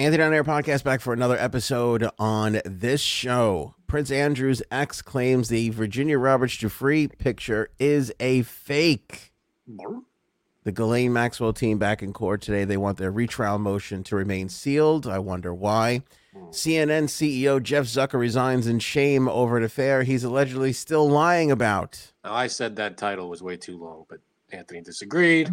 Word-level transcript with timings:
Anthony 0.00 0.22
on 0.22 0.32
Air 0.32 0.44
podcast 0.44 0.82
back 0.82 1.02
for 1.02 1.12
another 1.12 1.36
episode 1.36 2.08
on 2.18 2.62
this 2.64 3.02
show. 3.02 3.74
Prince 3.86 4.10
Andrew's 4.10 4.62
ex 4.70 5.02
claims 5.02 5.50
the 5.50 5.68
Virginia 5.68 6.16
Roberts 6.16 6.56
Giuffre 6.56 7.18
picture 7.18 7.68
is 7.78 8.10
a 8.18 8.40
fake. 8.40 9.30
The 10.64 10.72
Ghislaine 10.72 11.12
Maxwell 11.12 11.52
team 11.52 11.78
back 11.78 12.02
in 12.02 12.14
court 12.14 12.40
today. 12.40 12.64
They 12.64 12.78
want 12.78 12.96
their 12.96 13.10
retrial 13.10 13.58
motion 13.58 14.02
to 14.04 14.16
remain 14.16 14.48
sealed. 14.48 15.06
I 15.06 15.18
wonder 15.18 15.52
why. 15.52 16.00
CNN 16.48 17.04
CEO 17.04 17.62
Jeff 17.62 17.84
Zucker 17.84 18.18
resigns 18.18 18.66
in 18.66 18.78
shame 18.78 19.28
over 19.28 19.58
an 19.58 19.64
affair 19.64 20.02
he's 20.02 20.24
allegedly 20.24 20.72
still 20.72 21.10
lying 21.10 21.50
about. 21.50 22.12
Now, 22.24 22.32
I 22.32 22.46
said 22.46 22.76
that 22.76 22.96
title 22.96 23.28
was 23.28 23.42
way 23.42 23.58
too 23.58 23.76
long, 23.76 24.06
but 24.08 24.20
Anthony 24.50 24.80
disagreed. 24.80 25.50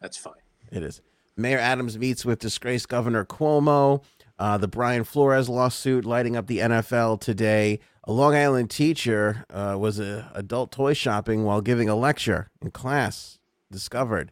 That's 0.00 0.16
fine. 0.16 0.32
It 0.72 0.82
is. 0.82 1.02
Mayor 1.36 1.58
Adams 1.58 1.98
meets 1.98 2.24
with 2.24 2.38
disgraced 2.38 2.88
Governor 2.88 3.24
Cuomo. 3.24 4.02
Uh, 4.38 4.58
the 4.58 4.68
Brian 4.68 5.04
Flores 5.04 5.48
lawsuit 5.48 6.04
lighting 6.04 6.36
up 6.36 6.46
the 6.46 6.58
NFL 6.58 7.20
today. 7.20 7.78
A 8.04 8.12
Long 8.12 8.34
Island 8.34 8.70
teacher 8.70 9.44
uh, 9.50 9.76
was 9.78 9.98
a 9.98 10.30
adult 10.34 10.70
toy 10.72 10.92
shopping 10.94 11.44
while 11.44 11.60
giving 11.60 11.88
a 11.88 11.94
lecture 11.96 12.50
in 12.62 12.70
class. 12.70 13.38
Discovered. 13.70 14.30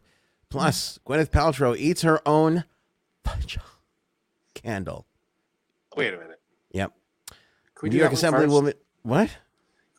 Plus, 0.49 0.99
Gwyneth 1.05 1.29
Paltrow 1.29 1.75
eats 1.77 2.03
her 2.03 2.21
own 2.27 2.63
candle. 4.53 5.05
Wait 5.95 6.13
a 6.13 6.17
minute. 6.17 6.39
Yep. 6.71 6.93
Can 7.29 7.37
we 7.83 7.89
New 7.89 7.93
do 7.93 7.97
York 7.99 8.11
that? 8.13 8.19
Assemblywoman. 8.19 8.73
What? 9.01 9.27
Can 9.29 9.37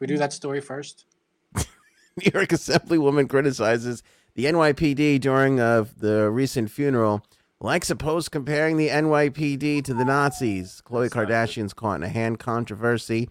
we 0.00 0.06
do 0.06 0.18
that 0.18 0.32
story 0.32 0.60
first? 0.60 1.04
New 1.56 2.30
York 2.32 2.48
Assemblywoman 2.48 3.28
criticizes 3.28 4.02
the 4.36 4.44
NYPD 4.44 5.18
during 5.20 5.58
uh, 5.58 5.86
the 5.96 6.30
recent 6.30 6.70
funeral, 6.70 7.24
likes 7.58 7.88
a 7.88 7.96
post 7.96 8.30
comparing 8.30 8.76
the 8.76 8.90
NYPD 8.90 9.82
to 9.84 9.94
the 9.94 10.04
Nazis. 10.04 10.82
Khloe 10.86 11.08
Kardashian's 11.08 11.72
caught 11.72 11.96
in 11.96 12.02
a 12.02 12.08
hand 12.08 12.38
controversy. 12.38 13.30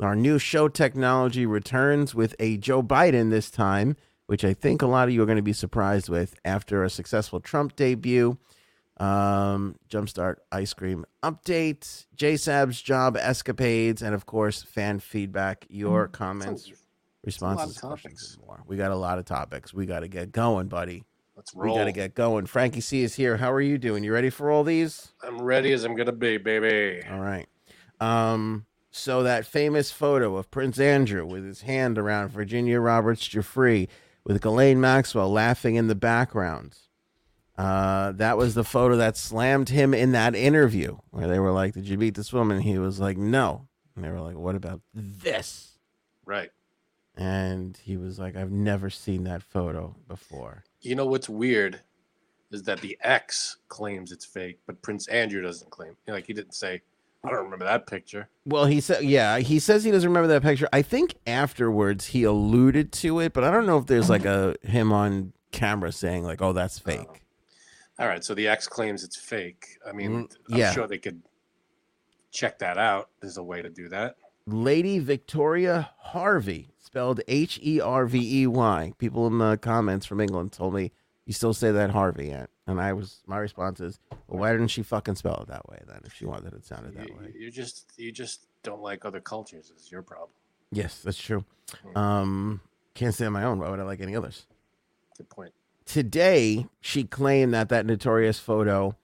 Our 0.00 0.16
new 0.16 0.38
show 0.40 0.66
technology 0.68 1.46
returns 1.46 2.14
with 2.14 2.34
a 2.40 2.56
Joe 2.56 2.82
Biden 2.82 3.30
this 3.30 3.48
time, 3.50 3.96
which 4.26 4.44
I 4.44 4.52
think 4.52 4.82
a 4.82 4.86
lot 4.86 5.06
of 5.06 5.14
you 5.14 5.22
are 5.22 5.26
going 5.26 5.36
to 5.36 5.42
be 5.42 5.52
surprised 5.52 6.08
with 6.08 6.34
after 6.44 6.82
a 6.82 6.90
successful 6.90 7.38
Trump 7.38 7.76
debut. 7.76 8.36
Um, 8.96 9.76
Jumpstart 9.88 10.36
ice 10.52 10.74
cream 10.74 11.06
update, 11.22 12.06
JSAB's 12.16 12.82
job 12.82 13.16
escapades, 13.16 14.02
and 14.02 14.14
of 14.14 14.26
course, 14.26 14.62
fan 14.62 14.98
feedback, 14.98 15.64
your 15.70 16.06
comments, 16.08 16.66
Sounds- 16.66 16.79
responses, 17.24 17.78
questions, 17.78 18.38
more. 18.46 18.62
We 18.66 18.76
got 18.76 18.90
a 18.90 18.96
lot 18.96 19.18
of 19.18 19.24
topics. 19.24 19.74
We 19.74 19.86
got 19.86 20.00
to 20.00 20.08
get 20.08 20.32
going, 20.32 20.68
buddy. 20.68 21.04
Let's 21.36 21.54
roll. 21.54 21.74
We 21.74 21.78
got 21.78 21.84
to 21.86 21.92
get 21.92 22.14
going. 22.14 22.46
Frankie 22.46 22.80
C 22.80 23.02
is 23.02 23.14
here. 23.14 23.38
How 23.38 23.50
are 23.52 23.60
you 23.60 23.78
doing? 23.78 24.04
You 24.04 24.12
ready 24.12 24.30
for 24.30 24.50
all 24.50 24.64
these? 24.64 25.12
I'm 25.22 25.40
ready 25.40 25.72
as 25.72 25.84
I'm 25.84 25.96
gonna 25.96 26.12
be, 26.12 26.36
baby. 26.36 27.02
All 27.10 27.20
right. 27.20 27.48
Um, 28.00 28.66
so 28.90 29.22
that 29.22 29.46
famous 29.46 29.90
photo 29.90 30.36
of 30.36 30.50
Prince 30.50 30.78
Andrew 30.78 31.24
with 31.24 31.44
his 31.44 31.62
hand 31.62 31.96
around 31.96 32.30
Virginia 32.30 32.80
Roberts 32.80 33.26
Giuffre 33.26 33.88
with 34.24 34.42
Ghislaine 34.42 34.80
Maxwell 34.80 35.30
laughing 35.30 35.76
in 35.76 35.86
the 35.86 35.94
background. 35.94 36.76
Uh, 37.56 38.12
that 38.12 38.36
was 38.36 38.54
the 38.54 38.64
photo 38.64 38.96
that 38.96 39.16
slammed 39.16 39.68
him 39.68 39.92
in 39.92 40.12
that 40.12 40.34
interview 40.34 40.96
where 41.10 41.28
they 41.28 41.38
were 41.38 41.52
like, 41.52 41.74
"Did 41.74 41.88
you 41.88 41.98
meet 41.98 42.14
this 42.14 42.32
woman?" 42.32 42.60
He 42.60 42.78
was 42.78 43.00
like, 43.00 43.16
"No." 43.16 43.68
And 43.94 44.04
they 44.04 44.10
were 44.10 44.20
like, 44.20 44.36
"What 44.36 44.54
about 44.56 44.80
this?" 44.94 45.78
Right. 46.24 46.50
And 47.16 47.76
he 47.82 47.96
was 47.96 48.18
like, 48.18 48.36
"I've 48.36 48.52
never 48.52 48.88
seen 48.90 49.24
that 49.24 49.42
photo 49.42 49.94
before." 50.08 50.64
You 50.80 50.94
know 50.94 51.06
what's 51.06 51.28
weird 51.28 51.80
is 52.50 52.62
that 52.64 52.80
the 52.80 52.96
ex 53.02 53.58
claims 53.68 54.10
it's 54.12 54.24
fake, 54.24 54.58
but 54.66 54.80
Prince 54.82 55.06
Andrew 55.08 55.42
doesn't 55.42 55.70
claim. 55.70 55.96
Like 56.06 56.26
he 56.26 56.32
didn't 56.32 56.54
say, 56.54 56.82
"I 57.24 57.28
don't 57.30 57.44
remember 57.44 57.64
that 57.64 57.86
picture." 57.86 58.28
Well, 58.46 58.64
he 58.66 58.80
said, 58.80 59.04
yeah, 59.04 59.38
he 59.38 59.58
says 59.58 59.84
he 59.84 59.90
doesn't 59.90 60.08
remember 60.08 60.28
that 60.28 60.42
picture. 60.42 60.68
I 60.72 60.82
think 60.82 61.16
afterwards 61.26 62.06
he 62.06 62.24
alluded 62.24 62.92
to 62.92 63.20
it, 63.20 63.32
but 63.32 63.44
I 63.44 63.50
don't 63.50 63.66
know 63.66 63.78
if 63.78 63.86
there's 63.86 64.08
like 64.08 64.24
a 64.24 64.56
him 64.62 64.92
on 64.92 65.32
camera 65.52 65.92
saying 65.92 66.24
like, 66.24 66.40
"Oh, 66.40 66.52
that's 66.52 66.78
fake." 66.78 67.24
All 67.98 68.06
right, 68.08 68.24
so 68.24 68.34
the 68.34 68.48
ex 68.48 68.66
claims 68.66 69.04
it's 69.04 69.16
fake. 69.16 69.78
I 69.86 69.92
mean, 69.92 70.10
Mm, 70.28 70.36
I'm 70.52 70.58
yeah. 70.58 70.72
sure 70.72 70.86
they 70.86 70.96
could 70.96 71.20
check 72.30 72.58
that 72.60 72.78
out. 72.78 73.10
There's 73.20 73.36
a 73.36 73.42
way 73.42 73.60
to 73.60 73.68
do 73.68 73.88
that. 73.90 74.16
Lady 74.46 74.98
Victoria 74.98 75.90
Hervey, 76.02 76.69
spelled 76.90 77.20
H 77.28 77.60
E 77.62 77.80
R 77.80 78.04
V 78.06 78.42
E 78.42 78.46
Y. 78.46 78.92
People 78.98 79.26
in 79.28 79.38
the 79.38 79.56
comments 79.58 80.06
from 80.06 80.20
England 80.20 80.52
told 80.52 80.74
me 80.74 80.90
you 81.24 81.32
still 81.32 81.54
say 81.54 81.70
that 81.70 81.90
Harvey, 81.90 82.32
Aunt. 82.32 82.50
and 82.66 82.80
I 82.80 82.92
was 82.92 83.20
my 83.26 83.38
response 83.38 83.78
is, 83.80 84.00
well, 84.26 84.40
why 84.40 84.50
didn't 84.52 84.68
she 84.68 84.82
fucking 84.82 85.14
spell 85.14 85.36
it 85.42 85.48
that 85.48 85.68
way 85.68 85.78
then? 85.86 86.00
If 86.04 86.14
she 86.14 86.26
wanted 86.26 86.52
it 86.52 86.64
sounded 86.66 86.96
that 86.96 87.08
You, 87.08 87.14
way. 87.14 87.32
you 87.38 87.50
just 87.50 87.92
you 87.96 88.10
just 88.10 88.46
don't 88.64 88.82
like 88.82 89.04
other 89.04 89.20
cultures. 89.20 89.72
Is 89.76 89.90
your 89.92 90.02
problem? 90.02 90.30
Yes, 90.72 91.00
that's 91.00 91.20
true. 91.20 91.44
Um, 91.94 92.60
can't 92.94 93.14
say 93.14 93.26
on 93.26 93.32
my 93.32 93.44
own. 93.44 93.60
Why 93.60 93.70
would 93.70 93.78
I 93.80 93.84
like 93.84 94.00
any 94.00 94.16
others? 94.16 94.46
Good 95.16 95.28
point. 95.28 95.52
today 95.84 96.66
she 96.80 97.04
claimed 97.04 97.54
that 97.54 97.68
that 97.68 97.86
notorious 97.86 98.38
photo 98.40 98.96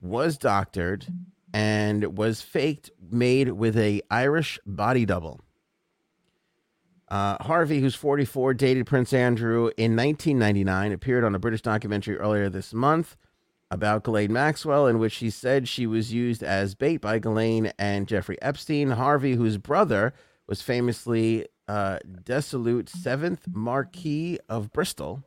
was 0.00 0.36
doctored 0.36 1.06
and 1.54 2.18
was 2.18 2.42
faked 2.42 2.90
made 3.10 3.50
with 3.52 3.76
a 3.78 4.02
irish 4.10 4.58
body 4.66 5.04
double 5.06 5.40
uh, 7.10 7.36
hervey 7.44 7.80
who's 7.80 7.94
44 7.94 8.54
dated 8.54 8.86
prince 8.86 9.12
andrew 9.12 9.66
in 9.76 9.96
1999 9.96 10.92
appeared 10.92 11.24
on 11.24 11.34
a 11.34 11.38
british 11.38 11.62
documentary 11.62 12.16
earlier 12.16 12.48
this 12.48 12.72
month 12.72 13.16
about 13.72 14.02
Ghislaine 14.02 14.32
Maxwell, 14.32 14.88
in 14.88 14.98
which 14.98 15.12
she 15.12 15.30
said 15.30 15.68
she 15.68 15.86
was 15.86 16.12
used 16.12 16.42
as 16.42 16.74
bait 16.74 16.96
by 16.96 17.20
Ghislaine 17.20 17.72
and 17.78 18.08
Jeffrey 18.08 18.36
Epstein. 18.42 18.90
Hervey, 18.90 19.36
whose 19.36 19.58
brother 19.58 20.12
was 20.48 20.60
famously 20.60 21.46
uh, 21.68 22.00
dissolute 22.24 22.88
seventh 22.88 23.46
Marquis 23.52 24.40
of 24.48 24.72
Bristol, 24.72 25.22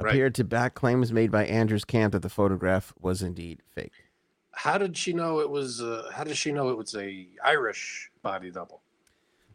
Right. 0.00 0.10
appeared 0.10 0.34
to 0.36 0.44
back 0.44 0.74
claims 0.74 1.12
made 1.12 1.30
by 1.30 1.44
Andrew's 1.46 1.84
camp 1.84 2.14
that 2.14 2.22
the 2.22 2.28
photograph 2.28 2.92
was 3.00 3.22
indeed 3.22 3.62
fake. 3.72 3.92
How 4.52 4.76
did 4.78 4.96
she 4.96 5.12
know 5.12 5.38
it 5.38 5.48
was? 5.48 5.80
Uh, 5.80 6.10
how 6.12 6.24
did 6.24 6.36
she 6.36 6.50
know 6.50 6.70
it 6.70 6.76
was 6.76 6.96
a 6.96 7.28
Irish 7.44 8.10
body 8.22 8.50
double? 8.50 8.82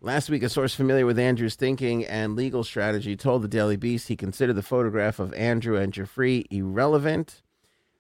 Last 0.06 0.30
week, 0.30 0.44
a 0.44 0.50
source 0.50 0.76
familiar 0.76 1.06
with 1.06 1.18
Andrew's 1.18 1.56
thinking 1.56 2.04
and 2.04 2.36
legal 2.36 2.66
strategy 2.66 3.16
told 3.16 3.42
the 3.42 3.48
Daily 3.48 3.78
Beast 3.78 4.10
he 4.10 4.18
considered 4.18 4.58
the 4.58 4.62
photograph 4.62 5.18
of 5.18 5.34
Andrew 5.34 5.78
and 5.78 5.94
Giuffre 5.94 6.44
irrelevant 6.52 7.42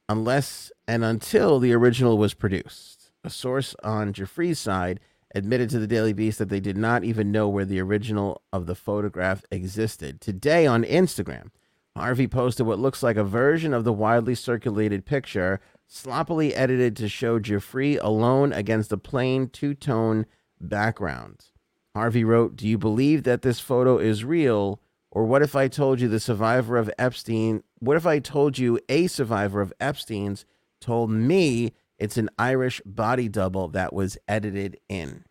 unless 0.09 0.69
and 0.86 1.06
until 1.06 1.59
the 1.59 1.72
original 1.72 2.18
was 2.18 2.34
produced. 2.34 3.14
A 3.24 3.30
source 3.30 3.74
on 3.86 4.12
Giuffre's 4.12 4.59
side 4.59 5.00
admitted 5.34 5.69
to 5.69 5.80
the 5.80 5.88
Daily 5.88 6.12
Beast 6.12 6.40
that 6.40 6.50
they 6.50 6.59
did 6.59 6.75
not 6.75 7.06
even 7.06 7.31
know 7.31 7.47
where 7.47 7.64
the 7.64 7.80
original 7.80 8.41
of 8.52 8.66
the 8.66 8.75
photograph 8.75 9.46
existed. 9.50 10.20
Today 10.20 10.68
on 10.68 10.84
Instagram, 10.84 11.52
Hervey 11.96 12.28
posted 12.28 12.66
what 12.66 12.80
looks 12.80 13.02
like 13.02 13.16
a 13.16 13.24
version 13.24 13.74
of 13.74 13.85
the 13.85 13.94
widely 13.94 14.35
circulated 14.35 15.06
picture, 15.06 15.62
sloppily 15.88 16.53
edited 16.53 16.97
to 16.97 17.08
show 17.08 17.40
Giuffre 17.40 17.97
alone 18.02 18.52
against 18.52 18.91
a 18.91 18.97
plain 18.97 19.47
two 19.47 19.74
tone 19.74 20.25
background. 20.59 21.46
Hervey 21.96 22.24
wrote, 22.24 22.56
Do 22.56 22.68
you 22.68 22.78
believe 22.78 23.24
that 23.24 23.42
this 23.42 23.59
photo 23.59 23.98
is 23.98 24.24
real? 24.24 24.80
Or 25.12 25.26
what 25.26 25.44
if 25.44 25.56
I 25.56 25.68
told 25.68 26.02
you 26.02 26.08
the 26.08 26.20
survivor 26.20 26.78
of 26.78 26.90
Epstein? 26.98 27.64
What 27.80 27.98
if 27.98 28.08
I 28.08 28.20
told 28.20 28.58
you 28.58 28.80
a 28.90 29.08
survivor 29.08 29.62
of 29.62 29.74
Epstein's 29.80 30.46
told 30.82 31.12
me 31.12 31.74
it's 32.00 32.18
an 32.18 32.30
Irish 32.40 32.82
body 32.84 33.30
double 33.30 33.68
that 33.70 33.94
was 33.94 34.18
edited 34.28 34.80
in? 34.90 35.26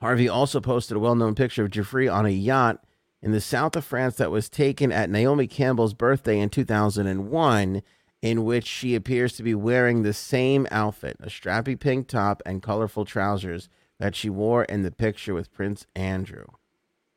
Hervey 0.00 0.28
also 0.28 0.60
posted 0.60 0.96
a 0.96 1.00
well 1.00 1.14
known 1.14 1.34
picture 1.34 1.64
of 1.64 1.70
Giuffre 1.70 2.10
on 2.10 2.24
a 2.24 2.30
yacht 2.30 2.82
in 3.20 3.32
the 3.32 3.42
south 3.42 3.76
of 3.76 3.84
France 3.84 4.16
that 4.16 4.30
was 4.30 4.48
taken 4.48 4.90
at 4.90 5.10
Naomi 5.10 5.46
Campbell's 5.46 5.92
birthday 5.92 6.40
in 6.40 6.48
2001, 6.48 7.82
in 8.22 8.44
which 8.44 8.66
she 8.66 8.94
appears 8.94 9.34
to 9.34 9.42
be 9.42 9.54
wearing 9.54 10.02
the 10.02 10.14
same 10.14 10.66
outfit 10.70 11.18
a 11.20 11.26
strappy 11.26 11.78
pink 11.78 12.08
top 12.08 12.42
and 12.46 12.62
colorful 12.62 13.04
trousers 13.04 13.68
that 14.00 14.16
she 14.16 14.30
wore 14.30 14.64
in 14.64 14.82
the 14.82 14.90
picture 14.90 15.34
with 15.34 15.52
Prince 15.52 15.86
Andrew. 15.94 16.46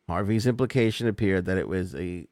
Hervey's 0.10 0.46
implication 0.46 1.08
appeared 1.08 1.46
that 1.46 1.58
it 1.58 1.70
was 1.70 1.96
a 1.96 2.28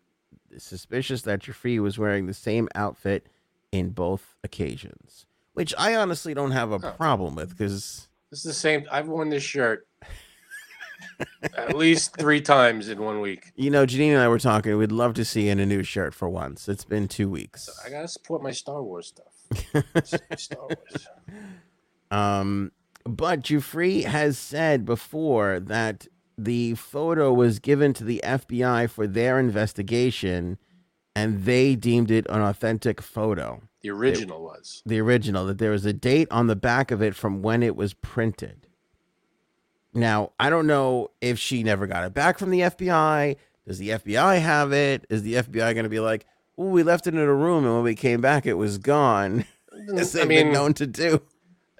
suspicious 0.58 1.22
that 1.22 1.40
Giuffre 1.40 1.80
was 1.80 1.98
wearing 1.98 2.28
the 2.28 2.34
same 2.34 2.68
outfit 2.76 3.26
in 3.72 3.92
both 3.92 4.36
occasions, 4.44 5.26
which 5.54 5.74
I 5.78 5.96
honestly 5.96 6.34
don't 6.34 6.52
have 6.52 6.74
a 6.74 6.80
problem 6.80 7.34
with 7.36 7.52
because 7.58 8.10
This 8.30 8.40
is 8.40 8.44
the 8.44 8.54
same. 8.54 8.86
I've 8.92 9.08
worn 9.08 9.30
this 9.30 9.42
shirt 9.42 9.88
at 11.56 11.78
least 11.78 12.18
three 12.18 12.42
times 12.42 12.90
in 12.90 13.02
one 13.02 13.22
week. 13.22 13.54
you 13.56 13.70
know 13.70 13.86
Janine 13.86 14.12
and 14.12 14.20
I 14.20 14.28
were 14.28 14.38
talking. 14.38 14.78
We'd 14.78 14.92
love 14.92 15.14
to 15.14 15.24
see 15.24 15.48
in 15.48 15.60
a 15.62 15.66
new 15.66 15.82
shirt 15.84 16.14
for 16.14 16.28
once. 16.30 16.68
It's 16.68 16.84
been 16.84 17.08
two 17.08 17.30
weeks. 17.30 17.70
I 17.86 17.90
gotta 17.90 18.10
support 18.10 18.44
my 18.44 18.52
Star 18.52 18.84
Wars 18.84 19.08
stuff. 19.08 19.86
Star 20.38 20.60
Wars. 20.68 21.08
Um, 22.12 22.74
but 23.06 23.42
Giuffre 23.42 24.04
has 24.06 24.38
said 24.38 24.86
before 24.86 25.60
that 25.60 26.08
the 26.38 26.76
photo 26.76 27.34
was 27.34 27.60
given 27.60 27.94
to 27.94 28.04
the 28.04 28.22
FBI 28.24 28.90
for 28.90 29.06
their 29.08 29.40
investigation, 29.40 30.58
and 31.16 31.44
they 31.46 31.76
deemed 31.76 32.10
it 32.10 32.26
an 32.30 32.42
authentic 32.42 33.02
photo. 33.02 33.62
The 33.82 33.90
original 33.90 34.42
was. 34.44 34.82
The 34.86 35.00
original, 35.00 35.46
that 35.48 35.58
there 35.58 35.72
was 35.72 35.86
a 35.86 35.94
date 35.94 36.28
on 36.32 36.48
the 36.48 36.56
back 36.56 36.92
of 36.92 37.02
it 37.02 37.16
from 37.16 37.42
when 37.42 37.64
it 37.64 37.76
was 37.76 37.94
printed. 37.94 38.68
Now, 39.94 40.32
I 40.40 40.50
don't 40.50 40.68
know 40.68 41.10
if 41.20 41.38
she 41.38 41.64
never 41.64 41.86
got 41.88 42.06
it 42.06 42.14
back 42.14 42.38
from 42.40 42.50
the 42.50 42.62
FBI. 42.62 43.36
Does 43.68 43.78
the 43.78 43.90
FBI 43.90 44.40
have 44.40 44.72
it? 44.72 45.06
Is 45.10 45.24
the 45.24 45.34
FBI 45.36 45.74
going 45.74 45.84
to 45.84 45.90
be 45.90 46.00
like, 46.00 46.26
oh, 46.58 46.70
we 46.70 46.84
left 46.84 47.08
it 47.08 47.14
in 47.14 47.20
a 47.20 47.34
room 47.34 47.66
and 47.66 47.74
when 47.76 47.84
we 47.84 47.96
came 47.96 48.22
back, 48.22 48.46
it 48.46 48.54
was 48.54 48.78
gone? 48.78 49.46
Mm, 49.74 50.00
As 50.00 50.14
I 50.14 50.20
they've 50.20 50.28
been 50.28 50.48
mean, 50.48 50.54
known 50.54 50.74
to 50.74 50.86
do. 50.86 51.22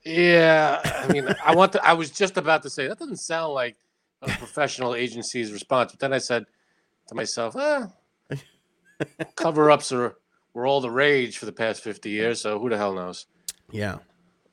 Yeah. 0.04 0.82
I 1.08 1.12
mean, 1.12 1.28
I 1.44 1.56
want. 1.56 1.74
To, 1.74 1.86
I 1.86 1.94
was 1.94 2.12
just 2.12 2.38
about 2.38 2.64
to 2.64 2.70
say 2.70 2.88
that 2.88 3.00
doesn't 3.00 3.18
sound 3.18 3.54
like 3.54 3.78
a 4.22 4.28
professional 4.28 4.96
agency's 4.96 5.52
response, 5.52 5.92
but 5.92 6.00
then 6.00 6.14
I 6.14 6.18
said 6.20 6.46
to 7.08 7.16
myself, 7.16 7.56
eh, 7.58 7.88
cover-ups 9.36 9.92
are 9.92 10.16
were 10.54 10.66
all 10.66 10.82
the 10.82 10.92
rage 10.92 11.38
for 11.38 11.46
the 11.46 11.52
past 11.52 11.84
fifty 11.84 12.10
years. 12.10 12.42
So 12.42 12.60
who 12.60 12.70
the 12.70 12.78
hell 12.78 12.94
knows? 12.94 13.26
Yeah. 13.72 13.98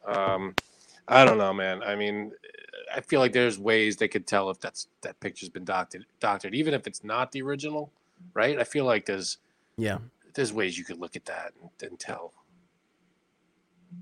Um, 0.06 0.54
I 1.06 1.24
don't 1.24 1.38
know, 1.38 1.52
man. 1.52 1.82
I 1.82 1.96
mean, 1.96 2.32
I 2.94 3.00
feel 3.00 3.20
like 3.20 3.32
there's 3.32 3.58
ways 3.58 3.96
they 3.96 4.08
could 4.08 4.26
tell 4.26 4.48
if 4.50 4.60
that's 4.60 4.88
that 5.02 5.18
picture's 5.20 5.48
been 5.48 5.64
doctored, 5.64 6.06
doctored, 6.20 6.54
even 6.54 6.72
if 6.74 6.86
it's 6.86 7.02
not 7.04 7.32
the 7.32 7.42
original, 7.42 7.90
right? 8.34 8.58
I 8.58 8.64
feel 8.64 8.84
like 8.84 9.06
there's 9.06 9.38
Yeah. 9.76 9.98
there's 10.34 10.52
ways 10.52 10.78
you 10.78 10.84
could 10.84 10.98
look 10.98 11.16
at 11.16 11.24
that 11.26 11.52
and, 11.60 11.70
and 11.90 11.98
tell. 11.98 12.32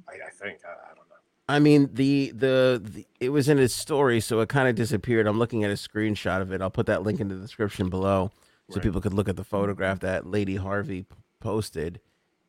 I, 0.09 0.15
I 0.27 0.31
think 0.31 0.61
I, 0.65 0.71
I 0.71 0.95
don't 0.95 1.06
know. 1.06 1.06
I 1.49 1.59
mean 1.61 1.91
the, 1.93 2.33
the 2.35 2.81
the 2.85 3.07
it 3.21 3.29
was 3.31 3.49
in 3.49 3.59
his 3.59 3.73
story, 3.75 4.21
so 4.21 4.41
it 4.41 4.49
kind 4.49 4.69
of 4.69 4.75
disappeared. 4.75 5.27
I'm 5.27 5.39
looking 5.39 5.63
at 5.65 5.71
a 5.71 5.75
screenshot 5.75 6.41
of 6.41 6.53
it. 6.53 6.61
I'll 6.61 6.71
put 6.71 6.87
that 6.87 7.03
link 7.03 7.21
in 7.21 7.29
the 7.29 7.37
description 7.37 7.89
below, 7.89 8.33
so 8.69 8.77
Right. 8.77 8.83
people 8.83 9.01
could 9.01 9.15
look 9.15 9.29
at 9.29 9.37
the 9.37 9.45
photograph 9.45 10.01
that 10.01 10.27
Lady 10.27 10.57
Hervey 10.57 11.03
p- 11.03 11.07
posted, 11.41 12.01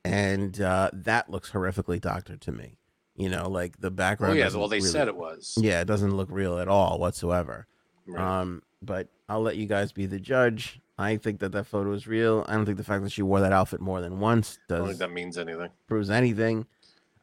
and 0.04 0.60
uh, 0.62 0.90
that 0.94 1.30
looks 1.30 1.52
horrifically 1.52 2.02
doctored 2.02 2.42
to 2.42 2.52
me. 2.52 2.78
You 3.16 3.30
know, 3.30 3.50
like 3.50 3.80
the 3.80 3.88
Oh 3.88 3.92
background. 3.92 4.38
yeah, 4.38 4.46
doesn't 4.46 4.60
well 4.60 4.70
they 4.70 4.78
really- 4.78 4.90
said 4.90 5.08
it 5.08 5.16
was. 5.16 5.56
Yeah, 5.60 5.82
it 5.82 5.86
doesn't 5.86 6.16
look 6.16 6.30
real 6.32 6.60
at 6.60 6.68
all 6.68 7.00
whatsoever. 7.00 7.68
Right. 8.08 8.22
Um, 8.42 8.62
but 8.82 9.10
I'll 9.28 9.42
let 9.42 9.58
you 9.58 9.66
guys 9.66 9.92
be 9.92 10.06
the 10.06 10.20
judge. 10.20 10.80
I 11.00 11.18
think 11.18 11.40
that 11.40 11.52
that 11.52 11.66
photo 11.68 11.92
is 11.94 12.08
real. 12.08 12.46
I 12.48 12.54
don't 12.56 12.66
think 12.66 12.78
the 12.78 12.84
fact 12.84 13.04
that 13.04 13.12
she 13.12 13.22
wore 13.22 13.42
that 13.42 13.52
outfit 13.54 13.82
more 13.82 14.02
than 14.02 14.20
once 14.20 14.58
does. 14.68 14.76
I 14.76 14.80
don't 14.80 14.88
think 14.88 15.00
that 15.00 15.12
means 15.12 15.38
anything. 15.38 15.70
proves 15.88 16.10
anything. 16.10 16.66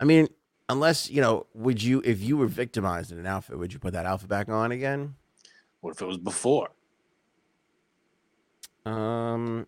I 0.01 0.05
mean, 0.05 0.29
unless 0.69 1.11
you 1.11 1.21
know, 1.21 1.47
would 1.55 1.83
you 1.83 2.03
if 2.05 2.21
you 2.21 2.37
were 2.37 2.47
victimized 2.47 3.13
in 3.13 3.19
an 3.19 3.27
outfit, 3.27 3.59
would 3.59 3.73
you 3.73 3.79
put 3.79 3.93
that 3.93 4.07
outfit 4.07 4.29
back 4.29 4.49
on 4.49 4.73
again? 4.73 5.15
What 5.81 5.95
if 5.95 6.03
it 6.03 6.07
was 6.07 6.19
before? 6.19 6.71
Um, 8.87 9.67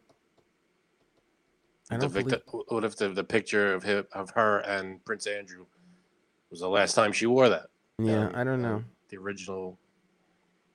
I 1.91 1.97
The 1.97 2.01
don't 2.03 2.13
believe, 2.13 2.27
victim, 2.31 2.61
what 2.69 2.85
if 2.85 2.97
the, 2.97 3.09
the 3.11 3.25
picture 3.25 3.73
of 3.75 3.83
him, 3.83 4.05
of 4.13 4.31
her 4.31 4.59
and 4.61 5.03
Prince 5.05 5.27
Andrew 5.27 5.67
was 6.51 6.61
the 6.61 6.69
last 6.69 6.95
time 6.95 7.13
she 7.13 7.27
wore 7.27 7.49
that? 7.49 7.67
yeah, 7.99 8.27
Um, 8.27 8.33
I 8.35 8.45
don't 8.45 8.61
know. 8.63 8.85
The 9.09 9.17
original 9.17 9.79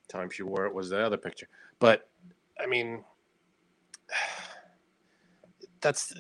time 0.07 0.29
she 0.29 0.44
wore 0.44 0.65
it 0.65 0.73
was 0.73 0.89
the 0.89 1.00
other 1.06 1.18
picture. 1.18 1.47
But 1.79 2.09
I 2.59 2.65
mean, 2.65 3.03
that's 5.81 6.13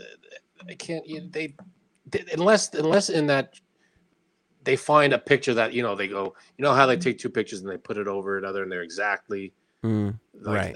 I 0.69 0.73
can't. 0.75 1.07
you- 1.07 1.27
They, 1.29 1.55
they 2.09 2.23
unless 2.33 2.73
unless 2.73 3.09
in 3.09 3.27
that 3.27 3.59
they 4.63 4.75
find 4.75 5.13
a 5.13 5.17
picture 5.19 5.53
that 5.55 5.73
you 5.73 5.81
know 5.83 5.95
they 5.95 6.07
go. 6.07 6.35
You 6.57 6.63
know 6.63 6.73
how 6.73 6.85
they 6.85 6.97
take 6.97 7.17
two 7.19 7.29
pictures 7.29 7.61
and 7.61 7.69
they 7.69 7.77
put 7.77 7.97
it 7.97 8.07
over 8.07 8.37
another 8.37 8.63
and 8.63 8.71
they're 8.71 8.83
exactly 8.83 9.53
Mm, 9.83 10.19
like, 10.39 10.75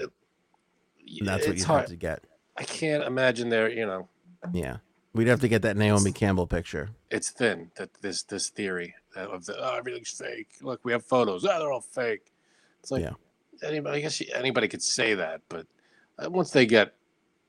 that's 1.22 1.46
what 1.46 1.56
you 1.56 1.64
hard. 1.64 1.80
have 1.82 1.90
to 1.90 1.96
get. 1.96 2.24
I 2.56 2.64
can't 2.64 3.04
imagine 3.04 3.48
they're 3.48 3.70
you 3.70 3.86
know 3.86 4.08
Yeah, 4.52 4.78
we'd 5.14 5.28
have 5.28 5.40
to 5.40 5.48
get 5.48 5.62
that 5.62 5.76
Naomi 5.76 6.12
Campbell 6.12 6.46
picture. 6.46 6.88
it's 7.10 7.30
thin 7.30 7.70
that 7.76 7.90
this 8.00 8.22
this 8.24 8.48
theory 8.50 8.94
of 9.14 9.46
the 9.46 9.56
oh, 9.58 9.76
everything's 9.76 10.10
fake. 10.10 10.48
Look, 10.60 10.84
we 10.84 10.92
have 10.92 11.04
photos. 11.04 11.44
Oh, 11.44 11.58
they're 11.58 11.72
all 11.72 11.80
fake. 11.80 12.32
It's 12.80 12.90
like 12.90 13.02
Yeah. 13.02 13.12
anybody. 13.62 13.98
I 13.98 14.00
guess 14.00 14.20
anybody 14.34 14.68
could 14.68 14.82
say 14.82 15.14
that, 15.14 15.40
but 15.48 15.66
uh, 16.18 16.28
once 16.30 16.50
they 16.50 16.66
get 16.66 16.94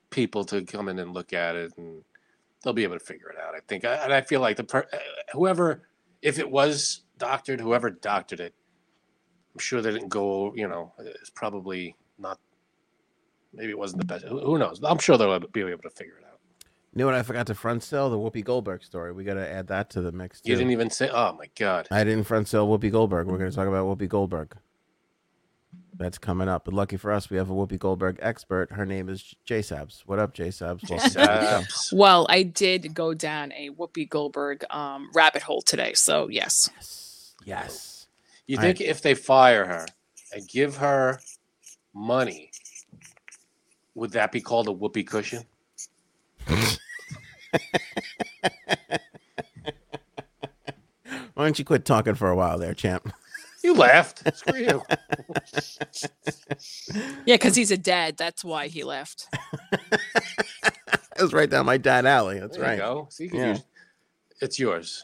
people 0.09 0.45
to 0.45 0.63
come 0.63 0.87
in 0.89 0.99
and 0.99 1.13
look 1.13 1.33
at 1.33 1.55
it, 1.55 1.73
and 1.77 2.03
they'll 2.63 2.73
be 2.73 2.83
able 2.83 2.97
to 2.99 3.03
figure 3.05 3.29
it 3.29 3.37
out. 3.39 3.55
I 3.55 3.59
think, 3.67 3.83
I, 3.85 3.95
and 3.95 4.13
I 4.13 4.21
feel 4.21 4.39
like 4.41 4.55
the 4.57 4.63
per, 4.63 4.87
uh, 4.93 4.97
whoever, 5.33 5.81
if 6.21 6.39
it 6.39 6.49
was 6.49 7.01
doctored, 7.17 7.59
whoever 7.59 7.89
doctored 7.89 8.39
it, 8.39 8.53
I'm 9.53 9.59
sure 9.59 9.81
they 9.81 9.91
didn't 9.91 10.09
go. 10.09 10.53
You 10.55 10.67
know, 10.67 10.93
it's 10.99 11.29
probably 11.29 11.95
not. 12.19 12.39
Maybe 13.53 13.71
it 13.71 13.77
wasn't 13.77 14.01
the 14.01 14.05
best. 14.05 14.25
Who, 14.25 14.39
who 14.39 14.57
knows? 14.57 14.79
I'm 14.83 14.99
sure 14.99 15.17
they'll 15.17 15.39
be 15.39 15.61
able 15.61 15.81
to 15.81 15.89
figure 15.89 16.17
it 16.19 16.25
out. 16.25 16.39
You 16.93 16.99
know 16.99 17.05
what 17.05 17.15
I 17.15 17.23
forgot 17.23 17.47
to 17.47 17.55
front 17.55 17.83
sell? 17.83 18.09
The 18.09 18.17
Whoopi 18.17 18.43
Goldberg 18.43 18.83
story. 18.83 19.11
We 19.11 19.23
got 19.23 19.35
to 19.35 19.47
add 19.47 19.67
that 19.67 19.89
to 19.91 20.01
the 20.01 20.11
mix 20.11 20.41
too. 20.41 20.49
You 20.49 20.55
didn't 20.57 20.71
even 20.71 20.89
say. 20.89 21.09
Oh 21.09 21.33
my 21.33 21.45
god. 21.57 21.87
I 21.91 22.03
didn't 22.03 22.23
front 22.23 22.47
sell 22.47 22.67
Whoopi 22.67 22.91
Goldberg. 22.91 23.27
We're 23.27 23.37
going 23.37 23.49
to 23.49 23.55
talk 23.55 23.67
about 23.67 23.85
Whoopi 23.85 24.09
Goldberg. 24.09 24.55
That's 25.97 26.17
coming 26.19 26.47
up. 26.47 26.65
But 26.65 26.73
lucky 26.75 26.95
for 26.97 27.11
us, 27.11 27.29
we 27.29 27.37
have 27.37 27.49
a 27.49 27.53
Whoopi 27.53 27.79
Goldberg 27.79 28.19
expert. 28.21 28.71
Her 28.71 28.85
name 28.85 29.09
is 29.09 29.33
J 29.45 29.59
Sabs. 29.61 30.01
What 30.05 30.19
up, 30.19 30.33
J 30.33 30.49
Sabs? 30.49 30.87
Welcome 30.89 31.09
to 31.09 31.13
the 31.15 31.25
show. 31.25 31.61
Sabs. 31.63 31.93
Well, 31.93 32.27
I 32.29 32.43
did 32.43 32.93
go 32.93 33.13
down 33.15 33.51
a 33.53 33.71
Whoopi 33.71 34.07
Goldberg 34.07 34.63
um, 34.69 35.09
rabbit 35.15 35.41
hole 35.41 35.61
today, 35.61 35.93
so 35.93 36.29
yes. 36.29 36.69
Yes. 36.75 37.35
Yes. 37.45 38.07
You 38.45 38.57
I- 38.59 38.61
think 38.61 38.81
if 38.81 39.01
they 39.01 39.15
fire 39.15 39.65
her 39.65 39.85
and 40.33 40.47
give 40.47 40.77
her 40.77 41.19
money, 41.93 42.51
would 43.95 44.11
that 44.11 44.31
be 44.31 44.41
called 44.41 44.67
a 44.67 44.71
whoopee 44.71 45.03
cushion? 45.03 45.43
Why 51.33 51.45
don't 51.45 51.57
you 51.59 51.65
quit 51.65 51.85
talking 51.85 52.15
for 52.15 52.29
a 52.29 52.35
while 52.35 52.57
there, 52.57 52.73
champ? 52.73 53.11
You 53.67 53.73
laughed. 53.73 54.23
Screw 54.33 54.59
you. 54.61 54.81
Yeah, 57.25 57.35
because 57.35 57.53
he's 57.53 57.69
a 57.69 57.77
dad. 57.77 58.15
That's 58.15 58.41
why 58.45 58.69
he 58.69 58.85
left. 58.85 59.27
That 59.71 61.19
was 61.19 61.33
right 61.33 61.49
down 61.49 61.65
my 61.65 61.75
dad 61.75 62.05
alley. 62.05 62.39
That's 62.39 62.55
there 62.55 62.65
right. 62.65 62.73
you 62.75 62.79
go. 62.79 63.07
So 63.09 63.23
you 63.23 63.29
can 63.29 63.39
Yeah. 63.39 63.49
use, 63.49 63.63
it's 64.39 64.57
yours. 64.57 65.03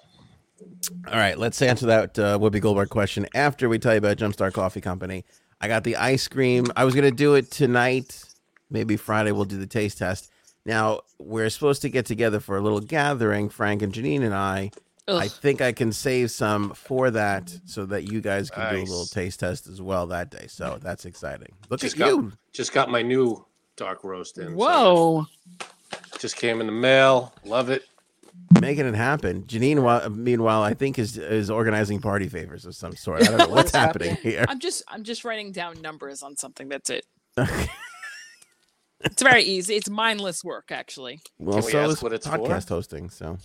All 1.10 1.16
right, 1.18 1.38
let's 1.38 1.62
answer 1.62 1.88
that 1.88 2.18
uh, 2.18 2.40
Whoopi 2.40 2.62
Goldberg 2.62 2.88
question 2.88 3.28
after 3.36 3.68
we 3.68 3.80
tell 3.80 3.92
you 3.92 3.98
about 3.98 4.16
Jumpstart 4.16 4.54
Coffee 4.54 4.80
Company. 4.80 5.26
I 5.60 5.68
got 5.68 5.84
the 5.84 5.98
ice 5.98 6.30
cream. 6.30 6.68
I 6.78 6.86
was 6.86 6.96
going 6.96 7.04
to 7.10 7.12
do 7.16 7.36
it 7.36 7.52
tonight. 7.52 8.24
Maybe 8.70 8.96
Friday 8.96 9.34
we'll 9.34 9.44
do 9.44 9.58
the 9.58 9.68
taste 9.68 9.98
test. 9.98 10.32
Now, 10.66 11.02
we're 11.20 11.50
supposed 11.50 11.82
to 11.82 11.90
get 11.90 12.06
together 12.06 12.40
for 12.40 12.56
a 12.58 12.62
little 12.62 12.80
gathering, 12.80 13.50
Frank 13.50 13.82
and 13.82 13.92
Janine 13.92 14.24
and 14.24 14.34
I. 14.34 14.72
I 15.08 15.28
think 15.28 15.62
I 15.62 15.72
can 15.74 15.92
save 15.92 16.32
some 16.32 16.74
for 16.74 17.12
that 17.12 17.54
so 17.66 17.86
that 17.88 18.10
you 18.12 18.22
guys 18.22 18.50
can 18.50 18.74
do 18.74 18.80
a 18.80 18.86
little 18.86 19.06
taste 19.06 19.42
test 19.42 19.68
as 19.68 19.82
well 19.82 20.08
that 20.08 20.30
day. 20.30 20.46
So 20.48 20.80
that's 20.82 21.06
exciting. 21.06 21.54
Look 21.70 21.82
Just 21.82 21.96
at 21.96 22.00
got- 22.00 22.08
you. 22.08 22.32
Just 22.54 22.72
got 22.74 22.90
my 22.90 23.02
new 23.02 23.46
dark 23.76 24.04
roast 24.04 24.38
in. 24.38 24.50
so 24.50 24.54
Whoa. 24.56 25.26
just 26.20 26.38
came 26.38 26.62
in 26.62 26.68
the 26.68 26.74
mail. 26.74 27.34
Love 27.44 27.70
it. 27.70 27.84
making 28.62 28.86
it 28.86 28.96
happen. 28.96 29.44
Janine, 29.44 30.16
meanwhile, 30.16 30.62
I 30.64 30.74
think 30.74 30.98
is 31.00 31.18
is 31.18 31.50
organizing 31.50 32.00
party 32.00 32.28
favors 32.30 32.66
of 32.66 32.74
some 32.76 32.96
sort. 32.96 33.24
I 33.24 33.26
don't 33.26 33.38
know 33.40 33.48
what's 33.48 33.56
What's 33.56 33.72
happening 33.76 34.16
here. 34.18 34.46
I'm 34.48 34.60
just 34.60 34.84
I'm 34.88 35.04
just 35.04 35.26
writing 35.26 35.52
down 35.52 35.82
numbers 35.82 36.24
on 36.24 36.38
something. 36.38 36.70
That's 36.70 36.90
it. 36.90 37.06
It's 39.06 39.22
very 39.22 39.44
easy. 39.44 39.76
It's 39.76 39.90
mindless 39.90 40.46
work, 40.46 40.72
actually. 40.72 41.20
Well, 41.38 41.58
Can 41.58 41.66
we 41.66 41.72
so 41.74 41.80
ask 41.82 41.92
is 41.98 42.02
what 42.04 42.14
it's 42.14 42.26
for? 42.26 42.38
podcast 42.38 42.70
hosting. 42.70 43.10
So 43.10 43.38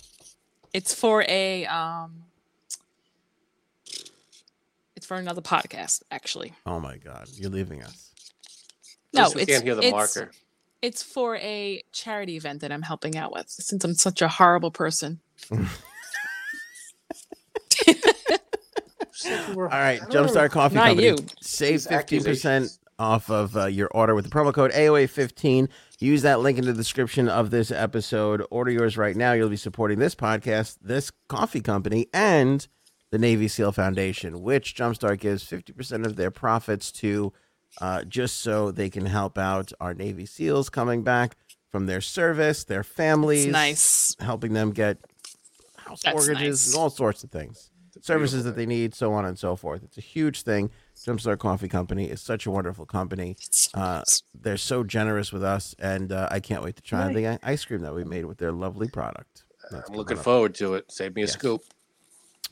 It's 0.79 0.95
for 0.95 1.25
a 1.29 1.67
um 1.67 2.23
it's 4.95 5.05
for 5.05 5.17
another 5.17 5.41
podcast, 5.43 6.05
actually. 6.13 6.53
Oh 6.67 6.79
my 6.79 6.99
God, 6.99 7.27
you're 7.35 7.51
leaving 7.51 7.83
us. 7.83 8.13
No, 9.13 9.29
we 9.35 9.43
it's 9.43 9.51
can't 9.51 9.65
hear 9.65 9.75
the 9.75 9.83
it's, 9.83 9.91
marker. 9.91 10.31
it's 10.81 11.03
for 11.03 11.35
a 11.39 11.83
charity 11.91 12.37
event 12.37 12.61
that 12.61 12.71
I'm 12.71 12.83
helping 12.83 13.17
out 13.17 13.33
with 13.33 13.49
since 13.49 13.83
I'm 13.83 13.95
such 13.95 14.23
a 14.23 14.29
horrible 14.29 14.71
person. 14.71 15.19
Said 19.11 19.49
you 19.49 19.55
were- 19.57 19.65
All 19.65 19.81
right, 19.81 20.01
I 20.01 20.05
don't 20.07 20.13
know. 20.15 20.33
Jumpstart 20.33 20.51
Coffee 20.51 20.77
Not 20.77 20.87
Company. 20.91 21.09
you. 21.09 21.17
Save 21.41 21.83
fifteen 21.83 22.23
percent 22.23 22.79
off 23.01 23.29
of 23.33 23.57
uh, 23.57 23.67
your 23.67 23.89
order 23.89 24.15
with 24.15 24.27
the 24.27 24.31
promo 24.31 24.55
code 24.55 24.71
AOA15. 24.71 25.69
Use 26.01 26.23
that 26.23 26.41
link 26.41 26.59
in 26.59 26.65
the 26.65 26.73
description 26.73 27.29
of 27.29 27.51
this 27.51 27.71
episode. 27.73 28.45
Order 28.51 28.71
yours 28.71 28.97
right 28.97 29.17
now. 29.17 29.33
You'll 29.33 29.49
be 29.49 29.57
supporting 29.57 29.99
this 29.99 30.15
podcast, 30.15 30.79
this 30.81 31.11
coffee 31.29 31.61
company, 31.61 32.07
and 32.15 32.67
the 33.11 33.19
Navy 33.19 33.49
SEAL 33.49 33.73
Foundation, 33.73 34.43
which 34.43 34.77
Jumpstart 34.77 35.19
gives 35.19 35.43
50% 35.45 36.07
of 36.07 36.15
their 36.17 36.31
profits 36.31 36.93
to 36.93 37.33
uh, 37.81 38.05
just 38.05 38.37
so 38.39 38.71
they 38.71 38.89
can 38.91 39.07
help 39.07 39.37
out 39.39 39.73
our 39.81 39.93
Navy 39.93 40.25
SEALs 40.25 40.71
coming 40.71 41.03
back 41.03 41.37
from 41.73 41.87
their 41.87 42.01
service, 42.01 42.65
their 42.65 42.85
families, 42.85 43.45
It's 43.47 43.53
nice. 43.53 44.17
helping 44.21 44.53
them 44.53 44.71
get 44.71 44.99
house 45.77 46.03
That's 46.03 46.15
mortgages 46.15 46.67
nice. 46.67 46.75
and 46.75 46.81
all 46.81 46.91
sorts 46.91 47.25
of 47.25 47.31
things. 47.31 47.71
services 48.01 48.45
that 48.45 48.55
they 48.57 48.67
need, 48.67 48.95
so 48.95 49.13
on 49.13 49.25
and 49.25 49.39
so 49.39 49.57
forth. 49.57 49.83
It's 49.83 49.99
a 49.99 50.03
huge 50.03 50.43
thing. 50.43 50.71
Jumpstart 51.07 51.39
Coffee 51.39 51.69
Company 51.69 52.07
is 52.07 52.21
such 52.21 52.47
a 52.47 52.51
wonderful 52.51 52.87
company. 52.87 53.37
Uh. 53.75 54.03
They're 54.41 54.57
so 54.57 54.85
generous 54.85 55.33
with 55.33 55.43
us, 55.43 55.75
and 55.79 56.13
uh, 56.13 56.29
I 56.31 56.41
can't 56.41 56.63
wait 56.63 56.77
to 56.77 56.83
try 56.83 57.07
Right. 57.07 57.15
the 57.15 57.39
ice 57.43 57.65
cream 57.65 57.81
that 57.81 57.95
we 57.95 58.05
made 58.05 58.25
with 58.25 58.39
their 58.39 58.53
lovely 58.53 58.89
product. 58.89 59.45
That's 59.71 59.89
I'm 59.91 59.97
looking 59.97 60.17
up. 60.19 60.25
forward 60.25 60.55
to 60.57 60.75
it. 60.75 60.91
Save 60.93 61.15
me 61.17 61.23
a 61.23 61.25
Yes. 61.27 61.33
scoop. 61.35 61.63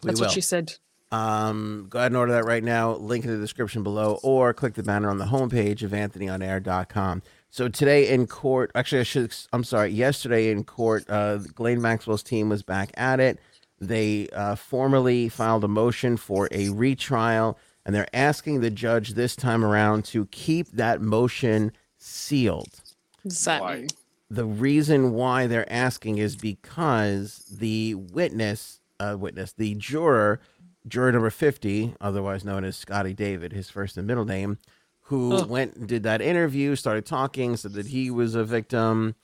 We 0.02 0.08
That's 0.08 0.20
will. 0.20 0.26
what 0.26 0.34
she 0.34 0.40
said. 0.40 0.74
Um, 1.12 1.86
go 1.88 2.00
ahead 2.00 2.10
and 2.10 2.16
order 2.16 2.32
that 2.32 2.44
right 2.44 2.64
now. 2.64 2.92
Link 2.96 3.24
in 3.24 3.30
the 3.30 3.36
description 3.38 3.82
below, 3.84 4.18
or 4.22 4.52
click 4.52 4.74
the 4.74 4.82
banner 4.82 5.08
on 5.08 5.18
the 5.18 5.26
homepage 5.26 5.82
of 5.82 5.92
AnthonyOnAir.com. 5.92 7.22
So 7.50 7.68
today 7.68 8.08
in 8.08 8.26
court, 8.26 8.70
actually, 8.74 9.00
I 9.00 9.04
should. 9.04 9.34
I'm 9.52 9.64
sorry. 9.64 9.90
Yesterday 9.90 10.50
in 10.50 10.64
court, 10.64 11.04
uh, 11.08 11.36
Ghislaine 11.38 11.80
Maxwell's 11.80 12.22
team 12.24 12.48
was 12.48 12.62
back 12.62 12.90
at 12.96 13.20
it. 13.20 13.38
They 13.80 14.28
uh, 14.30 14.56
formally 14.56 15.28
filed 15.28 15.62
a 15.64 15.68
motion 15.68 16.16
for 16.16 16.48
a 16.50 16.70
retrial, 16.70 17.58
and 17.86 17.94
they're 17.94 18.08
asking 18.14 18.60
the 18.60 18.70
judge 18.70 19.14
this 19.14 19.34
time 19.36 19.64
around 19.64 20.04
to 20.06 20.26
keep 20.26 20.72
that 20.72 21.00
motion 21.00 21.72
sealed 21.96 22.82
What 23.22 23.30
does 23.30 23.44
that 23.44 23.62
Why? 23.62 23.86
the 24.28 24.44
reason 24.44 25.12
why 25.12 25.46
they're 25.46 25.72
asking 25.72 26.18
is 26.18 26.36
because 26.36 27.44
the 27.58 27.94
witness, 27.94 28.80
uh, 28.98 29.16
witness, 29.18 29.52
the 29.52 29.74
juror, 29.76 30.40
juror 30.88 31.12
number 31.12 31.30
50, 31.30 31.94
otherwise 32.00 32.44
known 32.44 32.64
as 32.64 32.76
Scotty 32.76 33.14
David, 33.14 33.52
his 33.52 33.70
first 33.70 33.96
and 33.96 34.06
middle 34.06 34.24
name, 34.24 34.58
who 35.02 35.32
Ugh. 35.32 35.48
went 35.48 35.76
and 35.76 35.86
did 35.88 36.02
that 36.02 36.20
interview, 36.20 36.74
started 36.74 37.06
talking, 37.06 37.56
said 37.56 37.74
that 37.74 37.86
he 37.86 38.10
was 38.10 38.34
a 38.34 38.42
victim, 38.42 39.14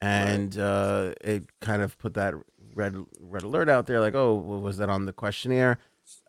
and 0.00 0.58
uh, 0.58 1.12
it 1.20 1.44
kind 1.60 1.80
of 1.82 1.96
put 1.98 2.14
that 2.14 2.34
red 2.74 2.96
red 3.20 3.42
alert 3.44 3.68
out 3.68 3.86
there, 3.86 4.00
like, 4.00 4.16
oh, 4.16 4.34
was 4.34 4.78
that 4.78 4.88
on 4.88 5.06
the 5.06 5.12
questionnaire? 5.12 5.78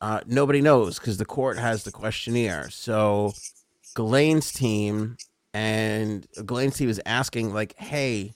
Uh, 0.01 0.21
nobody 0.25 0.61
knows 0.61 0.97
because 0.97 1.17
the 1.17 1.25
court 1.25 1.57
has 1.57 1.83
the 1.83 1.91
questionnaire. 1.91 2.69
So 2.69 3.33
Ghislaine's 3.95 4.51
team 4.51 5.17
and 5.53 6.27
Ghislaine's 6.37 6.77
team 6.77 6.89
is 6.89 7.01
asking, 7.05 7.53
like, 7.53 7.75
hey, 7.77 8.33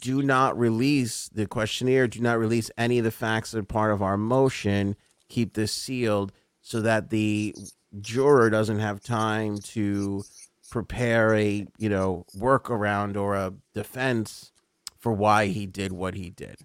do 0.00 0.22
not 0.22 0.58
release 0.58 1.28
the 1.28 1.46
questionnaire, 1.46 2.06
do 2.06 2.20
not 2.20 2.38
release 2.38 2.70
any 2.76 2.98
of 2.98 3.04
the 3.04 3.10
facts 3.10 3.52
that 3.52 3.60
are 3.60 3.62
part 3.62 3.92
of 3.92 4.02
our 4.02 4.18
motion, 4.18 4.96
keep 5.28 5.54
this 5.54 5.72
sealed 5.72 6.32
so 6.60 6.80
that 6.82 7.10
the 7.10 7.54
juror 8.00 8.50
doesn't 8.50 8.78
have 8.78 9.00
time 9.00 9.58
to 9.58 10.22
prepare 10.70 11.34
a, 11.34 11.66
you 11.78 11.88
know, 11.88 12.24
workaround 12.36 13.16
or 13.16 13.34
a 13.34 13.54
defense 13.74 14.52
for 14.98 15.12
why 15.12 15.46
he 15.46 15.66
did 15.66 15.92
what 15.92 16.14
he 16.14 16.30
did. 16.30 16.56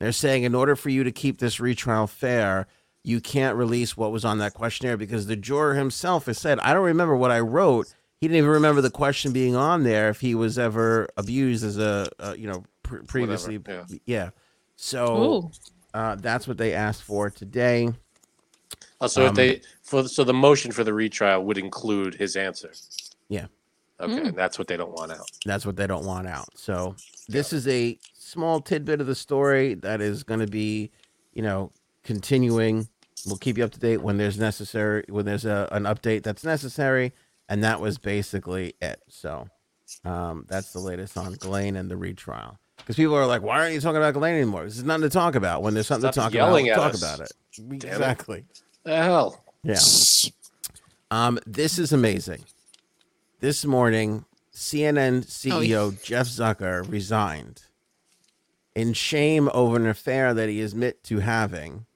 They're 0.00 0.12
saying 0.12 0.44
in 0.44 0.54
order 0.54 0.76
for 0.76 0.88
you 0.88 1.04
to 1.04 1.12
keep 1.12 1.38
this 1.38 1.60
retrial 1.60 2.06
fair, 2.06 2.66
you 3.06 3.20
can't 3.20 3.56
release 3.56 3.96
what 3.96 4.10
was 4.10 4.24
on 4.24 4.38
that 4.38 4.52
questionnaire 4.52 4.96
because 4.96 5.28
the 5.28 5.36
juror 5.36 5.74
himself 5.74 6.26
has 6.26 6.38
said, 6.38 6.58
I 6.58 6.74
don't 6.74 6.82
remember 6.84 7.14
what 7.16 7.30
I 7.30 7.38
wrote. 7.38 7.94
He 8.20 8.26
didn't 8.26 8.38
even 8.38 8.50
remember 8.50 8.80
the 8.80 8.90
question 8.90 9.32
being 9.32 9.54
on 9.54 9.84
there 9.84 10.08
if 10.08 10.20
he 10.20 10.34
was 10.34 10.58
ever 10.58 11.06
abused 11.16 11.62
as 11.64 11.78
a, 11.78 12.08
uh, 12.18 12.34
you 12.36 12.48
know, 12.48 12.64
pr- 12.82 13.04
previously. 13.06 13.60
yeah. 13.68 13.84
yeah. 14.06 14.30
So 14.74 15.52
uh, 15.94 16.16
that's 16.16 16.48
what 16.48 16.58
they 16.58 16.72
asked 16.74 17.04
for 17.04 17.30
today. 17.30 17.90
Also, 19.00 19.22
if 19.22 19.28
Um, 19.30 19.34
they 19.36 19.60
for 19.84 20.08
so 20.08 20.24
the 20.24 20.34
motion 20.34 20.72
for 20.72 20.82
the 20.82 20.92
retrial 20.92 21.44
would 21.44 21.58
include 21.58 22.14
his 22.16 22.34
answer. 22.34 22.72
Yeah. 23.28 23.46
Okay, 24.00 24.14
Mm. 24.14 24.28
and 24.30 24.36
that's 24.36 24.58
what 24.58 24.66
they 24.66 24.76
don't 24.76 24.92
want 24.92 25.12
out. 25.12 25.30
That's 25.44 25.64
what 25.64 25.76
they 25.76 25.86
don't 25.86 26.04
want 26.04 26.26
out. 26.26 26.48
So 26.58 26.96
this 27.28 27.52
is 27.52 27.68
a 27.68 27.98
small 28.14 28.60
tidbit 28.60 29.00
of 29.00 29.06
the 29.06 29.14
story 29.14 29.74
that 29.74 30.00
is 30.00 30.24
going 30.24 30.40
to 30.40 30.46
be, 30.48 30.90
you 31.34 31.42
know, 31.42 31.70
continuing. 32.02 32.88
We'll 33.24 33.38
keep 33.38 33.56
you 33.58 33.64
up 33.64 33.70
to 33.72 33.80
date 33.80 33.98
when 34.02 34.18
there's 34.18 34.38
necessary 34.38 35.04
when 35.08 35.24
there's 35.24 35.44
a, 35.44 35.68
an 35.72 35.84
update 35.84 36.22
that's 36.22 36.44
necessary, 36.44 37.12
and 37.48 37.64
that 37.64 37.80
was 37.80 37.98
basically 37.98 38.74
it. 38.82 39.00
So 39.08 39.48
um, 40.04 40.44
that's 40.48 40.72
the 40.72 40.80
latest 40.80 41.16
on 41.16 41.32
Ghislaine 41.32 41.76
and 41.76 41.90
the 41.90 41.96
retrial. 41.96 42.58
Because 42.76 42.96
people 42.96 43.14
are 43.14 43.26
like, 43.26 43.42
"Why 43.42 43.60
aren't 43.60 43.74
you 43.74 43.80
talking 43.80 43.96
about 43.96 44.12
Ghislaine 44.14 44.34
anymore?" 44.34 44.64
This 44.64 44.76
is 44.76 44.84
nothing 44.84 45.02
to 45.02 45.08
talk 45.10 45.34
about. 45.34 45.62
When 45.62 45.72
there's 45.74 45.86
something 45.86 46.12
Stop 46.12 46.30
to 46.30 46.30
talk 46.30 46.34
yelling 46.34 46.68
about, 46.68 46.78
at 46.78 46.82
talk 46.82 46.94
us. 46.94 47.02
about 47.02 47.20
it. 47.20 47.32
it. 47.72 47.84
Exactly. 47.84 48.44
The 48.84 48.96
hell. 48.96 49.42
Yeah. 49.64 49.78
Um, 51.10 51.38
this 51.46 51.78
is 51.78 51.92
amazing. 51.92 52.44
This 53.40 53.64
morning, 53.64 54.24
CNN 54.52 55.24
Oh, 55.52 55.60
yeah. 55.60 55.76
CEO 55.76 56.02
Jeff 56.04 56.26
Zucker 56.26 56.88
resigned 56.90 57.62
in 58.74 58.92
shame 58.92 59.48
over 59.54 59.76
an 59.76 59.86
affair 59.86 60.34
that 60.34 60.48
he 60.48 60.60
admit 60.62 61.02
to 61.04 61.20
having, 61.20 61.86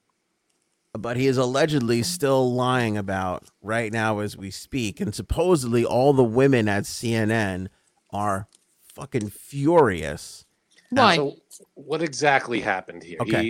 but 0.93 1.17
he 1.17 1.27
is 1.27 1.37
allegedly 1.37 2.03
still 2.03 2.53
lying 2.53 2.97
about 2.97 3.49
right 3.63 3.93
now 3.93 4.19
as 4.19 4.37
we 4.37 4.51
speak. 4.51 5.01
And 5.01 5.15
supposedly, 5.15 5.85
all 5.85 6.13
the 6.13 6.25
women 6.25 6.69
at 6.69 6.85
CNN 6.85 7.69
are 8.11 8.49
fucking 8.83 9.31
furious. 9.31 10.45
Why? 10.91 11.17
So, 11.17 11.37
what 11.75 12.03
exactly 12.03 12.61
happened 12.61 13.03
here? 13.03 13.19
Okay. 13.21 13.43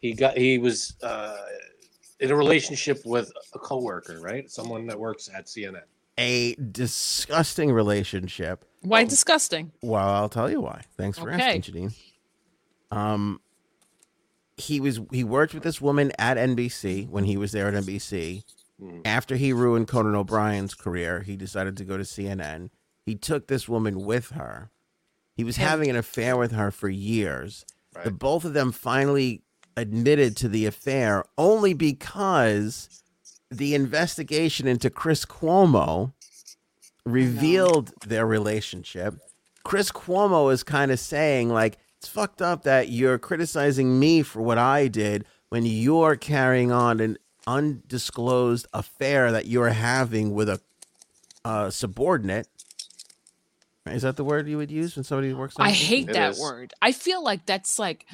He 0.00 0.08
he 0.08 0.14
got 0.14 0.36
he 0.36 0.58
was 0.58 0.94
uh, 1.02 1.36
in 2.20 2.30
a 2.30 2.36
relationship 2.36 3.00
with 3.04 3.30
a 3.54 3.58
coworker, 3.58 4.20
right? 4.20 4.50
Someone 4.50 4.86
that 4.88 4.98
works 4.98 5.28
at 5.32 5.46
CNN. 5.46 5.82
A 6.18 6.56
disgusting 6.56 7.70
relationship. 7.70 8.64
Why 8.82 9.04
disgusting? 9.04 9.70
Well, 9.82 10.08
I'll 10.08 10.28
tell 10.28 10.50
you 10.50 10.60
why. 10.60 10.82
Thanks 10.96 11.16
for 11.16 11.32
Okay. 11.32 11.58
asking, 11.58 11.62
Janine. 11.62 11.94
Um, 12.90 13.40
he 14.58 14.80
was 14.80 15.00
he 15.12 15.24
worked 15.24 15.54
with 15.54 15.62
this 15.62 15.80
woman 15.80 16.12
at 16.18 16.36
NBC 16.36 17.08
when 17.08 17.24
he 17.24 17.36
was 17.36 17.52
there 17.52 17.68
at 17.68 17.74
NBC. 17.74 18.44
Mhm. 18.82 19.02
After 19.04 19.36
he 19.36 19.52
ruined 19.52 19.88
Conan 19.88 20.14
O'Brien's 20.14 20.74
career, 20.74 21.22
he 21.22 21.36
decided 21.36 21.76
to 21.76 21.84
go 21.84 21.96
to 21.96 22.04
CNN. 22.04 22.70
He 23.04 23.14
took 23.14 23.46
this 23.48 23.68
woman 23.68 24.00
with 24.04 24.30
her. 24.30 24.70
He 25.34 25.44
was 25.44 25.56
having 25.56 25.88
an 25.88 25.96
affair 25.96 26.36
with 26.36 26.52
her 26.52 26.70
for 26.70 26.88
years. 26.88 27.64
Right. 27.94 28.04
The 28.04 28.10
both 28.10 28.44
of 28.44 28.52
them 28.54 28.72
finally 28.72 29.42
admitted 29.76 30.36
to 30.36 30.48
the 30.48 30.66
affair 30.66 31.24
only 31.36 31.72
because 31.74 33.02
the 33.50 33.74
investigation 33.74 34.66
into 34.66 34.90
Chris 34.90 35.24
Cuomo 35.24 36.12
revealed 37.06 37.92
their 38.06 38.26
relationship. 38.26 39.14
Chris 39.64 39.90
Cuomo 39.90 40.52
is 40.52 40.62
kind 40.62 40.90
of 40.90 41.00
saying, 41.00 41.48
like, 41.48 41.78
it's 41.98 42.08
fucked 42.08 42.40
up 42.42 42.62
that 42.62 42.88
you're 42.90 43.18
criticizing 43.18 43.98
me 43.98 44.22
for 44.22 44.40
what 44.40 44.58
I 44.58 44.88
did 44.88 45.24
when 45.48 45.66
you're 45.66 46.16
carrying 46.16 46.70
on 46.70 47.00
an 47.00 47.18
undisclosed 47.46 48.66
affair 48.72 49.32
that 49.32 49.46
you're 49.46 49.70
having 49.70 50.34
with 50.34 50.48
a 50.48 50.60
uh, 51.44 51.70
subordinate. 51.70 52.46
Is 53.86 54.02
that 54.02 54.16
the 54.16 54.24
word 54.24 54.46
you 54.48 54.58
would 54.58 54.70
use 54.70 54.94
when 54.96 55.04
somebody 55.04 55.32
works? 55.32 55.56
on 55.56 55.66
I 55.66 55.70
a- 55.70 55.72
hate 55.72 56.10
It 56.10 56.12
that 56.12 56.32
is. 56.32 56.40
word. 56.40 56.74
I 56.82 56.92
feel 56.92 57.22
like 57.24 57.46
that's 57.46 57.78
like, 57.78 58.04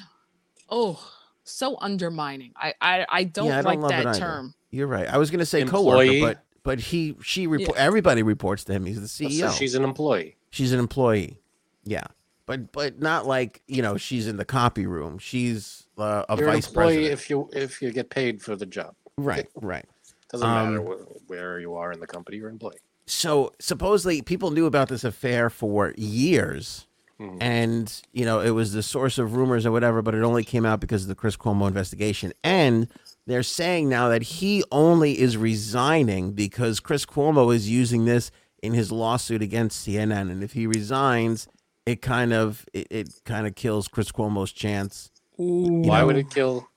oh, 0.71 1.05
so 1.43 1.77
undermining. 1.81 2.53
I 2.57 2.75
I, 2.81 3.07
I 3.09 3.25
don't 3.25 3.49
Yeah, 3.49 3.59
I 3.59 3.63
don't 3.63 3.65
like 3.65 3.79
love 3.81 3.91
that 4.05 4.17
term. 4.17 4.55
You're 4.71 4.87
right. 4.87 5.09
I 5.09 5.19
was 5.19 5.31
going 5.31 5.41
to 5.41 5.47
say 5.47 5.61
Employee. 5.61 6.21
coworker, 6.21 6.35
but 6.35 6.45
but 6.63 6.81
he 6.81 7.17
she 7.23 7.47
report 7.47 7.77
everybody 7.77 8.23
reports 8.23 8.65
to 8.65 8.73
him. 8.73 8.87
He's 8.87 9.01
the 9.01 9.09
So 9.09 9.25
CEO. 9.25 9.59
she's 9.59 9.75
an 9.75 9.85
employee. 9.85 10.37
She's 10.51 10.73
an 10.73 10.79
employee. 10.79 11.39
Yeah. 11.85 12.05
But 12.47 12.73
but 12.73 13.01
not 13.01 13.27
like, 13.27 13.63
you 13.67 13.81
know, 13.83 13.97
she's 13.97 14.27
in 14.27 14.37
the 14.37 14.45
copy 14.45 14.87
room. 14.87 15.19
She's 15.19 15.87
uh, 15.99 16.25
a 16.29 16.37
You're 16.37 16.49
an 16.49 16.55
vice 16.55 16.69
employee 16.69 16.85
president. 17.09 17.13
if 17.13 17.31
you 17.31 17.49
if 17.53 17.83
you 17.83 17.91
get 17.93 18.11
paid 18.11 18.43
for 18.43 18.55
the 18.57 18.67
job. 18.67 18.95
right, 19.17 19.49
right. 19.57 19.87
Doesn't 20.31 20.47
Um, 20.47 20.75
matter 20.75 20.85
wh- 20.85 21.31
where 21.31 21.59
you 21.61 21.75
are 21.75 21.91
in 21.93 22.01
the 22.01 22.07
company. 22.07 22.37
You're 22.39 22.49
an 22.49 22.55
employee. 22.57 22.77
So 23.07 23.53
supposedly 23.61 24.21
people 24.23 24.51
knew 24.51 24.67
about 24.67 24.89
this 24.89 25.05
affair 25.05 25.49
for 25.51 25.95
years. 25.97 26.87
Mhm. 27.21 27.37
And, 27.41 28.03
you 28.13 28.25
know, 28.25 28.41
it 28.41 28.51
was 28.51 28.73
the 28.73 28.83
source 28.83 29.19
of 29.19 29.37
rumors 29.37 29.65
or 29.65 29.71
whatever, 29.71 30.03
but 30.03 30.15
it 30.17 30.23
only 30.23 30.43
came 30.43 30.67
out 30.67 30.81
because 30.81 31.03
of 31.03 31.09
the 31.09 31.15
Chris 31.15 31.37
Cuomo 31.37 31.69
investigation. 31.69 32.33
And 32.43 32.89
they're 33.27 33.45
saying 33.45 33.89
now 33.89 34.09
that 34.09 34.23
he 34.23 34.65
only 34.73 35.21
is 35.21 35.37
resigning 35.37 36.33
because 36.33 36.81
Chris 36.81 37.07
Cuomo 37.07 37.55
is 37.55 37.71
using 37.71 38.05
this 38.05 38.31
in 38.63 38.73
his 38.73 38.91
lawsuit 38.91 39.43
against 39.43 39.87
CNN. 39.87 40.29
And 40.31 40.43
if 40.43 40.55
he 40.55 40.67
resigns, 40.67 41.47
it 41.87 42.03
kind 42.03 42.33
of 42.33 42.65
it, 42.73 42.87
it 42.91 43.09
kind 43.25 43.47
of 43.47 43.55
kills 43.55 43.89
Chris 43.89 44.11
Cuomo's 44.13 44.53
chance. 44.53 45.11
you 45.39 45.83
Why 45.85 46.01
know. 46.01 46.07
would 46.07 46.17
it 46.17 46.31
kill 46.31 46.69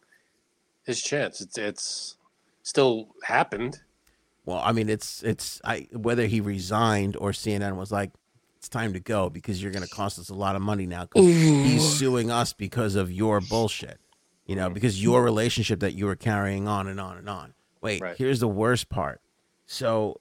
his 0.85 1.01
chance? 1.01 1.41
It's 1.41 1.57
it's 1.57 2.17
still 2.63 3.09
happened. 3.23 3.79
Well, 4.45 4.61
I 4.63 4.71
mean, 4.71 4.89
it's 4.89 5.23
it's 5.23 5.61
I 5.63 5.87
whether 5.91 6.25
he 6.25 6.41
resigned 6.41 7.15
or 7.17 7.31
CNN 7.31 7.75
was 7.75 7.91
like, 7.91 8.11
it's 8.57 8.69
time 8.69 8.93
to 8.93 8.99
go 8.99 9.29
because 9.29 9.61
you're 9.61 9.71
going 9.71 9.83
to 9.83 9.89
cost 9.89 10.19
us 10.19 10.29
a 10.29 10.33
lot 10.33 10.55
of 10.55 10.61
money 10.61 10.85
now 10.85 11.03
because 11.05 11.25
he's 11.25 11.97
suing 11.97 12.31
us 12.31 12.53
because 12.53 12.95
of 12.95 13.11
your 13.11 13.39
bullshit, 13.41 13.99
you 14.45 14.55
know, 14.55 14.65
mm-hmm. 14.65 14.73
because 14.73 15.01
your 15.01 15.23
relationship 15.23 15.79
that 15.81 15.93
you 15.93 16.05
were 16.05 16.15
carrying 16.15 16.67
on 16.67 16.87
and 16.87 16.99
on 16.99 17.17
and 17.17 17.29
on. 17.29 17.53
Wait, 17.81 18.01
Right. 18.01 18.17
here's 18.17 18.39
the 18.39 18.47
worst 18.47 18.89
part. 18.89 19.21
So, 19.67 20.19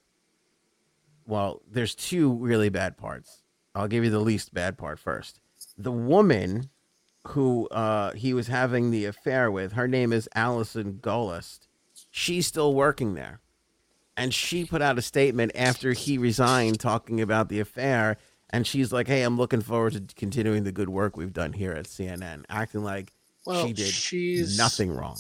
well, 1.27 1.63
there's 1.71 1.95
two 1.95 2.33
really 2.35 2.69
bad 2.69 2.97
parts. 2.97 3.43
I'll 3.77 3.89
give 3.89 4.05
you 4.05 4.11
the 4.11 4.21
least 4.21 4.55
bad 4.55 4.79
part 4.79 4.99
first. 4.99 5.39
The 5.77 5.93
woman 5.93 6.71
who 7.29 7.69
uh, 7.69 8.13
he 8.13 8.33
was 8.33 8.47
having 8.47 8.91
the 8.91 9.05
affair 9.05 9.51
with, 9.51 9.73
her 9.73 9.87
name 9.87 10.13
is 10.13 10.29
Allison 10.35 10.95
Gollust. 10.95 11.69
she's 12.11 12.47
still 12.47 12.75
working 12.75 13.15
there. 13.15 13.41
And 14.17 14.33
she 14.33 14.65
put 14.65 14.81
out 14.81 14.97
a 14.97 15.03
statement 15.03 15.53
after 15.55 15.93
he 15.93 16.17
resigned 16.17 16.81
talking 16.81 17.21
about 17.21 17.51
the 17.51 17.61
affair. 17.61 18.17
And 18.49 18.67
she's 18.67 18.93
like, 18.93 19.09
hey, 19.09 19.23
I'm 19.23 19.37
looking 19.37 19.61
forward 19.61 19.93
to 19.93 20.15
continuing 20.15 20.65
the 20.65 20.73
good 20.73 20.89
work 20.89 21.19
we've 21.19 21.35
done 21.35 21.53
here 21.53 21.73
at 21.73 21.85
CNN, 21.85 22.45
acting 22.49 22.83
like 22.83 23.13
Well, 23.45 23.67
she 23.67 23.75
did 23.75 23.89
she's 23.89 24.57
nothing 24.57 24.91
wrong. 24.91 25.19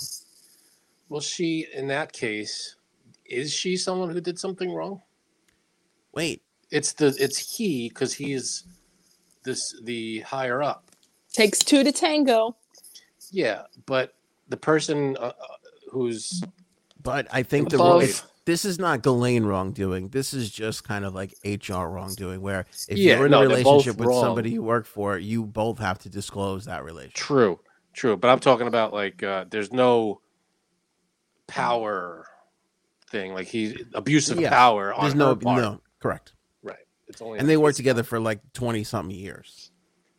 Well, 1.10 1.20
she 1.20 1.66
in 1.74 1.88
that 1.88 2.12
case, 2.12 2.76
is 3.26 3.52
she 3.52 3.76
someone 3.76 4.08
who 4.08 4.20
did 4.22 4.38
something 4.38 4.72
wrong? 4.72 5.02
Wait, 6.14 6.42
It's 6.70 6.92
the 6.92 7.16
it's 7.18 7.56
he 7.56 7.88
because 7.88 8.12
he's 8.12 8.64
this 9.44 9.74
the 9.84 10.20
higher 10.20 10.62
up. 10.62 10.90
Takes 11.32 11.60
two 11.60 11.84
to 11.84 11.92
tango. 11.92 12.56
Yeah, 13.30 13.62
but 13.86 14.14
the 14.48 14.56
person 14.56 15.16
uh, 15.18 15.20
uh, 15.26 15.32
who's 15.90 16.42
but 17.02 17.28
I 17.32 17.42
think 17.42 17.70
the 17.70 17.76
Above. 17.76 18.02
it's, 18.02 18.24
this 18.46 18.64
is 18.64 18.78
not 18.78 19.02
Ghislaine 19.02 19.44
wrongdoing. 19.44 20.08
This 20.08 20.32
is 20.34 20.50
just 20.50 20.84
kind 20.84 21.04
of 21.04 21.14
like 21.14 21.34
HR 21.44 21.84
wrongdoing, 21.86 22.40
where 22.40 22.66
if 22.88 22.98
Yeah, 22.98 23.16
you're 23.16 23.26
in 23.26 23.32
no, 23.32 23.42
a 23.42 23.48
relationship 23.48 23.96
with 23.96 24.08
wrong. 24.08 24.20
somebody 24.20 24.50
you 24.50 24.62
work 24.62 24.86
for, 24.86 25.18
you 25.18 25.44
both 25.44 25.78
have 25.78 25.98
to 26.00 26.08
disclose 26.08 26.64
that 26.64 26.84
relationship. 26.84 27.14
true, 27.14 27.60
true. 27.92 28.16
But 28.16 28.28
I'm 28.30 28.40
talking 28.40 28.66
about 28.68 28.92
like 28.92 29.22
uh, 29.22 29.44
there's 29.50 29.72
no 29.72 30.20
power 31.46 32.26
thing. 33.10 33.34
Like 33.34 33.48
he 33.48 33.76
abusive 33.94 34.38
Yeah, 34.40 34.50
power 34.50 34.94
on 34.94 35.02
There's 35.02 35.14
her 35.14 35.18
no, 35.18 35.36
part. 35.36 35.62
no, 35.62 35.80
correct. 36.00 36.32
Right. 37.06 37.12
It's 37.12 37.22
only 37.22 37.38
And 37.38 37.48
they 37.48 37.56
worked 37.56 37.76
together 37.76 38.02
part. 38.02 38.08
for 38.08 38.20
like 38.20 38.40
20 38.52 38.84
something 38.84 39.14
years. 39.16 39.70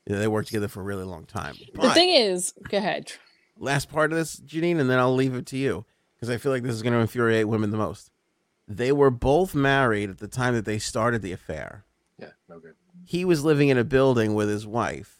You 0.05 0.15
know, 0.15 0.19
they 0.21 0.27
worked 0.27 0.47
together 0.47 0.67
for 0.69 0.79
a 0.79 0.83
really 0.83 1.03
long 1.03 1.25
time. 1.25 1.55
The 1.73 1.89
thing 1.91 2.09
is, 2.09 2.53
go 2.69 2.77
ahead. 2.77 3.11
last 3.59 3.89
part 3.89 4.11
of 4.13 4.17
this, 4.17 4.39
Janine, 4.39 4.79
and 4.79 4.89
then 4.89 4.99
I'll 4.99 5.13
leave 5.15 5.35
it 5.35 5.45
to 5.47 5.57
you 5.57 5.85
because 6.15 6.29
I 6.29 6.37
feel 6.37 6.51
like 6.51 6.63
this 6.63 6.73
is 6.73 6.81
going 6.81 6.93
to 6.93 6.99
infuriate 6.99 7.47
women 7.47 7.71
the 7.71 7.77
most. 7.77 8.09
They 8.69 8.91
were 8.91 9.09
both 9.09 9.53
married 9.53 10.09
at 10.09 10.17
the 10.19 10.27
time 10.27 10.53
that 10.53 10.65
they 10.65 10.79
started 10.79 11.21
the 11.21 11.31
affair. 11.33 11.83
Yeah, 12.17 12.29
no 12.49 12.59
good. 12.59 12.75
He 13.05 13.25
was 13.25 13.43
living 13.43 13.69
in 13.69 13.77
a 13.77 13.83
building 13.83 14.33
with 14.33 14.49
his 14.49 14.65
wife. 14.67 15.19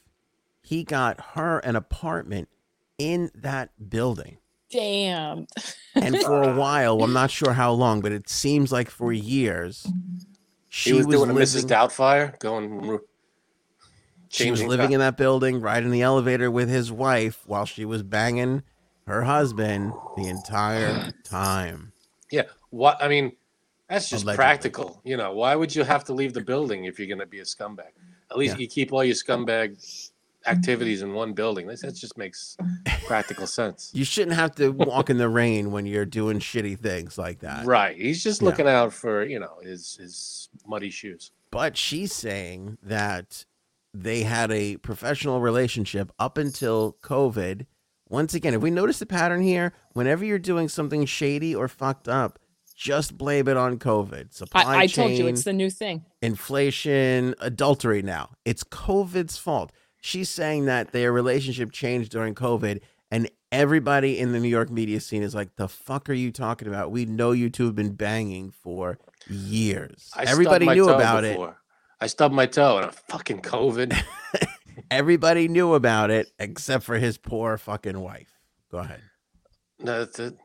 He 0.64 0.84
got 0.84 1.20
her 1.36 1.60
an 1.60 1.76
apartment 1.76 2.50
in 2.98 3.30
that 3.36 3.70
building. 3.90 4.38
Damn. 4.70 5.48
And 5.96 6.18
for 6.18 6.44
a 6.44 6.56
while, 6.56 7.02
I'm 7.04 7.14
not 7.14 7.32
sure 7.32 7.54
how 7.54 7.72
long, 7.72 8.02
but 8.02 8.12
it 8.12 8.28
seems 8.28 8.72
like 8.72 8.90
for 8.90 9.14
years, 9.14 9.88
she 10.78 10.92
He 10.92 10.96
was, 10.96 11.08
doing 11.08 11.32
a 11.32 11.34
living, 11.34 11.42
Mrs. 11.42 11.66
Doubtfire, 11.66 12.38
going. 12.38 13.00
She 14.30 14.52
was 14.52 14.64
living 14.64 14.92
in 14.92 15.00
that 15.00 15.18
building, 15.18 15.60
riding 15.60 15.90
the 15.90 16.04
elevator 16.04 16.52
with 16.52 16.70
his 16.70 16.92
wife 16.92 17.42
while 17.48 17.66
she 17.66 17.84
was 17.84 18.04
banging 18.04 18.62
her 19.08 19.24
husband 19.24 19.94
the 20.18 20.28
entire 20.28 21.12
time. 21.24 21.94
Yeah. 22.30 22.44
What 22.70 23.02
I 23.02 23.08
mean, 23.08 23.32
that's 23.90 24.08
just 24.08 24.24
Allegedly. 24.24 24.36
practical. 24.36 25.02
You 25.04 25.18
know, 25.18 25.34
why 25.34 25.56
would 25.56 25.74
you 25.74 25.84
have 25.84 26.04
to 26.06 26.14
leave 26.14 26.34
the 26.34 26.42
building 26.42 26.86
if 26.86 27.00
you're 27.00 27.08
going 27.08 27.22
to 27.22 27.26
be 27.26 27.40
a 27.40 27.44
scumbag? 27.44 27.94
At 28.30 28.38
least 28.38 28.56
Yeah. 28.56 28.62
you 28.62 28.68
keep 28.68 28.94
all 28.94 29.04
your 29.04 29.16
scumbag 29.16 30.07
Mm-hmm. 30.48 30.58
activities 30.58 31.02
in 31.02 31.14
one 31.14 31.34
building. 31.34 31.68
That 31.68 31.82
that 31.82 31.96
just 31.96 32.18
makes 32.18 32.56
practical 33.06 33.48
sense. 33.60 33.92
You 33.94 34.06
shouldn't 34.06 34.36
have 34.36 34.56
to 34.56 34.70
walk 34.72 35.10
in 35.10 35.18
the 35.18 35.30
rain 35.30 35.72
when 35.72 35.86
you're 35.86 36.06
doing 36.06 36.40
shitty 36.40 36.80
things 36.80 37.18
like 37.18 37.40
that. 37.40 37.66
Right. 37.66 37.96
He's 37.98 38.24
just 38.24 38.42
Yeah. 38.42 38.50
looking 38.50 38.68
out 38.68 38.94
for 38.94 39.24
you 39.24 39.40
know 39.40 39.58
his 39.62 39.96
his 40.00 40.50
muddy 40.66 40.90
shoes. 40.90 41.32
But 41.52 41.78
she's 41.78 42.12
saying 42.14 42.78
that 42.84 43.46
they 43.94 44.24
had 44.24 44.52
a 44.52 44.78
professional 44.78 45.40
relationship 45.42 46.12
up 46.20 46.38
until 46.38 46.98
COVID. 47.02 47.66
Once 48.10 48.34
again, 48.34 48.54
if 48.54 48.62
we 48.62 48.70
notice 48.72 49.00
the 49.00 49.06
pattern 49.06 49.42
here, 49.42 49.74
whenever 49.94 50.24
you're 50.24 50.40
doing 50.40 50.70
something 50.70 51.06
shady 51.06 51.54
or 51.56 51.68
fucked 51.68 52.08
up, 52.08 52.40
just 52.76 53.18
blame 53.18 53.48
it 53.48 53.58
on 53.58 53.80
COVID. 53.80 54.34
Supply 54.34 54.62
I, 54.64 54.78
I 54.82 54.88
chain, 54.88 55.08
told 55.08 55.18
you 55.18 55.28
it's 55.28 55.44
the 55.44 55.52
new 55.52 55.70
thing. 55.70 56.06
inflation, 56.22 57.34
adultery 57.40 58.02
now. 58.02 58.30
It's 58.46 58.64
COVID's 58.64 59.38
fault. 59.38 59.72
She's 60.08 60.30
saying 60.30 60.68
that 60.68 60.94
their 60.94 61.12
relationship 61.12 61.74
changed 61.74 62.14
during 62.14 62.34
COVID, 62.34 62.80
and 63.12 63.30
everybody 63.52 64.18
in 64.18 64.32
the 64.32 64.40
New 64.40 64.48
York 64.48 64.70
media 64.70 65.02
scene 65.02 65.22
is 65.22 65.36
like, 65.36 65.58
the 65.58 65.68
fuck 65.68 66.10
are 66.10 66.14
you 66.14 66.32
talking 66.32 66.70
about? 66.70 66.92
We 66.92 67.04
know 67.04 67.34
you 67.34 67.50
two 67.50 67.66
have 67.66 67.76
been 67.76 67.92
banging 67.92 68.52
for 68.52 69.00
years. 69.28 70.10
I 70.16 70.24
everybody 70.24 70.66
knew 70.66 70.86
toe 70.86 70.96
about 70.96 71.26
it. 71.26 71.38
I 72.00 72.08
stubbed 72.08 72.34
my 72.34 72.46
toe 72.46 72.78
and 72.78 72.86
a 72.86 72.92
fucking 72.94 73.42
COVID. 73.42 74.02
Everybody 74.92 75.50
knew 75.50 75.74
about 75.74 76.10
it 76.10 76.32
except 76.40 76.86
for 76.86 76.98
his 76.98 77.18
poor 77.18 77.58
fucking 77.58 78.00
wife. 78.00 78.32
Go 78.72 78.78
ahead. 78.78 79.02
no, 79.80 80.06
that's 80.06 80.20
it. 80.20 80.38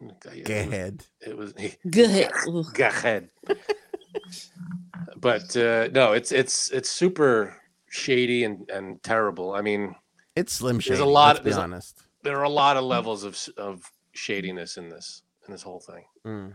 Go 0.44 0.54
ahead. 0.54 1.04
It 1.20 1.36
was 1.36 1.52
Go 1.88 2.02
ahead. 2.02 2.32
Go 2.74 2.86
ahead. 2.88 3.30
but 5.18 5.56
uh, 5.56 5.86
no, 5.92 6.14
it's 6.14 6.32
it's 6.32 6.68
it's 6.72 6.90
super 6.90 7.61
shady 7.92 8.44
and, 8.44 8.68
and 8.70 9.02
terrible. 9.02 9.52
I 9.52 9.60
mean, 9.60 9.94
It's 10.34 10.54
slim 10.54 10.80
shady. 10.80 10.96
There's 10.96 11.00
a 11.00 11.04
lot- 11.04 11.34
Let's 11.36 11.40
be 11.40 11.44
there's 11.50 11.56
a- 11.58 11.62
honest. 11.62 12.02
there 12.22 12.38
are 12.38 12.44
a 12.44 12.48
lot 12.48 12.76
of 12.78 12.84
levels 12.84 13.22
of 13.22 13.38
of 13.58 13.82
shadiness 14.12 14.76
in 14.78 14.88
this 14.88 15.22
in 15.46 15.52
this 15.52 15.62
whole 15.62 15.80
thing. 15.80 16.04
Mm, 16.26 16.54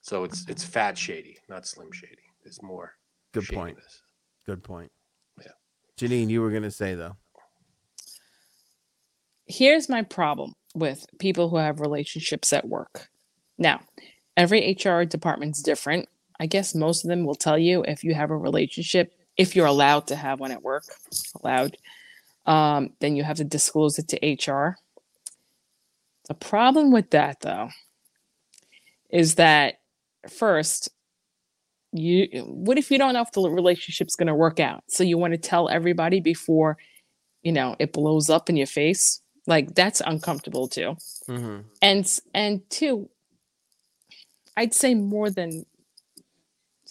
So 0.00 0.24
it's 0.24 0.46
it's 0.48 0.64
fat 0.64 0.96
shady, 0.96 1.38
not 1.48 1.66
slim 1.66 1.90
shady. 1.92 2.16
There's 2.42 2.62
more. 2.62 2.94
good 3.32 3.48
point. 3.48 3.78
Good 4.46 4.62
point. 4.62 4.90
Yeah. 5.40 5.52
Janine, 5.98 6.28
you 6.30 6.40
were 6.40 6.50
gonna 6.50 6.70
say 6.70 6.94
though. 6.94 7.16
Here's 9.46 9.88
my 9.88 10.02
problem 10.02 10.54
with 10.74 11.04
people 11.18 11.48
who 11.48 11.56
have 11.56 11.80
relationships 11.80 12.52
at 12.52 12.68
work. 12.68 13.08
Now, 13.58 13.80
every 14.36 14.72
HR 14.80 15.04
department's 15.04 15.62
different. 15.62 16.08
I 16.38 16.46
guess 16.46 16.74
most 16.74 17.04
of 17.04 17.08
them 17.08 17.24
will 17.24 17.34
tell 17.34 17.58
you 17.58 17.82
if 17.82 18.04
you 18.04 18.14
have 18.14 18.30
a 18.30 18.36
relationship, 18.36 19.12
if 19.40 19.56
you're 19.56 19.66
allowed 19.66 20.06
to 20.08 20.16
have 20.16 20.40
one 20.40 20.52
at 20.52 20.62
work, 20.62 20.84
allowed, 21.42 21.76
um, 22.46 22.90
then 23.00 23.16
you 23.16 23.22
have 23.24 23.38
to 23.38 23.44
disclose 23.44 23.98
it 23.98 24.08
to 24.08 24.16
HR. 24.52 24.76
The 26.28 26.34
problem 26.34 26.92
with 26.92 27.10
that, 27.10 27.40
though, 27.40 27.70
is 29.08 29.36
that 29.36 29.80
first, 30.28 30.90
you 31.92 32.26
what 32.46 32.78
if 32.78 32.90
you 32.90 32.98
don't 32.98 33.14
know 33.14 33.22
if 33.22 33.32
the 33.32 33.48
relationship's 33.48 34.14
going 34.14 34.28
to 34.28 34.34
work 34.34 34.60
out? 34.60 34.84
So 34.88 35.02
you 35.02 35.18
want 35.18 35.32
to 35.32 35.38
tell 35.38 35.68
everybody 35.68 36.20
before, 36.20 36.76
you 37.42 37.52
know, 37.52 37.74
it 37.78 37.92
blows 37.92 38.30
up 38.30 38.48
in 38.50 38.56
your 38.56 38.68
face. 38.68 39.20
Like 39.46 39.74
that's 39.74 40.00
uncomfortable 40.04 40.68
too 40.68 40.96
Mm-hmm. 41.28 41.60
and 41.82 42.20
and 42.34 42.60
two 42.70 43.08
i'd 44.56 44.74
say 44.74 44.94
more 44.94 45.30
than 45.30 45.64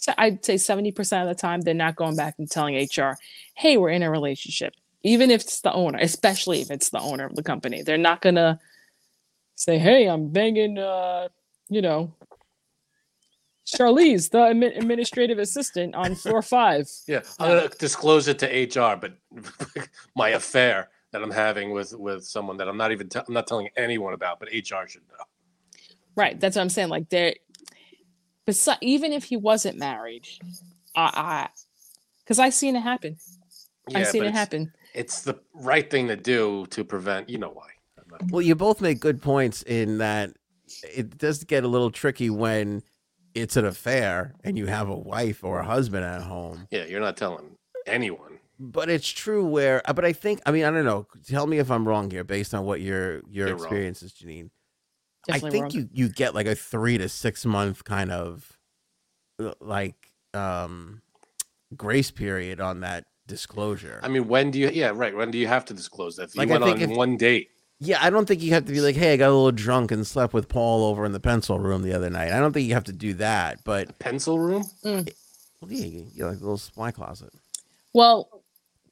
so 0.00 0.12
i'd 0.18 0.44
say 0.44 0.56
70% 0.56 1.22
of 1.22 1.28
the 1.28 1.34
time 1.34 1.60
they're 1.60 1.74
not 1.74 1.96
going 1.96 2.16
back 2.16 2.34
and 2.38 2.50
telling 2.50 2.74
hr 2.74 3.16
hey 3.54 3.76
we're 3.76 3.90
in 3.90 4.02
a 4.02 4.10
relationship 4.10 4.74
even 5.02 5.30
if 5.30 5.42
it's 5.42 5.60
the 5.60 5.72
owner 5.72 5.98
especially 6.02 6.60
if 6.60 6.70
it's 6.70 6.90
the 6.90 7.00
owner 7.00 7.26
of 7.26 7.36
the 7.36 7.42
company 7.42 7.82
they're 7.82 7.96
not 7.96 8.20
gonna 8.20 8.58
say 9.54 9.78
hey 9.78 10.08
i'm 10.08 10.28
banging 10.28 10.78
uh 10.78 11.28
you 11.68 11.80
know 11.80 12.12
charlize 13.70 14.30
the 14.30 14.44
administrative 14.76 15.38
assistant 15.38 15.94
on 15.94 16.14
floor 16.14 16.42
five 16.42 16.88
Yeah, 17.06 17.20
I'm 17.38 17.48
gonna 17.48 17.68
disclose 17.78 18.28
it 18.28 18.38
to 18.40 18.46
HR, 18.46 18.96
but 18.96 19.12
my 20.16 20.30
affair 20.30 20.88
that 21.12 21.22
I'm 21.22 21.30
having 21.30 21.70
with 21.70 21.92
with 21.94 22.24
someone 22.24 22.56
that 22.58 22.68
I'm 22.68 22.76
not 22.76 22.92
even 22.92 23.08
i 23.14 23.22
I'm 23.26 23.34
not 23.34 23.46
telling 23.46 23.68
anyone 23.76 24.14
about, 24.14 24.40
but 24.40 24.48
HR 24.48 24.86
should 24.86 25.02
know. 25.08 25.24
Right. 26.16 26.38
That's 26.38 26.56
what 26.56 26.62
I'm 26.62 26.70
saying. 26.70 26.88
Like 26.88 27.08
there, 27.08 27.34
besi- 28.50 28.78
even 28.80 29.12
if 29.12 29.24
he 29.24 29.36
wasn't 29.36 29.78
married, 29.78 30.26
I, 30.94 31.10
I, 31.14 31.48
because 32.24 32.38
I 32.38 32.44
have 32.46 32.54
seen 32.54 32.76
it 32.76 32.80
happen. 32.80 33.16
I 33.94 34.00
Yeah, 34.00 34.04
seen 34.04 34.22
it 34.22 34.26
it's- 34.28 34.38
happen. 34.38 34.72
It's 34.92 35.22
the 35.22 35.38
right 35.54 35.88
thing 35.88 36.08
to 36.08 36.16
do 36.16 36.66
to 36.70 36.84
prevent. 36.84 37.28
You 37.30 37.38
know 37.38 37.50
why? 37.50 37.68
Well, 38.30 38.42
you 38.42 38.56
both 38.56 38.80
make 38.80 38.98
good 38.98 39.22
points 39.22 39.62
in 39.62 39.98
that 39.98 40.30
it 40.92 41.16
does 41.16 41.44
get 41.44 41.62
a 41.62 41.68
little 41.68 41.90
tricky 41.92 42.28
when 42.28 42.82
it's 43.34 43.56
an 43.56 43.64
affair 43.64 44.34
and 44.42 44.58
you 44.58 44.66
have 44.66 44.88
a 44.88 44.96
wife 44.96 45.44
or 45.44 45.60
a 45.60 45.64
husband 45.64 46.04
at 46.04 46.22
home. 46.22 46.66
Yeah, 46.72 46.86
you're 46.86 47.00
not 47.00 47.16
telling 47.16 47.56
anyone. 47.86 48.40
But 48.58 48.90
it's 48.90 49.08
true 49.08 49.44
where, 49.46 49.80
but 49.94 50.04
I 50.04 50.12
think, 50.12 50.40
I 50.44 50.50
mean, 50.50 50.64
I 50.64 50.70
don't 50.72 50.84
know. 50.84 51.06
Tell 51.26 51.46
me 51.46 51.58
if 51.58 51.70
I'm 51.70 51.86
wrong 51.86 52.10
here, 52.10 52.24
based 52.24 52.52
on 52.52 52.64
what 52.64 52.80
your 52.80 53.20
your 53.28 53.46
You're 53.46 53.46
wrong. 53.54 53.64
experience 53.64 54.02
is, 54.02 54.12
Janine. 54.12 54.50
Definitely 55.26 55.48
I 55.48 55.52
think 55.52 55.62
wrong. 55.74 55.88
you 55.92 56.04
you 56.06 56.08
get 56.12 56.34
like 56.34 56.46
a 56.46 56.54
three 56.54 56.98
to 56.98 57.08
six 57.08 57.44
month 57.44 57.84
kind 57.84 58.10
of 58.10 58.56
uh, 59.38 59.52
like 59.60 59.94
um 60.34 61.02
grace 61.76 62.10
period 62.10 62.60
on 62.60 62.80
that 62.80 63.04
disclosure. 63.26 64.00
I 64.02 64.08
mean, 64.08 64.28
when 64.28 64.50
do 64.50 64.58
you? 64.58 64.70
Yeah, 64.70 64.92
right. 64.94 65.14
When 65.14 65.30
do 65.30 65.38
you 65.38 65.46
have 65.46 65.64
to 65.66 65.74
disclose 65.74 66.16
that? 66.16 66.30
If 66.30 66.34
you 66.34 66.40
Like, 66.40 66.48
I 66.48 66.52
went 66.52 66.64
on 66.64 66.80
if- 66.90 66.96
one 66.96 67.16
date. 67.16 67.48
yeah, 67.78 67.98
I 68.00 68.10
don't 68.10 68.26
think 68.26 68.42
you 68.42 68.52
have 68.54 68.64
to 68.66 68.72
be 68.72 68.80
like, 68.80 68.96
hey, 68.96 69.12
I 69.12 69.16
got 69.16 69.28
a 69.28 69.34
little 69.34 69.52
drunk 69.52 69.90
and 69.92 70.06
slept 70.06 70.32
with 70.34 70.48
Paul 70.48 70.84
over 70.84 71.04
in 71.04 71.12
the 71.12 71.20
pencil 71.20 71.58
room 71.58 71.82
the 71.82 71.92
other 71.94 72.10
night. 72.10 72.32
I 72.32 72.38
don't 72.40 72.52
think 72.52 72.66
you 72.66 72.74
have 72.74 72.84
to 72.84 72.92
do 72.92 73.14
that, 73.14 73.60
but 73.64 73.98
Pencil 73.98 74.38
room? 74.38 74.64
well, 74.84 75.04
yeah, 75.68 75.86
you, 75.86 76.06
you 76.14 76.24
like 76.26 76.36
a 76.38 76.40
little 76.40 76.58
supply 76.58 76.90
closet. 76.90 77.30
well, 77.94 78.42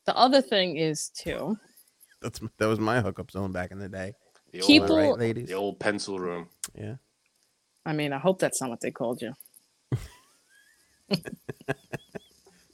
the 0.07 0.17
other 0.17 0.41
thing 0.41 0.77
is 0.77 1.09
too. 1.11 1.59
That's 2.23 2.41
that 2.59 2.67
was 2.67 2.81
my 2.81 3.01
hookup 3.01 3.31
zone 3.31 3.53
back 3.53 3.71
in 3.73 3.79
the 3.79 3.89
day. 3.89 4.13
The 4.53 4.61
old, 4.61 4.67
People- 4.67 4.99
Am 4.99 5.05
I 5.05 5.09
right, 5.11 5.19
ladies? 5.19 5.49
the 5.49 5.55
old 5.55 5.79
pencil 5.79 6.19
room. 6.19 6.49
Yeah. 6.75 6.97
I 7.87 7.93
mean, 7.93 8.13
I 8.13 8.19
hope 8.19 8.39
that's 8.39 8.61
not 8.61 8.71
what 8.71 8.81
they 8.81 8.91
called 8.91 9.23
you. 9.23 9.35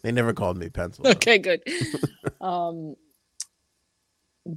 They 0.03 0.13
never 0.13 0.35
called 0.35 0.59
me 0.59 0.69
pencil. 0.69 1.07
Okay, 1.09 1.39
good. 1.39 1.63
um, 2.43 2.95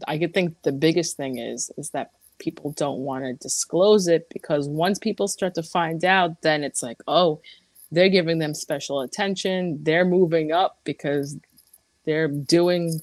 I 0.05 0.17
could 0.17 0.33
think 0.33 0.61
the 0.63 0.73
biggest 0.73 1.15
thing 1.15 1.37
is 1.37 1.71
is 1.77 1.91
that 1.91 2.11
people 2.37 2.71
don't 2.73 2.99
want 2.99 3.23
to 3.23 3.33
disclose 3.35 4.09
it 4.09 4.27
because 4.29 4.67
once 4.67 4.99
people 4.99 5.29
start 5.29 5.55
to 5.55 5.63
find 5.63 6.03
out, 6.03 6.41
then 6.41 6.65
it's 6.65 6.83
like, 6.83 6.97
oh, 7.07 7.39
they're 7.93 8.09
giving 8.09 8.39
them 8.39 8.53
special 8.53 8.99
attention. 8.99 9.79
They're 9.83 10.03
moving 10.03 10.51
up 10.51 10.79
because 10.83 11.37
they're 12.03 12.27
doing, 12.27 12.99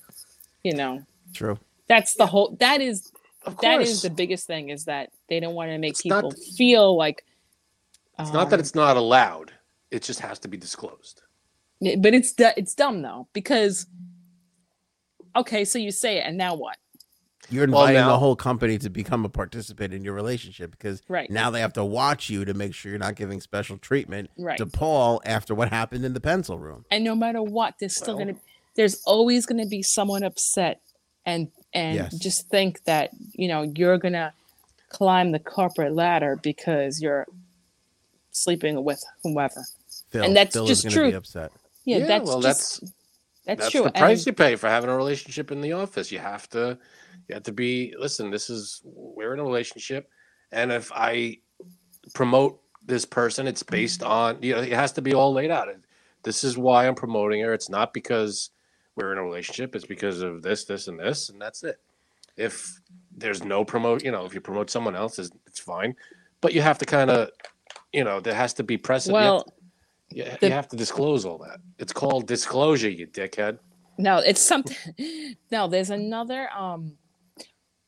you 0.62 0.74
know, 0.74 1.02
True. 1.32 1.58
that's 1.88 2.14
the 2.14 2.26
whole. 2.26 2.56
That 2.60 2.82
is 2.82 3.06
Of 3.06 3.13
that 3.44 3.76
course. 3.78 4.02
the 4.02 4.10
biggest 4.10 4.46
thing 4.46 4.70
is 4.70 4.84
that 4.86 5.10
they 5.28 5.40
don't 5.40 5.54
want 5.54 5.70
to 5.70 5.78
make 5.78 5.92
It's 5.92 6.06
not- 6.06 6.24
people 6.30 6.42
feel 6.56 6.96
like. 6.96 7.24
It's 8.18 8.32
not 8.32 8.50
that 8.50 8.56
um, 8.56 8.60
it's 8.60 8.74
not 8.74 8.96
allowed. 8.96 9.52
It 9.90 10.02
just 10.02 10.20
has 10.20 10.38
to 10.40 10.48
be 10.48 10.56
disclosed. 10.56 11.22
But 11.80 12.14
it's 12.14 12.32
it's 12.38 12.74
dumb 12.74 13.02
though 13.02 13.28
because 13.32 13.86
okay 15.36 15.64
so 15.64 15.78
you 15.78 15.90
say 15.90 16.18
it 16.18 16.24
and 16.26 16.36
now 16.38 16.54
what 16.54 16.76
You're 17.50 17.66
Well, 17.66 17.82
inviting 17.82 18.00
now- 18.02 18.08
the 18.12 18.18
whole 18.18 18.36
company 18.36 18.78
to 18.78 18.88
become 18.88 19.24
a 19.24 19.28
participant 19.28 19.92
in 19.92 20.02
your 20.04 20.14
relationship 20.14 20.70
because 20.70 21.02
Right. 21.08 21.28
now 21.30 21.50
they 21.50 21.60
have 21.60 21.74
to 21.74 21.84
watch 21.84 22.30
you 22.30 22.44
to 22.46 22.54
make 22.54 22.72
sure 22.72 22.90
you're 22.90 22.98
not 22.98 23.16
giving 23.16 23.40
special 23.40 23.76
treatment 23.76 24.30
Right. 24.38 24.56
to 24.58 24.66
Paul 24.66 25.20
after 25.26 25.54
what 25.54 25.68
happened 25.68 26.04
in 26.04 26.14
the 26.14 26.20
pencil 26.20 26.58
room. 26.58 26.86
and 26.90 27.04
no 27.04 27.14
matter 27.14 27.42
what 27.42 27.74
there's 27.80 27.96
still 27.96 28.16
Well- 28.16 28.26
gonna 28.26 28.38
there's 28.76 29.02
always 29.04 29.44
gonna 29.44 29.66
be 29.66 29.82
someone 29.82 30.22
upset 30.22 30.80
and 31.26 31.50
and 31.74 31.96
Yes. 31.96 32.14
just 32.18 32.48
think 32.48 32.84
that 32.84 33.10
you 33.32 33.48
know 33.48 33.62
you're 33.76 33.98
gonna 33.98 34.32
climb 34.88 35.32
the 35.32 35.38
corporate 35.40 35.92
ladder 35.94 36.36
because 36.42 37.00
you're 37.02 37.26
sleeping 38.30 38.82
with 38.84 39.02
whomever 39.22 39.64
Phil, 40.10 40.24
And 40.24 40.36
that's 40.36 40.54
Phil 40.54 40.66
just 40.66 40.84
is 40.84 40.94
gonna 40.94 41.06
be 41.06 41.10
true. 41.12 41.18
upset. 41.18 41.52
yeah, 41.84 41.98
Yeah, 41.98 42.06
that's 42.06 42.26
well, 42.28 42.40
just 42.40 42.80
that's- 42.80 42.94
that's, 43.46 43.60
That's 43.60 43.70
true 43.72 43.82
the 43.82 43.90
price 43.90 44.20
and, 44.20 44.26
you 44.28 44.32
pay 44.32 44.56
for 44.56 44.68
having 44.68 44.88
a 44.88 44.96
relationship 44.96 45.50
in 45.52 45.60
the 45.60 45.72
office. 45.72 46.10
You 46.10 46.18
have 46.18 46.48
to, 46.50 46.78
you 47.28 47.34
have 47.34 47.42
to 47.42 47.52
be. 47.52 47.94
Listen, 47.98 48.30
this 48.30 48.48
is 48.48 48.80
we're 48.84 49.34
in 49.34 49.38
a 49.40 49.44
relationship, 49.44 50.08
and 50.50 50.72
if 50.72 50.90
I 50.94 51.38
promote 52.14 52.60
this 52.86 53.04
person, 53.04 53.46
it's 53.46 53.62
based 53.62 54.02
on 54.02 54.42
you 54.42 54.54
know 54.54 54.62
it 54.62 54.72
has 54.72 54.92
to 54.92 55.02
be 55.02 55.12
all 55.12 55.32
laid 55.32 55.50
out. 55.50 55.68
This 56.22 56.42
is 56.42 56.56
why 56.56 56.86
I'm 56.88 56.94
promoting 56.94 57.42
her. 57.42 57.52
It's 57.52 57.68
not 57.68 57.92
because 57.92 58.48
we're 58.96 59.12
in 59.12 59.18
a 59.18 59.22
relationship. 59.24 59.74
It's 59.74 59.86
because 59.86 60.20
of 60.20 60.42
this, 60.42 60.64
this, 60.64 60.88
and 60.88 60.98
this, 60.98 61.28
and 61.30 61.40
that's 61.40 61.62
it. 61.64 61.80
If 62.36 62.80
there's 63.16 63.44
no 63.44 63.64
promote, 63.64 64.04
you 64.04 64.10
know, 64.10 64.24
if 64.24 64.34
you 64.34 64.40
promote 64.40 64.70
someone 64.70 64.96
else, 64.96 65.18
it's, 65.18 65.30
it's 65.46 65.60
fine, 65.60 65.94
but 66.40 66.52
you 66.52 66.62
have 66.62 66.78
to 66.78 66.86
kind 66.86 67.10
of, 67.10 67.30
you 67.92 68.04
know, 68.04 68.20
there 68.20 68.34
has 68.34 68.54
to 68.54 68.62
be 68.62 68.76
precedent. 68.76 69.16
you 69.18 69.24
have 69.24 69.32
well 69.32 69.54
you, 70.10 70.24
the- 70.40 70.46
you 70.48 70.52
have 70.52 70.68
to 70.68 70.76
disclose 70.76 71.24
all 71.24 71.38
that. 71.38 71.58
It's 71.78 71.92
called 71.92 72.26
disclosure, 72.26 72.88
you 72.90 73.06
dickhead. 73.06 73.58
No, 73.98 74.18
it's 74.18 74.40
something. 74.42 74.76
No, 75.52 75.68
there's 75.68 75.90
another. 75.90 76.48
Um, 76.56 76.96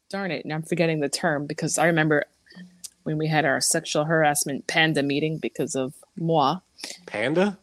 darn 0.08 0.30
it, 0.30 0.44
and 0.44 0.52
I'm 0.52 0.62
forgetting 0.62 1.00
the 1.00 1.08
term 1.08 1.46
because 1.46 1.78
I 1.78 1.86
remember 1.86 2.24
when 3.02 3.18
we 3.18 3.26
had 3.26 3.44
our 3.44 3.60
sexual 3.60 4.04
harassment 4.04 4.68
panda 4.68 5.02
meeting 5.02 5.38
because 5.38 5.74
of 5.74 5.94
moi. 6.16 6.60
Panda? 7.06 7.58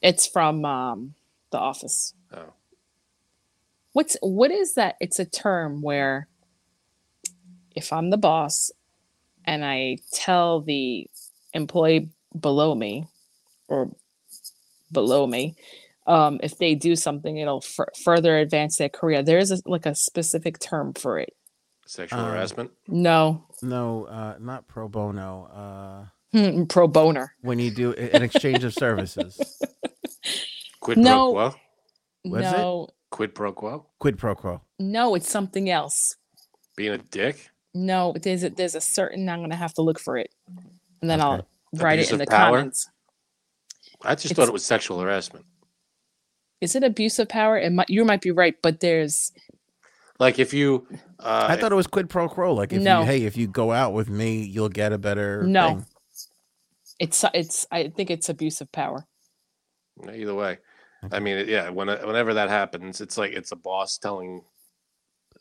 It's 0.00 0.26
from 0.26 0.64
um, 0.64 1.14
The 1.50 1.58
Office. 1.58 2.14
Oh. 2.34 2.52
What's 3.92 4.16
what 4.20 4.50
is 4.50 4.74
that? 4.74 4.96
It's 5.00 5.18
a 5.18 5.24
term 5.24 5.80
where 5.82 6.26
if 7.76 7.92
I'm 7.92 8.10
the 8.10 8.16
boss 8.16 8.70
and 9.44 9.64
I 9.64 9.98
tell 10.12 10.60
the 10.60 11.08
employee 11.52 12.08
below 12.38 12.74
me 12.74 13.06
or 13.68 13.90
below 14.90 15.26
me 15.26 15.54
um, 16.06 16.38
if 16.42 16.58
they 16.58 16.74
do 16.74 16.96
something 16.96 17.36
it'll 17.38 17.62
f- 17.64 17.88
further 18.04 18.36
advance 18.38 18.76
their 18.76 18.88
career 18.88 19.22
there's 19.22 19.50
a, 19.50 19.58
like 19.66 19.86
a 19.86 19.94
specific 19.94 20.58
term 20.58 20.92
for 20.94 21.18
it 21.18 21.34
Sexual 21.86 22.20
Um, 22.20 22.26
harassment? 22.26 22.70
no 22.88 23.44
No, 23.62 24.04
uh, 24.06 24.36
not 24.40 24.66
pro 24.68 24.88
bono. 24.88 25.44
Uh, 25.52 26.08
Hmm, 26.36 26.64
pro 26.64 26.88
boner 26.88 27.34
when 27.42 27.58
you 27.60 27.70
do 27.70 27.92
an 27.92 28.22
exchange 28.22 28.64
of 28.64 28.74
services, 28.74 29.40
Quid 30.80 30.98
no. 30.98 31.52
Pro 32.24 32.30
quo? 32.30 32.38
What 32.38 32.44
is 32.44 32.52
it? 32.52 32.56
no 32.56 32.88
Quid 33.10 33.34
pro 33.34 33.52
quo? 33.52 33.86
quid 34.00 34.18
pro 34.18 34.34
quo. 34.34 34.60
no 34.78 35.14
it's 35.14 35.28
something 35.30 35.70
else 35.70 36.16
Being 36.76 36.92
a 36.92 36.98
dick? 36.98 37.50
no 37.74 38.14
there's 38.20 38.42
a, 38.44 38.50
there's 38.50 38.74
a 38.74 38.80
certain 38.80 39.28
i'm 39.28 39.40
gonna 39.40 39.56
have 39.56 39.74
to 39.74 39.82
look 39.82 39.98
for 40.00 40.16
it 40.16 40.30
and 41.00 41.10
then 41.10 41.20
Okay. 41.20 41.26
i'll 41.28 41.48
write 41.74 41.98
it 41.98 42.10
in 42.12 42.18
the 42.18 42.26
power? 42.26 42.58
comments 42.58 42.88
I 44.06 44.14
just 44.14 44.26
It's- 44.26 44.36
thought 44.36 44.48
it 44.48 44.52
was 44.52 44.64
sexual 44.64 45.00
harassment. 45.00 45.44
is 46.60 46.74
it 46.74 46.82
abuse 46.84 47.18
of 47.18 47.28
power 47.28 47.56
it 47.58 47.72
might, 47.72 47.88
you 47.88 48.04
might 48.04 48.20
be 48.20 48.30
right 48.32 48.54
but 48.62 48.80
there's 48.80 49.32
Like 50.18 50.38
if 50.38 50.52
you 50.54 50.86
uh 51.20 51.46
I 51.48 51.56
thought 51.56 51.72
it 51.72 51.76
was 51.76 51.86
quid 51.86 52.08
pro 52.10 52.28
quo. 52.28 52.52
Like 52.54 52.72
if 52.72 52.82
No. 52.82 53.00
you, 53.00 53.06
hey, 53.06 53.24
if 53.24 53.36
you 53.36 53.46
go 53.48 53.72
out 53.72 53.92
with 53.92 54.08
me, 54.08 54.42
you'll 54.44 54.68
get 54.68 54.92
a 54.92 54.98
better. 54.98 55.42
No. 55.42 55.66
thing. 55.68 55.86
it's 57.00 57.24
it's 57.34 57.66
i 57.72 57.88
think 57.88 58.10
it's 58.10 58.28
abuse 58.28 58.60
of 58.60 58.70
power 58.70 59.06
either 60.12 60.34
way. 60.34 60.58
I 61.12 61.20
mean, 61.20 61.48
yeah, 61.48 61.68
when 61.70 61.88
whenever 61.88 62.34
that 62.34 62.48
happens, 62.48 63.00
it's 63.00 63.18
like 63.18 63.32
it's 63.32 63.52
a 63.52 63.56
boss 63.56 63.98
telling 63.98 64.42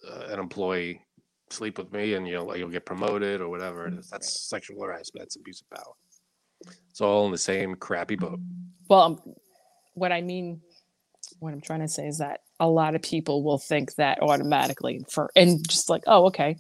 uh, 0.10 0.28
an 0.30 0.39
employee 0.39 1.02
sleep 1.49 1.78
with 1.78 1.91
me 1.91 2.15
and 2.15 2.28
you'll 2.28 2.56
you'll 2.58 2.69
get 2.69 2.86
promoted 2.86 3.41
or 3.41 3.49
whatever 3.49 3.88
it 3.88 3.93
is. 3.93 4.10
That's 4.10 4.49
sexual 4.49 4.82
harassment. 4.82 5.23
That's 5.23 5.36
abuse 5.36 5.62
of 5.62 5.78
power. 5.78 5.93
It's 6.89 7.02
all 7.02 7.26
in 7.26 7.32
the 7.32 7.38
same 7.38 7.76
crappy 7.76 8.15
boat. 8.15 8.39
well 8.89 9.02
um, 9.02 9.19
what 9.95 10.12
i 10.12 10.21
mean 10.21 10.62
what 11.39 11.54
i'm 11.54 11.62
trying 11.62 11.82
to 11.82 11.88
say 11.88 12.08
is 12.08 12.19
that 12.19 12.41
a 12.60 12.67
lot 12.67 12.95
of 12.95 13.02
people 13.02 13.43
will 13.43 13.58
think 13.58 13.95
that 13.95 14.21
automatically 14.21 15.04
for 15.10 15.32
and 15.36 15.67
just 15.67 15.89
like 15.89 16.04
oh 16.08 16.26
okay 16.28 16.56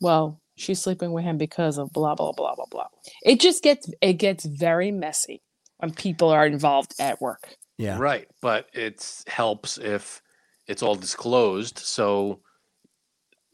well 0.00 0.40
she's 0.56 0.80
sleeping 0.80 1.12
with 1.12 1.24
him 1.24 1.38
because 1.38 1.78
of 1.78 1.92
blah 1.92 2.14
blah 2.14 2.32
blah 2.32 2.54
blah 2.54 2.66
blah 2.70 2.86
it 3.22 3.40
just 3.40 3.62
gets 3.62 3.90
it 4.00 4.14
gets 4.14 4.44
very 4.44 4.90
messy 4.90 5.42
when 5.78 5.92
people 5.92 6.28
are 6.30 6.46
involved 6.46 6.94
at 6.98 7.20
work 7.20 7.56
Yeah. 7.78 7.96
Right, 7.98 8.28
but 8.40 8.68
it 8.74 9.22
helps 9.28 9.78
if 9.78 10.20
it's 10.66 10.82
all 10.82 10.94
disclosed. 10.96 11.78
So, 11.78 12.40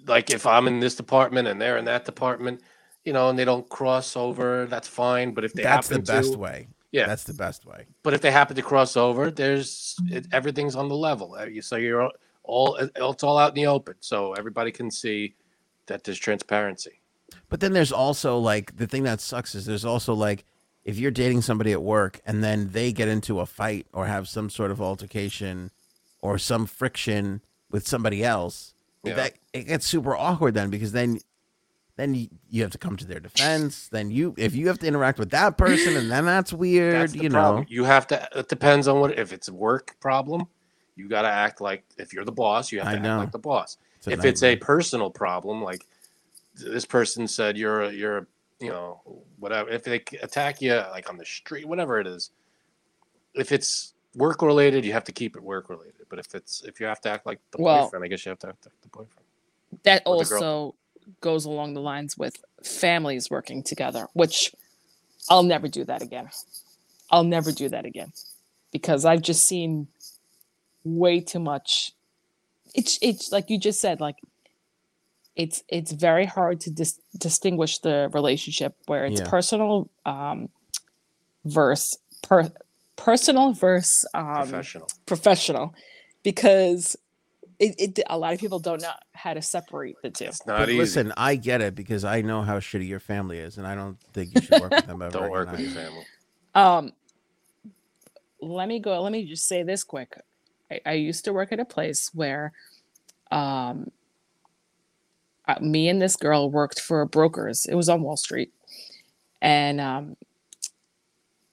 like, 0.06 0.30
if 0.30 0.46
I'm 0.46 0.66
in 0.66 0.80
this 0.80 0.94
department 0.96 1.46
and 1.48 1.60
they're 1.60 1.76
in 1.76 1.84
that 1.84 2.04
department, 2.04 2.62
you 3.04 3.12
know, 3.12 3.28
and 3.28 3.38
they 3.38 3.44
don't 3.44 3.68
cross 3.68 4.16
over, 4.16 4.66
that's 4.66 4.88
fine. 4.88 5.34
But 5.34 5.44
if 5.44 5.52
they 5.52 5.62
happen 5.62 5.82
to, 5.82 5.94
That's 5.94 6.08
the 6.08 6.12
happen 6.14 6.22
best 6.22 6.32
to, 6.32 6.38
way. 6.38 6.68
yeah. 6.90 7.06
That's 7.06 7.24
the 7.24 7.34
best 7.34 7.66
way. 7.66 7.84
But 8.02 8.14
if 8.14 8.22
they 8.22 8.30
happen 8.30 8.56
to 8.56 8.62
cross 8.62 8.96
over, 8.96 9.30
there's 9.30 9.94
it, 10.10 10.26
everything's 10.32 10.74
on 10.74 10.88
the 10.88 10.96
level. 10.96 11.34
Uh, 11.38 11.44
you- 11.44 11.62
So 11.62 11.76
you're 11.76 12.10
all 12.44 12.76
it's 12.76 13.22
all 13.24 13.38
out 13.38 13.50
in 13.50 13.54
the 13.62 13.66
open, 13.66 13.94
so 14.00 14.32
everybody 14.34 14.70
can 14.72 14.90
see 14.90 15.34
that 15.86 16.02
there's 16.04 16.18
transparency. 16.18 17.00
But 17.50 17.60
then 17.60 17.72
there's 17.72 17.92
also 17.92 18.38
like 18.38 18.76
the 18.76 18.86
thing 18.86 19.02
that 19.04 19.20
sucks 19.20 19.54
is 19.54 19.64
there's 19.66 19.84
also 19.84 20.14
like 20.14 20.44
if 20.84 20.98
you're 20.98 21.10
dating 21.10 21.42
somebody 21.42 21.72
at 21.72 21.82
work 21.82 22.20
and 22.26 22.44
then 22.44 22.70
they 22.72 22.92
get 22.92 23.08
into 23.08 23.40
a 23.40 23.46
fight 23.46 23.86
or 23.92 24.06
have 24.06 24.28
some 24.28 24.50
sort 24.50 24.70
of 24.70 24.80
altercation 24.80 25.70
or 26.20 26.38
some 26.38 26.66
friction 26.66 27.40
with 27.70 27.86
somebody 27.86 28.22
else, 28.24 28.74
Yeah. 29.02 29.14
that 29.14 29.34
it 29.52 29.64
gets 29.64 29.86
super 29.86 30.14
awkward 30.16 30.54
then 30.54 30.70
because 30.70 30.92
then 30.92 31.18
then 31.96 32.28
you, 32.50 32.62
have 32.62 32.72
to 32.72 32.78
come 32.78 32.96
to 32.96 33.06
their 33.06 33.20
defense. 33.20 33.86
Then 33.88 34.10
you 34.10 34.34
if 34.36 34.56
you 34.56 34.66
have 34.66 34.80
to 34.80 34.86
interact 34.86 35.18
with 35.18 35.30
that 35.30 35.56
person 35.56 35.96
and 35.96 36.10
then 36.10 36.24
that's 36.24 36.52
weird, 36.52 36.94
That's 36.94 37.14
you 37.14 37.30
problem. 37.30 37.62
know. 37.62 37.66
You 37.68 37.84
have 37.84 38.06
to. 38.08 38.28
It 38.34 38.48
depends 38.48 38.88
on 38.88 38.98
what. 39.00 39.16
If 39.16 39.32
it's 39.32 39.46
a 39.46 39.54
work 39.54 39.94
problem, 40.00 40.48
you 40.96 41.08
got 41.08 41.22
to 41.22 41.28
act 41.28 41.60
like 41.60 41.84
if 41.96 42.12
you're 42.12 42.24
the 42.24 42.32
boss, 42.32 42.72
you 42.72 42.80
have 42.80 42.88
I 42.88 42.92
to 42.92 42.96
act 42.96 43.04
know. 43.04 43.18
like 43.18 43.30
the 43.30 43.38
boss. 43.38 43.78
It's 43.98 44.08
if 44.08 44.24
it's 44.24 44.42
a 44.42 44.56
personal 44.56 45.08
problem, 45.08 45.62
like 45.62 45.86
this 46.56 46.84
person 46.84 47.28
said, 47.28 47.56
you're 47.56 47.82
a, 47.82 47.92
you're 47.92 48.18
a, 48.18 48.26
you 48.64 48.70
know 48.70 49.00
whatever. 49.38 49.70
If 49.70 49.84
they 49.84 50.02
attack 50.22 50.60
you 50.62 50.74
like 50.90 51.08
on 51.10 51.16
the 51.16 51.24
street, 51.24 51.66
whatever 51.66 52.00
it 52.00 52.06
is, 52.06 52.30
if 53.34 53.52
it's 53.52 53.94
work 54.16 54.42
related, 54.42 54.84
you 54.84 54.92
have 54.92 55.04
to 55.04 55.12
keep 55.12 55.36
it 55.36 55.42
work 55.42 55.68
related. 55.68 56.06
But 56.08 56.18
if 56.18 56.34
it's 56.34 56.62
if 56.64 56.80
you 56.80 56.86
have 56.86 57.00
to 57.02 57.10
act 57.10 57.26
like 57.26 57.40
the 57.50 57.62
Well- 57.62 57.84
boyfriend, 57.84 58.04
I 58.04 58.08
guess 58.08 58.24
you 58.24 58.30
have 58.30 58.38
to 58.40 58.48
act 58.48 58.66
like 58.66 58.80
the 58.82 58.88
boyfriend. 58.88 59.26
that 59.82 60.02
Or 60.06 60.22
the 60.22 60.28
girl. 60.28 60.38
also 60.42 60.74
goes 61.20 61.44
along 61.44 61.74
the 61.74 61.80
lines 61.80 62.16
with 62.16 62.36
families 62.62 63.28
working 63.30 63.62
together 63.62 64.06
which 64.14 64.54
i'll 65.28 65.42
never 65.42 65.68
do 65.68 65.84
that 65.84 66.00
again 66.00 66.30
i'll 67.10 67.24
never 67.24 67.52
do 67.52 67.68
that 67.68 67.84
again 67.84 68.10
because 68.72 69.04
i've 69.04 69.20
just 69.20 69.46
seen 69.46 69.86
way 70.82 71.20
too 71.20 71.38
much 71.40 71.92
it's 72.74 72.98
it's 73.02 73.30
like 73.32 73.50
you 73.50 73.58
just 73.58 73.82
said 73.82 74.00
like 74.00 74.16
it's 75.36 75.62
it's 75.68 75.92
very 75.92 76.26
hard 76.26 76.60
to 76.60 76.70
dis- 76.70 77.00
distinguish 77.18 77.78
the 77.80 78.08
relationship 78.12 78.76
where 78.86 79.04
it's 79.06 79.20
Yeah. 79.20 79.28
personal 79.28 79.88
um 80.06 80.48
versus 81.44 81.98
per- 82.22 82.52
personal 82.96 83.52
versus 83.52 84.04
um 84.14 84.34
Professional. 84.34 84.88
professional 85.06 85.74
because 86.22 86.96
it, 87.58 87.74
it 87.78 88.00
a 88.08 88.18
lot 88.18 88.32
of 88.34 88.40
people 88.40 88.58
don't 88.58 88.80
know 88.82 88.90
how 89.12 89.32
to 89.34 89.42
separate 89.42 89.96
the 90.02 90.10
two. 90.10 90.24
It's 90.26 90.44
not 90.46 90.58
But 90.58 90.68
easy. 90.70 90.78
listen, 90.78 91.12
I 91.16 91.36
get 91.36 91.60
it 91.60 91.74
because 91.74 92.04
I 92.04 92.20
know 92.22 92.42
how 92.42 92.58
shitty 92.58 92.88
your 92.88 92.98
family 93.00 93.38
is, 93.38 93.58
and 93.58 93.66
I 93.66 93.74
don't 93.76 93.98
think 94.12 94.34
you 94.34 94.40
should 94.40 94.60
work 94.60 94.72
with 94.72 94.86
them 94.86 95.00
ever. 95.02 95.10
Don't 95.12 95.30
work 95.30 95.50
with 95.50 95.60
your 95.60 95.70
family. 95.70 96.04
Um, 96.54 96.92
let 98.40 98.68
me 98.68 98.80
go. 98.80 99.00
Let 99.02 99.12
me 99.12 99.24
just 99.24 99.46
say 99.46 99.62
this 99.62 99.84
quick. 99.84 100.18
I, 100.70 100.80
I 100.84 100.92
used 100.94 101.24
to 101.26 101.32
work 101.32 101.52
at 101.52 101.60
a 101.60 101.64
place 101.64 102.10
where, 102.12 102.52
um, 103.30 103.90
uh, 105.46 105.56
me 105.60 105.88
and 105.88 106.00
this 106.00 106.16
girl 106.16 106.50
worked 106.50 106.80
for 106.80 107.04
brokers. 107.06 107.66
It 107.66 107.74
was 107.74 107.88
on 107.88 108.02
Wall 108.02 108.16
Street, 108.16 108.52
and 109.42 109.80
um, 109.80 110.16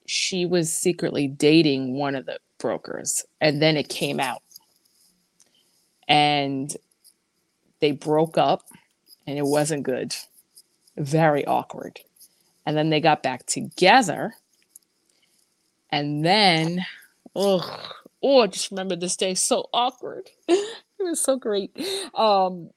she 0.06 0.46
was 0.46 0.72
secretly 0.72 1.28
dating 1.28 1.94
one 1.94 2.14
of 2.14 2.26
the 2.26 2.38
brokers, 2.58 3.24
and 3.40 3.60
then 3.60 3.76
it 3.76 3.88
came 3.88 4.20
out, 4.20 4.42
and 6.08 6.76
they 7.80 7.92
broke 7.92 8.38
up, 8.38 8.62
and 9.26 9.38
it 9.38 9.46
wasn't 9.46 9.82
good, 9.82 10.14
very 10.96 11.44
awkward, 11.46 12.00
and 12.66 12.76
then 12.76 12.90
they 12.90 13.00
got 13.00 13.22
back 13.22 13.46
together 13.46 14.34
and 15.92 16.24
then, 16.24 16.86
oh, 17.36 17.92
oh, 18.22 18.40
I 18.40 18.46
just 18.46 18.70
remember 18.70 18.96
this 18.96 19.16
day 19.16 19.34
so 19.34 19.68
awkward. 19.74 20.30
it 20.48 20.78
was 20.98 21.20
so 21.20 21.36
great. 21.36 21.70
Um, 22.14 22.70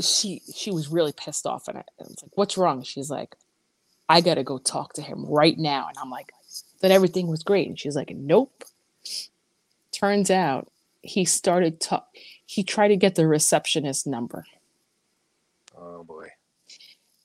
she 0.00 0.42
she 0.54 0.70
was 0.70 0.88
really 0.88 1.12
pissed 1.12 1.46
off, 1.46 1.68
and 1.68 1.78
I, 1.78 1.80
I 1.80 2.04
was 2.04 2.22
like, 2.22 2.32
"What's 2.36 2.56
wrong?" 2.58 2.82
She's 2.82 3.10
like, 3.10 3.36
"I 4.08 4.20
gotta 4.20 4.44
go 4.44 4.58
talk 4.58 4.94
to 4.94 5.02
him 5.02 5.24
right 5.26 5.58
now." 5.58 5.88
And 5.88 5.96
I'm 5.98 6.10
like, 6.10 6.32
"That 6.80 6.90
everything 6.90 7.28
was 7.28 7.42
great," 7.42 7.68
and 7.68 7.78
she's 7.78 7.96
like, 7.96 8.10
"Nope." 8.14 8.64
Turns 9.92 10.30
out 10.30 10.70
he 11.02 11.24
started 11.24 11.80
to 11.80 12.02
he 12.46 12.62
tried 12.62 12.88
to 12.88 12.96
get 12.96 13.14
the 13.14 13.26
receptionist 13.26 14.06
number, 14.06 14.44
Oh 15.76 16.04
boy. 16.04 16.28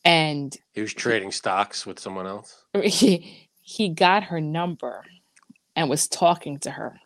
and 0.04 0.56
He 0.74 0.82
was 0.82 0.94
trading 0.94 1.32
stocks 1.32 1.86
with 1.86 2.00
someone 2.00 2.28
else. 2.28 2.64
he 2.84 3.50
he 3.62 3.90
got 3.90 4.24
her 4.26 4.42
number 4.42 5.04
and 5.76 5.90
was 5.90 6.08
talking 6.08 6.60
to 6.60 6.72
her 6.72 7.00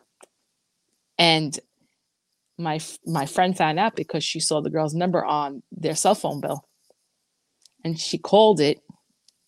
and 1.18 1.58
my 2.58 2.80
my 3.06 3.24
friend 3.26 3.56
found 3.56 3.78
out 3.78 3.94
because 3.96 4.24
she 4.24 4.40
saw 4.40 4.60
the 4.60 4.70
girl's 4.70 4.94
number 4.94 5.24
on 5.24 5.62
their 5.72 5.94
cell 5.94 6.14
phone 6.14 6.40
bill 6.40 6.66
and 7.84 7.98
she 7.98 8.18
called 8.18 8.60
it 8.60 8.80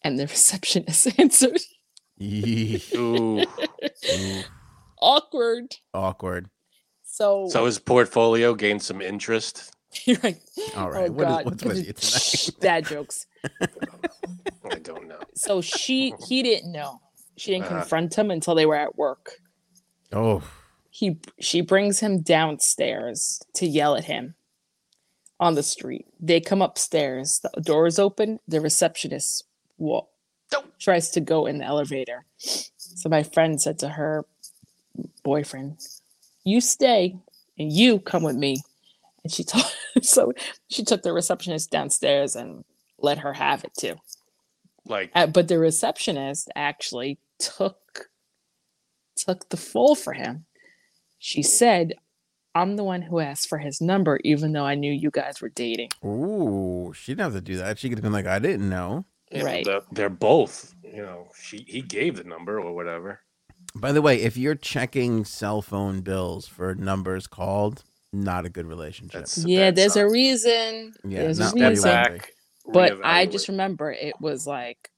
and 0.04 0.18
the 0.18 0.26
receptionist 0.26 1.08
answered 1.18 1.60
Ooh. 2.22 2.78
Ooh, 2.96 3.44
awkward 5.00 5.74
Awkward. 5.94 6.48
so, 7.02 7.48
so 7.48 7.64
his 7.66 7.78
portfolio 7.78 8.54
gained 8.54 8.82
some 8.82 9.00
interest. 9.00 9.72
you're 10.04 10.18
like 10.22 10.40
All 10.76 10.90
right. 10.90 11.08
oh 11.10 11.12
what 11.12 11.26
is- 11.26 11.32
god 11.36 11.44
what's 11.46 11.64
with 11.64 11.86
you 11.86 11.92
tonight? 11.92 12.60
dad 12.60 12.86
jokes 12.86 13.26
I 14.70 14.78
don't 14.82 15.08
know. 15.08 15.18
so 15.34 15.60
she 15.60 16.14
he 16.28 16.42
didn't 16.42 16.70
know 16.72 17.00
she 17.36 17.50
didn't 17.52 17.66
Uh-huh. 17.66 17.80
confront 17.80 18.16
him 18.16 18.30
until 18.30 18.54
they 18.54 18.66
were 18.66 18.76
at 18.76 18.96
work 18.96 19.32
Oh, 20.12 20.42
he 20.90 21.18
she 21.38 21.60
brings 21.60 22.00
him 22.00 22.20
downstairs 22.20 23.40
to 23.54 23.66
yell 23.66 23.94
at 23.96 24.04
him 24.04 24.34
on 25.38 25.54
the 25.54 25.62
street. 25.62 26.06
They 26.20 26.40
come 26.40 26.60
upstairs. 26.60 27.40
The 27.54 27.60
door 27.62 27.86
is 27.86 27.98
open. 27.98 28.40
The 28.48 28.60
receptionist 28.60 29.44
wa- 29.78 30.04
tries 30.78 31.10
to 31.10 31.20
go 31.20 31.46
in 31.46 31.58
the 31.58 31.64
elevator. 31.64 32.26
So 32.38 33.08
my 33.08 33.22
friend 33.22 33.60
said 33.60 33.78
to 33.78 33.88
her 33.90 34.26
boyfriend, 35.22 35.78
"You 36.44 36.60
stay 36.60 37.16
and 37.58 37.72
you 37.72 38.00
come 38.00 38.22
with 38.24 38.36
me." 38.36 38.62
And 39.22 39.32
she 39.32 39.44
told 39.44 39.64
so 40.02 40.32
she 40.68 40.82
took 40.84 41.02
the 41.02 41.12
receptionist 41.12 41.70
downstairs 41.70 42.34
and 42.34 42.64
let 42.98 43.18
her 43.18 43.32
have 43.32 43.64
it 43.64 43.72
too. 43.78 43.94
Like 44.86 45.12
Uh, 45.14 45.28
but 45.28 45.46
the 45.48 45.58
receptionist 45.58 46.48
actually 46.56 47.18
took 47.38 48.10
took 49.16 49.48
the 49.50 49.56
fall 49.56 49.94
for 49.94 50.14
him. 50.14 50.46
She 51.22 51.42
said, 51.42 51.94
"I'm 52.54 52.74
the 52.76 52.82
one 52.82 53.02
who 53.02 53.20
asked 53.20 53.48
for 53.48 53.58
his 53.58 53.80
number, 53.80 54.18
even 54.24 54.52
though 54.52 54.64
I 54.64 54.74
knew 54.74 54.90
you 54.92 55.10
guys 55.12 55.40
were 55.40 55.50
dating." 55.50 55.90
ooh, 56.04 56.92
she 56.96 57.12
didn't 57.12 57.20
have 57.24 57.34
to 57.34 57.40
do 57.40 57.56
that. 57.58 57.78
She 57.78 57.88
could 57.88 57.98
have 57.98 58.02
been 58.02 58.12
like, 58.12 58.26
I 58.26 58.38
didn't 58.40 58.68
know. 58.68 59.04
you 59.30 59.38
know, 59.38 59.44
Right. 59.44 59.64
the- 59.64 59.84
they're 59.92 60.08
both. 60.08 60.74
You 60.82 61.02
know, 61.02 61.28
she 61.40 61.58
he 61.68 61.82
gave 61.82 62.16
the 62.16 62.24
number 62.24 62.58
or 62.58 62.74
whatever. 62.74 63.20
By 63.76 63.92
the 63.92 64.02
way, 64.02 64.20
if 64.20 64.36
you're 64.36 64.56
checking 64.56 65.24
cell 65.24 65.62
phone 65.62 66.00
bills 66.00 66.48
for 66.48 66.74
numbers 66.74 67.28
called, 67.28 67.84
not 68.12 68.44
a 68.44 68.48
good 68.48 68.66
relationship. 68.66 69.20
That's 69.20 69.44
yeah, 69.44 69.66
bad 69.68 69.76
there's 69.76 69.94
a 69.94 70.08
reason. 70.08 70.94
Yeah, 71.04 71.22
there's 71.22 71.38
a 71.38 71.42
not 71.42 71.50
Step 71.50 71.68
reason. 71.70 71.90
back. 71.90 72.32
But 72.66 72.98
I 73.04 73.26
just 73.26 73.46
remember 73.46 73.92
it 73.92 74.14
was 74.20 74.48
like, 74.48 74.89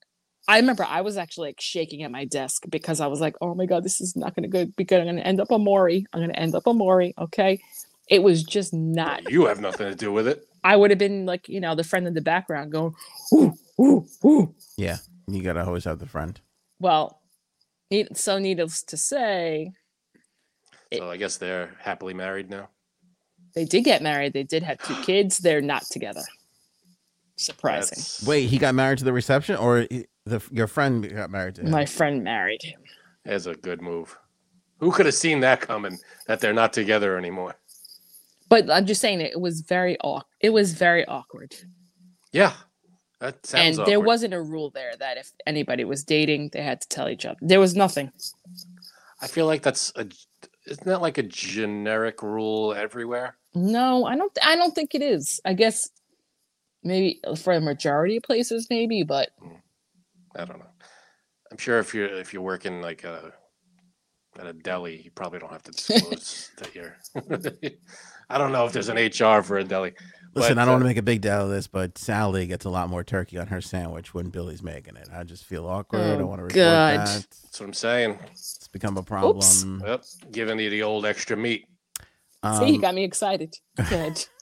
I 0.48 0.58
remember 0.58 0.84
I 0.84 1.02
was 1.02 1.16
actually 1.16 1.48
like 1.50 1.60
shaking 1.60 2.02
at 2.02 2.10
my 2.10 2.24
desk 2.24 2.64
because 2.68 3.00
I 3.00 3.06
was 3.06 3.20
like, 3.20 3.36
"Oh 3.40 3.54
my 3.54 3.66
god, 3.66 3.84
this 3.84 4.00
is 4.00 4.16
not 4.16 4.34
going 4.34 4.50
to 4.50 4.66
be 4.76 4.84
good. 4.84 4.98
I'm 5.00 5.06
going 5.06 5.16
to 5.16 5.26
end 5.26 5.40
up 5.40 5.50
a 5.50 5.58
Maury. 5.58 6.04
I'm 6.12 6.20
going 6.20 6.32
to 6.32 6.38
end 6.38 6.54
up 6.54 6.66
a 6.66 6.74
Maury." 6.74 7.14
Okay, 7.18 7.60
it 8.08 8.22
was 8.22 8.42
just 8.42 8.72
not. 8.74 9.30
you 9.30 9.46
have 9.46 9.60
nothing 9.60 9.88
to 9.88 9.94
do 9.94 10.12
with 10.12 10.26
it. 10.26 10.46
I 10.64 10.76
would 10.76 10.90
have 10.90 10.98
been 10.98 11.26
like, 11.26 11.48
you 11.48 11.60
know, 11.60 11.74
the 11.74 11.84
friend 11.84 12.06
in 12.06 12.14
the 12.14 12.20
background 12.20 12.72
going, 12.72 12.94
"Ooh, 13.34 13.54
ooh, 13.80 14.06
ooh." 14.24 14.54
Yeah, 14.76 14.98
you 15.28 15.42
gotta 15.42 15.64
always 15.64 15.84
have 15.84 15.98
the 16.00 16.06
friend. 16.06 16.40
Well, 16.80 17.20
so 18.14 18.38
needless 18.38 18.82
to 18.84 18.96
say, 18.96 19.72
It- 20.90 20.98
So 20.98 21.10
I 21.10 21.16
guess 21.18 21.36
they're 21.36 21.74
happily 21.78 22.14
married 22.14 22.50
now. 22.50 22.68
they 23.54 23.64
did 23.64 23.84
get 23.84 24.02
married. 24.02 24.32
They 24.32 24.42
did 24.42 24.62
have 24.64 24.78
two 24.82 24.96
kids. 25.02 25.38
They're 25.38 25.60
not 25.60 25.84
together. 25.90 26.22
Surprising. 27.36 27.96
That's, 27.98 28.26
Wait, 28.26 28.48
he 28.48 28.58
got 28.58 28.74
married 28.74 28.98
to 28.98 29.04
the 29.04 29.12
reception, 29.12 29.56
or 29.56 29.86
he- 29.90 30.06
the 30.24 30.42
your 30.50 30.66
friend 30.66 31.08
got 31.14 31.30
married 31.30 31.56
to 31.56 31.62
him? 31.62 31.70
My 31.70 31.86
friend 31.86 32.22
married 32.22 32.62
him. 32.62 32.80
that's 33.24 33.46
a 33.46 33.54
good 33.54 33.82
move. 33.82 34.16
Who 34.78 34.90
could 34.90 35.06
have 35.06 35.14
seen 35.14 35.40
that 35.40 35.60
coming? 35.60 35.98
That 36.26 36.40
they're 36.40 36.52
not 36.52 36.72
together 36.72 37.16
anymore. 37.16 37.54
But 38.48 38.70
I'm 38.70 38.84
just 38.86 39.00
saying 39.00 39.20
it, 39.20 39.32
it 39.32 39.40
was 39.40 39.60
very 39.60 39.96
awkward. 40.00 40.26
It 40.40 40.50
was 40.50 40.74
very 40.74 41.06
awkward. 41.06 41.54
Yeah, 42.32 42.52
that 43.20 43.46
sounds. 43.46 43.78
and 43.78 43.86
there 43.86 44.00
wasn't 44.00 44.34
a 44.34 44.42
rule 44.42 44.70
there 44.70 44.92
that 44.98 45.16
if 45.16 45.30
anybody 45.46 45.84
was 45.84 46.02
dating, 46.02 46.50
they 46.52 46.62
had 46.62 46.80
to 46.80 46.88
tell 46.88 47.08
each 47.08 47.24
other. 47.24 47.38
There 47.40 47.60
was 47.60 47.76
nothing. 47.76 48.10
I 49.20 49.28
feel 49.28 49.46
like 49.46 49.62
that's 49.62 49.92
a. 49.96 50.06
Isn't 50.66 50.86
that 50.86 51.00
like 51.00 51.18
a 51.18 51.22
generic 51.22 52.22
rule 52.22 52.74
everywhere? 52.74 53.36
No, 53.54 54.04
I 54.04 54.16
don't. 54.16 54.36
I 54.44 54.56
don't 54.56 54.74
think 54.74 54.94
it 54.94 55.02
is. 55.02 55.40
I 55.44 55.54
guess 55.54 55.88
maybe 56.82 57.20
for 57.36 57.54
the 57.54 57.60
majority 57.60 58.16
of 58.16 58.24
places, 58.24 58.66
maybe, 58.68 59.02
but 59.04 59.30
hmm. 59.38 59.54
I 60.36 60.44
don't 60.44 60.58
know. 60.58 60.70
I'm 61.50 61.58
sure 61.58 61.78
if 61.78 61.94
you're 61.94 62.06
if 62.06 62.32
you're 62.32 62.42
working 62.42 62.80
like 62.80 63.04
a 63.04 63.32
at 64.38 64.46
a 64.46 64.52
deli, 64.54 65.02
you 65.02 65.10
probably 65.10 65.38
don't 65.38 65.52
have 65.52 65.62
to 65.64 65.72
disclose 65.72 66.50
that 66.58 66.74
you're. 66.74 66.96
I 68.30 68.38
don't 68.38 68.52
know 68.52 68.64
if 68.64 68.72
there's 68.72 68.88
an 68.88 68.96
HR 68.96 69.42
for 69.42 69.58
a 69.58 69.64
deli. 69.64 69.92
Listen, 70.34 70.54
but, 70.54 70.62
I 70.62 70.64
don't 70.64 70.74
want 70.74 70.82
uh, 70.82 70.84
to 70.84 70.90
make 70.90 70.96
a 70.96 71.02
big 71.02 71.20
deal 71.20 71.42
of 71.42 71.50
this, 71.50 71.66
but 71.66 71.98
Sally 71.98 72.46
gets 72.46 72.64
a 72.64 72.70
lot 72.70 72.88
more 72.88 73.04
turkey 73.04 73.36
on 73.36 73.48
her 73.48 73.60
sandwich 73.60 74.14
when 74.14 74.30
Billy's 74.30 74.62
making 74.62 74.96
it. 74.96 75.10
I 75.12 75.24
just 75.24 75.44
feel 75.44 75.66
awkward. 75.66 76.00
I 76.00 76.14
Oh, 76.14 76.26
want 76.26 76.38
to 76.38 76.44
report 76.44 76.54
God. 76.54 76.96
that. 77.00 77.26
That's 77.42 77.60
what 77.60 77.66
I'm 77.66 77.74
saying. 77.74 78.18
It's 78.30 78.68
become 78.68 78.96
a 78.96 79.02
problem. 79.02 79.36
Oops. 79.36 79.66
Yep, 79.84 80.04
giving 80.32 80.58
you 80.58 80.70
the 80.70 80.82
old 80.82 81.04
extra 81.04 81.36
meat. 81.36 81.66
see, 82.58 82.64
he 82.64 82.74
Um, 82.76 82.80
got 82.80 82.94
me 82.94 83.04
excited. 83.04 83.54
Good. 83.90 84.24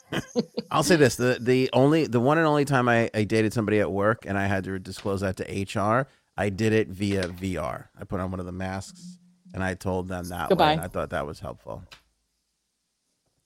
I'll 0.70 0.82
say 0.82 0.96
this: 0.96 1.16
the 1.16 1.38
the 1.40 1.70
only 1.72 2.06
the 2.06 2.20
one 2.20 2.38
and 2.38 2.46
only 2.46 2.64
time 2.64 2.88
I, 2.88 3.10
I 3.14 3.24
dated 3.24 3.52
somebody 3.52 3.80
at 3.80 3.90
work 3.90 4.24
and 4.26 4.38
I 4.38 4.46
had 4.46 4.64
to 4.64 4.78
disclose 4.78 5.20
that 5.20 5.36
to 5.38 5.44
HR, 5.80 6.06
I 6.36 6.48
did 6.48 6.72
it 6.72 6.88
via 6.88 7.28
VR. 7.28 7.86
I 7.98 8.04
put 8.04 8.20
on 8.20 8.30
one 8.30 8.40
of 8.40 8.46
the 8.46 8.52
masks 8.52 9.18
and 9.54 9.62
I 9.62 9.74
told 9.74 10.08
them 10.08 10.28
that 10.28 10.42
way. 10.42 10.48
Goodbye. 10.50 10.72
And 10.72 10.80
I 10.80 10.88
thought 10.88 11.10
that 11.10 11.26
was 11.26 11.40
helpful. 11.40 11.84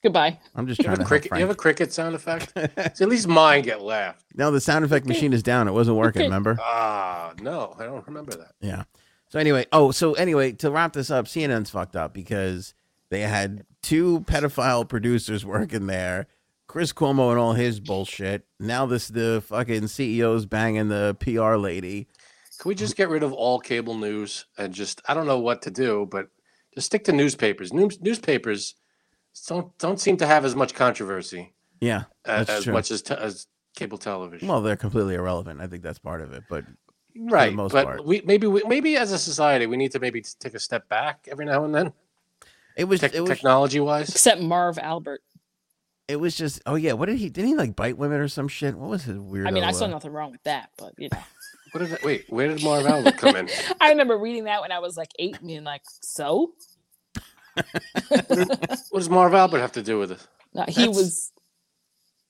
Goodbye. 0.03 0.39
I'm 0.55 0.67
just 0.67 0.81
You 0.81 0.85
trying 0.85 0.99
have, 0.99 1.01
a 1.01 1.05
to 1.05 1.09
cricket, 1.09 1.31
help 1.31 1.39
you 1.39 1.47
have 1.47 1.55
a 1.55 1.59
cricket 1.59 1.91
sound 1.91 2.15
effect? 2.15 2.53
See, 2.99 3.05
at 3.05 3.09
least 3.09 3.27
mine 3.27 3.63
get 3.63 3.81
laughed. 3.81 4.23
no, 4.35 4.51
the 4.51 4.61
sound 4.61 4.85
effect 4.85 5.07
machine 5.07 5.33
is 5.33 5.43
down. 5.43 5.67
It 5.67 5.73
wasn't 5.73 5.97
working. 5.97 6.23
Remember? 6.23 6.59
Ah, 6.61 7.33
no, 7.41 7.75
I 7.79 7.85
don't 7.85 8.07
remember 8.07 8.33
that. 8.33 8.53
Yeah. 8.61 8.85
So 9.31 9.39
anyway, 9.39 9.65
oh, 9.73 9.93
so 9.93 10.13
anyway, 10.13 10.53
to 10.53 10.71
wrap 10.71 10.93
this 10.93 11.11
up, 11.11 11.25
CNN's 11.25 11.71
fucked 11.71 11.97
up 11.97 12.13
because 12.13 12.75
they 13.09 13.21
had 13.23 13.65
two 13.83 14.21
pedophile 14.27 14.87
producers 14.87 15.45
working 15.47 15.87
there, 15.87 16.27
Chris 16.75 16.93
Cuomo 16.93 17.31
and 17.31 17.39
all 17.39 17.53
his 17.53 17.79
bullshit. 17.79 18.45
Now 18.59 18.85
this 18.85 19.07
the 19.07 19.45
fucking 19.47 19.83
CEO's 19.83 20.45
banging 20.45 20.89
the 20.89 21.17
PR 21.21 21.55
lady. 21.55 22.09
Can 22.59 22.69
we 22.69 22.75
just 22.75 22.97
get 22.97 23.09
rid 23.09 23.23
of 23.23 23.33
all 23.33 23.61
cable 23.61 23.97
news 23.97 24.47
and 24.59 24.75
just 24.75 25.01
I 25.07 25.15
don't 25.15 25.29
know 25.29 25.39
what 25.39 25.63
to 25.63 25.71
do, 25.71 26.09
but 26.11 26.31
just 26.75 26.87
stick 26.87 27.05
to 27.05 27.13
newspapers. 27.13 27.73
News, 27.73 28.01
newspapers 28.01 28.75
don't 29.47 29.79
don't 29.79 30.01
seem 30.01 30.17
to 30.17 30.27
have 30.27 30.45
as 30.45 30.57
much 30.57 30.75
controversy 30.75 31.55
Yeah, 31.81 32.07
as, 32.25 32.49
That's 32.49 32.51
as 32.59 32.65
true. 32.65 32.73
much 32.73 32.91
as 32.91 33.03
te- 33.03 33.15
as 33.15 33.47
cable 33.77 33.97
television. 33.97 34.49
well, 34.49 34.61
they're 34.61 34.75
completely 34.75 35.15
irrelevant. 35.15 35.61
I 35.61 35.69
think 35.69 35.85
that's 35.85 36.01
part 36.01 36.23
of 36.23 36.33
it. 36.33 36.43
But 36.51 36.65
right, 37.17 37.55
most 37.55 37.71
but 37.71 37.85
part. 37.85 38.05
we 38.05 38.21
maybe 38.25 38.49
we, 38.49 38.65
maybe 38.67 38.97
as 38.97 39.13
a 39.13 39.19
society 39.21 39.69
we 39.69 39.77
need 39.77 39.93
to 39.93 40.01
maybe 40.01 40.25
take 40.41 40.55
a 40.55 40.59
step 40.59 40.89
back 40.89 41.29
every 41.31 41.45
now 41.45 41.65
and 41.65 41.73
then. 41.73 41.93
It 42.77 42.89
was 42.89 42.99
Tech 42.99 43.15
it 43.15 43.21
was 43.21 43.31
technology 43.31 43.79
wise. 43.79 44.09
Except 44.09 44.41
Marv 44.41 44.77
Albert. 44.81 45.23
It 46.07 46.17
was 46.17 46.37
just 46.37 46.61
oh 46.67 46.75
yeah. 46.75 46.93
What 46.93 47.07
did 47.07 47.17
he 47.19 47.31
didn't 47.31 47.49
he 47.49 47.55
like 47.57 47.75
bite 47.77 47.97
women 47.97 48.21
or 48.21 48.29
some 48.29 48.49
shit? 48.49 48.75
What 48.77 48.91
was 48.91 49.05
his 49.05 49.19
weird? 49.19 49.47
I 49.47 49.51
mean, 49.51 49.65
I 49.65 49.73
saw 49.73 49.87
uh, 49.87 49.89
nothing 49.89 50.13
wrong 50.13 50.31
with 50.31 50.43
that, 50.45 50.71
but 50.77 50.93
you 50.99 51.09
know. 51.11 51.19
what 51.73 51.83
is 51.83 51.89
did 51.89 51.99
that, 51.99 52.05
wait? 52.05 52.25
Where 52.29 52.49
did 52.49 52.63
Marv 52.63 52.87
Albert 52.87 53.17
come 53.17 53.37
in? 53.37 53.49
I 53.81 53.89
remember 53.91 54.19
reading 54.19 54.45
that 54.45 54.61
when 54.61 54.71
I 54.73 54.81
was 54.81 54.97
like 54.97 55.11
eight 55.19 55.37
and 55.39 55.47
being 55.49 55.65
like, 55.65 55.83
so? 56.03 56.53
What 58.09 58.93
does 58.93 59.09
Marv 59.09 59.35
Albert 59.35 59.61
have 59.61 59.73
to 59.73 59.83
do 59.83 59.99
with 59.99 60.13
it? 60.13 60.27
No, 60.53 60.65
he 60.69 60.75
That's- 60.75 60.97
was 60.97 61.33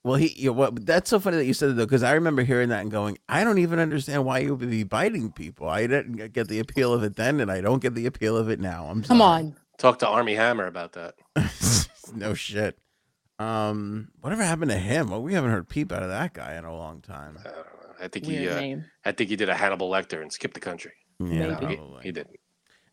Well, 0.02 0.16
he 0.16 0.28
you 0.36 0.46
know, 0.46 0.52
what 0.52 0.86
that's 0.86 1.10
so 1.10 1.18
funny 1.18 1.38
that 1.38 1.44
you 1.46 1.54
said 1.54 1.70
it 1.70 1.76
though 1.76 1.86
because 1.86 2.02
I 2.02 2.12
remember 2.12 2.42
hearing 2.42 2.68
that 2.68 2.82
and 2.82 2.90
going, 2.90 3.18
I 3.28 3.42
don't 3.44 3.58
even 3.58 3.78
understand 3.78 4.24
why 4.24 4.38
you 4.38 4.54
would 4.54 4.70
be 4.70 4.84
biting 4.84 5.32
people. 5.32 5.68
I 5.68 5.86
didn't 5.86 6.32
get 6.32 6.48
the 6.48 6.60
appeal 6.60 6.92
of 6.92 7.02
it 7.02 7.16
then, 7.16 7.40
and 7.40 7.50
I 7.50 7.60
don't 7.60 7.80
get 7.82 7.94
the 7.94 8.06
appeal 8.06 8.36
of 8.36 8.48
it 8.50 8.60
now. 8.60 8.86
I'm 8.86 9.02
come 9.02 9.18
sorry. 9.18 9.42
on. 9.44 9.56
Talk 9.78 9.98
to 10.00 10.08
Armie 10.08 10.36
Hammer 10.36 10.66
about 10.66 10.92
that. 10.92 11.14
no 12.14 12.34
shit. 12.34 12.78
Um, 13.38 14.08
whatever 14.20 14.42
happened 14.44 14.70
to 14.70 14.78
him? 14.78 15.08
Well, 15.10 15.22
we 15.22 15.34
haven't 15.34 15.50
heard 15.50 15.68
peep 15.68 15.90
out 15.92 16.02
of 16.02 16.08
that 16.10 16.34
guy 16.34 16.56
in 16.56 16.64
a 16.64 16.74
long 16.76 17.00
time. 17.00 17.38
I. 17.44 17.50
I 18.04 18.08
think 18.08 18.26
he. 18.26 18.48
Uh, 18.48 18.60
name. 18.60 18.84
I 19.04 19.12
think 19.12 19.30
he 19.30 19.36
did 19.36 19.48
a 19.48 19.54
Hannibal 19.54 19.88
Lecter 19.90 20.20
and 20.20 20.32
skipped 20.32 20.54
the 20.54 20.60
country. 20.60 20.92
Yeah, 21.20 21.56
Maybe. 21.60 21.76
No, 21.76 21.96
he, 22.02 22.08
he 22.08 22.12
didn't. 22.12 22.36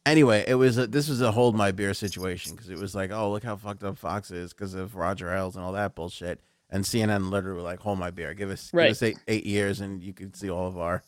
Anyway, 0.06 0.44
it 0.48 0.56
was 0.56 0.78
a, 0.78 0.88
this 0.88 1.10
was 1.10 1.22
a 1.22 1.32
hold 1.32 1.56
my 1.56 1.72
beer 1.72 1.94
situation 1.94 2.54
because 2.56 2.70
it 2.70 2.78
was 2.78 2.96
like, 2.96 3.12
oh, 3.12 3.32
look 3.32 3.44
how 3.44 3.56
fucked 3.56 3.84
up 3.84 3.98
Fox 3.98 4.32
is 4.32 4.54
because 4.54 4.74
of 4.74 4.96
Roger 4.96 5.32
Ailes 5.32 5.56
and 5.56 5.66
all 5.66 5.74
that 5.74 5.96
bullshit. 5.96 6.40
And 6.70 6.84
CNN 6.84 7.30
literally 7.30 7.58
were 7.58 7.62
like, 7.68 7.80
hold 7.80 8.00
my 8.00 8.10
beer, 8.12 8.34
give 8.34 8.50
us 8.50 8.70
Right. 8.74 8.86
give 8.86 8.92
us 8.92 9.04
eight, 9.04 9.18
eight 9.28 9.46
years, 9.46 9.82
and 9.82 10.02
you 10.02 10.14
can 10.14 10.34
see 10.34 10.50
all 10.50 10.68
of 10.68 10.78
our 10.78 11.04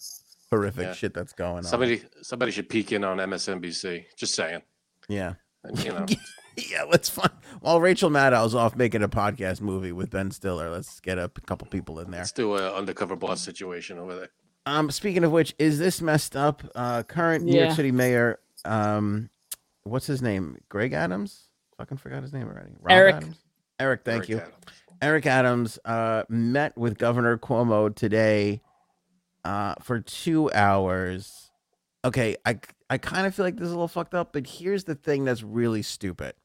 horrific 0.51 0.83
Yeah. 0.83 0.93
shit 0.93 1.13
that's 1.13 1.33
going 1.33 1.57
on. 1.57 1.63
Somebody, 1.63 2.03
somebody 2.21 2.51
should 2.51 2.67
peek 2.69 2.91
in 2.91 3.03
on 3.03 3.17
MSNBC. 3.17 4.05
Just 4.17 4.35
saying. 4.35 4.61
yeah, 5.07 5.35
And, 5.63 5.79
you 5.83 5.91
know, 5.91 6.05
yeah. 6.57 6.83
Let's 6.83 7.09
find 7.09 7.31
while 7.61 7.79
Rachel 7.79 8.09
Maddow's 8.09 8.55
off 8.55 8.75
making 8.75 9.03
a 9.03 9.09
podcast 9.09 9.61
movie 9.61 9.91
with 9.91 10.09
Ben 10.09 10.31
Stiller. 10.31 10.69
Let's 10.69 10.99
get 10.99 11.17
a 11.17 11.29
couple 11.45 11.67
people 11.67 11.99
in 11.99 12.11
there. 12.11 12.21
let's 12.21 12.31
do 12.31 12.55
an 12.55 12.63
undercover 12.63 13.15
boss 13.15 13.41
situation 13.41 13.97
over 13.97 14.15
there. 14.15 14.29
Um, 14.65 14.91
speaking 14.91 15.23
of 15.23 15.31
which, 15.31 15.53
is 15.59 15.79
this 15.79 16.01
messed 16.01 16.35
up? 16.35 16.63
Uh, 16.73 17.03
current 17.03 17.43
New 17.43 17.59
York 17.59 17.71
City 17.71 17.91
mayor, 17.91 18.39
um, 18.65 19.29
what's 19.83 20.07
his 20.07 20.21
name? 20.21 20.57
Greg 20.69 20.93
Adams. 20.93 21.49
Fucking 21.77 21.97
forgot 21.97 22.21
his 22.21 22.33
name 22.33 22.47
already. 22.47 22.71
Rob 22.79 22.91
Eric. 22.91 23.15
Adams? 23.15 23.37
Eric, 23.79 24.01
thank 24.05 24.17
Eric 24.19 24.29
you. 24.29 24.37
Adams. 24.37 24.55
Eric 25.01 25.25
Adams 25.25 25.79
uh, 25.83 26.23
met 26.29 26.77
with 26.77 26.97
Governor 26.97 27.37
Cuomo 27.37 27.93
today 27.93 28.61
uh, 29.43 29.75
for 29.81 29.99
two 29.99 30.49
hours. 30.53 31.51
Okay, 32.05 32.37
I 32.45 32.59
I 32.89 32.97
kind 32.97 33.27
of 33.27 33.35
feel 33.35 33.45
like 33.45 33.55
this 33.55 33.65
is 33.65 33.71
a 33.71 33.75
little 33.75 33.87
fucked 33.87 34.13
up, 34.13 34.33
but 34.33 34.47
here's 34.47 34.85
the 34.85 34.95
thing 34.95 35.25
that's 35.25 35.43
really 35.43 35.81
stupid. 35.81 36.35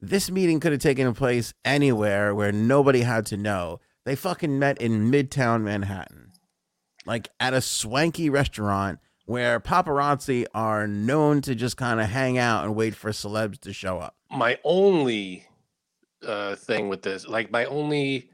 This 0.00 0.30
meeting 0.30 0.60
could 0.60 0.72
have 0.72 0.80
taken 0.80 1.12
place 1.14 1.52
anywhere 1.64 2.34
where 2.34 2.52
nobody 2.52 3.00
had 3.00 3.26
to 3.26 3.36
know. 3.36 3.80
They 4.04 4.14
fucking 4.14 4.58
met 4.58 4.80
in 4.80 5.10
Midtown 5.10 5.62
Manhattan, 5.62 6.32
like 7.04 7.28
at 7.40 7.52
a 7.52 7.60
swanky 7.60 8.30
restaurant 8.30 9.00
where 9.26 9.60
paparazzi 9.60 10.46
are 10.54 10.86
known 10.86 11.42
to 11.42 11.54
just 11.54 11.76
kind 11.76 12.00
of 12.00 12.08
hang 12.08 12.38
out 12.38 12.64
and 12.64 12.74
wait 12.74 12.94
for 12.94 13.10
celebs 13.10 13.58
to 13.60 13.72
show 13.72 13.98
up. 13.98 14.14
My 14.30 14.58
only 14.64 15.46
uh, 16.26 16.54
thing 16.56 16.88
with 16.88 17.02
this, 17.02 17.26
like 17.26 17.50
my 17.50 17.64
only 17.66 18.30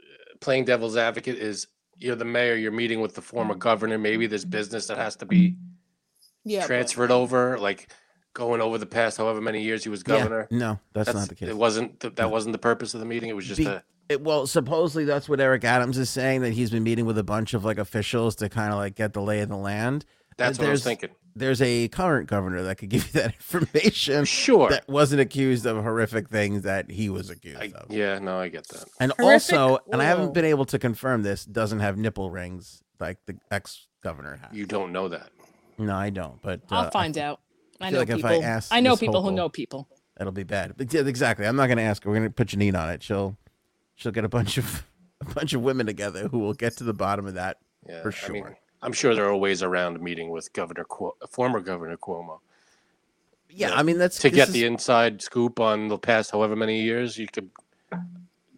uh, 0.00 0.36
playing 0.40 0.64
devil's 0.64 0.96
advocate 0.96 1.36
is 1.36 1.66
you're 1.98 2.16
the 2.16 2.24
mayor, 2.24 2.54
you're 2.54 2.72
meeting 2.72 3.00
with 3.00 3.14
the 3.14 3.20
former 3.22 3.54
governor. 3.54 3.98
Maybe 3.98 4.26
there's 4.26 4.44
business 4.46 4.86
that 4.86 4.96
has 4.96 5.16
to 5.16 5.26
be 5.26 5.56
Yeah. 6.44 6.60
but- 6.60 6.66
transferred 6.68 7.10
over, 7.10 7.58
like 7.58 7.90
going 8.34 8.60
over 8.60 8.78
the 8.78 8.86
past 8.86 9.16
however 9.18 9.40
many 9.40 9.62
years 9.62 9.82
he 9.84 9.90
was 9.90 10.02
Yeah, 10.06 10.18
governor. 10.18 10.48
no, 10.50 10.78
that's, 10.92 11.12
not 11.12 11.28
the 11.28 11.34
case. 11.34 11.48
It 11.48 11.56
wasn't 11.56 12.00
th- 12.00 12.14
that 12.14 12.22
No. 12.24 12.28
wasn't 12.28 12.52
the 12.52 12.58
purpose 12.58 12.94
of 12.94 13.00
the 13.00 13.06
meeting. 13.06 13.28
It 13.28 13.36
was 13.36 13.46
just 13.46 13.58
Be- 13.58 13.66
a 13.66 13.82
It, 14.08 14.22
well, 14.22 14.46
supposedly 14.46 15.04
that's 15.04 15.28
what 15.28 15.40
Eric 15.40 15.64
Adams 15.64 15.98
is 15.98 16.10
saying 16.10 16.42
that 16.42 16.52
he's 16.52 16.70
been 16.70 16.82
meeting 16.82 17.06
with 17.06 17.18
a 17.18 17.22
bunch 17.24 17.54
of 17.54 17.64
like 17.64 17.78
officials 17.78 18.34
to 18.36 18.48
kind 18.48 18.72
of 18.72 18.78
like 18.78 18.94
get 18.96 19.12
the 19.12 19.22
lay 19.22 19.40
of 19.40 19.48
the 19.48 19.56
land. 19.56 20.04
that's 20.36 20.58
what 20.58 20.68
I 20.68 20.70
was 20.72 20.82
thinking. 20.84 21.10
There's 21.36 21.62
a 21.62 21.86
current 21.88 22.28
governor 22.28 22.62
that 22.64 22.76
could 22.76 22.88
give 22.88 23.06
you 23.06 23.12
that 23.20 23.34
information 23.34 24.24
Sure. 24.24 24.68
that 24.70 24.88
wasn't 24.88 25.20
accused 25.20 25.64
of 25.64 25.76
horrific 25.82 26.28
things 26.28 26.62
that 26.62 26.90
he 26.90 27.08
was 27.08 27.30
accused 27.30 27.60
I, 27.60 27.72
of. 27.76 27.90
yeah, 27.90 28.18
no, 28.18 28.38
I 28.40 28.48
get 28.48 28.66
that. 28.68 28.84
And 28.98 29.12
Horrific? 29.12 29.56
also, 29.56 29.78
and 29.92 30.02
I 30.02 30.06
haven't 30.06 30.34
been 30.34 30.44
able 30.44 30.64
to 30.66 30.78
confirm 30.78 31.22
this, 31.22 31.44
doesn't 31.44 31.78
have 31.80 31.96
nipple 31.96 32.30
rings 32.32 32.82
like 32.98 33.18
the 33.26 33.36
ex 33.50 33.86
governor 34.02 34.40
has. 34.42 34.52
You 34.56 34.66
don't 34.66 34.90
know 34.92 35.08
that. 35.08 35.30
no, 35.78 35.94
I 35.94 36.10
don't. 36.10 36.42
But 36.42 36.62
uh, 36.70 36.74
I'll 36.76 36.90
find 36.90 37.16
out. 37.16 37.40
I 37.80 37.84
feel 37.86 37.92
know 37.92 37.98
like 38.00 38.08
if 38.10 38.24
I 38.24 38.28
people. 38.34 38.44
ask 38.44 38.72
I 38.72 38.80
know 38.80 38.90
Miss 38.90 39.00
people 39.00 39.22
who 39.22 39.32
know 39.32 39.48
people. 39.48 39.88
That'll 40.16 40.32
be 40.32 40.42
bad. 40.44 40.74
But 40.76 40.92
yeah, 40.92 41.00
exactly. 41.02 41.46
I'm 41.46 41.56
not 41.56 41.66
going 41.68 41.78
to 41.78 41.82
ask 41.82 42.04
her. 42.04 42.10
We're 42.10 42.16
going 42.16 42.28
to 42.28 42.34
put 42.34 42.48
Janine 42.48 42.78
on 42.78 42.90
it. 42.90 43.02
She'll 43.02 43.36
she'll 43.96 44.12
get 44.12 44.24
a 44.24 44.28
bunch 44.28 44.58
of 44.58 44.86
a 45.20 45.24
bunch 45.34 45.52
of 45.54 45.62
women 45.62 45.86
together 45.86 46.28
who 46.28 46.38
will 46.40 46.54
get 46.54 46.76
to 46.78 46.84
the 46.84 46.92
bottom 46.94 47.26
of 47.26 47.34
that. 47.34 47.56
Yeah, 47.88 48.02
For 48.02 48.12
I 48.26 48.28
mean, 48.30 48.42
sure. 48.44 48.58
I'm 48.82 48.92
sure 48.92 49.14
there 49.14 49.26
are 49.26 49.36
ways 49.36 49.62
around 49.62 50.00
meeting 50.00 50.30
with 50.30 50.52
Governor 50.52 50.84
Cuo- 50.84 51.12
former 51.30 51.60
Governor 51.60 51.96
Cuomo 51.96 52.40
Yeah, 53.48 53.68
Yeah, 53.70 53.74
I 53.74 53.82
mean 53.82 53.96
that's 53.98 54.18
to 54.20 54.30
get 54.30 54.48
is- 54.48 54.54
the 54.54 54.64
inside 54.66 55.22
scoop 55.22 55.58
on 55.60 55.88
the 55.88 55.98
past 55.98 56.30
however 56.32 56.54
many 56.56 56.82
years. 56.82 57.16
You 57.16 57.26
could 57.32 57.50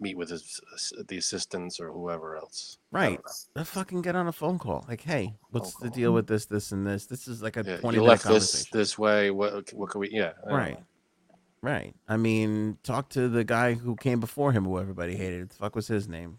meet 0.03 0.17
with 0.19 0.29
his 0.31 0.61
the 1.09 1.17
assistants 1.17 1.81
or 1.81 1.91
whoever 1.93 2.37
else. 2.37 2.79
Right. 2.91 3.19
know. 3.19 3.33
Let's 3.57 3.71
fucking 3.71 4.03
get 4.03 4.17
on 4.17 4.27
a 4.27 4.33
phone 4.33 4.59
call. 4.59 4.85
Like, 4.88 5.03
hey, 5.03 5.35
what's 5.51 5.73
Phone 5.73 5.83
the 5.85 5.88
call. 5.91 5.95
deal 5.97 6.12
with 6.12 6.27
this, 6.27 6.45
this, 6.47 6.73
and 6.73 6.87
this? 6.87 7.07
This 7.07 7.29
is 7.29 7.43
like 7.43 7.57
a 7.57 7.65
Yeah, 7.67 7.77
20 7.79 7.97
you 7.97 8.03
minute 8.03 8.11
left 8.11 8.23
this 8.25 8.29
conversation. 8.33 8.79
this 8.79 8.99
way. 8.99 9.31
What 9.31 9.73
what 9.73 9.91
can 9.91 10.01
we? 10.01 10.11
Yeah, 10.11 10.33
right. 10.47 10.75
know. 10.79 10.85
Right. 11.62 11.95
I 12.09 12.17
mean, 12.17 12.77
talk 12.83 13.09
to 13.11 13.29
the 13.29 13.45
guy 13.45 13.75
who 13.75 13.95
came 13.97 14.19
before 14.19 14.51
him, 14.53 14.65
who 14.65 14.79
everybody 14.81 15.15
hated. 15.17 15.51
The 15.51 15.55
fuck 15.55 15.77
was 15.77 15.87
his 15.87 16.09
name? 16.09 16.38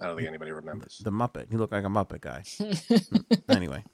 I 0.00 0.06
don't 0.06 0.16
think 0.16 0.28
anybody 0.28 0.50
remembers. 0.52 0.98
The 1.04 1.10
Muppet. 1.12 1.50
He 1.50 1.58
looked 1.58 1.74
like 1.74 1.84
a 1.84 1.88
Muppet 1.88 2.22
guy. 2.22 2.42
Hmm. 2.58 3.50
anyway, 3.50 3.84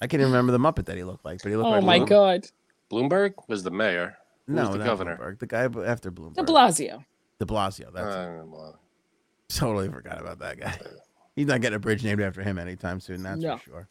I 0.00 0.06
can't 0.08 0.20
even 0.20 0.32
remember 0.32 0.50
the 0.52 0.58
Muppet 0.58 0.86
that 0.86 0.96
he 0.96 1.04
looked 1.04 1.24
like, 1.24 1.40
but 1.42 1.50
he 1.50 1.56
looked 1.56 1.68
Oh 1.68 1.72
like 1.72 1.84
my 1.84 1.98
Bloom- 1.98 2.08
god. 2.08 2.46
Bloomberg 2.90 3.34
was 3.46 3.62
the 3.62 3.70
mayor. 3.70 4.16
Who 4.48 4.54
No, 4.54 4.62
was 4.70 4.78
the 4.78 4.84
governor? 4.84 5.16
Bloomberg. 5.16 5.38
The 5.38 5.46
guy 5.46 5.62
after 5.86 6.10
Bloomberg. 6.10 6.34
De 6.34 6.42
Blasio. 6.42 7.04
De 7.40 7.46
Blasio. 7.46 7.92
That's 7.92 8.06
Uh, 8.06 8.72
totally 9.48 9.88
forgot 9.88 10.20
about 10.20 10.38
that 10.38 10.60
guy. 10.60 10.78
He's 11.34 11.46
not 11.46 11.60
getting 11.60 11.76
a 11.76 11.80
bridge 11.80 12.04
named 12.04 12.20
after 12.20 12.42
him 12.42 12.58
anytime 12.58 13.00
soon. 13.00 13.22
That's 13.22 13.40
No. 13.40 13.56
for 13.56 13.64
sure. 13.64 13.88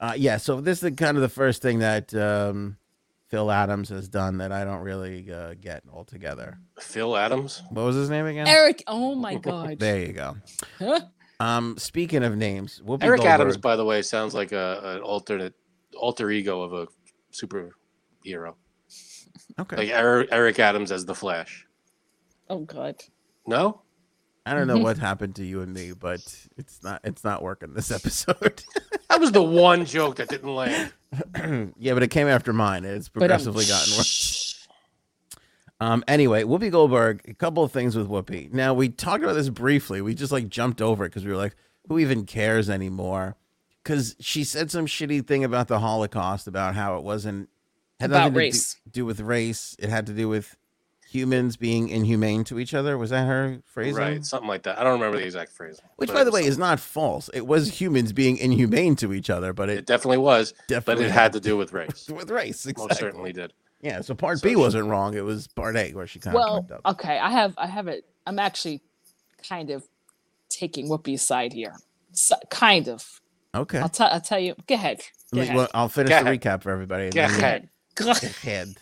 Uh, 0.00 0.14
yeah. 0.16 0.36
So 0.36 0.60
this 0.60 0.82
is 0.82 0.94
kind 0.96 1.16
of 1.16 1.20
the 1.22 1.28
first 1.28 1.60
thing 1.62 1.80
that 1.80 2.14
um, 2.14 2.76
Phil 3.28 3.50
Adams 3.50 3.88
has 3.88 4.08
done 4.08 4.38
that 4.38 4.52
I 4.52 4.64
don't 4.64 4.82
really 4.82 5.30
uh, 5.32 5.54
get 5.60 5.82
altogether. 5.92 6.58
Phil 6.78 7.16
Adams. 7.16 7.62
What 7.70 7.84
was 7.84 7.96
his 7.96 8.08
name 8.08 8.26
again? 8.26 8.46
Eric. 8.46 8.84
Oh 8.86 9.14
my 9.16 9.34
god. 9.34 9.78
There 9.80 9.98
you 9.98 10.12
go. 10.12 10.36
Huh? 10.78 11.00
Um, 11.40 11.76
speaking 11.76 12.22
of 12.22 12.36
names, 12.36 12.80
Whoopi 12.86 13.02
Eric 13.02 13.24
Adams, 13.24 13.56
by 13.56 13.74
the 13.74 13.84
way, 13.84 14.00
sounds 14.02 14.32
like 14.32 14.52
a 14.52 14.80
an 14.96 15.00
alternate 15.02 15.54
alter 15.96 16.30
ego 16.30 16.62
of 16.62 16.72
a 16.72 16.86
superhero. 17.32 18.54
Okay. 19.58 19.76
Like 19.76 19.88
Eric, 19.90 20.28
Eric 20.30 20.58
Adams 20.60 20.92
as 20.92 21.04
the 21.04 21.14
Flash. 21.16 21.66
Oh 22.52 22.60
god. 22.60 23.02
No, 23.46 23.80
I 24.44 24.52
don't 24.54 24.66
know 24.66 24.78
what 24.78 24.98
happened 25.10 25.36
to 25.36 25.44
you 25.44 25.62
and 25.62 25.72
me, 25.72 25.92
but 25.92 26.20
it's 26.58 26.82
not 26.82 27.00
it's 27.02 27.24
not 27.24 27.42
working 27.42 27.72
this 27.74 27.90
episode. 27.98 28.62
that 29.08 29.18
was 29.20 29.32
the 29.32 29.42
one 29.42 29.84
joke 29.86 30.16
that 30.16 30.28
didn't 30.28 30.54
land. 30.54 30.92
yeah, 31.78 31.94
but 31.94 32.02
it 32.02 32.08
came 32.10 32.28
after 32.28 32.52
mine. 32.52 32.84
and 32.84 32.96
It's 32.96 33.08
um, 33.08 33.12
progressively 33.20 33.64
gotten 33.64 33.96
worse. 33.96 34.66
Um. 35.80 36.04
Anyway, 36.06 36.44
Whoopi 36.44 36.70
Goldberg. 36.70 37.22
A 37.26 37.34
couple 37.34 37.64
of 37.64 37.72
things 37.72 37.96
with 37.96 38.08
Whoopi. 38.08 38.52
Now 38.52 38.74
we 38.74 38.88
talked 38.88 39.24
about 39.24 39.34
this 39.34 39.48
briefly. 39.48 40.00
We 40.00 40.14
just 40.14 40.30
like 40.32 40.48
jumped 40.48 40.80
over 40.82 41.04
it 41.04 41.08
because 41.08 41.24
we 41.24 41.30
were 41.32 41.36
like, 41.38 41.56
who 41.88 41.98
even 41.98 42.24
cares 42.26 42.68
anymore? 42.70 43.36
Because 43.82 44.14
she 44.20 44.44
said 44.44 44.70
some 44.70 44.86
shitty 44.86 45.26
thing 45.26 45.42
about 45.42 45.66
the 45.68 45.80
Holocaust, 45.80 46.46
about 46.46 46.74
how 46.76 46.96
it 46.98 47.02
wasn't 47.02 47.48
had 47.98 48.10
About 48.10 48.32
nothing 48.32 48.52
to 48.52 48.58
do- 48.58 48.90
do 48.92 49.04
with 49.06 49.20
race. 49.20 49.74
It 49.78 49.88
had 49.88 50.06
to 50.06 50.12
do 50.12 50.28
with 50.28 50.56
humans 51.12 51.56
being 51.56 51.88
inhumane 51.88 52.44
to 52.44 52.58
each 52.58 52.74
other. 52.74 52.96
Was 52.96 53.10
that 53.10 53.26
her 53.26 53.58
phrasing? 53.66 53.94
Right, 53.96 54.24
something 54.24 54.48
like 54.48 54.62
that. 54.64 54.78
I 54.78 54.84
don't 54.84 54.94
remember 54.94 55.18
the 55.18 55.24
exact 55.24 55.52
phrase. 55.52 55.80
Which, 55.96 56.10
by 56.12 56.24
the 56.24 56.30
was 56.30 56.40
way, 56.42 56.46
is 56.46 56.58
not 56.58 56.80
false. 56.80 57.28
It 57.34 57.46
was 57.46 57.80
humans 57.80 58.12
being 58.12 58.36
inhumane 58.38 58.96
to 58.96 59.12
each 59.12 59.28
other, 59.30 59.52
but 59.52 59.68
it, 59.68 59.78
it 59.78 59.86
definitely 59.86 60.18
was, 60.18 60.54
Definitely, 60.68 61.04
but 61.04 61.10
it 61.10 61.12
had 61.12 61.32
to 61.34 61.40
do 61.40 61.56
with 61.56 61.72
race. 61.72 62.08
with 62.14 62.30
race. 62.30 62.64
Exactly. 62.66 62.86
Most 62.88 62.98
certainly 63.00 63.32
did. 63.32 63.52
Yeah. 63.80 64.00
So 64.00 64.14
part 64.14 64.38
So 64.38 64.44
B 64.44 64.50
she- 64.50 64.56
wasn't 64.56 64.88
wrong. 64.88 65.14
It 65.14 65.24
was 65.24 65.48
part 65.48 65.76
A 65.76 65.92
where 65.92 66.06
she 66.06 66.18
kind 66.18 66.36
of 66.36 66.40
Well, 66.40 66.80
okay. 66.86 67.18
I 67.18 67.30
have. 67.30 67.54
I 67.58 67.66
have 67.66 67.88
it. 67.88 68.04
I'm 68.26 68.38
actually 68.38 68.80
kind 69.48 69.70
of 69.70 69.84
taking 70.48 70.88
Whoopi's 70.88 71.22
side 71.22 71.52
here. 71.52 71.74
So, 72.12 72.36
kind 72.50 72.88
of. 72.88 73.20
Okay. 73.54 73.78
I'll 73.78 73.88
tell. 73.88 74.08
I'll 74.10 74.20
tell 74.20 74.38
you. 74.38 74.54
Go 74.66 74.74
ahead. 74.76 75.00
Go 75.34 75.40
ahead. 75.40 75.56
well, 75.56 75.68
I'll 75.74 75.88
finish 75.88 76.10
Go 76.10 76.22
the 76.22 76.30
ahead. 76.30 76.40
recap 76.40 76.62
for 76.62 76.70
everybody. 76.70 77.04
and 77.06 77.14
Go 77.14 77.22
ahead. 77.24 77.68
Go 77.94 78.04
Go 78.06 78.10
ahead. 78.12 78.74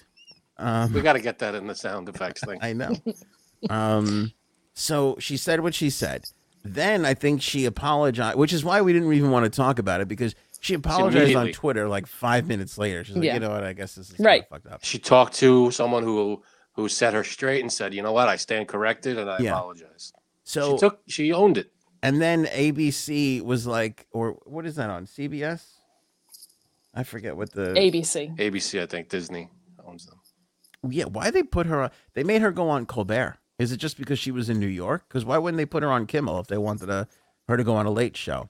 Ahead. 0.61 0.85
Um, 0.89 0.93
We 0.93 1.01
got 1.01 1.15
to 1.15 1.21
get 1.21 1.39
that 1.41 1.55
in 1.55 1.67
the 1.67 1.75
sound 1.75 2.09
effects 2.09 2.43
thing. 2.45 2.59
I 2.63 2.73
know. 2.73 2.95
um, 3.69 4.33
so 4.75 5.17
she 5.19 5.37
said 5.37 5.61
what 5.61 5.75
she 5.75 5.91
said. 5.91 6.25
then 6.65 7.05
I 7.07 7.15
think 7.15 7.43
she 7.43 7.65
apologized, 7.65 8.37
which 8.39 8.53
is 8.53 8.65
why 8.65 8.81
we 8.83 8.93
didn't 8.93 9.13
even 9.13 9.31
want 9.31 9.45
to 9.45 9.51
talk 9.51 9.79
about 9.79 10.01
it 10.01 10.09
because 10.09 10.35
she 10.61 10.75
apologized 10.75 11.35
on 11.35 11.53
Twitter 11.53 11.89
like 11.89 12.07
five 12.07 12.47
minutes 12.47 12.77
later. 12.79 13.03
She's 13.05 13.17
like, 13.17 13.25
Yeah. 13.25 13.35
you 13.35 13.41
know 13.41 13.51
what? 13.51 13.65
I 13.65 13.73
guess 13.73 13.95
this 13.95 14.11
is 14.11 14.19
Right. 14.19 14.43
right. 14.43 14.49
fucked 14.49 14.67
up. 14.67 14.85
She 14.85 14.99
talked 14.99 15.35
to 15.37 15.71
someone 15.71 16.03
who 16.03 16.43
who 16.75 16.89
set 16.89 17.15
her 17.15 17.25
straight 17.25 17.61
and 17.63 17.71
said, 17.73 17.93
"You 17.95 18.03
know 18.03 18.13
what? 18.13 18.29
I 18.29 18.37
stand 18.37 18.69
corrected 18.69 19.19
and 19.19 19.29
I 19.29 19.39
Yeah. 19.41 19.53
apologize." 19.53 20.13
So 20.45 20.73
she 20.77 20.79
took 20.79 21.01
she 21.09 21.33
owned 21.33 21.57
it. 21.59 21.73
and 22.03 22.21
then 22.23 22.45
ABC 22.47 23.41
was 23.43 23.67
like, 23.67 24.07
or 24.13 24.33
what 24.45 24.67
is 24.67 24.77
that 24.77 24.89
on 24.91 25.07
CBS? 25.07 25.63
I 26.95 27.05
forget 27.05 27.37
what 27.37 27.53
the 27.53 27.73
ABC. 27.75 28.37
ABC, 28.39 28.81
I 28.83 28.87
think 28.87 29.09
Disney 29.09 29.43
owns 29.43 29.49
them. 29.49 29.60
Yeah. 30.89 31.05
Why 31.05 31.31
they 31.31 31.43
put 31.43 31.67
her? 31.67 31.83
on 31.83 31.91
They 32.15 32.25
made 32.25 32.43
her 32.43 32.51
go 32.53 32.69
on 32.69 32.87
Colbert. 32.87 33.39
Is 33.59 33.73
it 33.73 33.77
just 33.77 33.99
because 33.99 34.19
she 34.19 34.31
was 34.31 34.49
in 34.49 34.59
New 34.59 34.67
York? 34.67 35.05
Because 35.09 35.25
why 35.25 35.37
wouldn't 35.39 35.59
they 35.59 35.67
put 35.67 35.83
her 35.83 35.91
on 35.91 36.07
Kimmel 36.07 36.41
if 36.41 36.47
they 36.47 36.57
wanted 36.57 36.87
to, 36.87 37.07
her 37.49 37.57
to 37.59 37.65
go 37.65 37.75
on 37.77 37.85
a 37.87 37.91
late 37.91 38.17
show? 38.17 38.49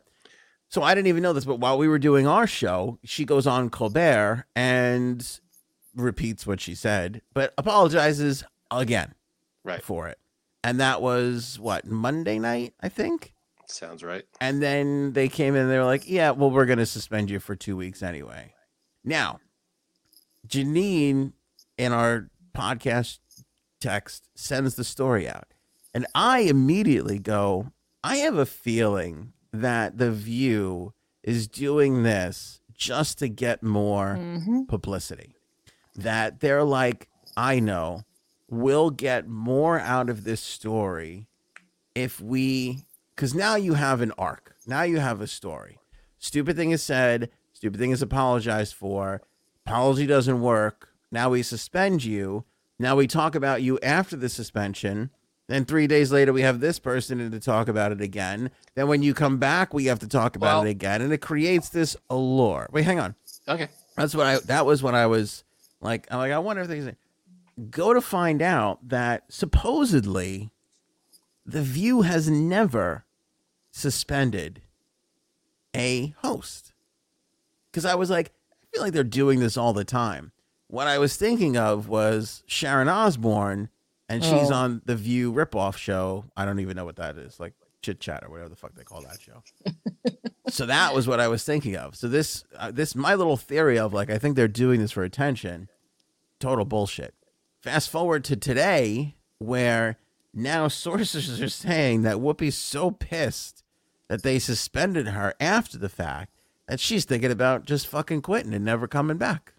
So 0.68 0.82
I 0.84 0.94
didn't 0.94 1.08
even 1.08 1.22
know 1.24 1.32
this, 1.32 1.44
but 1.44 1.58
while 1.58 1.76
we 1.76 1.88
were 1.88 1.98
doing 1.98 2.28
our 2.28 2.46
show, 2.46 3.00
she 3.02 3.24
goes 3.24 3.44
on 3.44 3.70
Colbert 3.70 4.46
and 4.54 5.40
repeats 5.96 6.46
what 6.46 6.60
she 6.60 6.76
said, 6.76 7.22
but 7.34 7.52
apologizes 7.58 8.44
again 8.70 9.14
Right. 9.64 9.82
for 9.82 10.06
it. 10.06 10.18
And 10.62 10.78
that 10.78 11.02
was 11.02 11.58
what 11.58 11.86
Monday 11.86 12.38
night, 12.38 12.74
I 12.80 12.88
think. 12.88 13.32
Sounds 13.66 14.04
right. 14.04 14.24
And 14.40 14.62
then 14.62 15.12
they 15.12 15.28
came 15.28 15.56
in 15.56 15.62
and 15.62 15.70
they 15.72 15.78
were 15.78 15.84
like, 15.84 16.08
yeah, 16.08 16.30
well, 16.30 16.52
we're 16.52 16.66
going 16.66 16.78
to 16.78 16.86
suspend 16.86 17.30
you 17.30 17.40
for 17.40 17.56
two 17.56 17.76
weeks 17.76 18.00
anyway. 18.02 18.54
Now, 19.04 19.40
Janine 20.46 21.32
in 21.80 21.92
our 21.94 22.28
podcast 22.54 23.20
text 23.80 24.28
sends 24.34 24.74
the 24.74 24.84
story 24.84 25.26
out. 25.26 25.48
And 25.94 26.06
I 26.14 26.40
immediately 26.40 27.18
go, 27.18 27.72
I 28.04 28.16
have 28.16 28.36
a 28.36 28.44
feeling 28.44 29.32
that 29.50 29.96
The 29.96 30.12
View 30.12 30.92
is 31.22 31.48
doing 31.48 32.02
this 32.02 32.60
just 32.74 33.18
to 33.20 33.28
get 33.28 33.62
more 33.62 34.16
hmm 34.16 34.64
publicity. 34.64 35.36
That 35.96 36.40
they're 36.40 36.64
like, 36.64 37.08
I 37.36 37.60
know, 37.60 38.02
we'll 38.48 38.90
get 38.90 39.26
more 39.26 39.80
out 39.80 40.10
of 40.10 40.24
this 40.24 40.40
story 40.40 41.28
if 41.94 42.20
we, 42.20 42.84
because 43.16 43.34
now 43.34 43.56
you 43.56 43.74
have 43.74 44.02
an 44.02 44.12
arc. 44.18 44.54
Now 44.66 44.82
you 44.82 44.98
have 44.98 45.20
a 45.20 45.26
story. 45.26 45.78
Stupid 46.18 46.56
thing 46.56 46.70
is 46.70 46.82
said, 46.82 47.30
stupid 47.54 47.80
thing 47.80 47.90
is 47.90 48.02
apologized 48.02 48.74
for. 48.74 49.22
Apology 49.66 50.06
doesn't 50.06 50.40
work. 50.42 50.89
Now 51.10 51.30
we 51.30 51.42
suspend 51.42 52.04
you. 52.04 52.44
Now 52.78 52.96
we 52.96 53.06
talk 53.06 53.34
about 53.34 53.62
you 53.62 53.78
after 53.80 54.16
the 54.16 54.28
suspension. 54.28 55.10
Then 55.48 55.64
three 55.64 55.86
days 55.88 56.12
later, 56.12 56.32
we 56.32 56.42
have 56.42 56.60
this 56.60 56.78
person 56.78 57.18
in 57.20 57.30
to 57.32 57.40
talk 57.40 57.68
about 57.68 57.90
it 57.90 58.00
again. 58.00 58.50
Then 58.76 58.86
when 58.86 59.02
you 59.02 59.14
come 59.14 59.38
back, 59.38 59.74
we 59.74 59.86
have 59.86 59.98
to 59.98 60.08
talk 60.08 60.36
about 60.36 60.58
Well- 60.60 60.66
it 60.66 60.70
again. 60.70 61.02
And 61.02 61.12
it 61.12 61.18
creates 61.20 61.68
this 61.68 61.96
allure. 62.08 62.68
Wait, 62.70 62.84
hang 62.84 63.00
on. 63.00 63.16
Okay. 63.48 63.68
That's 63.96 64.14
what 64.14 64.26
I. 64.26 64.38
That 64.40 64.64
was 64.64 64.82
what 64.82 64.94
I 64.94 65.06
was 65.06 65.42
like. 65.80 66.06
I'm 66.10 66.18
like, 66.18 66.32
I 66.32 66.38
wonder 66.38 66.62
if 66.62 66.68
they 66.68 66.94
go 67.70 67.92
to 67.92 68.00
find 68.00 68.40
out 68.40 68.88
that 68.88 69.24
supposedly, 69.28 70.50
the 71.44 71.62
View 71.62 72.02
has 72.02 72.30
never 72.30 73.04
suspended 73.72 74.62
a 75.74 76.14
host. 76.18 76.72
Because 77.70 77.84
I 77.84 77.94
was 77.96 78.08
like, 78.10 78.32
I 78.52 78.66
feel 78.72 78.82
like 78.82 78.92
they're 78.92 79.04
doing 79.04 79.40
this 79.40 79.56
all 79.56 79.72
the 79.72 79.84
time. 79.84 80.32
What 80.70 80.86
I 80.86 80.98
was 80.98 81.16
thinking 81.16 81.56
of 81.56 81.88
was 81.88 82.44
Sharon 82.46 82.88
Osbourne, 82.88 83.70
and 84.08 84.22
she's 84.22 84.50
Oh. 84.50 84.54
on 84.54 84.82
the 84.84 84.94
View 84.94 85.32
ripoff 85.32 85.76
show. 85.76 86.26
I 86.36 86.44
don't 86.44 86.60
even 86.60 86.76
know 86.76 86.84
what 86.84 86.96
that 86.96 87.16
is, 87.18 87.40
like 87.40 87.54
chit 87.82 87.98
chat 87.98 88.22
or 88.24 88.30
whatever 88.30 88.48
the 88.50 88.56
fuck 88.56 88.74
they 88.76 88.84
call 88.84 89.02
that 89.02 89.18
show. 89.20 89.42
so 90.48 90.66
that 90.66 90.94
was 90.94 91.08
what 91.08 91.18
I 91.18 91.28
was 91.28 91.42
thinking 91.44 91.76
of. 91.76 91.96
So 91.96 92.06
this, 92.08 92.44
uh, 92.56 92.70
this, 92.70 92.94
my 92.94 93.14
little 93.16 93.36
theory 93.36 93.78
of 93.78 93.92
like, 93.92 94.10
I 94.10 94.18
think 94.18 94.36
they're 94.36 94.46
doing 94.48 94.80
this 94.80 94.92
for 94.92 95.02
attention. 95.02 95.68
Total 96.38 96.64
bullshit. 96.64 97.14
Fast 97.60 97.90
forward 97.90 98.22
to 98.24 98.36
today, 98.36 99.16
where 99.38 99.96
now 100.32 100.68
sources 100.68 101.40
are 101.42 101.48
saying 101.48 102.02
that 102.02 102.16
Whoopi's 102.20 102.56
so 102.56 102.90
pissed 102.92 103.64
that 104.08 104.22
they 104.22 104.38
suspended 104.38 105.08
her 105.08 105.34
after 105.40 105.78
the 105.78 105.88
fact 105.88 106.32
that 106.68 106.78
she's 106.80 107.04
thinking 107.04 107.30
about 107.32 107.64
just 107.64 107.86
fucking 107.88 108.22
quitting 108.22 108.54
and 108.54 108.64
never 108.64 108.86
coming 108.86 109.16
back. 109.18 109.52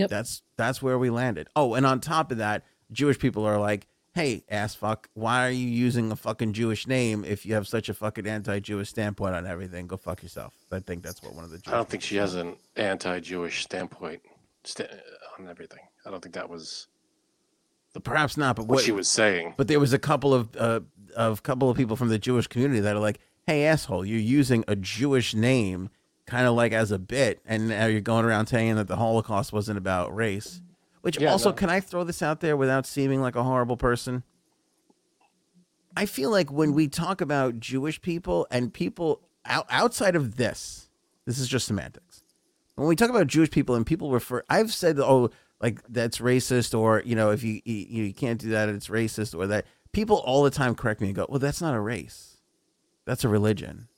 Yep. 0.00 0.10
That's 0.10 0.42
that's 0.56 0.80
where 0.82 0.98
we 0.98 1.10
landed. 1.10 1.48
Oh, 1.56 1.74
and 1.74 1.84
on 1.86 2.00
top 2.00 2.30
of 2.30 2.38
that, 2.38 2.64
Jewish 2.92 3.18
people 3.18 3.44
are 3.44 3.58
like, 3.58 3.86
"Hey, 4.14 4.44
ass 4.48 4.74
fuck, 4.74 5.08
why 5.14 5.46
are 5.46 5.50
you 5.50 5.66
using 5.66 6.10
a 6.12 6.16
fucking 6.16 6.52
Jewish 6.52 6.86
name 6.86 7.24
if 7.24 7.44
you 7.46 7.54
have 7.54 7.66
such 7.66 7.88
a 7.88 7.94
fucking 7.94 8.26
anti-Jewish 8.26 8.88
standpoint 8.88 9.34
on 9.34 9.46
everything? 9.46 9.86
Go 9.86 9.96
fuck 9.96 10.22
yourself." 10.22 10.54
I 10.70 10.80
think 10.80 11.02
that's 11.02 11.22
what 11.22 11.34
one 11.34 11.44
of 11.44 11.50
the. 11.50 11.58
Jewish 11.58 11.72
I 11.72 11.76
don't 11.76 11.88
think 11.88 12.02
she 12.02 12.16
has 12.16 12.34
an 12.34 12.56
anti-Jewish 12.76 13.62
standpoint 13.62 14.22
sta- 14.64 14.88
on 15.38 15.48
everything. 15.48 15.80
I 16.04 16.10
don't 16.10 16.22
think 16.22 16.34
that 16.34 16.48
was 16.48 16.86
The 17.94 18.00
Perhaps 18.00 18.36
not, 18.36 18.56
but 18.56 18.66
what 18.66 18.76
what 18.76 18.84
she 18.84 18.92
was 18.92 19.08
saying. 19.08 19.54
But 19.56 19.68
there 19.68 19.80
was 19.80 19.92
a 19.92 19.98
couple 19.98 20.32
of 20.34 20.54
uh, 20.56 20.80
of 21.16 21.42
couple 21.42 21.68
of 21.70 21.76
people 21.76 21.96
from 21.96 22.08
the 22.08 22.18
Jewish 22.18 22.46
community 22.46 22.80
that 22.80 22.94
are 22.94 23.00
like, 23.00 23.18
"Hey, 23.46 23.64
asshole, 23.64 24.04
you're 24.04 24.18
using 24.20 24.64
a 24.68 24.76
Jewish 24.76 25.34
name, 25.34 25.88
kind 26.26 26.46
of 26.46 26.54
like 26.54 26.72
as 26.72 26.90
a 26.90 26.98
bit, 26.98 27.40
and 27.46 27.68
now 27.68 27.86
you're 27.86 28.00
going 28.00 28.24
around 28.24 28.46
saying 28.46 28.76
that 28.76 28.88
the 28.88 28.96
Holocaust 28.96 29.52
wasn't 29.52 29.78
about 29.78 30.14
race." 30.14 30.60
Which 31.02 31.20
Yeah, 31.20 31.30
also, 31.30 31.50
no. 31.50 31.54
can 31.54 31.70
I 31.70 31.80
throw 31.80 32.02
this 32.02 32.20
out 32.20 32.40
there 32.40 32.56
without 32.56 32.84
seeming 32.84 33.20
like 33.20 33.36
a 33.36 33.44
horrible 33.44 33.76
person? 33.76 34.24
I 35.96 36.04
feel 36.04 36.30
like 36.30 36.52
when 36.52 36.74
we 36.74 36.88
talk 36.88 37.20
about 37.20 37.58
Jewish 37.58 38.02
people 38.02 38.46
and 38.50 38.72
people 38.72 39.22
out, 39.46 39.66
outside 39.70 40.14
of 40.14 40.36
this, 40.36 40.90
this 41.24 41.38
is 41.38 41.48
just 41.48 41.66
semantics. 41.66 42.22
When 42.74 42.86
we 42.88 42.96
talk 42.96 43.08
about 43.08 43.28
Jewish 43.28 43.50
people 43.50 43.74
and 43.76 43.86
people 43.86 44.10
refer, 44.10 44.42
I've 44.50 44.74
said, 44.74 44.98
oh, 44.98 45.30
like 45.62 45.80
that's 45.88 46.18
racist, 46.18 46.78
or 46.78 47.02
you 47.06 47.14
know, 47.14 47.30
if 47.30 47.42
you 47.42 47.62
you, 47.64 48.04
you 48.04 48.12
can't 48.12 48.38
do 48.40 48.50
that, 48.50 48.68
it's 48.68 48.88
racist, 48.88 49.34
or 49.34 49.46
that 49.46 49.64
people 49.92 50.16
all 50.18 50.42
the 50.42 50.50
time 50.50 50.74
correct 50.74 51.00
me 51.00 51.06
and 51.06 51.16
go, 51.16 51.26
well, 51.30 51.38
that's 51.38 51.62
not 51.62 51.74
a 51.74 51.80
race, 51.80 52.36
that's 53.06 53.24
a 53.24 53.28
religion. 53.28 53.88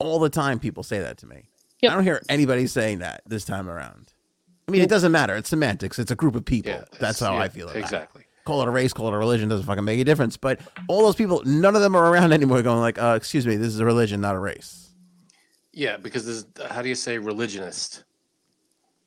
Like 0.00 0.06
all 0.08 0.18
the 0.18 0.30
time, 0.30 0.58
people 0.58 0.82
say 0.82 0.98
that 1.00 1.18
to 1.18 1.26
me. 1.26 1.48
Yep. 1.82 1.92
I 1.92 1.94
don't 1.94 2.04
hear 2.04 2.22
anybody 2.28 2.66
saying 2.66 2.98
that 3.00 3.22
this 3.26 3.44
time 3.44 3.68
around. 3.68 4.12
I 4.68 4.72
mean, 4.72 4.82
it 4.82 4.88
doesn't 4.88 5.12
matter. 5.12 5.36
It's 5.36 5.48
semantics. 5.50 5.98
It's 5.98 6.10
a 6.10 6.16
group 6.16 6.34
of 6.34 6.44
people. 6.44 6.72
Yeah, 6.72 6.84
That's 6.98 7.20
how 7.20 7.34
yeah, 7.34 7.42
I 7.42 7.48
feel 7.48 7.66
about 7.68 7.76
it 7.76 7.80
Exactly. 7.80 8.24
call 8.44 8.62
it 8.62 8.68
a 8.68 8.70
race, 8.70 8.92
call 8.92 9.08
it 9.08 9.14
a 9.14 9.18
religion, 9.18 9.48
doesn't 9.48 9.66
fucking 9.66 9.84
make 9.84 10.00
a 10.00 10.04
difference. 10.04 10.36
But 10.36 10.60
all 10.88 11.02
those 11.02 11.14
people, 11.14 11.42
none 11.44 11.76
of 11.76 11.82
them 11.82 11.94
are 11.94 12.10
around 12.12 12.32
anymore 12.34 12.62
going 12.62 12.80
like, 12.80 12.98
uh, 13.00 13.14
excuse 13.16 13.46
me, 13.46 13.56
this 13.56 13.68
is 13.68 13.78
a 13.80 13.84
religion, 13.84 14.20
not 14.20 14.34
a 14.34 14.38
race. 14.40 14.90
Yeah, 15.72 15.98
because 15.98 16.24
this 16.26 16.46
how 16.70 16.82
do 16.82 16.88
you 16.88 16.94
say 16.94 17.18
religionist? 17.18 18.04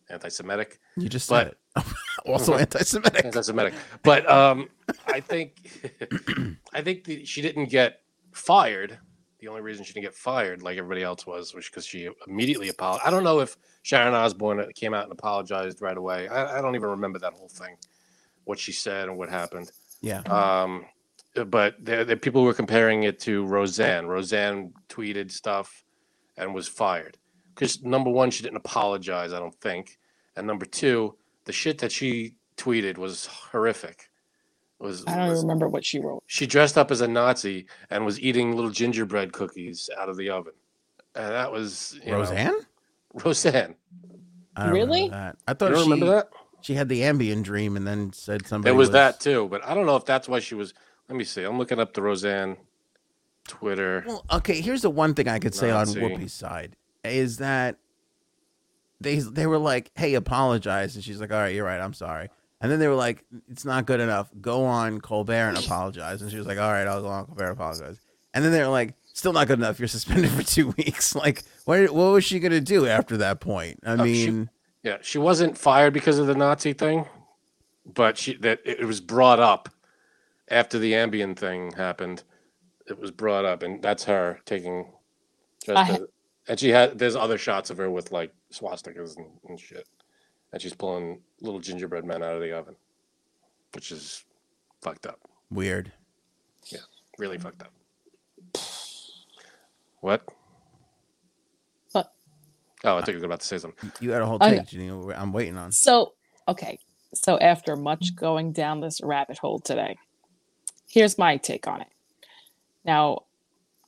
Anti-Semitic. 0.09 0.79
You 0.97 1.09
just 1.09 1.27
said 1.27 1.55
But- 1.75 1.85
it. 1.85 1.93
also 2.25 2.53
anti-Semitic. 2.57 3.25
Anti-Semitic. 3.25 3.73
But 4.03 4.29
um, 4.29 4.69
I 5.07 5.19
think 5.19 5.55
I 6.73 6.81
think 6.81 7.03
the, 7.03 7.25
she 7.25 7.41
didn't 7.41 7.65
get 7.69 8.01
fired. 8.31 8.97
The 9.39 9.47
only 9.47 9.61
reason 9.61 9.85
she 9.85 9.93
didn't 9.93 10.05
get 10.05 10.15
fired, 10.15 10.61
like 10.61 10.77
everybody 10.77 11.01
else 11.01 11.25
was, 11.25 11.53
was 11.53 11.65
because 11.65 11.85
she 11.85 12.09
immediately 12.27 12.69
apologized. 12.69 13.07
I 13.07 13.11
don't 13.11 13.23
know 13.23 13.39
if 13.39 13.57
Sharon 13.83 14.13
Osbourne 14.13 14.69
came 14.75 14.93
out 14.93 15.03
and 15.03 15.11
apologized 15.13 15.81
right 15.81 15.97
away. 15.97 16.27
I, 16.27 16.57
I 16.57 16.61
don't 16.61 16.75
even 16.75 16.89
remember 16.89 17.19
that 17.19 17.33
whole 17.33 17.47
thing, 17.47 17.77
what 18.43 18.59
she 18.59 18.73
said 18.73 19.07
and 19.07 19.17
what 19.17 19.29
happened. 19.29 19.71
Yeah. 20.01 20.19
Um, 20.21 20.85
but 21.45 21.75
there, 21.79 22.03
there 22.03 22.17
people 22.17 22.43
were 22.43 22.53
comparing 22.53 23.03
it 23.03 23.19
to 23.21 23.45
Roseanne. 23.45 24.07
Roseanne 24.07 24.73
tweeted 24.89 25.31
stuff 25.31 25.83
and 26.37 26.53
was 26.53 26.67
fired 26.67 27.17
because 27.53 27.83
number 27.83 28.09
one, 28.09 28.31
she 28.31 28.43
didn't 28.43 28.57
apologize. 28.57 29.33
I 29.33 29.39
don't 29.39 29.55
think, 29.61 29.97
and 30.35 30.47
number 30.47 30.65
two, 30.65 31.15
the 31.45 31.51
shit 31.53 31.77
that 31.79 31.91
she 31.91 32.35
tweeted 32.57 32.97
was 32.97 33.25
horrific. 33.25 34.08
Was, 34.79 35.03
I 35.07 35.17
don't 35.17 35.29
was- 35.29 35.41
remember 35.41 35.67
what 35.67 35.83
she 35.85 35.99
wrote. 35.99 36.23
she 36.27 36.47
dressed 36.47 36.77
up 36.77 36.89
as 36.89 37.01
a 37.01 37.07
Nazi 37.07 37.65
and 37.89 38.05
was 38.05 38.19
eating 38.19 38.55
little 38.55 38.71
gingerbread 38.71 39.33
cookies 39.33 39.89
out 39.99 40.07
of 40.09 40.15
the 40.17 40.29
oven, 40.29 40.53
and 41.15 41.31
that 41.31 41.51
was 41.51 41.99
you 42.03 42.11
know, 42.11 42.19
Roseanne? 42.19 42.55
Roseanne. 43.25 43.75
I 44.55 44.65
don't 44.65 44.73
Really? 44.73 45.09
that. 45.09 45.37
I 45.47 45.53
thought 45.53 45.71
don't 45.71 45.83
she, 45.83 45.89
remember 45.89 46.05
that? 46.15 46.29
she 46.61 46.73
had 46.75 46.87
the 46.89 47.01
Ambien 47.01 47.43
dream 47.43 47.75
and 47.75 47.85
then 47.85 48.13
said 48.13 48.45
somebody 48.47 48.73
It 48.73 48.77
was 48.77 48.91
that 48.91 49.19
too, 49.19 49.47
but 49.49 49.65
I 49.65 49.73
don't 49.73 49.85
know 49.85 49.95
if 49.97 50.05
that's 50.05 50.27
why 50.29 50.39
she 50.39 50.55
was. 50.55 50.73
Let 51.09 51.17
me 51.17 51.23
see. 51.25 51.43
I'm 51.43 51.57
looking 51.57 51.79
up 51.79 51.93
the 51.93 52.01
Roseanne 52.01 52.55
Twitter. 53.47 54.03
Well, 54.07 54.23
okay, 54.31 54.61
here's 54.61 54.81
the 54.81 54.89
one 54.89 55.13
thing 55.13 55.27
I 55.27 55.39
could 55.39 55.55
say 55.55 55.71
on 55.71 55.87
Whoopi's 55.87 56.33
side 56.33 56.75
is 57.03 57.37
that 57.37 57.77
they 59.01 59.17
they 59.17 59.47
were 59.47 59.57
like, 59.57 59.91
"Hey, 59.95 60.13
apologize," 60.13 60.95
and 60.95 61.03
she's 61.03 61.19
like, 61.19 61.31
"All 61.31 61.39
right, 61.39 61.53
you're 61.55 61.65
right, 61.65 61.81
I'm 61.81 61.93
sorry." 61.93 62.29
And 62.61 62.71
then 62.71 62.79
they 62.79 62.87
were 62.87 62.95
like, 62.95 63.23
"It's 63.49 63.63
not 63.65 63.85
good 63.85 63.99
enough. 63.99 64.29
Go 64.41 64.65
on 64.65 64.99
Colbert 65.01 65.49
and 65.49 65.57
apologize." 65.57 66.21
And 66.21 66.29
she 66.29 66.37
was 66.37 66.45
like, 66.47 66.57
"All 66.57 66.71
right, 66.71 66.85
I'll 66.87 67.01
go 67.01 67.07
on 67.07 67.25
Colbert 67.25 67.43
and 67.45 67.53
apologize." 67.53 67.97
And 68.33 68.43
then 68.43 68.51
they 68.51 68.59
were 68.59 68.67
like, 68.67 68.93
"Still 69.13 69.31
not 69.33 69.47
good 69.47 69.59
enough. 69.59 69.79
You're 69.79 69.87
suspended 69.87 70.29
for 70.37 70.43
two 70.43 70.69
weeks." 70.77 71.15
Like, 71.15 71.43
what 71.65 71.89
what 71.91 72.11
was 72.11 72.23
she 72.25 72.39
gonna 72.39 72.59
do 72.61 72.85
after 72.85 73.17
that 73.17 73.39
point? 73.39 73.79
I 73.85 73.93
Oh, 73.93 74.05
she- 74.05 74.29
mean, 74.31 74.49
Yeah, 74.83 74.97
she 75.01 75.17
wasn't 75.17 75.57
fired 75.57 75.93
because 75.93 76.19
of 76.19 76.27
the 76.27 76.35
Nazi 76.35 76.73
thing, 76.73 77.05
but 77.85 78.17
she 78.17 78.35
that 78.37 78.59
it 78.65 78.83
was 78.85 78.99
brought 79.01 79.39
up 79.39 79.69
after 80.49 80.77
the 80.79 80.93
Ambien 80.93 81.35
thing 81.37 81.71
happened. 81.73 82.23
it 82.87 82.97
was 82.99 83.11
brought 83.11 83.45
up, 83.45 83.61
and 83.63 83.81
that's 83.81 84.03
her 84.05 84.39
taking. 84.45 84.91
Just 85.65 85.77
I 85.91 85.99
and 86.47 86.59
she 86.59 86.69
had 86.69 86.97
there's 86.99 87.15
other 87.15 87.37
shots 87.37 87.69
of 87.69 87.77
her 87.77 87.89
with 87.89 88.11
like 88.11 88.33
swastikas 88.51 89.15
and, 89.17 89.27
and 89.47 89.59
shit, 89.59 89.87
and 90.51 90.61
she's 90.61 90.73
pulling 90.73 91.21
little 91.41 91.59
gingerbread 91.59 92.05
men 92.05 92.23
out 92.23 92.35
of 92.35 92.41
the 92.41 92.51
oven, 92.57 92.75
which 93.73 93.91
is 93.91 94.23
fucked 94.81 95.05
up, 95.05 95.19
Weird. 95.49 95.91
Yeah, 96.67 96.79
really 97.17 97.37
fucked 97.37 97.63
up. 97.63 97.71
What? 100.01 100.23
What? 101.91 102.13
Oh, 102.83 102.97
I 102.97 103.01
think 103.01 103.15
you 103.15 103.19
were 103.19 103.25
about 103.25 103.41
to 103.41 103.47
say 103.47 103.57
something. 103.57 103.91
You 103.99 104.11
had 104.11 104.21
a 104.21 104.25
whole 104.25 104.37
I- 104.41 104.57
take, 104.57 104.67
Janine. 104.67 105.13
I'm 105.17 105.33
waiting 105.33 105.57
on. 105.57 105.71
So, 105.71 106.13
okay. 106.47 106.79
So, 107.13 107.37
after 107.39 107.75
much 107.75 108.15
going 108.15 108.51
down 108.51 108.81
this 108.81 109.01
rabbit 109.01 109.39
hole 109.39 109.59
today, 109.59 109.97
here's 110.87 111.17
my 111.17 111.37
take 111.37 111.67
on 111.67 111.81
it. 111.81 111.87
Now, 112.85 113.23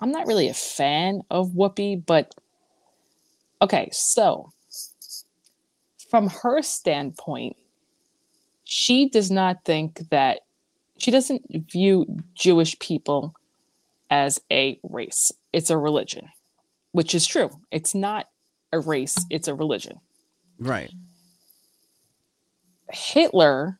I'm 0.01 0.11
not 0.11 0.25
really 0.27 0.49
a 0.49 0.53
fan 0.53 1.21
of 1.29 1.51
Whoopi, 1.51 2.03
but 2.03 2.33
okay. 3.61 3.89
So, 3.91 4.51
from 6.11 6.27
her 6.27 6.61
standpoint, 6.61 7.55
she 8.65 9.09
does 9.09 9.31
not 9.31 9.63
think 9.63 10.09
that 10.09 10.41
she 10.97 11.09
doesn't 11.09 11.43
view 11.71 12.05
Jewish 12.35 12.77
people 12.79 13.33
as 14.09 14.41
a 14.51 14.77
race, 14.83 15.31
it's 15.53 15.69
a 15.69 15.77
religion, 15.77 16.27
which 16.91 17.15
is 17.15 17.25
true. 17.25 17.49
It's 17.71 17.95
not 17.95 18.27
a 18.73 18.79
race, 18.79 19.17
it's 19.29 19.47
a 19.47 19.55
religion. 19.55 20.01
Right. 20.59 20.91
Hitler, 22.91 23.79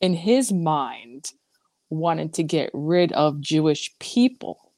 in 0.00 0.14
his 0.14 0.52
mind, 0.52 1.30
wanted 1.90 2.34
to 2.34 2.42
get 2.42 2.70
rid 2.74 3.12
of 3.12 3.40
Jewish 3.40 3.96
people. 4.00 4.72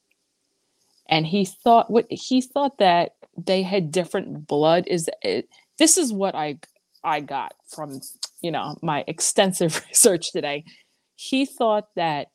And 1.09 1.27
he 1.27 1.47
thought 1.47 1.91
what 1.91 2.07
he 2.11 2.43
thought 2.43 2.77
that 2.79 3.16
they 3.45 3.63
had 3.63 3.91
different 3.93 4.47
blood 4.47 4.85
is 4.87 5.09
it, 5.23 5.49
this 5.79 5.97
is 5.99 6.13
what 6.13 6.35
I 6.35 6.59
I 7.05 7.21
got 7.21 7.55
from 7.69 8.01
you 8.41 8.51
know 8.51 8.77
my 8.83 9.05
extensive 9.07 9.85
research 9.89 10.33
today. 10.33 10.65
He 11.17 11.47
thought 11.47 11.89
that 11.97 12.29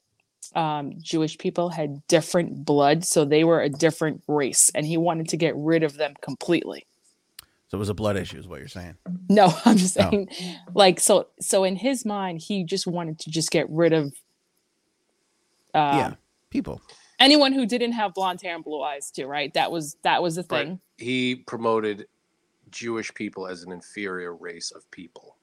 um, 0.55 0.93
Jewish 1.01 1.37
people 1.37 1.69
had 1.69 2.05
different 2.07 2.65
blood, 2.65 3.05
so 3.05 3.25
they 3.25 3.43
were 3.43 3.61
a 3.61 3.69
different 3.69 4.21
race, 4.27 4.69
and 4.75 4.85
he 4.85 4.97
wanted 4.97 5.29
to 5.29 5.37
get 5.37 5.55
rid 5.55 5.83
of 5.83 5.97
them 5.97 6.13
completely. 6.21 6.85
So 7.69 7.77
it 7.77 7.79
was 7.79 7.89
a 7.89 7.93
blood 7.93 8.17
issue, 8.17 8.37
is 8.37 8.47
what 8.49 8.59
you're 8.59 8.67
saying. 8.67 8.95
No, 9.29 9.53
I'm 9.65 9.77
just 9.77 9.97
Oh. 9.97 10.09
saying, 10.09 10.29
like, 10.73 10.99
so, 10.99 11.27
so 11.39 11.63
in 11.63 11.77
his 11.77 12.03
mind, 12.05 12.41
he 12.45 12.65
just 12.65 12.85
wanted 12.85 13.17
to 13.19 13.29
just 13.29 13.49
get 13.49 13.69
rid 13.69 13.93
of 13.93 14.07
uh, 15.73 15.95
yeah. 15.97 16.13
People. 16.49 16.81
anyone 17.19 17.53
who 17.53 17.65
didn't 17.65 17.93
have 17.93 18.13
blonde 18.13 18.41
hair 18.41 18.55
and 18.55 18.63
blue 18.63 18.81
eyes, 18.81 19.09
too. 19.09 19.25
Right? 19.25 19.53
That 19.53 19.71
was 19.71 19.95
that 20.03 20.21
was 20.21 20.35
the 20.35 20.45
Right. 20.49 20.67
He 21.01 21.35
promoted 21.35 22.07
Jewish 22.69 23.13
people 23.13 23.47
as 23.47 23.63
an 23.63 23.71
inferior 23.71 24.33
race 24.35 24.71
of 24.71 24.89
people 24.91 25.35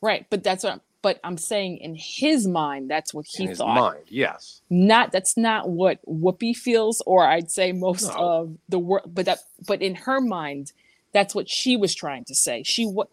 Right? 0.00 0.26
But 0.30 0.42
that's 0.42 0.64
what. 0.64 0.80
But 1.00 1.20
I'm 1.24 1.36
saying, 1.36 1.78
in 1.78 1.94
his 1.96 2.46
mind, 2.48 2.90
that's 2.90 3.12
what 3.14 3.26
he 3.26 3.44
in 3.44 3.48
his 3.50 3.58
thought. 3.58 3.74
mind. 3.74 4.04
Yes. 4.08 4.62
Not 4.70 5.12
that's 5.12 5.36
not 5.36 5.68
what 5.68 5.98
Whoopi 6.06 6.56
feels, 6.56 7.00
or 7.06 7.24
I'd 7.26 7.50
say 7.52 7.70
most 7.72 8.08
No. 8.08 8.14
of 8.18 8.58
the 8.68 8.78
world. 8.80 9.12
But 9.14 9.26
that, 9.26 9.38
but 9.66 9.80
in 9.82 9.94
her 9.94 10.20
mind, 10.20 10.72
that's 11.12 11.34
what 11.36 11.48
she 11.48 11.76
was 11.76 11.94
trying 11.94 12.24
to 12.24 12.34
say. 12.34 12.62
She 12.64 12.84
what? 12.84 13.08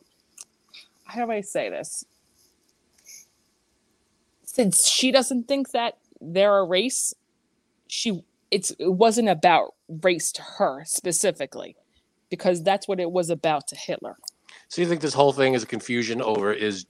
How 1.06 1.26
do 1.26 1.32
I 1.32 1.42
say 1.42 1.70
this? 1.70 2.06
Since 4.46 4.88
she 4.88 5.12
doesn't 5.12 5.48
think 5.48 5.72
that 5.72 5.98
they're 6.20 6.58
a 6.58 6.66
race, 6.66 7.14
she 7.88 8.24
it's 8.52 8.72
it 8.80 8.94
wasn't 8.94 9.30
about 9.30 9.74
race 9.88 10.32
to 10.34 10.42
her 10.58 10.84
specifically, 10.86 11.76
because 12.30 12.64
that's 12.64 12.88
what 12.88 13.00
it 13.00 13.12
was 13.12 13.30
about 13.30 13.68
to 13.68 13.76
Hitler. 13.76 14.18
So 14.68 14.82
you 14.82 14.88
think 14.88 15.02
this 15.02 15.14
whole 15.14 15.34
thing 15.34 15.54
is 15.54 15.64
a 15.64 15.68
confusion 15.68 16.22
over 16.22 16.54
is 16.54 16.86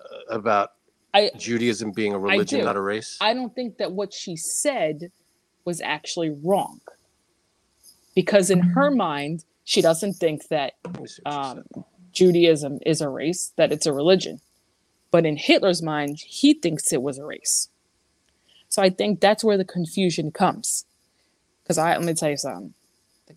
uh, 0.00 0.34
about 0.34 0.72
I 1.14 1.30
Judaism 1.36 1.92
being 1.92 2.12
a 2.14 2.18
religion, 2.18 2.64
not 2.64 2.76
a 2.76 2.80
race? 2.80 3.18
I 3.20 3.34
don't 3.34 3.54
think 3.54 3.78
that 3.78 3.92
what 3.92 4.12
she 4.12 4.36
said 4.36 5.10
was 5.64 5.80
actually 5.80 6.30
wrong. 6.30 6.80
Because 8.14 8.50
in 8.50 8.60
her 8.60 8.90
mind, 8.90 9.44
she 9.64 9.80
doesn't 9.80 10.14
think 10.14 10.48
that 10.48 10.72
Let 10.84 11.00
me 11.00 11.06
see 11.06 11.22
what 11.22 11.44
she 11.44 11.80
um. 11.80 11.84
Judaism 12.10 12.78
is 12.84 13.00
a 13.00 13.08
race, 13.08 13.52
that 13.56 13.70
it's 13.70 13.86
a 13.86 13.92
religion. 13.92 14.40
But 15.10 15.24
in 15.24 15.36
Hitler's 15.36 15.82
mind, 15.82 16.18
he 16.18 16.54
thinks 16.54 16.92
it 16.92 17.02
was 17.02 17.18
a 17.18 17.24
race. 17.24 17.68
So 18.68 18.82
I 18.82 18.90
think 18.90 19.20
that's 19.20 19.44
where 19.44 19.56
the 19.56 19.64
confusion 19.64 20.32
comes. 20.32 20.84
Because 21.62 21.78
I 21.78 21.96
let 21.96 22.02
me 22.02 22.14
tell 22.14 22.30
you 22.30 22.36
something. 22.36 22.74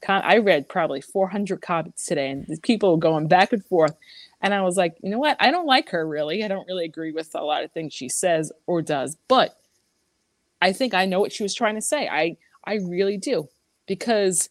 I 0.07 0.37
read 0.37 0.69
probably 0.69 1.01
400 1.01 1.61
comments 1.61 2.05
today, 2.05 2.29
and 2.29 2.61
people 2.63 2.97
going 2.97 3.27
back 3.27 3.53
and 3.53 3.63
forth. 3.65 3.95
And 4.41 4.53
I 4.53 4.61
was 4.61 4.77
like, 4.77 4.95
you 5.03 5.09
know 5.09 5.19
what? 5.19 5.37
I 5.39 5.51
don't 5.51 5.67
like 5.67 5.89
her 5.89 6.07
really. 6.07 6.43
I 6.43 6.47
don't 6.47 6.67
really 6.67 6.85
agree 6.85 7.11
with 7.11 7.35
a 7.35 7.43
lot 7.43 7.63
of 7.63 7.71
things 7.71 7.93
she 7.93 8.09
says 8.09 8.51
or 8.65 8.81
does. 8.81 9.17
But 9.27 9.57
I 10.61 10.73
think 10.73 10.93
I 10.93 11.05
know 11.05 11.19
what 11.19 11.31
she 11.31 11.43
was 11.43 11.53
trying 11.53 11.75
to 11.75 11.81
say. 11.81 12.07
I 12.07 12.37
I 12.63 12.75
really 12.75 13.17
do 13.17 13.49
because 13.87 14.49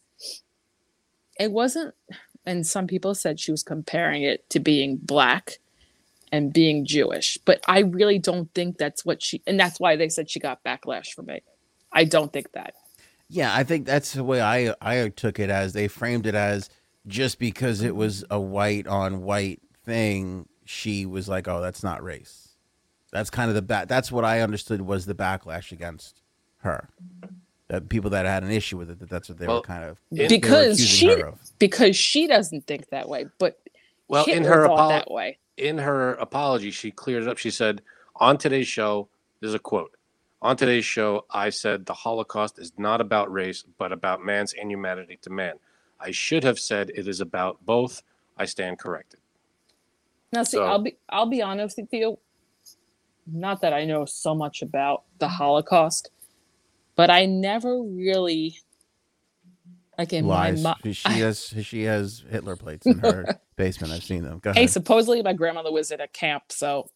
it 1.39 1.51
wasn't. 1.51 1.93
And 2.45 2.65
some 2.65 2.87
people 2.87 3.13
said 3.13 3.39
she 3.39 3.51
was 3.51 3.63
comparing 3.63 4.23
it 4.23 4.49
to 4.49 4.59
being 4.59 4.97
black 4.97 5.59
and 6.31 6.53
being 6.53 6.85
Jewish, 6.85 7.37
but 7.45 7.61
I 7.67 7.79
really 7.79 8.17
don't 8.17 8.51
think 8.53 8.77
that's 8.77 9.05
what 9.05 9.21
she. 9.21 9.41
And 9.45 9.59
that's 9.59 9.79
why 9.79 9.95
they 9.95 10.09
said 10.09 10.29
she 10.29 10.39
got 10.39 10.63
backlash 10.63 11.13
from 11.13 11.29
it. 11.29 11.43
I 11.91 12.05
don't 12.05 12.31
think 12.31 12.51
that. 12.53 12.73
Yeah, 13.33 13.55
I 13.55 13.63
think 13.63 13.85
that's 13.85 14.11
the 14.13 14.23
way 14.25 14.41
I 14.41 14.75
I 14.81 15.07
took 15.09 15.39
it 15.39 15.49
as 15.49 15.71
they 15.73 15.87
framed 15.87 16.27
it 16.27 16.35
as 16.35 16.69
just 17.07 17.39
because 17.39 17.81
it 17.81 17.95
was 17.95 18.25
a 18.29 18.39
white 18.39 18.87
on 18.87 19.21
white 19.23 19.61
thing, 19.85 20.47
she 20.65 21.05
was 21.05 21.29
like, 21.29 21.47
"Oh, 21.47 21.61
that's 21.61 21.81
not 21.83 22.03
race." 22.03 22.49
That's 23.13 23.29
kind 23.29 23.49
of 23.49 23.55
the 23.55 23.61
back. 23.61 23.87
That's 23.87 24.11
what 24.11 24.25
I 24.25 24.41
understood 24.41 24.81
was 24.81 25.05
the 25.05 25.15
backlash 25.15 25.71
against 25.71 26.21
her. 26.57 26.89
That 27.69 27.87
people 27.87 28.09
that 28.09 28.25
had 28.25 28.43
an 28.43 28.51
issue 28.51 28.77
with 28.77 28.89
it, 28.89 28.99
that 28.99 29.09
that's 29.09 29.29
what 29.29 29.37
they 29.37 29.47
Well, 29.47 29.57
were 29.57 29.61
kind 29.61 29.83
of 29.85 29.97
in- 30.11 30.17
they 30.17 30.23
were 30.25 30.29
because 30.29 30.85
she 30.85 31.07
her 31.07 31.27
of. 31.27 31.39
because 31.57 31.95
she 31.95 32.27
doesn't 32.27 32.67
think 32.67 32.89
that 32.89 33.07
way, 33.07 33.27
but 33.37 33.59
Well, 34.09 34.25
in 34.25 34.43
her 34.43 34.67
thought 34.67 34.77
apolo- 34.77 34.89
that 34.89 35.09
way. 35.11 35.37
in 35.55 35.77
her 35.77 36.15
apology, 36.15 36.71
she 36.71 36.91
cleared 36.91 37.23
it 37.23 37.29
up. 37.29 37.37
She 37.37 37.49
said, 37.51 37.81
"On 38.17 38.37
today's 38.37 38.67
show, 38.67 39.07
there's 39.39 39.53
a 39.53 39.59
quote. 39.59 39.95
On 40.43 40.57
today's 40.57 40.85
show, 40.85 41.25
I 41.29 41.49
said 41.51 41.85
the 41.85 41.93
Holocaust 41.93 42.57
is 42.57 42.71
not 42.77 42.99
about 42.99 43.31
race, 43.31 43.63
but 43.77 43.91
about 43.91 44.23
man's 44.25 44.53
inhumanity 44.53 45.19
to 45.21 45.29
man. 45.29 45.55
I 45.99 46.09
should 46.11 46.43
have 46.43 46.57
said 46.59 46.89
it 46.95 47.07
is 47.07 47.21
about 47.21 47.63
both. 47.65 48.01
I 48.37 48.45
stand 48.45 48.79
corrected." 48.79 49.19
Now, 50.33 50.43
see, 50.43 50.57
So- 50.57 50.63
I'll 50.65 50.79
be 50.81 50.97
I'll 51.09 51.27
be 51.27 51.41
honest 51.41 51.77
with 51.77 51.89
you. 51.93 52.17
Not 53.27 53.61
that 53.61 53.71
I 53.71 53.85
know 53.85 54.05
so 54.05 54.33
much 54.33 54.63
about 54.63 55.03
the 55.19 55.27
Holocaust, 55.27 56.09
but 56.95 57.11
I 57.11 57.27
never 57.27 57.79
really 57.83 58.57
like 59.97 60.11
in 60.11 60.25
Lies. 60.25 60.63
my 60.63 60.75
She, 60.83 60.93
she 60.93 61.19
has 61.19 61.53
she 61.61 61.83
has 61.83 62.23
Hitler 62.31 62.55
plates 62.55 62.87
in 62.87 62.97
her 62.97 63.39
basement. 63.57 63.93
I've 63.93 64.03
seen 64.03 64.23
them. 64.23 64.39
Go 64.39 64.53
Hey, 64.53 64.61
ahead. 64.61 64.71
supposedly 64.71 65.21
my 65.21 65.33
grandmother 65.33 65.71
was 65.71 65.91
at 65.91 66.01
a 66.01 66.07
camp, 66.07 66.45
so 66.51 66.89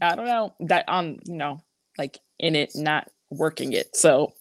I 0.00 0.14
don't 0.16 0.24
know 0.24 0.54
that 0.60 0.88
on 0.88 1.18
you 1.26 1.34
know 1.34 1.60
like 1.98 2.18
in 2.38 2.56
it, 2.56 2.72
not 2.74 3.10
working 3.30 3.72
it. 3.72 3.96
So, 3.96 4.32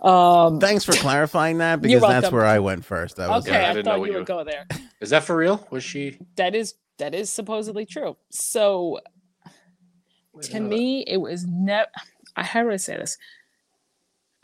um, 0.00 0.60
Thanks 0.60 0.84
for 0.84 0.92
clarifying 0.92 1.58
that 1.58 1.80
because 1.82 2.02
that's 2.02 2.32
where 2.32 2.46
I 2.46 2.58
went 2.58 2.84
first. 2.84 3.16
That 3.16 3.28
was 3.28 3.46
okay, 3.46 3.60
Yeah, 3.60 3.66
I 3.66 3.70
I, 3.70 3.74
didn't 3.74 3.84
know 3.86 3.92
thought 3.92 4.00
what 4.00 4.06
you 4.06 4.12
you 4.12 4.18
would 4.18 4.26
go 4.26 4.44
there. 4.44 4.66
Is 5.00 5.10
that 5.10 5.24
for 5.24 5.36
real? 5.36 5.66
Was 5.70 5.84
she? 5.84 6.18
That 6.36 6.54
is 6.54 6.74
that 6.98 7.14
is 7.14 7.32
supposedly 7.32 7.86
true. 7.86 8.16
So 8.30 9.00
I 9.46 10.40
to 10.42 10.60
know 10.60 10.68
that. 10.68 10.74
me 10.74 11.04
it 11.06 11.18
was 11.18 11.46
never 11.46 11.86
I 12.36 12.42
how 12.42 12.62
do 12.62 12.70
i 12.70 12.76
say 12.76 12.96
this 12.96 13.18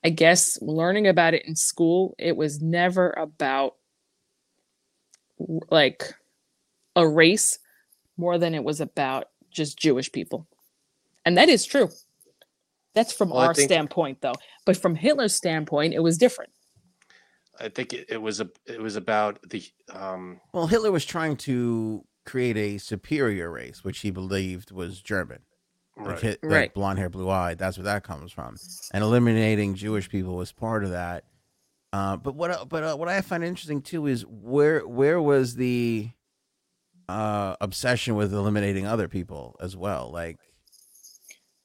i 0.04 0.10
guess 0.10 0.60
learning 0.60 1.06
about 1.06 1.34
it 1.34 1.46
in 1.46 1.56
school 1.56 2.14
it 2.18 2.36
was 2.36 2.60
never 2.60 3.10
about 3.12 3.76
like 5.70 6.14
a 6.96 7.06
race 7.06 7.58
more 8.16 8.38
than 8.38 8.54
it 8.54 8.64
was 8.64 8.80
about 8.80 9.28
just 9.50 9.78
jewish 9.78 10.12
people 10.12 10.46
and 11.24 11.38
that 11.38 11.48
is 11.48 11.64
true 11.64 11.88
that's 12.98 13.12
from 13.12 13.30
Well, 13.30 13.38
our 13.40 13.54
think- 13.54 13.68
standpoint 13.70 14.20
though 14.20 14.34
but 14.66 14.76
from 14.76 14.94
hitler's 14.94 15.34
standpoint 15.34 15.94
it 15.94 16.02
was 16.02 16.18
different 16.18 16.50
I 17.60 17.68
think 17.68 17.92
it, 17.92 18.06
it 18.08 18.22
was 18.22 18.40
a. 18.40 18.48
It 18.66 18.80
was 18.80 18.94
about 18.94 19.40
the. 19.50 19.60
Um, 19.92 20.38
Well, 20.52 20.68
Hitler 20.68 20.92
was 20.92 21.04
trying 21.04 21.36
to 21.38 22.04
create 22.24 22.56
a 22.56 22.78
superior 22.78 23.50
race, 23.50 23.82
which 23.82 23.98
he 23.98 24.12
believed 24.12 24.70
was 24.70 25.02
German. 25.02 25.40
Like, 25.96 26.06
right. 26.06 26.20
hit, 26.20 26.44
like 26.44 26.52
Right. 26.52 26.72
blonde 26.72 27.00
hair, 27.00 27.08
blue 27.08 27.28
eyed. 27.28 27.58
That's 27.58 27.76
where 27.76 27.84
that 27.86 28.04
comes 28.04 28.30
from. 28.30 28.54
And 28.94 29.02
eliminating 29.02 29.74
Jewish 29.74 30.08
people 30.08 30.36
was 30.36 30.52
part 30.52 30.84
of 30.84 30.90
that. 30.90 31.24
Uh, 31.92 32.16
but 32.16 32.36
what 32.36 32.52
I- 32.52 32.62
but 32.62 32.84
uh, 32.84 32.94
what 32.96 33.08
I 33.08 33.20
find 33.22 33.42
interesting 33.42 33.82
too 33.82 34.06
is 34.06 34.24
where 34.24 34.86
where 34.86 35.20
was 35.20 35.56
the 35.56 36.10
uh, 37.08 37.56
obsession 37.60 38.14
with 38.14 38.32
eliminating 38.32 38.86
other 38.86 39.08
people 39.08 39.56
as 39.60 39.76
well? 39.76 40.12
Like 40.12 40.38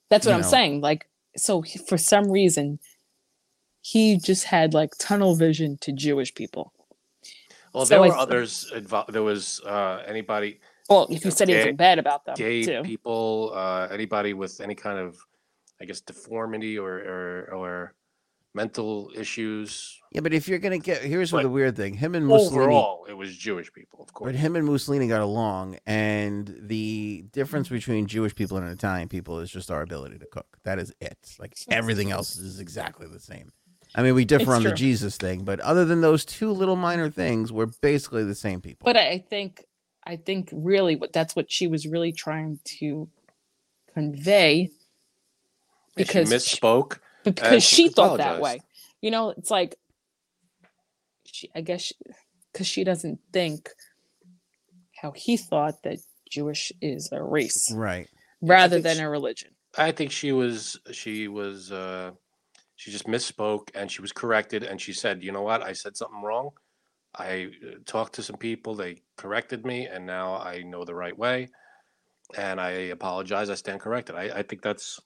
that's 0.09 0.25
what 0.25 0.33
i'm 0.33 0.41
know. 0.41 0.47
saying 0.47 0.81
like 0.81 1.07
so 1.37 1.61
he- 1.61 1.79
for 1.79 1.97
some 1.97 2.31
reason, 2.31 2.79
he 3.81 4.17
just 4.17 4.45
had 4.45 4.73
like 4.73 4.91
tunnel 4.99 5.35
vision 5.35 5.77
to 5.81 5.91
Jewish 5.91 6.33
people. 6.33 6.73
Well, 7.73 7.85
So 7.85 7.89
there 7.89 7.99
were 8.01 8.07
th- 8.09 8.17
others 8.19 8.71
involved. 8.73 9.11
There 9.13 9.23
was 9.23 9.59
uh, 9.65 10.03
anybody, 10.05 10.59
Well, 10.89 11.07
if 11.09 11.25
you 11.25 11.31
said 11.31 11.47
gay- 11.47 11.55
anything 11.55 11.75
bad 11.75 11.99
about 11.99 12.23
them 12.25 12.35
gay 12.35 12.63
too. 12.63 12.81
people, 12.83 13.51
uh, 13.53 13.87
anybody 13.91 14.33
with 14.33 14.61
any 14.61 14.75
kind 14.75 14.99
of, 14.99 15.17
I 15.81 15.85
guess, 15.85 16.01
deformity 16.01 16.77
or 16.77 16.93
or, 16.93 17.49
or 17.53 17.93
mental 18.53 19.11
issues. 19.15 19.99
Yeah, 20.11 20.21
but 20.21 20.33
if 20.33 20.47
you're 20.47 20.59
gonna 20.59 20.77
get 20.77 21.01
here's 21.01 21.33
what 21.33 21.39
But 21.39 21.43
the 21.43 21.49
weird 21.49 21.75
thing. 21.75 21.95
Him 21.95 22.15
and 22.15 22.27
Mussolini 22.27 22.63
Overall, 22.63 23.05
it 23.09 23.13
was 23.13 23.35
Jewish 23.35 23.73
people, 23.73 24.01
of 24.01 24.13
course. 24.13 24.31
But 24.31 24.35
him 24.35 24.55
and 24.55 24.65
Mussolini 24.65 25.07
got 25.07 25.21
along, 25.21 25.77
and 25.85 26.55
the 26.61 27.25
difference 27.31 27.69
between 27.69 28.05
Jewish 28.07 28.35
people 28.35 28.57
and 28.57 28.67
Italian 28.69 29.09
people 29.09 29.39
is 29.39 29.49
just 29.49 29.71
our 29.71 29.81
ability 29.81 30.19
to 30.19 30.25
cook. 30.25 30.45
That 30.63 30.79
is 30.79 30.93
it. 31.01 31.17
Like 31.39 31.55
everything 31.69 32.11
else 32.11 32.35
is 32.35 32.59
exactly 32.59 33.07
the 33.07 33.19
same. 33.19 33.51
I 33.95 34.01
mean, 34.01 34.15
we 34.15 34.25
differ 34.25 34.43
It's 34.43 34.51
on 34.51 34.63
the. 34.63 34.73
Jesus 34.73 35.17
thing, 35.17 35.43
but 35.43 35.59
other 35.59 35.85
than 35.85 36.01
those 36.01 36.25
two 36.25 36.51
little 36.51 36.75
minor 36.75 37.09
things, 37.09 37.51
we're 37.51 37.67
basically 37.81 38.23
the 38.23 38.35
same 38.35 38.61
people. 38.61 38.85
But 38.85 38.97
I 38.97 39.09
I 39.09 39.17
think 39.17 39.65
I 40.03 40.15
think 40.15 40.49
really 40.51 40.95
what 40.95 41.13
that's 41.13 41.35
what 41.35 41.51
she 41.51 41.67
was 41.67 41.87
really 41.87 42.11
trying 42.11 42.59
to 42.79 43.07
convey 43.93 44.69
because 45.95 46.29
she 46.29 46.37
she- 46.37 46.57
misspoke. 46.57 46.99
Because 47.23 47.63
she 47.63 47.87
she 47.87 47.89
thought 47.89 48.17
that 48.17 48.41
way. 48.41 48.61
You 49.01 49.11
know, 49.11 49.29
it's 49.29 49.51
like 49.51 49.75
she 51.25 51.49
I 51.55 51.61
guess 51.61 51.91
because 52.51 52.67
she 52.67 52.83
doesn't 52.83 53.19
think 53.31 53.69
how 55.01 55.11
he 55.11 55.37
thought 55.37 55.83
that 55.83 55.99
Jewish 56.29 56.71
is 56.81 57.11
a 57.11 57.21
race 57.21 57.71
right. 57.75 58.07
rather 58.41 58.79
than 58.79 58.97
she- 58.97 59.03
a 59.03 59.09
religion. 59.09 59.51
I 59.77 59.91
think 59.91 60.11
she 60.11 60.31
was 60.31 60.79
she 60.91 61.27
was 61.27 61.71
uh 61.71 62.11
she 62.75 62.91
just 62.91 63.07
misspoke 63.07 63.69
and 63.75 63.91
she 63.91 64.01
was 64.01 64.11
corrected 64.11 64.63
and 64.63 64.79
she 64.79 64.93
said, 64.93 65.23
"You 65.23 65.31
know 65.31 65.41
what? 65.41 65.63
I 65.63 65.73
said 65.73 65.97
something 65.97 66.21
wrong. 66.21 66.51
I 67.15 67.51
uh, 67.65 67.75
talked 67.85 68.13
to 68.15 68.23
some 68.23 68.37
people, 68.37 68.75
they 68.75 69.01
corrected 69.17 69.65
me 69.65 69.87
and 69.87 70.05
now 70.05 70.35
I 70.35 70.63
know 70.63 70.83
the 70.83 70.95
right 70.95 71.17
way 71.17 71.49
and 72.35 72.59
I 72.61 72.71
apologize. 72.97 73.49
I 73.49 73.55
stand 73.55 73.79
corrected." 73.79 74.15
I 74.15 74.39
I 74.39 74.43
think 74.43 74.61
that's 74.61 74.99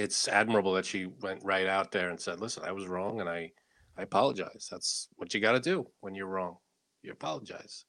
it's 0.00 0.28
admirable 0.28 0.72
that 0.74 0.86
she 0.86 1.06
went 1.06 1.40
right 1.44 1.66
out 1.66 1.92
there 1.92 2.10
and 2.10 2.20
said, 2.20 2.40
"Listen, 2.40 2.64
I 2.64 2.72
was 2.72 2.86
wrong 2.86 3.20
and 3.20 3.28
I 3.28 3.52
I 3.96 4.02
apologize." 4.02 4.68
That's 4.70 5.08
what 5.16 5.32
you 5.34 5.40
got 5.40 5.52
to 5.52 5.60
do 5.60 5.86
when 6.00 6.14
you're 6.14 6.26
wrong. 6.26 6.56
You 7.02 7.12
apologize. 7.12 7.84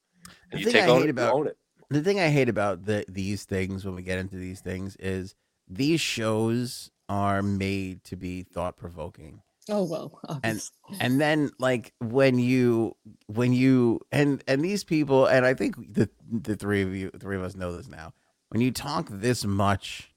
The 0.51 0.59
you 0.59 0.66
thing 0.66 0.74
take 0.74 0.84
I 0.84 0.89
on 0.89 0.99
hate 0.99 1.05
it, 1.05 1.09
about- 1.12 1.34
own 1.34 1.47
it. 1.47 1.57
The 1.89 2.01
thing 2.01 2.20
I 2.22 2.30
hate 2.30 2.47
about 2.47 2.86
the, 2.86 3.03
these 3.09 3.43
things 3.43 3.84
when 3.84 3.95
we 3.95 4.01
get 4.01 4.18
into 4.18 4.38
these 4.38 4.62
things 4.62 4.95
is 4.95 5.36
these 5.68 5.99
shows 5.99 6.89
are 7.09 7.41
made 7.41 8.05
to 8.05 8.16
be 8.16 8.43
thought 8.43 8.78
provoking. 8.78 9.41
Oh 9.70 9.84
well, 9.84 10.20
and 10.43 10.62
and 11.01 11.20
then 11.20 11.51
like 11.59 11.93
when 11.99 12.39
you 12.39 12.95
when 13.28 13.51
you 13.53 13.99
and 14.12 14.41
and 14.47 14.64
these 14.64 14.84
people 14.84 15.26
and 15.28 15.45
i 15.45 15.53
think 15.53 15.76
the 15.93 16.09
the 16.32 16.55
three 16.55 16.82
of 16.82 16.95
you 16.95 17.12
three 17.20 17.36
of 17.36 17.43
us 17.43 17.55
know 17.55 17.76
this 17.76 17.88
now 17.88 18.12
when 18.49 18.59
you 18.62 18.72
talk 18.72 19.07
this 19.12 19.45
much 19.45 20.11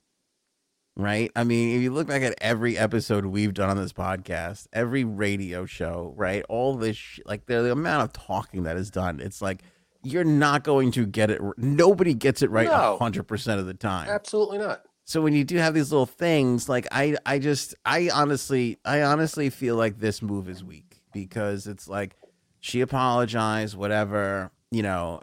right 0.96 1.30
i 1.34 1.42
mean 1.42 1.76
if 1.76 1.82
you 1.82 1.90
look 1.90 2.06
back 2.06 2.22
at 2.22 2.34
every 2.40 2.78
episode 2.78 3.26
we've 3.26 3.52
done 3.54 3.68
on 3.68 3.76
this 3.76 3.92
podcast 3.92 4.66
every 4.72 5.02
radio 5.04 5.66
show 5.66 6.12
right 6.16 6.44
all 6.48 6.76
this 6.76 6.96
sh- 6.96 7.18
like 7.26 7.46
the, 7.46 7.62
the 7.62 7.72
amount 7.72 8.02
of 8.04 8.12
talking 8.12 8.62
that 8.62 8.76
is 8.76 8.90
done 8.90 9.18
it's 9.20 9.42
like 9.42 9.62
you're 10.04 10.22
not 10.22 10.62
going 10.62 10.92
to 10.92 11.04
get 11.04 11.30
it 11.30 11.40
nobody 11.56 12.14
gets 12.14 12.42
it 12.42 12.50
right 12.50 12.68
No. 12.68 12.96
100% 13.00 13.58
of 13.58 13.66
the 13.66 13.74
time 13.74 14.08
Absolutely 14.08 14.58
not. 14.58 14.82
so 15.04 15.20
when 15.20 15.32
you 15.32 15.42
do 15.42 15.56
have 15.56 15.74
these 15.74 15.90
little 15.90 16.06
things 16.06 16.68
like 16.68 16.86
i 16.92 17.16
i 17.26 17.40
just 17.40 17.74
i 17.84 18.08
honestly 18.14 18.78
i 18.84 19.02
honestly 19.02 19.50
feel 19.50 19.74
like 19.76 19.98
this 19.98 20.22
move 20.22 20.48
is 20.48 20.62
weak 20.62 21.00
because 21.12 21.66
it's 21.66 21.88
like 21.88 22.14
she 22.60 22.80
apologized 22.82 23.76
whatever 23.76 24.52
you 24.70 24.82
know 24.82 25.20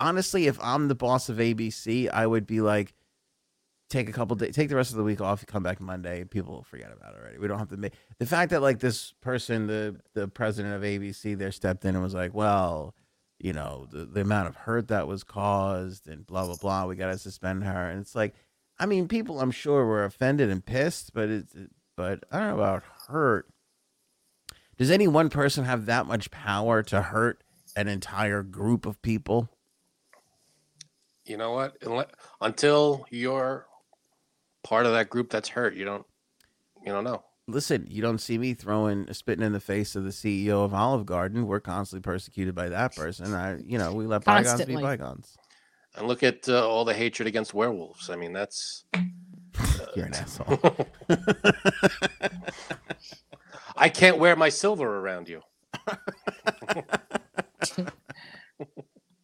honestly 0.00 0.46
if 0.46 0.58
i'm 0.62 0.88
the 0.88 0.94
boss 0.94 1.28
of 1.28 1.36
abc 1.36 2.08
i 2.10 2.26
would 2.26 2.46
be 2.46 2.60
like 2.60 2.94
take 3.92 4.08
a 4.08 4.12
couple 4.12 4.34
days 4.34 4.54
take 4.54 4.68
the 4.68 4.76
rest 4.76 4.90
of 4.90 4.96
the 4.96 5.04
week 5.04 5.20
off 5.20 5.44
come 5.46 5.62
back 5.62 5.80
monday 5.80 6.24
people 6.24 6.54
will 6.54 6.62
forget 6.64 6.90
about 6.92 7.14
it 7.14 7.20
already 7.20 7.38
we 7.38 7.46
don't 7.46 7.58
have 7.58 7.68
to 7.68 7.76
make 7.76 7.92
the 8.18 8.26
fact 8.26 8.50
that 8.50 8.62
like 8.62 8.78
this 8.80 9.12
person 9.20 9.66
the 9.66 9.96
the 10.14 10.26
president 10.26 10.74
of 10.74 10.82
abc 10.82 11.38
there 11.38 11.52
stepped 11.52 11.84
in 11.84 11.94
and 11.94 12.02
was 12.02 12.14
like 12.14 12.34
well 12.34 12.94
you 13.38 13.52
know 13.52 13.86
the, 13.90 14.04
the 14.04 14.22
amount 14.22 14.48
of 14.48 14.56
hurt 14.56 14.88
that 14.88 15.06
was 15.06 15.22
caused 15.22 16.08
and 16.08 16.26
blah 16.26 16.46
blah 16.46 16.56
blah 16.56 16.86
we 16.86 16.96
got 16.96 17.12
to 17.12 17.18
suspend 17.18 17.62
her 17.62 17.90
and 17.90 18.00
it's 18.00 18.14
like 18.14 18.34
I 18.78 18.86
mean, 18.86 19.06
people 19.06 19.40
I'm 19.40 19.52
sure 19.52 19.86
were 19.86 20.04
offended 20.04 20.50
and 20.50 20.64
pissed, 20.64 21.12
but 21.14 21.28
it's 21.28 21.54
but 21.96 22.24
I 22.32 22.38
don't 22.40 22.48
know 22.48 22.54
about 22.54 22.82
hurt. 23.06 23.46
Does 24.76 24.90
any 24.90 25.06
one 25.06 25.28
person 25.28 25.64
have 25.64 25.86
that 25.86 26.06
much 26.06 26.32
power 26.32 26.82
to 26.84 27.02
hurt 27.02 27.44
an 27.76 27.86
entire 27.86 28.42
group 28.42 28.84
of 28.84 29.00
people? 29.00 29.50
you 31.24 31.36
know 31.36 31.52
what? 31.52 31.76
Until 32.40 33.06
you're 33.10 33.66
part 34.62 34.86
of 34.86 34.92
that 34.92 35.08
group 35.10 35.30
that's 35.30 35.48
hurt, 35.50 35.74
you 35.74 35.84
don't 35.84 36.06
you 36.84 36.92
don't 36.92 37.04
know. 37.04 37.22
Listen, 37.48 37.86
you 37.90 38.00
don't 38.02 38.18
see 38.20 38.38
me 38.38 38.54
throwing 38.54 39.12
spitting 39.12 39.44
in 39.44 39.52
the 39.52 39.60
face 39.60 39.96
of 39.96 40.04
the 40.04 40.10
CEO 40.10 40.64
of 40.64 40.72
Olive 40.72 41.04
Garden. 41.06 41.46
We're 41.46 41.58
constantly 41.60 42.02
persecuted 42.02 42.54
by 42.54 42.68
that 42.68 42.94
person. 42.94 43.34
I, 43.34 43.58
you 43.58 43.78
know, 43.78 43.92
we 43.92 44.06
let 44.06 44.24
bygones 44.24 44.48
Constantly. 44.48 44.76
be 44.76 44.82
bygones. 44.82 45.36
And 45.96 46.06
look 46.06 46.22
at 46.22 46.48
uh, 46.48 46.66
all 46.66 46.84
the 46.84 46.94
hatred 46.94 47.26
against 47.26 47.52
werewolves. 47.52 48.08
I 48.10 48.16
mean, 48.16 48.32
that's 48.32 48.84
You're 49.96 50.06
an 50.06 50.14
asshole. 50.14 50.58
I 53.76 53.88
can't 53.88 54.18
wear 54.18 54.36
my 54.36 54.48
silver 54.48 54.98
around 55.00 55.28
you. 55.28 55.42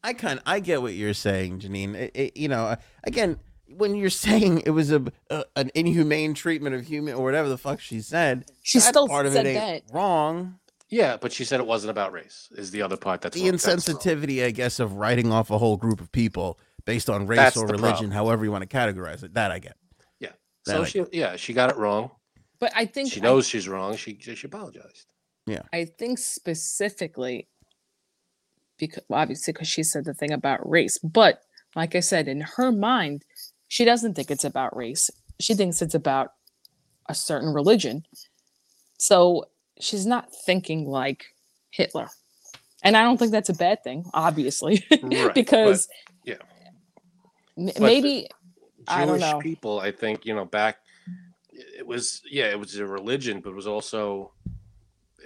I 0.02 0.12
kind 0.12 0.40
I 0.46 0.60
get 0.60 0.80
what 0.82 0.94
you're 0.94 1.14
saying, 1.14 1.60
Janine. 1.60 1.94
It, 1.94 2.10
it- 2.14 2.36
you 2.36 2.48
know, 2.48 2.76
again, 3.04 3.38
when 3.78 3.94
you're 3.94 4.10
saying 4.26 4.62
it 4.66 4.70
was 4.70 4.90
a, 4.92 5.02
a 5.30 5.44
an 5.56 5.70
inhumane 5.74 6.34
treatment 6.34 6.74
of 6.74 6.86
human 6.86 7.14
or 7.14 7.24
whatever 7.24 7.48
the 7.48 7.58
fuck 7.58 7.80
she 7.80 8.00
said, 8.00 8.44
she 8.62 8.80
still 8.80 9.08
part 9.08 9.26
of 9.26 9.32
said 9.32 9.46
it 9.46 9.50
ain't 9.56 9.86
that. 9.86 9.94
wrong. 9.94 10.58
Yeah, 10.90 11.18
but 11.18 11.32
she 11.32 11.44
said 11.44 11.60
it 11.60 11.66
wasn't 11.66 11.90
about 11.90 12.12
race. 12.12 12.48
Is 12.56 12.70
the 12.70 12.80
other 12.82 12.96
part 12.96 13.20
that's 13.20 13.34
The 13.36 13.42
wrong. 13.42 13.52
That's 13.52 13.66
insensitivity, 13.66 14.44
I 14.44 14.50
guess, 14.50 14.80
of 14.80 14.94
writing 14.94 15.30
off 15.32 15.50
a 15.50 15.58
whole 15.58 15.76
group 15.76 16.00
of 16.00 16.10
people 16.12 16.58
based 16.86 17.10
on 17.10 17.26
race 17.26 17.36
That's 17.36 17.56
or 17.58 17.66
religion, 17.66 17.80
problem. 17.82 18.10
however 18.12 18.44
you 18.44 18.50
want 18.52 18.68
to 18.68 18.76
categorize 18.76 19.22
it. 19.22 19.34
That 19.34 19.50
I 19.52 19.58
get. 19.58 19.76
Yeah. 20.18 20.30
That 20.64 20.72
So 20.76 20.82
I 20.82 20.84
she, 20.86 21.04
yeah, 21.12 21.36
she 21.36 21.52
got 21.52 21.68
it 21.70 21.76
wrong. 21.76 22.10
But 22.58 22.72
I 22.74 22.86
think 22.86 23.12
She 23.12 23.20
I- 23.20 23.24
knows 23.24 23.46
she's 23.46 23.68
wrong. 23.68 23.96
She 23.96 24.18
she 24.20 24.46
apologized. 24.46 25.06
Yeah. 25.46 25.62
I 25.72 25.84
think 25.84 26.18
specifically 26.18 27.48
because 28.78 29.04
obviously 29.10 29.52
because 29.52 29.68
she 29.68 29.82
said 29.82 30.04
the 30.04 30.14
thing 30.14 30.32
about 30.32 30.68
race, 30.68 30.98
but 30.98 31.42
like 31.76 31.94
I 31.94 32.00
said, 32.00 32.28
in 32.28 32.40
her 32.40 32.72
mind, 32.72 33.24
she 33.68 33.84
doesn't 33.84 34.14
think 34.14 34.30
it's 34.30 34.44
about 34.44 34.76
race. 34.76 35.10
She 35.40 35.54
thinks 35.54 35.80
it's 35.82 35.94
about 35.94 36.32
a 37.08 37.14
certain 37.14 37.52
religion. 37.54 38.04
So 38.98 39.46
she's 39.80 40.06
not 40.06 40.32
thinking 40.34 40.86
like 40.86 41.26
Hitler. 41.70 42.08
And 42.82 42.96
I 42.96 43.02
don't 43.02 43.16
think 43.18 43.32
that's 43.32 43.48
a 43.48 43.54
bad 43.54 43.82
thing, 43.84 44.04
obviously, 44.14 44.84
Right, 45.02 45.34
because 45.34 45.88
yeah. 46.24 46.34
m- 47.56 47.66
But- 47.66 47.80
maybe 47.80 48.28
I 48.86 49.04
don't 49.04 49.18
Jewish 49.18 49.30
know. 49.32 49.38
people, 49.40 49.80
I 49.80 49.92
think, 49.92 50.24
you 50.24 50.34
know, 50.34 50.44
back 50.44 50.78
it 51.52 51.86
was 51.86 52.22
yeah, 52.30 52.44
it 52.50 52.58
was 52.58 52.76
a 52.76 52.86
religion, 52.86 53.40
but 53.40 53.50
it 53.50 53.56
was 53.56 53.66
also 53.66 54.32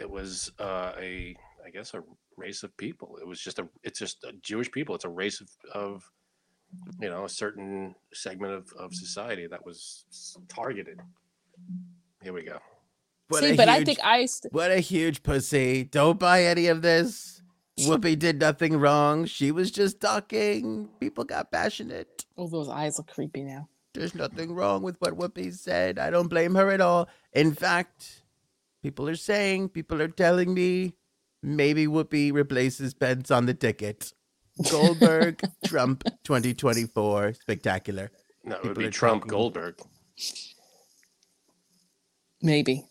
it 0.01 0.09
was 0.09 0.51
uh, 0.59 0.93
a 0.99 1.36
I 1.64 1.70
guess 1.70 1.93
a 1.95 2.03
race 2.36 2.62
of 2.62 2.74
people. 2.78 3.18
It 3.20 3.26
was 3.26 3.38
just 3.40 3.59
a 3.59 3.68
it's 3.82 3.99
just 3.99 4.24
a 4.24 4.32
Jewish 4.43 4.70
people. 4.70 4.95
It's 4.95 5.05
a 5.05 5.11
race 5.11 5.40
of, 5.43 5.49
of 5.74 6.11
you 7.00 7.08
know 7.08 7.24
a 7.24 7.28
certain 7.28 7.94
segment 8.12 8.52
of, 8.52 8.72
of 8.78 8.94
society 8.94 9.46
that 9.46 9.64
was 9.64 10.04
targeted. 10.48 11.00
Here 12.22 12.32
we 12.32 12.42
go. 12.42 12.58
What 13.28 13.42
see, 13.42 13.52
a 13.52 13.56
but 13.56 13.68
I 13.68 13.84
think 13.84 13.98
I 14.04 14.26
st- 14.26 14.52
What 14.52 14.70
a 14.70 14.80
huge 14.80 15.22
pussy. 15.22 15.84
Don't 15.84 16.18
buy 16.18 16.44
any 16.44 16.66
of 16.66 16.82
this. 16.82 17.42
Whoopi 17.80 18.18
did 18.18 18.38
nothing 18.38 18.78
wrong. 18.78 19.24
She 19.24 19.50
was 19.50 19.70
just 19.70 20.00
talking. 20.00 20.88
People 21.00 21.24
got 21.24 21.50
passionate. 21.50 22.26
oh 22.36 22.46
those 22.46 22.68
eyes 22.68 22.98
look 22.98 23.08
creepy 23.08 23.42
now. 23.42 23.68
There's 23.94 24.14
nothing 24.14 24.54
wrong 24.54 24.82
with 24.82 24.96
what 25.00 25.18
Whoopi 25.18 25.52
said. 25.52 25.98
I 25.98 26.10
don't 26.10 26.28
blame 26.28 26.54
her 26.54 26.70
at 26.70 26.80
all. 26.80 27.08
In 27.32 27.54
fact, 27.54 28.22
people 28.82 29.08
are 29.08 29.16
saying, 29.16 29.70
people 29.70 30.00
are 30.00 30.08
telling 30.08 30.54
me 30.54 30.94
maybe 31.42 31.86
Whoopi 31.86 32.32
replaces 32.32 32.94
Pence 32.94 33.30
on 33.30 33.46
the 33.46 33.54
ticket. 33.54 34.12
Goldberg, 34.70 35.40
Trump 35.66 36.04
2024. 36.24 37.34
Spectacular. 37.34 38.10
No, 38.44 38.56
it 38.56 38.62
would 38.62 38.68
People 38.70 38.82
be 38.84 38.90
Trump 38.90 39.22
talking- 39.22 39.30
Goldberg. 39.30 39.78
Maybe. 42.40 42.84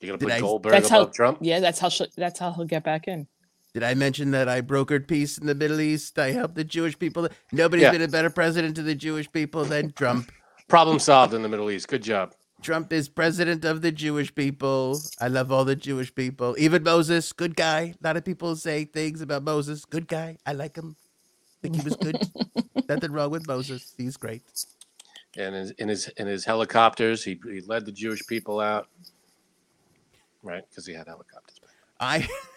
You're 0.00 0.08
gonna 0.16 0.18
Did 0.18 0.28
put 0.28 0.32
I- 0.32 0.40
Goldberg 0.40 0.72
That's 0.72 0.88
how 0.88 1.06
Trump? 1.06 1.38
Yeah, 1.40 1.60
that's 1.60 1.78
how 1.78 1.88
she, 1.88 2.06
that's 2.16 2.38
how 2.38 2.52
he'll 2.52 2.66
get 2.66 2.84
back 2.84 3.08
in. 3.08 3.26
Did 3.74 3.82
I 3.82 3.94
mention 3.94 4.30
that 4.30 4.48
I 4.48 4.62
brokered 4.62 5.06
peace 5.06 5.36
in 5.38 5.46
the 5.46 5.54
Middle 5.54 5.80
East? 5.80 6.18
I 6.18 6.32
helped 6.32 6.54
the 6.54 6.64
Jewish 6.64 6.98
people. 6.98 7.28
Nobody's 7.52 7.82
Yeah. 7.84 7.92
been 7.92 8.02
a 8.02 8.08
better 8.08 8.30
president 8.30 8.74
to 8.76 8.82
the 8.82 8.94
Jewish 8.94 9.30
people 9.30 9.64
than 9.64 9.92
Trump. 9.92 10.30
Problem 10.68 10.98
solved 10.98 11.34
in 11.34 11.42
the 11.42 11.48
Middle 11.48 11.70
East. 11.70 11.88
Good 11.88 12.02
job. 12.02 12.34
Trump 12.62 12.92
is 12.92 13.08
president 13.08 13.64
of 13.64 13.82
the 13.82 13.92
Jewish 13.92 14.34
people. 14.34 14.98
I 15.20 15.28
love 15.28 15.52
all 15.52 15.64
the 15.64 15.76
Jewish 15.76 16.14
people. 16.14 16.56
Even 16.58 16.82
Moses, 16.82 17.32
good 17.32 17.54
guy. 17.54 17.94
A 18.02 18.06
lot 18.06 18.16
of 18.16 18.24
people 18.24 18.56
say 18.56 18.84
things 18.84 19.20
about 19.20 19.42
Moses. 19.42 19.84
Good 19.84 20.08
guy. 20.08 20.38
I 20.46 20.52
like 20.52 20.76
him. 20.76 20.96
Think 21.62 21.76
he 21.76 21.82
was 21.82 21.96
good. 21.96 22.18
Nothing 22.88 23.12
wrong 23.12 23.30
with 23.30 23.46
Moses. 23.46 23.94
He's 23.96 24.16
great. 24.16 24.42
And 25.36 25.54
in, 25.54 25.72
in 25.78 25.88
his 25.88 26.08
in 26.16 26.26
his 26.26 26.44
helicopters, 26.44 27.22
he, 27.22 27.38
he 27.44 27.60
led 27.60 27.84
the 27.84 27.92
Jewish 27.92 28.26
people 28.26 28.58
out. 28.58 28.88
Right, 30.42 30.64
because 30.68 30.86
he 30.86 30.94
had 30.94 31.06
helicopters. 31.06 31.58
Back. 31.58 31.70
I 32.00 32.28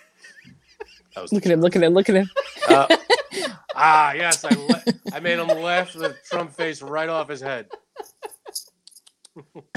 That 1.15 1.21
was 1.23 1.33
Look 1.33 1.45
at 1.45 1.51
him, 1.51 1.61
look 1.61 1.75
at 1.75 1.83
him, 1.83 1.93
look 1.93 2.09
at 2.09 2.15
him. 2.15 2.29
Uh, 2.67 2.87
ah, 3.75 4.13
yes, 4.13 4.45
I 4.45 4.49
le- 4.55 4.83
I 5.13 5.19
made 5.19 5.39
him 5.39 5.47
laugh 5.47 5.93
the 5.93 6.15
Trump 6.29 6.53
face 6.53 6.81
right 6.81 7.09
off 7.09 7.29
his 7.29 7.41
head. 7.41 7.67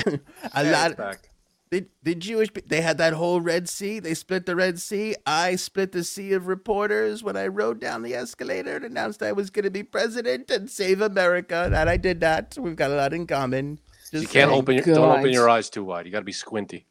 A 0.06 0.64
Yeah, 0.64 0.70
lot. 0.70 0.90
it's 0.92 0.96
back. 0.98 1.28
The, 1.70 1.86
the 2.02 2.14
Jewish 2.14 2.48
they 2.66 2.82
had 2.82 2.98
that 2.98 3.14
whole 3.14 3.40
Red 3.40 3.66
Sea. 3.66 3.98
They 3.98 4.12
split 4.12 4.44
the 4.44 4.54
Red 4.54 4.78
Sea. 4.78 5.16
I 5.24 5.56
split 5.56 5.92
the 5.92 6.04
sea 6.04 6.34
of 6.34 6.46
reporters 6.46 7.22
when 7.22 7.34
I 7.34 7.46
rode 7.46 7.80
down 7.80 8.02
the 8.02 8.14
escalator 8.14 8.76
and 8.76 8.84
announced 8.84 9.22
I 9.22 9.32
was 9.32 9.48
going 9.48 9.64
to 9.64 9.70
be 9.70 9.82
president 9.82 10.50
and 10.50 10.68
save 10.68 11.00
America. 11.00 11.70
And 11.74 11.88
I 11.88 11.96
did 11.96 12.20
that. 12.20 12.58
We've 12.60 12.76
got 12.76 12.90
a 12.90 12.94
lot 12.94 13.14
in 13.14 13.26
common. 13.26 13.78
Just 14.10 14.12
You 14.12 14.28
can't 14.28 14.50
saying. 14.50 14.60
open 14.60 14.74
your, 14.74 14.84
don't 14.84 15.18
open 15.18 15.32
your 15.32 15.48
eyes 15.48 15.70
too 15.70 15.82
wide. 15.84 16.04
You 16.04 16.12
got 16.12 16.18
to 16.18 16.24
be 16.26 16.32
squinty. 16.32 16.84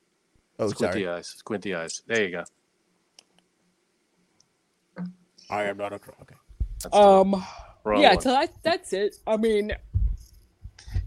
Oh, 0.57 0.69
squinty 0.69 1.03
sorry. 1.03 1.07
eyes. 1.17 1.27
Squinty 1.27 1.75
eyes. 1.75 2.01
There 2.07 2.23
you 2.23 2.31
go. 2.31 2.43
I 5.49 5.63
am 5.65 5.77
not 5.77 5.93
a 5.93 5.99
crook. 5.99 6.15
Okay. 6.23 6.35
That's 6.81 6.95
Um, 6.95 7.45
yeah, 7.85 8.13
one. 8.13 8.21
so 8.21 8.31
that, 8.31 8.53
that's 8.63 8.93
it. 8.93 9.15
I 9.27 9.37
mean, 9.37 9.73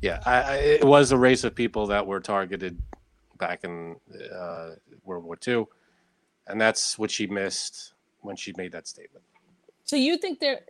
Yeah, 0.04 0.20
I, 0.26 0.42
I, 0.42 0.54
it 0.56 0.84
was 0.84 1.12
a 1.12 1.16
race 1.16 1.44
of 1.44 1.54
people 1.54 1.86
that 1.86 2.06
were 2.06 2.20
targeted 2.20 2.78
back 3.38 3.64
in 3.64 3.96
uh, 4.38 4.72
World 5.02 5.24
War 5.24 5.38
II, 5.48 5.64
and 6.46 6.60
that's 6.60 6.98
what 6.98 7.10
she 7.10 7.26
missed 7.26 7.94
when 8.20 8.36
she 8.36 8.52
made 8.58 8.72
that 8.72 8.86
statement. 8.86 9.24
so 9.84 9.96
you 9.96 10.18
think 10.18 10.40
they're 10.40 10.60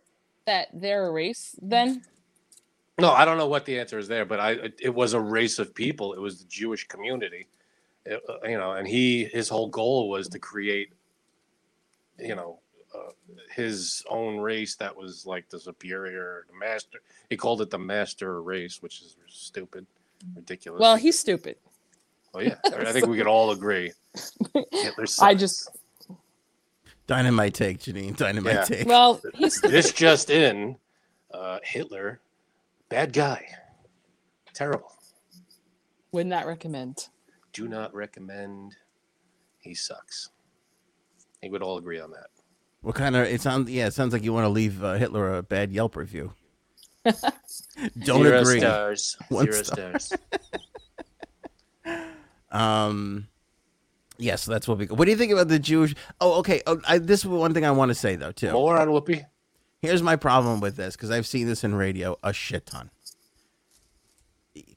that 0.47 0.69
they're 0.73 1.09
a 1.09 1.11
race 1.11 1.57
then? 1.61 2.05
No, 3.01 3.11
I 3.11 3.25
don't 3.25 3.37
know 3.37 3.49
what 3.49 3.65
the 3.65 3.77
answer 3.81 3.99
is 3.99 4.07
there, 4.07 4.25
but 4.25 4.39
I 4.39 4.51
it, 4.53 4.75
it 4.81 4.95
was 4.95 5.15
a 5.15 5.21
race 5.21 5.59
of 5.59 5.75
people. 5.75 6.13
It 6.13 6.21
was 6.21 6.39
the 6.39 6.47
Jewish 6.47 6.87
community, 6.87 7.49
It- 8.07 8.23
uh, 8.29 8.47
you 8.49 8.57
know, 8.57 8.71
and 8.71 8.87
he 8.87 9.25
his 9.25 9.49
whole 9.49 9.67
goal 9.69 10.11
was 10.11 10.29
to 10.29 10.39
create, 10.39 10.93
you 12.21 12.37
know, 12.37 12.61
uh, 13.07 13.11
his 13.55 14.05
own 14.09 14.39
race 14.39 14.77
that 14.77 14.95
was 14.97 15.27
like 15.27 15.49
the 15.51 15.59
superior, 15.61 16.47
the 16.51 16.57
master. 16.59 16.99
He 17.31 17.37
called 17.37 17.61
it 17.61 17.71
the 17.71 17.79
master 17.79 18.43
race, 18.43 18.83
which 18.83 19.01
is 19.03 19.17
stupid, 19.29 19.87
ridiculous. 20.35 20.81
Well, 20.81 20.97
he's 20.97 21.19
stupid. 21.19 21.57
Well, 22.33 22.43
yeah, 22.45 22.57
I 22.65 22.93
think 22.93 23.07
we 23.07 23.17
could 23.17 23.27
all 23.29 23.51
agree. 23.53 23.93
Hitler 24.73 25.07
I 25.21 25.35
just 25.35 25.69
Dynamite 27.07 27.55
take, 27.55 27.79
Janine. 27.79 28.17
Dynamite 28.17 28.55
Yeah. 28.55 28.65
take. 28.65 28.87
well, 28.89 29.21
he's 29.35 29.61
this 29.61 29.93
just 29.93 30.31
in, 30.31 30.77
uh, 31.33 31.59
Hitler, 31.63 32.21
bad 32.89 33.13
guy, 33.13 33.47
terrible. 34.53 34.93
would 36.13 36.27
not 36.27 36.47
recommend. 36.47 37.09
Do 37.53 37.69
not 37.69 37.95
recommend. 37.95 38.75
He 39.61 39.75
sucks. 39.75 40.31
I 41.21 41.23
think 41.41 41.53
we'd 41.53 41.63
all 41.63 41.79
agree 41.79 42.01
on 42.01 42.11
that. 42.13 42.27
What 42.85 42.97
kind 42.97 43.17
of? 43.17 43.27
It 43.27 43.41
sounds. 43.41 43.71
Yeah, 43.71 43.87
it 43.87 43.95
sounds 43.95 44.13
like 44.13 44.23
you 44.23 44.35
want 44.35 44.45
to 44.45 44.51
leave 44.51 44.85
uh, 44.85 44.93
Hitler 44.95 45.37
a 45.39 45.43
bad 45.43 45.73
Yelp 45.73 45.97
review. 45.97 46.35
Don't 47.05 48.23
Zero 48.23 48.41
agree. 48.41 48.61
stars. 48.61 49.17
One 49.31 49.51
Zero 49.51 49.63
star. 49.63 49.99
stars. 49.99 50.13
Um, 52.51 53.27
yes, 54.17 54.45
that's 54.45 54.69
what 54.69 54.79
we. 54.79 54.87
What 54.87 55.07
do 55.07 55.11
you 55.11 55.17
think 55.17 55.33
about 55.33 55.49
the 55.49 55.59
Jewish? 55.59 55.93
Oh, 56.21 56.39
okay. 56.39 56.63
Oh, 56.69 56.81
I, 56.87 56.99
this 56.99 57.21
is 57.21 57.27
one 57.27 57.53
thing 57.53 57.65
I 57.67 57.73
want 57.73 57.89
to 57.89 57.97
say 57.97 58.15
though 58.15 58.31
too. 58.31 58.53
More 58.53 58.79
on 58.79 58.89
Whoopi. 58.91 59.27
Here's 59.81 60.05
my 60.05 60.15
problem 60.15 60.61
with 60.61 60.77
this 60.77 60.95
because 60.95 61.11
I've 61.11 61.27
seen 61.27 61.49
this 61.49 61.65
in 61.65 61.75
radio 61.75 62.17
a 62.23 62.33
shit 62.33 62.65
ton. 62.67 62.91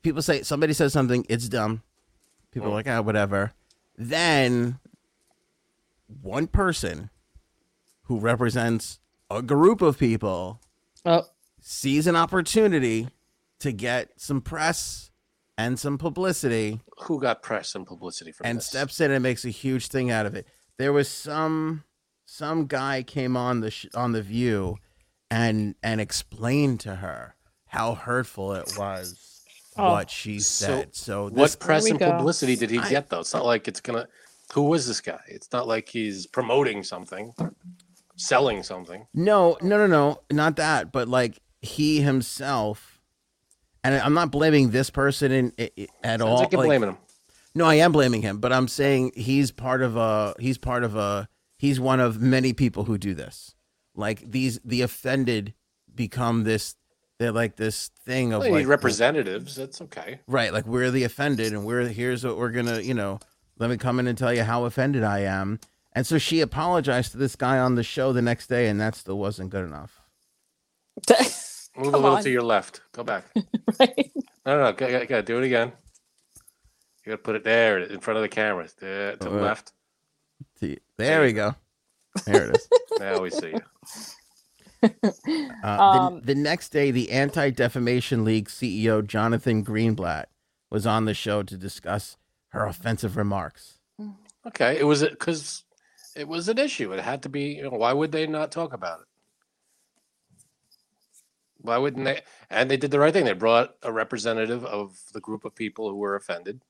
People 0.01 0.24
say 0.24 0.41
somebody 0.41 0.74
says 0.74 0.91
something, 0.91 1.24
it's 1.30 1.47
dumb. 1.47 1.84
People 2.51 2.70
are 2.70 2.74
like, 2.74 2.88
ah, 2.88 3.01
whatever. 3.01 3.53
Then 3.95 4.80
one 6.24 6.47
person 6.47 7.12
who 8.08 8.20
represents 8.20 8.99
a 9.30 9.41
group 9.41 9.82
of 9.82 9.97
people 9.99 10.60
Oh, 11.05 11.24
sees 11.62 12.08
an 12.08 12.16
opportunity 12.16 13.08
to 13.60 13.72
get 13.72 14.10
some 14.18 14.41
press 14.41 15.12
and 15.58 15.80
some 15.80 15.97
publicity 15.97 16.82
Who 17.03 17.20
got 17.20 17.41
press 17.41 17.76
and 17.76 17.86
publicity 17.86 18.32
from 18.32 18.45
and 18.47 18.58
this? 18.60 18.68
steps 18.68 18.99
in 19.01 19.12
and 19.12 19.24
makes 19.24 19.45
a 19.45 19.49
huge 19.49 19.88
thing 19.88 20.12
out 20.12 20.26
of 20.26 20.36
it. 20.36 20.47
There 20.78 20.93
was 20.93 21.08
some 21.10 21.84
some 22.26 22.68
guy 22.68 23.03
came 23.03 23.38
on 23.38 23.62
the 23.62 23.72
sh- 23.72 23.88
on 23.93 24.12
the 24.12 24.22
View 24.22 24.78
and 25.32 25.76
and 25.82 25.99
explained 26.01 26.80
to 26.82 26.95
her 26.97 27.36
how 27.68 27.95
hurtful 27.95 28.53
it 28.53 28.74
was 28.78 29.24
Oh. 29.80 29.91
what 29.91 30.10
she 30.10 30.39
said. 30.39 30.95
So, 30.95 31.26
What 31.26 31.36
this 31.36 31.55
press 31.55 31.88
and 31.88 31.99
go. 31.99 32.12
publicity 32.12 32.55
did 32.55 32.72
he 32.72 32.80
I- 32.80 32.89
get 32.89 33.10
though? 33.10 33.20
It's 33.20 33.34
not 33.34 33.45
like 33.45 33.68
it's 33.68 33.80
gonna. 33.80 34.08
Who 34.53 34.64
was 34.64 34.88
this 34.88 35.01
guy? 35.01 35.20
It's 35.28 35.51
not 35.51 35.68
like 35.68 35.88
he's 35.89 36.26
promoting 36.26 36.84
something, 36.84 37.34
selling 38.18 38.63
something. 38.63 39.07
no 39.13 39.57
no 39.61 39.78
no 39.78 39.88
no 39.88 40.22
not 40.32 40.55
that, 40.57 40.91
but 40.91 41.07
like 41.07 41.39
he 41.61 42.01
himself. 42.01 42.93
And 43.84 43.95
I'm 43.95 44.13
not 44.13 44.32
blaming 44.32 44.72
this 44.72 44.89
person 44.89 45.32
in, 45.32 45.53
i 45.57 45.70
i- 45.78 45.88
at 46.03 46.20
Sounds 46.20 46.22
all. 46.24 46.38
like 46.39 46.51
you're 46.51 46.59
like- 46.59 46.68
blaming 46.68 46.89
him. 46.89 46.97
No, 47.55 47.65
I 47.65 47.76
am 47.76 47.91
blaming 47.91 48.22
him, 48.22 48.39
but 48.39 48.51
I'm 48.53 48.68
saying 48.68 49.13
he's 49.15 49.51
part 49.51 49.82
of 49.82 49.95
a 49.97 50.36
he's 50.39 50.57
part 50.57 50.84
of 50.84 50.95
a 50.95 51.28
he's 51.57 51.80
one 51.80 51.99
of 51.99 52.22
many 52.22 52.53
people 52.53 52.84
who 52.84 52.97
do 52.97 53.13
this. 53.15 53.55
Like 53.95 54.30
these 54.30 54.59
the 54.65 54.82
offended 54.82 55.53
become 55.95 56.43
this 56.43 56.76
they're 57.18 57.32
like 57.32 57.55
this 57.55 57.89
thing 58.05 58.32
of 58.34 58.41
Well, 58.43 58.51
like 58.51 58.68
representatives. 58.68 59.55
That's 59.55 59.82
okay. 59.82 60.20
right, 60.28 60.53
like 60.53 60.68
we're 60.68 60.91
the 60.91 61.03
offended 61.03 61.51
and 61.53 61.65
we're 61.65 61.88
here's 61.88 62.24
what 62.24 62.38
we're 62.38 62.51
gonna, 62.51 62.82
you 62.82 62.93
know, 62.93 63.20
let 63.57 63.72
me 63.72 63.78
come 63.78 63.99
in 63.99 64.05
and 64.05 64.15
tell 64.18 64.32
you 64.34 64.43
how 64.43 64.65
offended 64.65 65.03
I 65.03 65.22
am. 65.22 65.59
And 65.98 66.06
so 66.06 66.20
she 66.20 66.41
apologized 66.41 67.14
to 67.14 67.18
this 67.18 67.36
guy 67.36 67.58
on 67.58 67.74
the 67.74 67.82
show 67.82 68.14
the 68.14 68.22
next 68.22 68.45
day, 68.45 68.68
and 68.68 68.80
that 68.80 68.93
still 68.93 69.18
wasn't 69.18 69.50
good 69.50 69.66
enough. 69.66 70.00
Move 71.76 71.88
a 71.91 71.98
little 71.98 72.18
on. 72.18 72.22
to 72.24 72.30
your 72.30 72.43
left. 72.43 72.82
Go 72.91 73.04
back. 73.04 73.26
right. 73.80 74.12
No, 74.45 74.58
no, 74.58 74.64
no. 74.66 74.74
Go, 74.74 74.88
go, 74.88 75.06
go, 75.08 75.22
do 75.24 75.39
it 75.39 75.45
again. 75.45 75.72
You 77.04 77.14
gotta 77.14 77.18
put 77.18 77.36
it 77.36 77.43
there 77.43 77.80
in 77.80 78.00
front 78.00 78.18
of 78.18 78.22
the 78.22 78.30
camera. 78.30 78.68
There, 78.80 79.14
to 79.16 79.28
the 79.28 79.39
Uh, 79.39 79.41
left. 79.41 79.72
See, 80.60 80.78
There 80.98 81.24
we 81.24 81.34
go. 81.34 81.56
There 82.28 82.48
it 82.48 82.58
is. 82.58 82.70
Now 83.00 83.20
we 83.20 83.32
see 83.32 83.56
you. 83.56 84.91
Uh, 85.64 85.68
Um, 85.68 86.20
the, 86.20 86.36
the 86.36 86.36
next 86.36 86.70
day, 86.70 86.91
the 86.91 87.10
Anti 87.10 87.50
Defamation 87.50 88.24
League 88.24 88.50
CEO 88.50 89.04
Jonathan 89.04 89.66
Greenblatt 89.66 90.26
was 90.70 90.86
on 90.86 91.06
the 91.06 91.16
show 91.16 91.41
to 91.41 91.58
discuss 91.58 92.18
her 92.50 92.68
offensive 92.68 93.18
remarks. 93.18 93.80
Okay, 94.45 94.78
it 94.78 94.84
was 94.86 95.02
because 95.04 95.64
it 96.18 96.28
was 96.28 96.49
an 96.49 96.57
issue. 96.57 96.91
It 96.93 96.99
had 96.99 97.22
to 97.24 97.30
be. 97.30 97.55
You 97.55 97.63
know, 97.63 97.70
why 97.70 97.93
would 97.93 98.11
they 98.11 98.28
not 98.28 98.51
talk 98.51 98.74
about 98.74 99.01
it? 99.01 99.05
Why 101.59 101.78
wouldn't 101.78 102.05
they? 102.05 102.22
And 102.49 102.70
they 102.70 102.78
did 102.78 102.91
the 102.91 102.99
right 102.99 103.13
thing. 103.13 103.26
They 103.26 103.34
brought 103.34 103.76
a 103.84 103.91
representative 103.91 104.65
of 104.65 104.99
the 105.13 105.22
group 105.22 105.45
of 105.45 105.55
people 105.55 105.89
who 105.89 105.97
were 105.97 106.15
offended. 106.15 106.61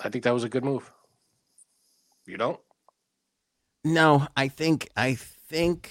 I 0.00 0.08
think 0.08 0.24
that 0.24 0.34
was 0.34 0.44
a 0.44 0.48
good 0.48 0.64
move. 0.64 0.90
You 2.26 2.36
don't? 2.36 2.60
No, 3.84 4.26
I 4.36 4.48
think 4.48 4.88
I 4.96 5.14
think 5.14 5.90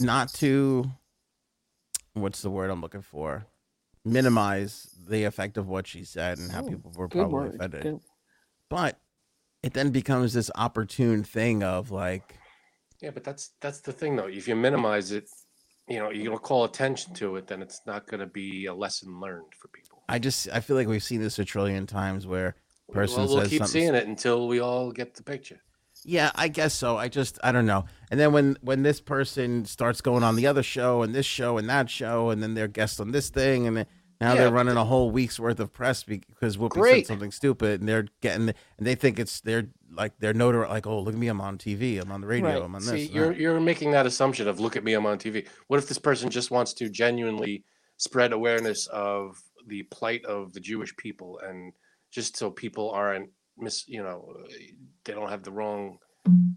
not 0.00 0.32
to 0.34 0.90
what's 2.14 2.42
the 2.42 2.50
word 2.50 2.70
I'm 2.70 2.80
looking 2.80 3.02
for? 3.02 3.46
Minimize 4.04 4.94
the 5.08 5.24
effect 5.24 5.56
of 5.56 5.68
what 5.68 5.86
she 5.86 6.04
said 6.04 6.38
and 6.38 6.50
how 6.50 6.62
Oh, 6.62 6.68
people 6.68 6.92
were 6.96 7.08
probably 7.08 7.48
offended. 7.50 7.82
Good. 7.82 8.00
But 8.68 8.98
it 9.62 9.72
then 9.72 9.90
becomes 9.90 10.32
this 10.32 10.50
opportune 10.54 11.24
thing 11.24 11.62
of 11.62 11.90
like 11.90 12.36
Yeah, 13.00 13.10
but 13.10 13.24
that's 13.24 13.52
that's 13.60 13.80
the 13.80 13.92
thing 13.92 14.16
though. 14.16 14.26
If 14.26 14.48
you 14.48 14.56
minimize 14.56 15.12
it, 15.12 15.28
you 15.88 15.98
know, 15.98 16.12
gonna 16.12 16.38
call 16.38 16.64
attention 16.64 17.14
to 17.14 17.36
it, 17.36 17.46
then 17.46 17.62
it's 17.62 17.80
not 17.86 18.06
gonna 18.06 18.26
be 18.26 18.66
a 18.66 18.74
lesson 18.74 19.20
learned 19.20 19.52
for 19.60 19.68
people. 19.68 20.02
I 20.08 20.18
just 20.18 20.48
I 20.52 20.60
feel 20.60 20.76
like 20.76 20.88
we've 20.88 21.02
seen 21.02 21.20
this 21.20 21.38
a 21.38 21.44
trillion 21.44 21.86
times 21.86 22.26
where 22.26 22.56
person 22.92 23.24
well, 23.24 23.36
we'll 23.36 23.46
keep 23.46 23.58
something 23.58 23.66
seeing 23.66 23.94
it 23.94 24.06
until 24.06 24.48
we 24.48 24.60
all 24.60 24.90
get 24.92 25.14
the 25.14 25.22
picture. 25.22 25.60
Yeah, 26.04 26.30
I 26.34 26.48
guess 26.48 26.74
so. 26.74 26.96
I 26.96 27.08
just 27.08 27.38
I 27.42 27.52
don't 27.52 27.66
know. 27.66 27.84
And 28.10 28.18
then 28.18 28.32
when 28.32 28.56
when 28.62 28.82
this 28.82 29.00
person 29.00 29.64
starts 29.64 30.00
going 30.00 30.22
on 30.22 30.36
the 30.36 30.46
other 30.46 30.62
show 30.62 31.02
and 31.02 31.14
this 31.14 31.26
show 31.26 31.58
and 31.58 31.68
that 31.68 31.90
show, 31.90 32.30
and 32.30 32.42
then 32.42 32.54
they're 32.54 32.68
guests 32.68 33.00
on 33.00 33.10
this 33.10 33.30
thing, 33.30 33.66
and 33.66 33.76
then 33.76 33.86
now 34.20 34.34
Yeah, 34.34 34.42
they're 34.42 34.52
running 34.52 34.76
a 34.76 34.84
whole 34.84 35.10
week's 35.10 35.38
worth 35.38 35.60
of 35.60 35.72
press 35.72 36.02
because 36.02 36.56
Whoopi 36.56 36.70
Great. 36.70 37.06
said 37.06 37.14
something 37.14 37.32
stupid, 37.32 37.80
and 37.80 37.88
they're 37.88 38.06
getting 38.20 38.48
and 38.78 38.86
they 38.86 38.94
think 38.94 39.18
it's 39.18 39.40
they're 39.40 39.68
like 39.90 40.12
they're 40.18 40.34
notar 40.34 40.68
like 40.68 40.86
oh 40.86 41.00
look 41.00 41.14
at 41.14 41.20
me 41.20 41.28
I'm 41.28 41.40
on 41.40 41.58
TV 41.58 42.00
I'm 42.00 42.12
on 42.12 42.20
the 42.20 42.26
radio 42.26 42.48
Right. 42.50 42.62
I'm 42.62 42.74
on 42.74 42.82
this. 42.82 42.90
See, 42.90 43.06
you're 43.06 43.28
that." 43.28 43.38
you're 43.38 43.60
making 43.60 43.92
that 43.92 44.06
assumption 44.06 44.48
of 44.48 44.60
look 44.60 44.76
at 44.76 44.84
me, 44.84 44.94
I'm 44.94 45.06
on 45.06 45.18
TV. 45.18 45.46
What 45.68 45.78
if 45.78 45.88
this 45.88 45.98
person 45.98 46.30
just 46.30 46.50
wants 46.50 46.72
to 46.74 46.88
genuinely 46.88 47.64
spread 47.96 48.32
awareness 48.32 48.86
of 48.86 49.36
the 49.66 49.82
plight 49.84 50.24
of 50.24 50.52
the 50.52 50.60
Jewish 50.60 50.96
people 50.96 51.40
and 51.46 51.72
just 52.10 52.36
so 52.36 52.50
people 52.50 52.90
aren't 52.90 53.30
miss. 53.58 53.86
You 53.88 54.02
know, 54.02 54.34
they 55.04 55.12
don't 55.12 55.28
have 55.28 55.42
the 55.42 55.52
wrong 55.52 55.98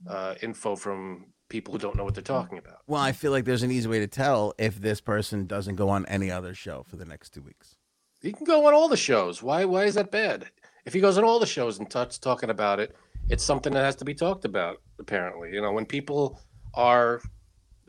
uh, 0.07 0.35
info 0.41 0.75
from 0.75 1.25
people 1.51 1.73
who 1.73 1.77
don't 1.77 1.97
know 1.97 2.05
what 2.05 2.15
they're 2.15 2.23
talking 2.23 2.57
about. 2.57 2.77
Well, 2.87 3.01
I 3.01 3.11
feel 3.11 3.31
like 3.31 3.43
there's 3.43 3.61
an 3.61 3.71
easy 3.71 3.87
way 3.87 3.99
to 3.99 4.07
tell 4.07 4.53
if 4.57 4.81
this 4.81 5.01
person 5.01 5.45
doesn't 5.45 5.75
go 5.75 5.89
on 5.89 6.05
any 6.05 6.31
other 6.31 6.55
show 6.55 6.83
for 6.89 6.95
the 6.95 7.05
next 7.05 7.33
two 7.33 7.41
weeks. 7.41 7.75
He 8.21 8.31
can 8.31 8.45
go 8.45 8.65
on 8.67 8.73
all 8.73 8.87
the 8.87 8.97
shows. 8.97 9.43
Why? 9.43 9.65
Why 9.65 9.83
is 9.83 9.95
that 9.95 10.11
bad? 10.11 10.49
If 10.85 10.93
he 10.93 11.01
goes 11.01 11.17
on 11.17 11.25
all 11.25 11.39
the 11.39 11.45
shows 11.45 11.77
and 11.77 11.87
starts 11.89 12.17
talking 12.17 12.49
about 12.49 12.79
it, 12.79 12.95
it's 13.29 13.43
something 13.43 13.73
that 13.73 13.83
has 13.83 13.97
to 13.97 14.05
be 14.05 14.15
talked 14.15 14.45
about. 14.45 14.77
Apparently, 14.97 15.51
you 15.51 15.61
know, 15.61 15.73
when 15.73 15.85
people 15.85 16.39
are 16.73 17.21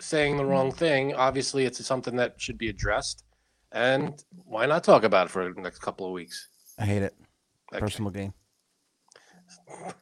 saying 0.01 0.37
the 0.37 0.45
wrong 0.45 0.73
thing, 0.73 1.15
obviously 1.15 1.65
it's 1.65 1.85
something 1.87 2.17
that 2.17 2.41
should 2.41 2.59
be 2.59 2.69
addressed. 2.69 3.25
And 3.71 4.23
why 4.45 4.67
not 4.67 4.83
talk 4.83 5.05
about 5.05 5.27
it 5.27 5.31
for 5.31 5.53
the 5.55 5.61
next 5.61 5.79
couple 5.79 6.05
of 6.05 6.13
weeks? 6.13 6.49
I 6.79 6.85
hate 6.85 7.03
it. 7.03 7.15
Okay. 7.73 7.81
Personal 7.81 8.11
game. 8.11 8.35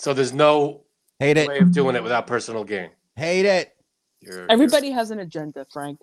So 0.00 0.14
there's 0.14 0.32
no 0.32 0.84
Hate 1.20 1.36
it. 1.36 1.48
way 1.48 1.58
of 1.58 1.70
doing 1.70 1.94
it 1.96 2.02
without 2.02 2.26
personal 2.26 2.64
gain. 2.64 2.90
Hate 3.14 3.44
it. 3.44 3.76
You're, 4.20 4.50
Everybody 4.50 4.90
has 4.90 5.10
an 5.10 5.20
agenda, 5.20 5.66
Frank. 5.70 6.00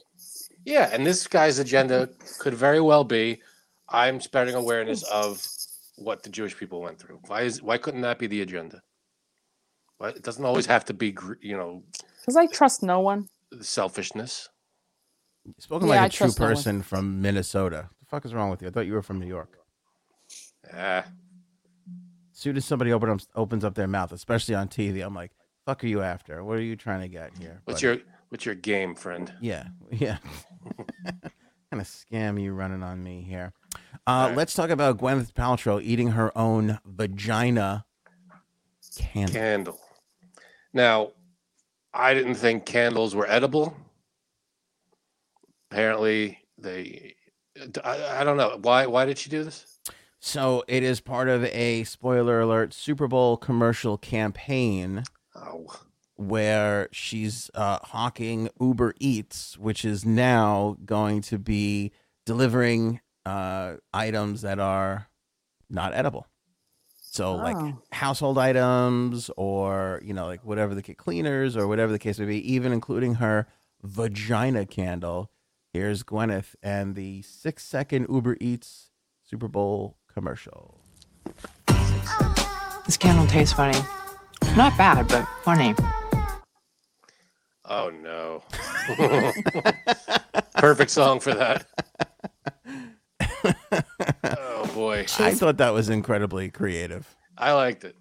Yeah, 0.64 0.90
and 0.94 1.06
this 1.06 1.28
guy's 1.28 1.60
agenda 1.60 2.10
could 2.40 2.54
very 2.54 2.80
well 2.80 3.04
be 3.04 3.42
I'm 3.90 4.22
spreading 4.22 4.54
awareness 4.56 5.04
of 5.04 5.46
what 5.96 6.22
the 6.24 6.30
Jewish 6.30 6.56
people 6.56 6.82
went 6.82 7.00
through. 7.00 7.20
Why 7.28 7.42
is 7.42 7.62
why 7.64 7.78
couldn't 7.78 8.02
that 8.02 8.20
be 8.20 8.28
the 8.28 8.42
agenda? 8.42 8.82
Why, 9.98 10.10
it 10.10 10.22
doesn't 10.24 10.46
always 10.46 10.68
have 10.68 10.86
to 10.86 10.94
be 10.94 11.16
you 11.42 11.58
know 11.58 11.84
Because 12.22 12.36
I 12.36 12.46
trust 12.46 12.84
no 12.84 13.00
one. 13.00 13.28
selfishness. 13.62 14.50
Spoken 15.60 15.88
Yeah, 15.88 15.96
like 15.96 16.02
I 16.02 16.06
a 16.06 16.10
true 16.10 16.26
trust 16.28 16.40
no 16.40 16.46
person 16.48 16.82
from 16.84 17.22
Minnesota. 17.22 17.78
What 17.90 18.00
The 18.02 18.06
fuck 18.06 18.26
is 18.26 18.34
wrong 18.34 18.52
with 18.52 18.62
you? 18.62 18.68
I 18.68 18.72
thought 18.72 18.86
you 18.86 18.94
were 18.94 19.02
from 19.02 19.20
New 19.20 19.28
York. 19.28 19.58
Ah, 20.74 21.06
As 22.38 22.42
soon 22.42 22.56
as 22.56 22.66
somebody 22.66 22.94
open 22.94 23.10
up, 23.10 23.20
opens 23.34 23.66
up 23.66 23.74
their 23.74 23.88
mouth, 23.88 24.12
especially 24.12 24.54
on 24.54 24.68
TV, 24.68 25.04
I'm 25.04 25.16
like, 25.16 25.32
"Fuck 25.66 25.84
are 25.84 25.88
you 25.88 26.04
after? 26.04 26.44
What 26.44 26.60
are 26.60 26.62
you 26.62 26.76
trying 26.76 27.02
to 27.02 27.08
get 27.08 27.36
here?" 27.36 27.62
what's 27.66 27.82
buddy?" 27.82 27.98
your 27.98 28.06
what's 28.30 28.46
your 28.46 28.54
game, 28.54 28.94
friend? 28.94 29.34
Yeah, 29.42 29.70
yeah. 29.92 30.20
kind 31.04 31.82
of 31.82 31.88
scam 31.88 32.40
you 32.40 32.54
running 32.54 32.84
on 32.84 33.04
me 33.04 33.24
here. 33.24 33.54
Uh, 34.06 34.10
Alright. 34.12 34.38
Let's 34.38 34.54
talk 34.54 34.70
about 34.70 35.00
Gwyneth 35.00 35.34
Paltrow 35.34 35.82
eating 35.82 36.10
her 36.10 36.32
own 36.38 36.78
vagina 36.86 37.86
candle. 38.96 39.34
Candle. 39.34 39.80
Now, 40.74 41.14
I 41.92 42.14
didn't 42.14 42.36
think 42.36 42.68
candles 42.68 43.16
were 43.16 43.28
edible. 43.28 43.76
Apparently, 45.72 46.38
they. 46.60 47.16
I, 47.84 48.20
I 48.22 48.24
don't 48.24 48.38
know 48.38 48.60
why. 48.62 48.86
Why 48.86 49.06
did 49.06 49.18
she 49.18 49.32
do 49.32 49.44
this? 49.44 49.77
So 50.20 50.64
it 50.68 50.84
is 50.84 51.00
part 51.00 51.30
of 51.30 51.44
a 51.46 51.84
spoiler 51.84 52.40
alert 52.42 52.74
Super 52.74 53.08
Bowl 53.08 53.38
commercial 53.38 53.98
campaign 53.98 55.04
Oh, 55.36 55.68
where 56.16 56.90
she's 56.92 57.52
uh, 57.54 57.78
hawking 57.84 58.50
Uber 58.60 58.96
Eats, 59.00 59.58
which 59.58 59.86
is 59.86 60.04
now 60.06 60.78
going 60.84 61.22
to 61.22 61.38
be 61.38 61.92
delivering 62.26 63.02
uh, 63.26 63.76
items 63.94 64.42
that 64.42 64.60
are 64.60 65.10
not 65.70 65.94
edible. 65.94 66.26
So 66.96 67.36
like 67.36 67.56
Oh. 67.58 67.82
household 67.92 68.38
items 68.38 69.30
or 69.38 70.02
you 70.04 70.14
know 70.14 70.26
like 70.26 70.44
whatever 70.44 70.76
the 70.76 70.82
ca- 70.84 70.94
cleaners 70.96 71.56
or 71.58 71.68
whatever 71.68 71.92
the 71.92 72.00
case 72.00 72.20
may 72.20 72.26
be, 72.26 72.52
even 72.54 72.72
including 72.74 73.16
her 73.16 73.48
vagina 73.84 74.66
candle. 74.66 75.32
Here's 75.74 76.04
Gwyneth 76.04 76.56
and 76.64 76.96
the 76.96 77.22
six 77.22 77.64
second 77.64 78.08
Uber 78.10 78.38
Eats 78.42 78.90
Super 79.24 79.48
Bowl 79.48 79.98
commercial. 80.18 80.74
This 82.88 82.98
candle 82.98 83.28
tastes 83.28 83.54
funny. 83.54 83.78
Not 84.56 84.76
bad, 84.76 85.08
but 85.08 85.28
funny. 85.44 85.76
oh 87.66 87.92
no! 87.92 88.42
Perfect 90.58 90.90
song 90.90 91.20
for 91.20 91.36
that. 91.36 91.68
Oh 94.24 94.72
boy, 94.74 95.06
I 95.20 95.36
thought 95.36 95.58
that 95.58 95.72
was 95.72 95.90
incredibly 95.90 96.50
creative. 96.50 97.16
I 97.38 97.52
liked 97.52 97.84
it. 97.84 97.96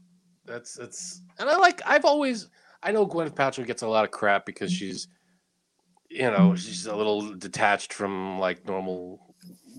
That's 0.46 0.72
that's, 0.72 1.20
and 1.38 1.50
I 1.50 1.58
like. 1.58 1.82
I've 1.84 2.06
always. 2.06 2.48
I 2.82 2.92
know 2.92 3.06
Gwyneth 3.06 3.34
Paltrow 3.34 3.66
gets 3.66 3.82
a 3.82 3.88
lot 3.88 4.06
of 4.06 4.10
crap 4.10 4.46
because 4.46 4.72
she's, 4.72 5.08
you 6.08 6.30
know, 6.30 6.56
she's 6.56 6.86
a 6.86 6.96
little 6.96 7.34
detached 7.34 7.92
from 7.92 8.38
like 8.38 8.64
normal 8.66 9.20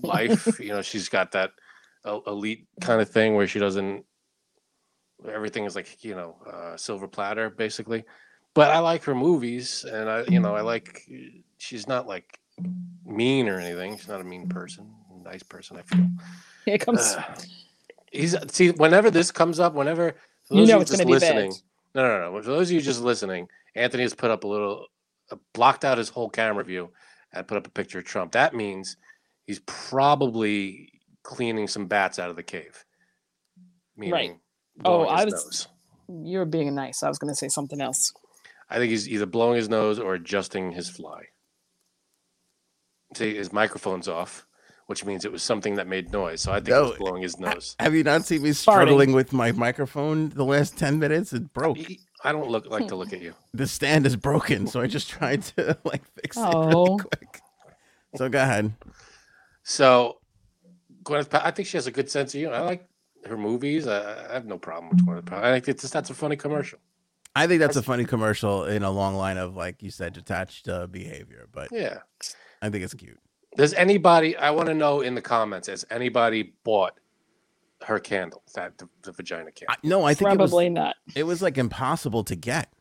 life. 0.04 0.60
you 0.60 0.68
know, 0.68 0.82
she's 0.82 1.08
got 1.08 1.32
that 1.32 1.50
el- 1.50 1.58
elite 2.26 2.66
kind 2.80 3.00
of 3.00 3.08
thing 3.08 3.34
where 3.34 3.46
she 3.46 3.58
doesn't. 3.58 4.04
Everything 5.28 5.64
is 5.64 5.74
like 5.74 6.04
you 6.04 6.14
know, 6.14 6.36
uh, 6.50 6.76
silver 6.76 7.08
platter 7.08 7.50
basically. 7.50 8.04
But 8.54 8.70
I 8.70 8.78
like 8.78 9.04
her 9.04 9.14
movies, 9.14 9.84
and 9.84 10.08
I, 10.10 10.24
you 10.28 10.40
know, 10.40 10.54
I 10.54 10.62
like. 10.62 11.02
She's 11.58 11.86
not 11.86 12.06
like 12.06 12.38
mean 13.04 13.48
or 13.48 13.58
anything. 13.58 13.96
She's 13.96 14.08
not 14.08 14.20
a 14.20 14.24
mean 14.24 14.48
person. 14.48 14.92
Nice 15.24 15.42
person, 15.42 15.76
I 15.76 15.82
feel. 15.82 16.06
Here 16.64 16.78
comes. 16.78 17.00
Uh, 17.00 17.22
he's 18.10 18.36
see 18.50 18.70
whenever 18.70 19.10
this 19.10 19.30
comes 19.30 19.60
up, 19.60 19.74
whenever 19.74 20.14
for 20.46 20.54
You 20.54 20.66
know 20.66 20.80
it's 20.80 20.90
just 20.90 21.02
gonna 21.02 21.14
be 21.14 21.20
bad. 21.20 21.36
listening. 21.36 21.54
No, 21.94 22.02
no, 22.02 22.32
no. 22.32 22.42
For 22.42 22.50
those 22.50 22.68
of 22.68 22.74
you 22.74 22.80
just 22.80 23.00
listening, 23.00 23.48
Anthony 23.74 24.02
has 24.02 24.14
put 24.14 24.30
up 24.30 24.44
a 24.44 24.46
little, 24.46 24.86
uh, 25.30 25.36
blocked 25.52 25.84
out 25.84 25.98
his 25.98 26.08
whole 26.08 26.28
camera 26.28 26.64
view, 26.64 26.90
and 27.32 27.46
put 27.46 27.58
up 27.58 27.66
a 27.66 27.70
picture 27.70 27.98
of 27.98 28.04
Trump. 28.04 28.32
That 28.32 28.54
means 28.54 28.96
he's 29.46 29.60
probably 29.60 30.97
cleaning 31.28 31.68
some 31.68 31.86
bats 31.86 32.18
out 32.18 32.30
of 32.30 32.36
the 32.36 32.42
cave. 32.42 32.84
Meaning 33.98 34.40
Oh, 34.84 35.04
blowing 35.04 35.10
I 35.10 35.24
his 35.26 35.34
was- 35.34 35.44
nose. 35.44 35.68
You're 36.26 36.46
being 36.46 36.74
nice. 36.74 37.02
I 37.02 37.08
was 37.08 37.18
going 37.18 37.30
to 37.30 37.36
say 37.36 37.48
something 37.48 37.82
else. 37.82 38.14
I 38.70 38.78
think 38.78 38.88
he's 38.90 39.06
either 39.10 39.26
blowing 39.26 39.56
his 39.56 39.68
nose 39.68 39.98
or 39.98 40.14
adjusting 40.14 40.72
his 40.72 40.88
fly. 40.88 41.24
See, 43.14 43.34
his 43.34 43.52
microphone's 43.52 44.08
off, 44.08 44.46
which 44.86 45.04
means 45.04 45.26
it 45.26 45.32
was 45.32 45.42
something 45.42 45.74
that 45.74 45.86
made 45.86 46.10
noise. 46.10 46.40
So 46.40 46.50
I 46.52 46.56
think 46.60 46.68
he 46.68 46.72
was 46.82 46.96
blowing 46.98 47.22
his 47.22 47.38
nose. 47.38 47.76
Have 47.78 47.94
you 47.94 48.04
not 48.04 48.24
seen 48.24 48.40
me 48.42 48.52
struggling 48.52 49.12
with 49.12 49.34
my 49.34 49.52
microphone 49.52 50.30
the 50.30 50.44
last 50.46 50.78
10 50.78 50.98
minutes? 50.98 51.34
It 51.34 51.52
broke. 51.52 51.76
I 52.24 52.32
don't 52.32 52.48
look 52.48 52.66
like 52.70 52.88
to 52.88 52.96
look 52.96 53.12
at 53.12 53.20
you. 53.20 53.34
The 53.52 53.66
stand 53.66 54.06
is 54.06 54.16
broken, 54.16 54.66
so 54.66 54.80
I 54.80 54.86
just 54.86 55.10
tried 55.10 55.42
to 55.56 55.76
like 55.84 56.04
fix 56.14 56.36
it 56.38 56.42
Oh. 56.42 56.68
really 56.68 56.98
quick. 57.00 57.40
So 58.16 58.28
go 58.30 58.40
ahead. 58.42 58.72
So, 59.62 60.20
Gwyneth, 61.08 61.40
I 61.42 61.50
think 61.50 61.66
she 61.68 61.76
has 61.76 61.86
a 61.86 61.90
good 61.90 62.10
sense 62.10 62.34
of 62.34 62.38
humor. 62.40 62.54
I 62.54 62.60
like 62.60 62.88
her 63.26 63.36
movies. 63.36 63.86
I, 63.86 64.28
I 64.30 64.34
have 64.34 64.46
no 64.46 64.58
problem 64.58 64.90
with 64.90 65.06
Gwyneth. 65.06 65.24
Paltrow. 65.24 65.42
I 65.44 65.52
think 65.54 65.68
it's 65.68 65.82
just 65.82 65.92
that's 65.92 66.10
a 66.10 66.14
funny 66.14 66.36
commercial. 66.36 66.78
I 67.34 67.46
think 67.46 67.60
that's 67.60 67.76
a 67.76 67.82
funny 67.82 68.04
commercial 68.04 68.64
in 68.64 68.82
a 68.82 68.90
long 68.90 69.14
line 69.14 69.38
of 69.38 69.54
like 69.56 69.82
you 69.82 69.90
said 69.90 70.12
detached 70.12 70.68
uh, 70.68 70.86
behavior, 70.86 71.46
but 71.52 71.68
Yeah. 71.72 71.98
I 72.62 72.68
think 72.70 72.84
it's 72.84 72.94
cute. 72.94 73.18
Does 73.56 73.72
anybody? 73.74 74.36
I 74.36 74.50
want 74.50 74.68
to 74.68 74.74
know 74.74 75.00
in 75.00 75.14
the 75.14 75.22
comments. 75.22 75.68
Has 75.68 75.84
anybody 75.90 76.54
bought 76.64 76.98
her 77.84 77.98
candle? 77.98 78.42
That 78.54 78.76
the, 78.78 78.88
the 79.02 79.12
vagina 79.12 79.50
candle? 79.52 79.76
I, 79.82 79.86
no, 79.86 80.04
I 80.04 80.14
think 80.14 80.30
it 80.32 80.38
was 80.38 80.50
Probably 80.50 80.68
not. 80.68 80.96
it 81.14 81.22
was 81.24 81.40
like 81.42 81.58
impossible 81.58 82.24
to 82.24 82.36
get. 82.36 82.72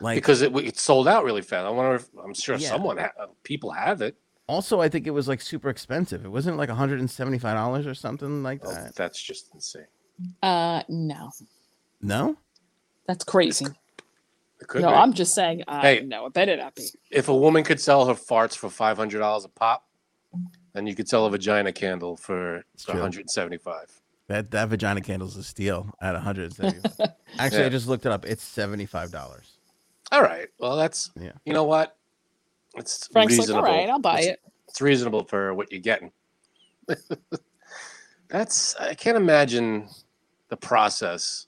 Like 0.00 0.16
because 0.16 0.42
it, 0.42 0.54
it 0.56 0.78
sold 0.78 1.06
out 1.08 1.24
really 1.24 1.42
fast. 1.42 1.66
I 1.66 1.70
wonder 1.70 1.94
if 1.96 2.06
I'm 2.22 2.34
sure 2.34 2.56
Yeah. 2.56 2.68
someone 2.68 2.98
ha- 2.98 3.12
people 3.44 3.70
have 3.72 4.02
it. 4.02 4.16
Also 4.46 4.80
I 4.80 4.88
think 4.88 5.06
it 5.06 5.10
was 5.10 5.28
like 5.28 5.40
super 5.40 5.68
expensive. 5.70 6.24
It 6.24 6.28
wasn't 6.30 6.56
like 6.56 6.68
$175 6.68 7.86
or 7.86 7.94
something 7.94 8.42
like 8.42 8.60
Oh, 8.64 8.72
that. 8.72 8.94
that's 8.94 9.20
just 9.20 9.50
insane. 9.54 9.86
Uh, 10.42 10.82
no, 10.88 11.30
No? 12.00 12.36
that's 13.06 13.24
crazy. 13.24 13.66
No, 14.74 14.80
be. 14.80 14.84
I'm 14.84 15.12
just 15.12 15.34
saying. 15.34 15.62
Uh, 15.68 15.80
Hey. 15.82 16.00
no, 16.06 16.26
it 16.26 16.32
better 16.32 16.56
not 16.56 16.74
be. 16.74 16.84
if 17.10 17.28
a 17.28 17.34
woman 17.36 17.64
could 17.64 17.80
sell 17.80 18.06
her 18.06 18.14
farts 18.14 18.56
for 18.56 18.70
five 18.70 18.96
hundred 18.96 19.18
dollars 19.18 19.44
a 19.44 19.48
pop, 19.48 19.84
then 20.72 20.86
you 20.86 20.94
could 20.94 21.08
sell 21.08 21.26
a 21.26 21.30
vagina 21.30 21.72
candle 21.72 22.16
for 22.16 22.62
true. 22.78 22.94
one 22.94 23.02
hundred 23.02 23.28
seventy-five. 23.28 23.90
That 24.28 24.50
that 24.52 24.68
vagina 24.68 25.02
candle's 25.02 25.36
a 25.36 25.42
steal 25.42 25.90
at 26.00 26.14
175. 26.14 27.10
Actually, 27.38 27.60
Yeah. 27.60 27.66
I 27.66 27.68
just 27.68 27.86
looked 27.88 28.06
it 28.06 28.12
up. 28.12 28.24
It's 28.24 28.42
$75. 28.42 29.14
All 30.12 30.22
right. 30.22 30.48
Well, 30.58 30.76
that's 30.76 31.10
Yeah. 31.20 31.32
you 31.44 31.52
know 31.52 31.64
what? 31.64 31.94
It's 32.76 33.08
Frank's 33.08 33.32
like, 33.32 33.40
reasonable. 33.40 33.68
all 33.68 33.76
right, 33.76 33.88
I'll 33.88 33.98
buy 33.98 34.18
it's, 34.18 34.26
it. 34.26 34.40
It's 34.68 34.80
reasonable 34.80 35.24
for 35.24 35.54
what 35.54 35.70
you're 35.70 35.80
getting. 35.80 36.10
that's 38.28 38.74
I 38.76 38.94
can't 38.94 39.16
imagine 39.16 39.88
the 40.48 40.56
process. 40.56 41.46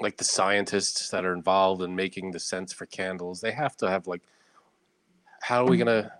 Like 0.00 0.16
the 0.16 0.24
scientists 0.24 1.10
that 1.10 1.26
are 1.26 1.34
involved 1.34 1.82
in 1.82 1.94
making 1.94 2.30
the 2.30 2.40
scents 2.40 2.72
for 2.72 2.86
candles, 2.86 3.42
they 3.42 3.52
have 3.52 3.76
to 3.78 3.90
have 3.90 4.06
like, 4.06 4.22
how 5.42 5.64
are 5.64 5.68
we 5.68 5.76
gonna? 5.76 6.10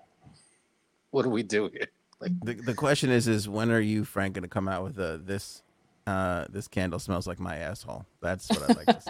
What 1.13 1.23
do 1.23 1.31
we 1.31 1.43
do 1.43 1.71
here? 1.73 1.87
Like, 2.21 2.33
The, 2.43 2.55
the 2.55 2.75
question 2.75 3.11
is 3.11 3.27
is 3.27 3.49
when 3.49 3.71
are 3.71 3.81
you 3.81 4.05
Frank 4.05 4.35
going 4.35 4.43
to 4.43 4.49
come 4.49 4.69
out 4.69 4.85
with 4.85 4.99
a 4.99 5.19
this 5.25 5.63
uh 6.07 6.45
this 6.51 6.69
candle 6.69 6.99
smells 6.99 7.27
like 7.27 7.41
my 7.41 7.57
asshole. 7.57 8.05
That's 8.21 8.49
what 8.51 8.71
I'd 8.71 8.77
like 8.77 8.87
to 8.87 9.03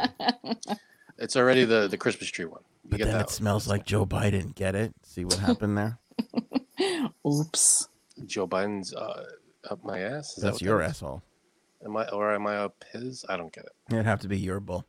see. 0.67 0.75
it's 1.21 1.37
already 1.37 1.65
the 1.65 1.87
the 1.89 1.97
Christmas 1.99 2.29
tree 2.31 2.47
one. 2.47 2.63
You 2.85 2.91
But 2.91 2.97
get 2.99 3.05
then 3.05 3.15
that 3.15 3.21
it 3.21 3.27
one. 3.27 3.33
smells 3.35 3.69
like 3.69 3.85
Joe 3.85 4.07
Biden. 4.07 4.55
Get 4.55 4.75
it? 4.75 4.93
See 5.05 5.25
what 5.25 5.39
happened 5.39 5.79
there? 5.79 5.99
Oops. 7.27 7.89
Joe 8.27 8.47
Biden's 8.49 8.95
uh, 8.95 9.25
Up 9.71 9.83
my 9.85 10.01
ass? 10.01 10.37
Is 10.37 10.43
That's 10.43 10.55
what 10.55 10.63
your 10.63 10.79
that 10.79 10.85
is? 10.85 10.91
asshole. 10.91 11.23
Am 11.85 11.97
I 11.97 12.09
or 12.09 12.35
am 12.35 12.47
I 12.47 12.57
up 12.57 12.85
his? 12.93 13.25
I 13.29 13.37
don't 13.37 13.53
get 13.53 13.65
it. 13.65 13.73
It'd 13.93 14.05
have 14.07 14.21
to 14.21 14.29
be 14.29 14.39
your 14.39 14.61
bull. 14.61 14.85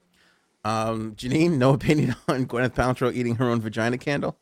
Um, 0.65 1.15
Janine, 1.15 1.57
no 1.57 1.73
opinion 1.79 2.15
on 2.27 2.45
Gwyneth 2.45 2.75
Paltrow 2.75 3.13
eating 3.13 3.35
her 3.35 3.49
own 3.49 3.61
vagina 3.61 3.97
candle. 3.97 4.37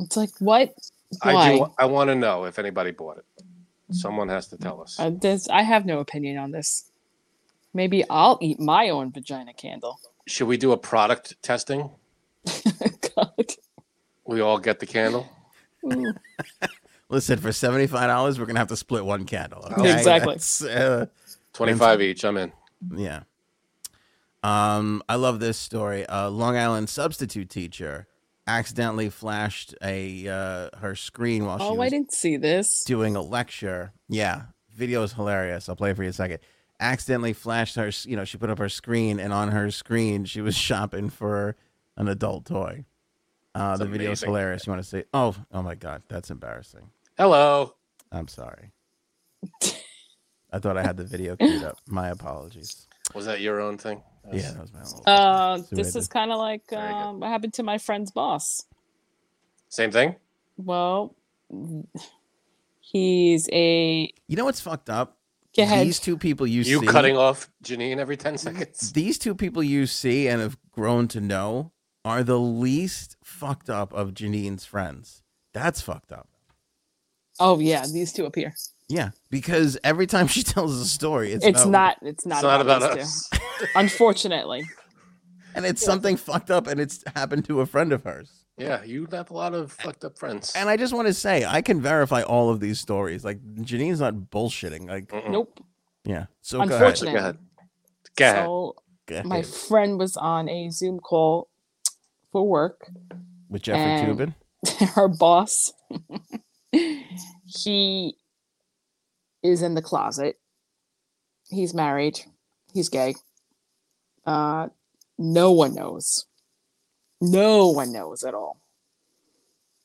It's 0.00 0.16
like 0.16 0.30
what? 0.40 0.74
I 1.22 1.34
Why? 1.34 1.56
do. 1.58 1.66
I 1.78 1.84
want 1.86 2.08
to 2.08 2.14
know 2.14 2.44
if 2.44 2.58
anybody 2.58 2.90
bought 2.90 3.18
it. 3.18 3.24
Someone 3.90 4.28
has 4.28 4.48
to 4.48 4.56
tell 4.56 4.80
us. 4.82 4.98
Uh, 4.98 5.10
this, 5.10 5.48
I 5.48 5.62
have 5.62 5.86
no 5.86 6.00
opinion 6.00 6.38
on 6.38 6.50
this. 6.50 6.90
Maybe 7.72 8.02
I'll 8.08 8.38
eat 8.40 8.58
my 8.58 8.88
own 8.88 9.12
vagina 9.12 9.52
candle. 9.52 10.00
Should 10.26 10.48
we 10.48 10.56
do 10.56 10.72
a 10.72 10.76
product 10.78 11.40
testing? 11.42 11.90
God. 13.16 13.34
We 14.26 14.40
all 14.40 14.58
get 14.58 14.80
the 14.80 14.86
candle. 14.86 15.28
Listen, 17.10 17.38
for 17.38 17.52
seventy 17.52 17.86
five 17.86 18.08
dollars, 18.08 18.38
we're 18.40 18.46
gonna 18.46 18.58
have 18.58 18.68
to 18.68 18.76
split 18.76 19.04
one 19.04 19.24
candle. 19.26 19.66
okay? 19.78 19.92
Exactly. 19.98 20.32
That's, 20.34 20.64
uh, 20.64 21.06
Twenty-five 21.52 22.00
each. 22.00 22.24
I'm 22.24 22.38
in. 22.38 22.52
yeah. 22.96 23.24
Um, 24.42 25.02
I 25.08 25.16
love 25.16 25.40
this 25.40 25.58
story. 25.58 26.06
A 26.08 26.30
Long 26.30 26.56
Island 26.56 26.88
substitute 26.88 27.50
teacher 27.50 28.06
accidentally 28.46 29.10
flashed 29.10 29.74
a 29.82 30.26
uh, 30.26 30.78
her 30.78 30.94
screen 30.94 31.44
while 31.44 31.58
she 31.58 31.64
Oh, 31.64 31.74
was 31.74 31.86
I 31.86 31.88
didn't 31.90 32.12
see 32.12 32.36
this. 32.38 32.82
doing 32.84 33.16
a 33.16 33.22
lecture. 33.22 33.92
Yeah, 34.08 34.44
video 34.74 35.02
is 35.02 35.12
hilarious. 35.12 35.68
I'll 35.68 35.76
play 35.76 35.90
it 35.90 35.96
for 35.96 36.02
you 36.02 36.08
in 36.08 36.10
a 36.10 36.14
second. 36.14 36.38
Accidentally 36.80 37.32
flashed 37.32 37.76
her, 37.76 37.90
you 38.04 38.16
know, 38.16 38.24
she 38.24 38.36
put 38.36 38.50
up 38.50 38.58
her 38.58 38.68
screen, 38.68 39.20
and 39.20 39.32
on 39.32 39.48
her 39.52 39.70
screen, 39.70 40.24
she 40.24 40.40
was 40.40 40.54
shopping 40.68 41.08
for 41.10 41.56
an 41.96 42.08
adult 42.08 42.46
toy. 42.46 42.84
Uh, 43.54 43.70
That's 43.76 43.80
the 43.80 43.86
video 43.86 44.10
is 44.10 44.20
hilarious. 44.20 44.66
You 44.66 44.72
want 44.72 44.82
to 44.82 44.88
say, 44.88 45.04
oh, 45.14 45.36
oh 45.52 45.62
my 45.62 45.76
God, 45.76 46.02
that's 46.08 46.30
embarrassing. 46.30 46.90
Hello. 47.16 47.74
I'm 48.10 48.26
sorry. 48.26 48.72
I 50.52 50.58
thought 50.58 50.76
I 50.76 50.82
had 50.82 50.96
the 50.96 51.04
video 51.04 51.36
queued 51.36 51.62
up. 51.62 51.78
My 51.88 52.08
apologies. 52.08 52.86
Was 53.14 53.26
that 53.26 53.40
your 53.40 53.60
own 53.60 53.78
thing? 53.78 54.02
Yeah, 54.32 54.52
that 54.52 54.60
was 54.60 54.72
my 54.72 54.80
own. 54.80 54.86
Uh, 55.06 55.56
See 55.58 55.62
what 55.62 55.72
I 55.72 55.76
this 55.76 55.96
is 55.96 56.08
kind 56.08 56.32
of 56.32 56.38
like 56.38 56.72
um, 56.72 57.20
what 57.20 57.28
happened 57.28 57.52
to 57.54 57.62
my 57.62 57.76
friend's 57.76 58.10
boss. 58.10 58.64
Same 59.68 59.90
thing. 59.90 60.16
Well, 60.56 61.14
he's 62.80 63.48
a 63.52 64.10
You 64.26 64.36
know 64.36 64.46
what's 64.46 64.60
fucked 64.62 64.88
up? 64.88 65.18
Go 65.56 65.62
ahead. 65.62 65.86
These 65.86 66.00
two 66.00 66.18
people 66.18 66.46
you, 66.46 66.64
see. 66.64 66.70
You 66.70 66.80
see, 66.80 66.86
cutting 66.86 67.16
off 67.16 67.48
Janine 67.62 67.98
every 67.98 68.16
ten 68.16 68.36
seconds. 68.38 68.92
these 68.94 69.18
two 69.18 69.34
people 69.34 69.62
you 69.62 69.86
see 69.86 70.26
and 70.28 70.40
have 70.40 70.56
grown 70.72 71.06
to 71.08 71.20
know 71.20 71.72
are 72.04 72.22
the 72.24 72.38
least 72.38 73.16
fucked 73.22 73.70
up 73.70 73.92
of 73.92 74.14
Janine's 74.14 74.64
friends. 74.64 75.22
That's 75.52 75.80
fucked 75.80 76.12
up. 76.12 76.28
Oh 77.38 77.58
yeah, 77.60 77.84
these 77.92 78.12
two 78.12 78.26
up 78.26 78.34
here. 78.34 78.54
Yeah, 78.88 79.10
because 79.30 79.78
every 79.84 80.06
time 80.06 80.26
she 80.26 80.42
tells 80.44 80.78
a 80.80 80.86
story, 80.86 81.32
it's, 81.32 81.44
It's, 81.44 81.62
about- 81.62 81.70
not. 81.70 81.98
It's 82.02 82.26
not. 82.26 82.36
It's 82.36 82.42
not 82.42 82.60
about 82.60 82.96
these 82.96 83.06
us. 83.06 83.28
two. 83.58 83.66
Unfortunately, 83.76 84.64
and 85.54 85.64
it's 85.64 85.82
something 85.82 86.16
fucked 86.16 86.50
up, 86.50 86.66
and 86.66 86.80
it's 86.80 87.02
happened 87.14 87.44
to 87.46 87.60
a 87.60 87.66
friend 87.66 87.92
of 87.92 88.02
hers. 88.04 88.43
Yeah, 88.56 88.84
you 88.84 89.06
have 89.10 89.30
a 89.30 89.34
lot 89.34 89.52
of 89.54 89.72
fucked 89.72 90.04
up 90.04 90.16
friends. 90.18 90.52
And 90.54 90.68
I 90.68 90.76
just 90.76 90.92
want 90.94 91.08
to 91.08 91.14
say, 91.14 91.44
I 91.44 91.60
can 91.60 91.80
verify 91.80 92.22
all 92.22 92.50
of 92.50 92.60
these 92.60 92.78
stories. 92.78 93.24
Like 93.24 93.38
Janine's 93.62 94.00
not 94.00 94.14
bullshitting. 94.14 94.88
Like, 94.88 95.08
Mm-mm. 95.08 95.30
nope. 95.30 95.58
yeah. 96.04 96.26
So 96.40 96.58
go 96.58 96.64
ahead. 96.64 96.72
Unfortunate. 96.74 97.12
Go 97.12 97.18
ahead. 97.18 97.38
Go 98.16 98.24
ahead. 98.24 98.44
So 98.44 98.74
Go 99.06 99.22
my 99.24 99.42
friend 99.42 99.98
was 99.98 100.16
on 100.16 100.48
a 100.48 100.70
Zoom 100.70 101.00
call 101.00 101.48
for 102.32 102.46
work. 102.48 102.88
with 103.48 103.62
Jeffrey 103.62 103.82
and- 103.82 104.18
Toobin. 104.18 104.34
her 104.94 105.08
boss 105.08 105.72
he 106.72 108.14
is 109.42 109.60
in 109.62 109.74
the 109.74 109.82
closet 109.82 110.36
he's 111.50 111.74
married 111.74 112.18
he's 112.72 112.88
gay 112.88 113.14
uh 114.26 114.68
no 115.18 115.52
one 115.52 115.74
knows 115.74 116.24
no 117.30 117.68
one 117.68 117.92
knows 117.92 118.24
at 118.24 118.34
all 118.34 118.60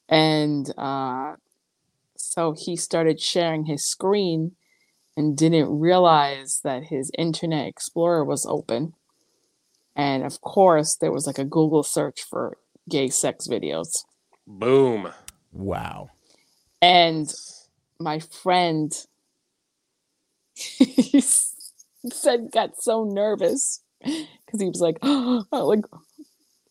and 0.08 0.72
uh 0.78 1.34
so 2.18 2.54
he 2.58 2.76
started 2.76 3.20
sharing 3.22 3.66
his 3.66 3.86
screen 3.86 4.52
and 5.16 5.38
didn't 5.38 5.80
realize 5.80 6.62
that 6.64 6.84
his 6.86 7.12
internet 7.18 7.68
explorer 7.68 8.24
was 8.24 8.46
open 8.46 8.94
and 9.96 10.24
of 10.24 10.42
course 10.42 10.96
there 10.96 11.12
was 11.12 11.28
like 11.28 11.38
a 11.38 11.46
google 11.46 11.84
search 11.84 12.22
for 12.22 12.58
gay 12.90 13.08
sex 13.08 13.48
videos 13.48 14.04
Boom. 14.48 15.10
Wow. 15.52 16.10
and 16.82 17.32
my 18.00 18.20
friend 18.20 18.94
he 20.56 21.22
said 21.22 22.52
got 22.52 22.82
so 22.82 23.04
nervous 23.04 23.82
because 24.02 24.60
he 24.60 24.68
was 24.68 24.82
like 24.82 24.98
oh, 25.02 25.46
like 25.52 25.86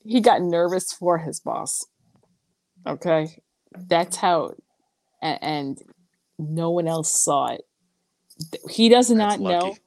he 0.09 0.21
got 0.23 0.43
nervous 0.43 0.93
for 0.93 1.19
his 1.19 1.41
boss 1.41 1.87
okay 2.89 3.29
that's 3.89 4.17
how 4.17 4.53
and, 5.23 5.39
and 5.43 5.83
no 6.39 6.71
one 6.71 6.89
else 6.89 7.13
saw 7.25 7.49
it 7.49 7.63
he 8.71 8.89
does 8.89 9.11
not 9.11 9.41
know 9.41 9.79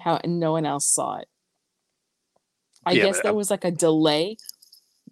how 0.00 0.20
no 0.26 0.52
one 0.52 0.66
else 0.66 0.86
saw 0.92 1.18
it 1.18 1.28
i 2.86 2.94
Yeah, 2.94 2.96
guess 2.96 3.20
there 3.20 3.32
uh, 3.32 3.34
was 3.34 3.50
like 3.50 3.64
a 3.64 3.70
delay 3.72 4.38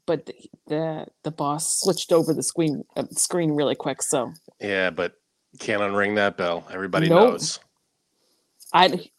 but 0.06 0.26
the 0.26 0.34
the, 0.68 1.06
the 1.24 1.30
boss 1.32 1.80
switched 1.80 2.12
over 2.12 2.34
the 2.34 2.42
screen 2.42 2.84
uh, 2.96 3.04
screen 3.12 3.52
really 3.52 3.76
quick 3.76 4.02
so 4.02 4.32
Yeah, 4.60 4.90
but 4.90 5.14
can't 5.58 5.82
unring 5.82 6.16
that 6.16 6.36
bell. 6.36 6.66
Everybody 6.72 7.10
Nope. 7.10 7.10
knows. 7.10 7.60
I 8.72 9.10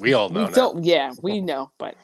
We 0.00 0.14
all 0.14 0.30
know 0.30 0.46
we 0.46 0.48
don't. 0.48 0.84
Yeah, 0.84 1.12
we 1.22 1.40
know, 1.40 1.72
but 1.78 1.96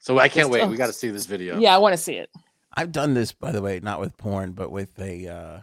So 0.00 0.18
I 0.18 0.28
can't 0.28 0.50
wait. 0.50 0.68
We 0.68 0.76
got 0.76 0.86
to 0.86 0.92
see 0.92 1.10
this 1.10 1.26
video. 1.26 1.58
yeah, 1.58 1.74
I 1.74 1.78
want 1.78 1.92
to 1.92 1.98
see 1.98 2.14
it. 2.14 2.30
I've 2.76 2.92
done 2.92 3.14
this, 3.14 3.32
by 3.32 3.50
the 3.52 3.62
way, 3.62 3.80
not 3.80 4.00
with 4.00 4.16
porn, 4.16 4.52
but 4.52 4.70
with 4.70 4.98
a 5.00 5.26
uh, 5.28 5.60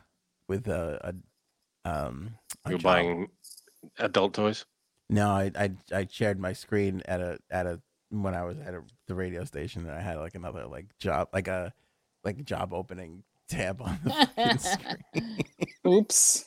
with 0.48 0.68
a, 0.68 1.14
a 1.86 1.90
um. 1.90 2.36
a 2.66 2.70
You're 2.72 2.80
job. 2.80 2.84
buying 2.84 3.28
adult 4.00 4.34
toys. 4.34 4.66
No, 5.10 5.30
I, 5.30 5.52
I 5.56 5.72
I 5.94 6.08
shared 6.12 6.40
my 6.40 6.54
screen 6.54 7.02
at 7.06 7.22
a 7.22 7.38
at 7.52 7.66
a 7.68 7.80
when 8.10 8.34
I 8.34 8.44
was 8.44 8.58
at 8.60 8.74
a, 8.74 8.82
the 9.08 9.16
radio 9.16 9.44
station, 9.46 9.84
and 9.84 9.92
I 9.92 10.02
had 10.02 10.18
like 10.18 10.36
another 10.36 10.66
like 10.66 10.88
job 11.00 11.30
like 11.32 11.48
a 11.48 11.74
like 12.24 12.44
job 12.44 12.74
opening 12.74 13.24
tab 13.48 13.82
on 13.82 14.00
the 14.04 14.58
screen. 14.58 15.38
Oops. 15.88 16.46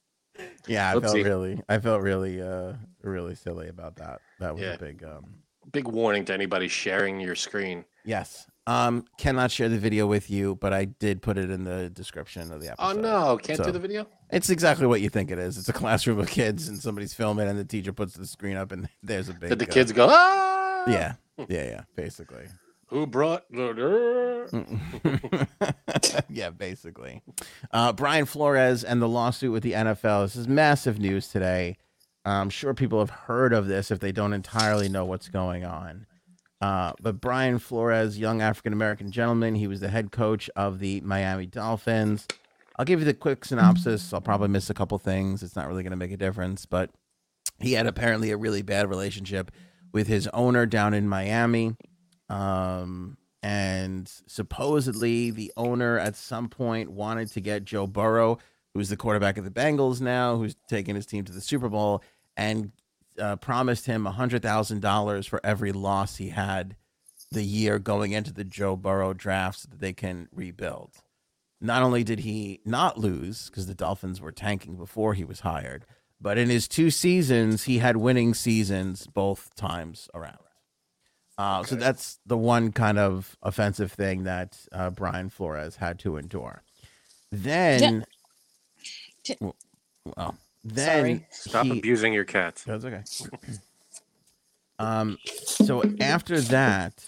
yeah, 0.66 0.90
I 0.96 1.00
felt 1.00 1.14
really 1.14 1.60
I 1.68 1.78
felt 1.78 2.00
really 2.02 2.40
uh 2.40 2.72
really 3.02 3.34
silly 3.34 3.68
about 3.68 3.96
that. 3.96 4.20
That 4.40 4.54
was 4.54 4.62
Yeah. 4.62 4.74
a 4.74 4.78
big 4.78 5.04
um 5.04 5.34
Big 5.72 5.86
warning 5.88 6.24
to 6.26 6.34
anybody 6.34 6.68
sharing 6.68 7.20
your 7.20 7.34
screen. 7.34 7.84
yes. 8.04 8.46
Um 8.66 9.06
cannot 9.18 9.50
share 9.50 9.68
the 9.70 9.78
video 9.78 10.06
with 10.06 10.30
you, 10.30 10.54
but 10.56 10.72
I 10.72 10.84
did 10.84 11.22
put 11.22 11.38
it 11.38 11.50
in 11.50 11.64
the 11.64 11.88
description 11.90 12.52
of 12.52 12.60
the 12.60 12.68
episode. 12.72 12.98
Oh 12.98 13.00
no! 13.00 13.36
Can't 13.38 13.56
So- 13.56 13.64
do 13.64 13.72
the 13.72 13.78
video. 13.80 14.06
It's 14.30 14.50
exactly 14.50 14.86
what 14.86 15.00
you 15.00 15.08
think 15.08 15.30
it 15.30 15.38
is. 15.38 15.56
It's 15.58 15.68
a 15.68 15.72
classroom 15.72 16.20
of 16.20 16.28
kids 16.28 16.68
and 16.68 16.78
somebody's 16.78 17.12
filming 17.14 17.48
and 17.48 17.58
the 17.58 17.64
teacher 17.64 17.92
puts 17.92 18.14
the 18.14 18.26
screen 18.26 18.56
up 18.56 18.70
and 18.70 18.88
there's 19.02 19.28
a 19.28 19.32
big 19.32 19.48
Did 19.48 19.58
the 19.60 19.68
uh, 19.68 19.72
kids 19.72 19.92
go? 19.92 20.06
Ah! 20.10 20.84
Yeah. 20.86 21.14
Yeah, 21.48 21.64
yeah, 21.64 21.80
basically. 21.96 22.44
Who 22.88 23.06
brought 23.06 23.50
the? 23.50 24.46
yeah, 26.28 26.50
basically. 26.50 27.22
Uh, 27.72 27.92
Brian 27.92 28.26
Flores 28.26 28.84
and 28.84 29.00
the 29.00 29.08
lawsuit 29.08 29.52
with 29.52 29.62
the 29.62 29.72
NFL. 29.72 30.24
This 30.24 30.36
is 30.36 30.48
massive 30.48 30.98
news 30.98 31.28
today. 31.28 31.78
I'm 32.24 32.50
sure 32.50 32.74
people 32.74 32.98
have 32.98 33.10
heard 33.10 33.52
of 33.52 33.66
this 33.66 33.90
if 33.90 34.00
they 34.00 34.12
don't 34.12 34.32
entirely 34.32 34.88
know 34.88 35.04
what's 35.04 35.28
going 35.28 35.64
on. 35.64 36.06
Uh, 36.60 36.92
but 37.00 37.20
Brian 37.20 37.58
Flores, 37.58 38.18
young 38.18 38.42
African 38.42 38.72
American 38.72 39.10
gentleman, 39.10 39.54
he 39.54 39.66
was 39.66 39.80
the 39.80 39.88
head 39.88 40.12
coach 40.12 40.50
of 40.54 40.78
the 40.78 41.00
Miami 41.00 41.46
Dolphins. 41.46 42.26
I'll 42.76 42.84
give 42.84 43.00
you 43.00 43.06
the 43.06 43.14
quick 43.14 43.44
synopsis. 43.44 44.12
I'll 44.12 44.20
probably 44.20 44.48
miss 44.48 44.68
a 44.68 44.74
couple 44.74 44.98
things. 44.98 45.42
It's 45.42 45.56
not 45.56 45.68
really 45.68 45.82
going 45.82 45.92
to 45.92 45.96
make 45.96 46.12
a 46.12 46.16
difference, 46.16 46.66
but 46.66 46.90
he 47.58 47.72
had 47.72 47.86
apparently 47.86 48.30
a 48.30 48.36
really 48.36 48.62
bad 48.62 48.88
relationship 48.88 49.50
with 49.92 50.06
his 50.06 50.28
owner 50.28 50.66
down 50.66 50.94
in 50.94 51.08
Miami. 51.08 51.76
Um, 52.28 53.16
and 53.42 54.10
supposedly 54.26 55.30
the 55.30 55.52
owner 55.56 55.98
at 55.98 56.14
some 56.16 56.48
point 56.48 56.90
wanted 56.90 57.28
to 57.32 57.40
get 57.40 57.64
Joe 57.64 57.86
Burrow, 57.86 58.38
who's 58.74 58.88
the 58.88 58.96
quarterback 58.96 59.36
of 59.38 59.44
the 59.44 59.50
Bengals 59.50 60.00
now, 60.00 60.36
who's 60.36 60.56
taking 60.68 60.94
his 60.94 61.06
team 61.06 61.24
to 61.24 61.32
the 61.32 61.40
Super 61.40 61.68
Bowl, 61.68 62.02
and 62.36 62.72
uh, 63.18 63.36
promised 63.36 63.86
him 63.86 64.04
$100,000 64.04 65.28
for 65.28 65.40
every 65.44 65.72
loss 65.72 66.16
he 66.16 66.28
had 66.30 66.76
the 67.32 67.42
year 67.44 67.78
going 67.78 68.12
into 68.12 68.32
the 68.32 68.44
Joe 68.44 68.76
Burrow 68.76 69.12
draft 69.12 69.60
so 69.60 69.68
that 69.70 69.80
they 69.80 69.92
can 69.92 70.28
rebuild. 70.32 70.92
Not 71.60 71.82
only 71.82 72.02
did 72.02 72.20
he 72.20 72.60
not 72.64 72.98
lose 72.98 73.50
because 73.50 73.66
the 73.66 73.74
Dolphins 73.74 74.20
were 74.20 74.32
tanking 74.32 74.76
before 74.76 75.14
he 75.14 75.24
was 75.24 75.40
hired, 75.40 75.84
but 76.20 76.38
in 76.38 76.48
his 76.48 76.66
two 76.66 76.90
seasons, 76.90 77.64
he 77.64 77.78
had 77.78 77.96
winning 77.98 78.34
seasons 78.34 79.06
both 79.06 79.54
times 79.56 80.08
around. 80.14 80.38
Uh, 81.38 81.62
So 81.62 81.76
that's 81.76 82.18
the 82.26 82.36
one 82.36 82.72
kind 82.72 82.98
of 82.98 83.36
offensive 83.42 83.92
thing 83.92 84.24
that 84.24 84.58
uh, 84.72 84.90
Brian 84.90 85.28
Flores 85.30 85.76
had 85.76 85.98
to 86.00 86.16
endure. 86.16 86.62
Then, 87.30 88.04
J- 89.24 89.36
well, 89.40 90.36
then 90.64 90.86
Sorry. 90.86 91.26
Stop 91.30 91.66
he- 91.66 91.78
abusing 91.78 92.12
your 92.12 92.24
cats. 92.24 92.64
That's 92.64 92.84
okay. 92.84 93.02
um, 94.78 95.18
so 95.44 95.82
after 96.00 96.40
that, 96.40 97.04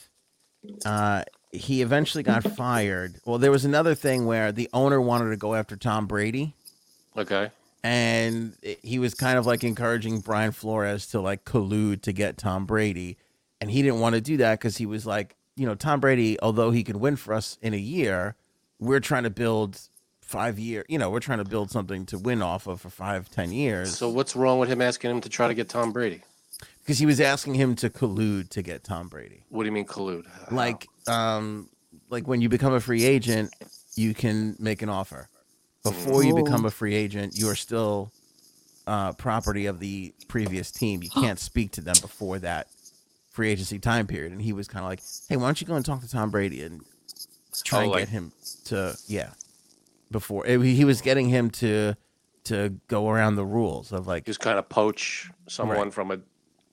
uh, 0.85 1.23
he 1.51 1.83
eventually 1.83 2.23
got 2.23 2.43
fired. 2.45 3.17
Well, 3.25 3.39
there 3.39 3.51
was 3.51 3.65
another 3.65 3.95
thing 3.95 4.27
where 4.27 4.53
the 4.53 4.69
owner 4.73 5.01
wanted 5.01 5.31
to 5.31 5.37
go 5.37 5.55
after 5.55 5.77
Tom 5.77 6.07
Brady, 6.07 6.55
Okay. 7.17 7.51
and 7.83 8.57
he 8.83 8.99
was 8.99 9.15
kind 9.15 9.39
of 9.39 9.47
like 9.47 9.65
encouraging 9.65 10.21
Brian 10.21 10.53
Flores 10.53 11.07
to 11.09 11.21
like 11.21 11.45
collude 11.45 12.03
to 12.03 12.13
get 12.13 12.39
Tom 12.39 12.65
Brady, 12.67 13.17
and 13.61 13.71
he 13.71 13.83
didn't 13.83 14.01
want 14.01 14.15
to 14.15 14.21
do 14.21 14.37
that 14.39 14.59
because 14.61 14.77
he 14.77 14.87
was 14.87 15.05
like, 15.07 15.37
you 15.57 15.67
know, 15.67 15.75
Tom 15.75 16.01
Brady, 16.01 16.39
although 16.41 16.71
he 16.71 16.83
could 16.85 16.97
win 16.97 17.17
for 17.17 17.35
us 17.35 17.59
in 17.61 17.75
a 17.75 17.79
year, 17.79 18.35
we're 18.79 19.01
trying 19.01 19.25
to 19.25 19.31
build 19.31 19.79
five 20.33 20.59
year. 20.59 20.85
You 20.89 20.99
know, 20.99 21.11
we're 21.11 21.21
trying 21.21 21.39
to 21.39 21.45
build 21.45 21.71
something 21.71 22.07
to 22.07 22.19
win 22.19 22.43
off 22.43 22.67
of 22.67 22.81
for 22.81 22.91
five, 22.91 23.29
ten 23.31 23.53
years. 23.53 23.97
So 23.97 24.09
what's 24.09 24.35
wrong 24.35 24.59
with 24.59 24.69
him 24.69 24.81
asking 24.83 25.11
him 25.13 25.21
to 25.21 25.29
try 25.29 25.47
to 25.49 25.55
get 25.55 25.69
Tom 25.69 25.93
Brady? 25.93 26.23
because 26.81 26.99
he 26.99 27.07
was 27.07 27.21
asking 27.21 27.55
him 27.55 27.77
to 27.77 27.89
collude 27.89 28.49
to 28.49 28.61
get 28.63 28.83
Tom 28.83 29.07
Brady. 29.09 29.45
What 29.51 29.63
do 29.63 29.67
you 29.67 29.73
mean 29.73 29.85
collude? 29.87 30.27
Like, 30.51 30.89
um, 31.07 31.69
like 32.11 32.27
when 32.27 32.41
you 32.41 32.49
become 32.49 32.73
a 32.75 32.81
free 32.81 33.05
agent, 33.05 33.55
you 33.95 34.15
can 34.15 34.57
make 34.59 34.83
an 34.83 34.89
offer. 34.89 35.29
Before 35.85 36.25
you 36.25 36.35
become 36.35 36.65
a 36.65 36.71
free 36.71 36.95
agent, 36.95 37.37
you 37.37 37.49
are 37.49 37.55
still 37.55 38.11
uh, 38.87 39.13
property 39.13 39.67
of 39.67 39.79
the 39.81 40.13
previous 40.29 40.71
team. 40.73 41.03
You 41.05 41.11
can't 41.15 41.39
speak 41.39 41.73
to 41.73 41.81
them 41.81 41.95
before 42.01 42.39
that 42.41 42.67
free 43.31 43.51
agency 43.51 43.79
time 43.79 44.07
period. 44.09 44.33
And 44.33 44.41
he 44.43 44.53
was 44.53 44.67
kind 44.67 44.85
of 44.85 44.89
like, 44.91 45.03
"Hey, 45.29 45.37
why 45.37 45.47
don't 45.47 45.61
you 45.61 45.67
go 45.67 45.75
and 45.75 45.85
talk 45.87 46.01
to 46.01 46.09
Tom 46.11 46.31
Brady 46.31 46.63
and 46.63 46.81
try 47.65 47.81
Oh, 47.81 47.83
and 47.83 47.91
like- 47.93 48.01
get 48.03 48.09
him 48.09 48.33
to 48.67 48.97
yeah." 49.07 49.31
Before 50.13 50.47
it, 50.47 50.61
he 50.61 50.85
was 50.85 51.01
getting 51.01 51.29
him 51.29 51.51
to 51.51 51.95
to 52.45 52.71
go 52.89 53.09
around 53.09 53.37
the 53.37 53.45
rules 53.45 53.93
of 53.93 54.07
like 54.07 54.25
just 54.27 54.41
kind 54.41 54.59
of 54.59 54.69
poach 54.69 55.31
someone 55.49 55.91
from 55.91 56.11
a 56.11 56.19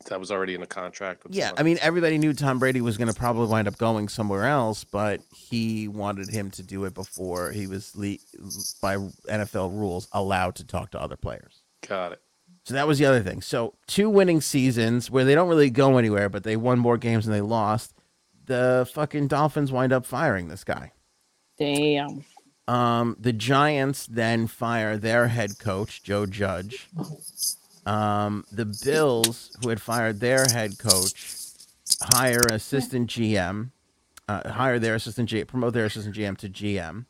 that 0.07 0.19
was 0.19 0.31
already 0.31 0.55
in 0.55 0.61
a 0.61 0.67
contract. 0.67 1.23
With 1.23 1.35
Yeah, 1.35 1.47
someone. 1.47 1.59
I 1.59 1.63
mean, 1.63 1.77
everybody 1.81 2.17
knew 2.17 2.33
Tom 2.33 2.57
Brady 2.57 2.81
was 2.81 2.97
going 2.97 3.09
to 3.09 3.13
probably 3.13 3.47
wind 3.47 3.67
up 3.67 3.77
going 3.77 4.07
somewhere 4.07 4.45
else, 4.45 4.83
but 4.85 5.21
he 5.35 5.87
wanted 5.87 6.29
him 6.29 6.51
to 6.51 6.63
do 6.63 6.85
it 6.85 6.93
before 6.93 7.51
he 7.51 7.67
was, 7.67 7.95
le- 7.97 8.17
by 8.81 8.95
NFL 8.95 9.77
rules, 9.77 10.07
allowed 10.13 10.55
to 10.55 10.63
talk 10.63 10.91
to 10.91 11.01
other 11.01 11.17
players. 11.17 11.63
got 11.85 12.13
it. 12.13 12.21
So 12.63 12.75
that 12.75 12.87
was 12.87 12.99
the 12.99 13.05
other 13.05 13.21
thing. 13.21 13.41
So 13.41 13.73
two 13.87 14.09
winning 14.09 14.41
seasons 14.41 15.09
where 15.09 15.25
they 15.25 15.35
don't 15.35 15.49
really 15.49 15.69
go 15.69 15.97
anywhere, 15.97 16.29
but 16.29 16.43
they 16.43 16.55
won 16.55 16.79
more 16.79 16.97
games 16.97 17.25
than 17.25 17.33
they 17.33 17.41
lost. 17.41 17.93
The 18.45 18.89
fucking 18.93 19.27
Dolphins 19.27 19.71
wind 19.71 19.91
up 19.91 20.05
firing 20.05 20.47
this 20.47 20.63
guy. 20.63 20.91
Damn. 21.57 22.23
Um, 22.69 23.17
the 23.19 23.33
Giants 23.33 24.05
then 24.05 24.45
fire 24.45 24.95
their 24.95 25.29
head 25.29 25.57
coach, 25.57 26.03
Joe 26.03 26.27
Judge. 26.27 26.87
Um, 27.83 28.45
the 28.51 28.65
Bills, 28.65 29.57
who 29.59 29.69
had 29.69 29.81
fired 29.81 30.19
their 30.19 30.45
head 30.45 30.77
coach, 30.77 31.25
hire 32.13 32.43
assistant 32.51 33.09
GM, 33.09 33.71
uh, 34.27 34.51
hire 34.51 34.77
their 34.77 34.93
assistant 34.93 35.29
GM, 35.29 35.47
promote 35.47 35.73
their 35.73 35.85
assistant 35.85 36.15
GM 36.15 36.37
to 36.37 36.47
GM. 36.47 37.07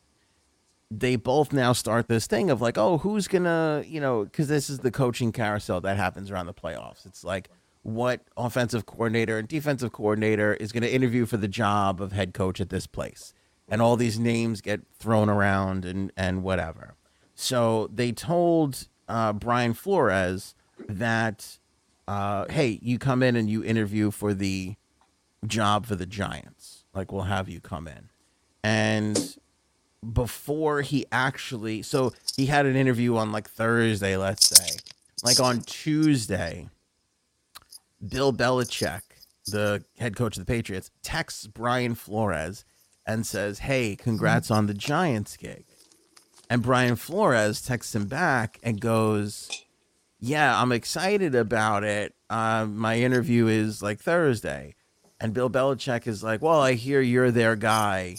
They 0.90 1.18
both 1.18 1.52
now 1.52 1.74
start 1.74 2.08
this 2.08 2.26
thing 2.26 2.50
of 2.50 2.62
like, 2.62 2.78
oh, 2.78 3.00
who's 3.00 3.28
gonna, 3.28 3.84
you 3.86 4.00
know, 4.00 4.24
because 4.24 4.48
this 4.48 4.70
is 4.70 4.80
the 4.80 4.92
coaching 4.92 5.34
carousel 5.34 5.82
that 5.82 5.98
happens 5.98 6.32
around 6.32 6.46
the 6.46 6.54
playoffs. 6.54 7.06
It's 7.06 7.26
like, 7.26 7.50
what 7.84 8.22
offensive 8.38 8.86
coordinator 8.86 9.38
and 9.38 9.48
defensive 9.48 9.92
coordinator 9.92 10.54
is 10.54 10.72
going 10.72 10.84
to 10.84 10.94
interview 10.94 11.26
for 11.26 11.38
the 11.38 11.48
job 11.50 12.02
of 12.02 12.14
head 12.14 12.34
coach 12.34 12.62
at 12.62 12.70
this 12.70 12.88
place? 12.88 13.34
And 13.70 13.82
all 13.82 13.96
these 13.96 14.18
names 14.18 14.62
get 14.62 14.82
thrown 14.98 15.30
around 15.30 15.86
and 15.86 16.12
and 16.18 16.44
whatever. 16.44 16.96
So 17.36 17.90
they 17.94 18.12
told 18.12 18.88
uh, 19.08 19.32
Brian 19.34 19.74
Flores 19.74 20.56
that, 20.88 21.58
uh, 22.08 22.46
hey, 22.50 22.80
you 22.82 23.00
come 23.00 23.24
in 23.24 23.36
and 23.36 23.50
you 23.50 23.64
interview 23.64 24.12
for 24.12 24.34
the 24.34 24.76
job 25.46 25.86
for 25.86 25.96
the 25.96 26.06
Giants. 26.06 26.84
Like 26.94 27.12
we'll 27.12 27.24
have 27.24 27.48
you 27.48 27.62
come 27.62 27.88
in, 27.88 28.10
and 28.64 29.38
before 30.14 30.82
he 30.82 31.06
actually, 31.12 31.82
so 31.82 32.14
he 32.36 32.48
had 32.48 32.66
an 32.66 32.76
interview 32.76 33.16
on 33.18 33.32
like 33.32 33.50
Thursday, 33.50 34.18
let's 34.18 34.50
say, 34.50 34.78
like 35.24 35.40
on 35.40 35.62
Tuesday. 35.62 36.70
Bill 38.08 38.32
Belichick, 38.32 39.02
the 39.46 39.84
head 39.98 40.16
coach 40.16 40.38
of 40.38 40.46
the 40.46 40.52
Patriots, 40.52 40.90
texts 41.04 41.48
Brian 41.48 41.96
Flores 41.96 42.64
and 43.06 43.26
says, 43.26 43.60
"Hey, 43.60 43.96
congrats 43.96 44.52
on 44.52 44.68
the 44.68 44.74
Giants 44.74 45.38
gig." 45.38 45.66
And 46.50 46.64
Brian 46.64 46.96
Flores 46.96 47.62
texts 47.62 47.96
him 47.96 48.08
back 48.08 48.60
and 48.64 48.82
goes, 48.82 49.50
"Yeah, 50.20 50.62
I'm 50.62 50.72
excited 50.72 51.36
about 51.36 51.84
it. 51.84 52.16
Uh, 52.30 52.66
my 52.66 53.00
interview 53.00 53.48
is 53.48 53.82
like 53.82 54.00
Thursday." 54.00 54.76
And 55.22 55.34
Bill 55.34 55.50
Belichick 55.50 56.08
is 56.08 56.24
like, 56.24 56.42
"Well, 56.42 56.62
I 56.62 56.74
hear 56.74 57.02
you're 57.02 57.32
their 57.32 57.56
guy, 57.56 58.16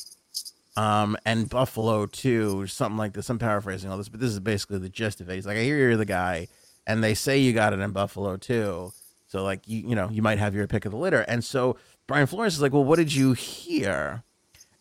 um, 0.77 1.17
and 1.25 1.49
Buffalo 1.49 2.07
too, 2.07 2.61
or 2.61 2.67
something 2.67 2.97
like 2.97 3.13
this. 3.13 3.29
I'm 3.29 3.39
paraphrasing 3.39 3.91
all 3.91 3.99
this, 3.99 4.09
but 4.09 4.21
this 4.21 4.31
is 4.31 4.41
basically 4.41 4.79
the 4.79 4.89
gist 4.89 5.21
of 5.21 5.29
it. 5.29 5.35
He's 5.35 5.47
like, 5.47 5.57
I 5.57 5.63
hear 5.63 5.77
you're 5.77 5.97
the 5.97 6.05
guy, 6.05 6.49
and 6.87 7.03
they 7.03 7.15
say 7.15 7.39
you 7.39 7.53
got 7.53 7.73
it 7.73 7.81
in 7.81 7.91
Buffalo 7.91 8.37
too. 8.37 8.93
So 9.29 9.45
like 9.45 9.67
you, 9.69 9.89
you 9.91 9.95
know, 9.95 10.09
you 10.11 10.23
might 10.23 10.39
have 10.39 10.55
your 10.55 10.67
pick 10.67 10.85
of 10.85 10.93
the 10.93 10.99
litter. 10.99 11.21
And 11.23 11.45
so 11.45 11.77
Brian 12.07 12.27
Flores 12.27 12.55
is 12.55 12.63
like, 12.63 12.73
well, 12.73 12.85
what 12.85 12.97
did 12.97 13.15
you 13.15 13.33
hear? 13.33 14.25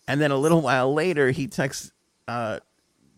And 0.10 0.20
then 0.20 0.32
a 0.32 0.38
little 0.38 0.62
while 0.62 0.94
later, 0.94 1.32
he 1.32 1.48
texts 1.48 1.92
uh, 2.28 2.60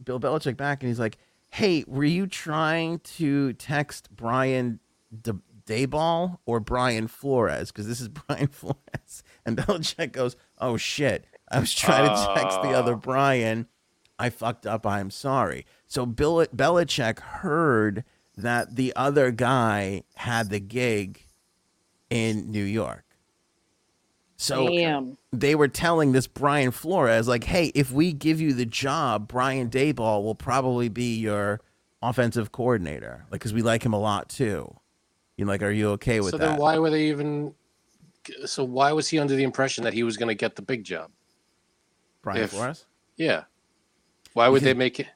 Bill 0.03 0.19
Belichick 0.19 0.57
back, 0.57 0.83
and 0.83 0.89
he's 0.89 0.99
like, 0.99 1.17
Hey, 1.49 1.83
were 1.87 2.03
you 2.03 2.27
trying 2.27 2.99
to 2.99 3.53
text 3.53 4.09
Brian 4.15 4.79
De- 5.21 5.39
Daboll 5.65 6.37
or 6.45 6.59
Brian 6.59 7.07
Flores? 7.07 7.71
Because 7.71 7.87
this 7.87 7.99
is 8.01 8.07
Brian 8.27 8.47
Flores. 8.47 9.23
And 9.45 9.57
Belichick 9.57 10.11
goes, 10.11 10.35
Oh 10.59 10.77
shit, 10.77 11.25
I 11.51 11.59
was 11.59 11.73
trying 11.73 12.07
to 12.09 12.33
text 12.41 12.61
the 12.61 12.69
other 12.69 12.93
Ah. 12.93 12.97
Brian. 12.97 13.67
I 14.19 14.29
fucked 14.29 14.67
up. 14.67 14.85
I'm 14.85 15.09
sorry. 15.09 15.65
So 15.87 16.05
Bill 16.05 16.45
Belichick 16.47 17.19
heard 17.19 18.03
that 18.37 18.75
the 18.75 18.93
other 18.95 19.31
guy 19.31 20.03
had 20.15 20.49
the 20.49 20.59
gig 20.59 21.25
in 22.09 22.51
New 22.51 22.63
York. 22.63 23.03
So 24.41 24.67
Damn. 24.67 25.19
they 25.31 25.53
were 25.53 25.67
telling 25.67 26.13
this 26.13 26.25
Brian 26.25 26.71
Flores, 26.71 27.27
like, 27.27 27.43
hey, 27.43 27.71
if 27.75 27.91
we 27.91 28.11
give 28.11 28.41
you 28.41 28.53
the 28.53 28.65
job, 28.65 29.27
Brian 29.27 29.69
Daboll 29.69 30.23
will 30.23 30.33
probably 30.33 30.89
be 30.89 31.15
your 31.15 31.61
offensive 32.01 32.51
coordinator. 32.51 33.27
Like, 33.29 33.41
because 33.41 33.53
we 33.53 33.61
like 33.61 33.85
him 33.85 33.93
a 33.93 33.99
lot 33.99 34.29
too. 34.29 34.75
You 35.37 35.45
know, 35.45 35.51
like, 35.51 35.61
are 35.61 35.69
you 35.69 35.89
okay 35.91 36.21
with 36.21 36.31
so 36.31 36.39
that? 36.39 36.43
So 36.43 36.49
then 36.53 36.59
why 36.59 36.79
were 36.79 36.89
they 36.89 37.09
even? 37.09 37.53
So 38.45 38.63
why 38.63 38.91
was 38.93 39.07
he 39.07 39.19
under 39.19 39.35
the 39.35 39.43
impression 39.43 39.83
that 39.83 39.93
he 39.93 40.01
was 40.01 40.17
going 40.17 40.29
to 40.29 40.35
get 40.35 40.55
the 40.55 40.63
big 40.63 40.83
job? 40.83 41.11
Brian 42.23 42.41
if- 42.41 42.49
Flores? 42.49 42.87
Yeah. 43.17 43.43
Why 44.33 44.49
would 44.49 44.63
they 44.63 44.73
make 44.73 44.99
it? 44.99 45.07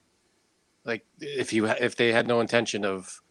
Like 0.84 1.04
if 1.20 1.52
you 1.52 1.66
if 1.66 1.96
they 1.96 2.12
had 2.12 2.28
no 2.28 2.42
intention 2.42 2.86
of 2.86 3.24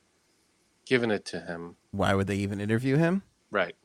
giving 0.87 1.13
it 1.13 1.25
to 1.27 1.39
him, 1.39 1.77
Why 1.93 2.15
would 2.15 2.27
they 2.27 2.37
even 2.37 2.61
interview 2.61 2.97
him? 2.97 3.23
right? 3.53 3.77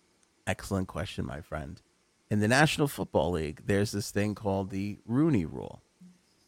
Excellent 0.48 0.88
question, 0.88 1.24
my 1.28 1.42
friend. 1.42 1.80
In 2.30 2.40
the 2.40 2.48
National 2.48 2.88
Football 2.88 3.32
League, 3.32 3.62
there's 3.66 3.92
this 3.92 4.12
thing 4.12 4.36
called 4.36 4.70
the 4.70 5.00
Rooney 5.06 5.46
Rule. 5.46 5.82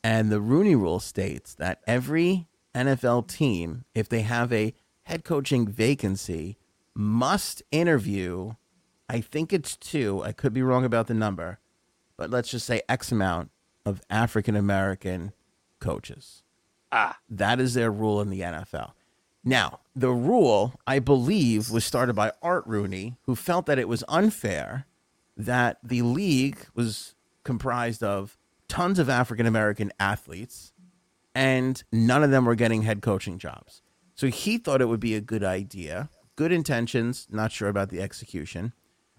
And 0.04 0.32
the 0.32 0.42
Rooney 0.42 0.76
Rule 0.76 1.00
states 1.00 1.56
that 1.56 1.82
every 1.88 2.48
NFL 2.76 3.28
team, 3.28 3.86
if 3.96 4.08
they 4.08 4.22
have 4.22 4.54
a 4.54 4.74
head 5.04 5.24
coaching 5.24 5.68
vacancy, 5.68 6.58
must 6.94 7.64
interview, 7.72 8.54
I 9.10 9.22
think 9.22 9.52
it's 9.52 9.76
two, 9.76 10.24
I 10.24 10.32
could 10.34 10.54
be 10.54 10.62
wrong 10.62 10.86
about 10.86 11.08
the 11.08 11.14
number, 11.14 11.60
but 12.16 12.30
let's 12.30 12.52
just 12.52 12.66
say 12.68 12.82
X 12.88 13.12
amount 13.12 13.50
of 13.86 14.02
African 14.10 14.56
American 14.56 15.34
coaches. 15.80 16.44
Ah, 16.92 17.18
That 17.30 17.60
is 17.60 17.74
their 17.74 17.92
rule 17.92 18.22
in 18.22 18.30
the 18.30 18.42
NFL. 18.42 18.92
Now, 19.44 19.80
the 19.96 20.12
rule, 20.12 20.74
I 20.86 21.00
believe, 21.00 21.72
was 21.72 21.84
started 21.84 22.14
by 22.14 22.32
Art 22.44 22.66
Rooney, 22.68 23.18
who 23.24 23.36
felt 23.36 23.66
that 23.66 23.80
it 23.80 23.88
was 23.88 24.04
unfair 24.08 24.86
that 25.46 25.78
the 25.84 26.02
league 26.02 26.58
was 26.74 27.16
comprised 27.44 28.04
of 28.04 28.38
tons 28.68 29.00
of 29.00 29.10
African 29.10 29.46
American 29.46 29.92
athletes 30.00 30.72
and 31.34 31.84
none 31.92 32.24
of 32.24 32.32
them 32.32 32.46
were 32.46 32.56
getting 32.56 32.84
head 32.84 33.02
coaching 33.02 33.38
jobs. 33.38 33.82
So 34.16 34.28
he 34.28 34.58
thought 34.58 34.82
it 34.82 34.88
would 34.88 35.00
be 35.00 35.16
a 35.16 35.22
good 35.22 35.44
idea, 35.44 36.10
good 36.36 36.52
intentions, 36.52 37.28
not 37.30 37.52
sure 37.52 37.70
about 37.70 37.90
the 37.90 38.02
execution, 38.02 38.74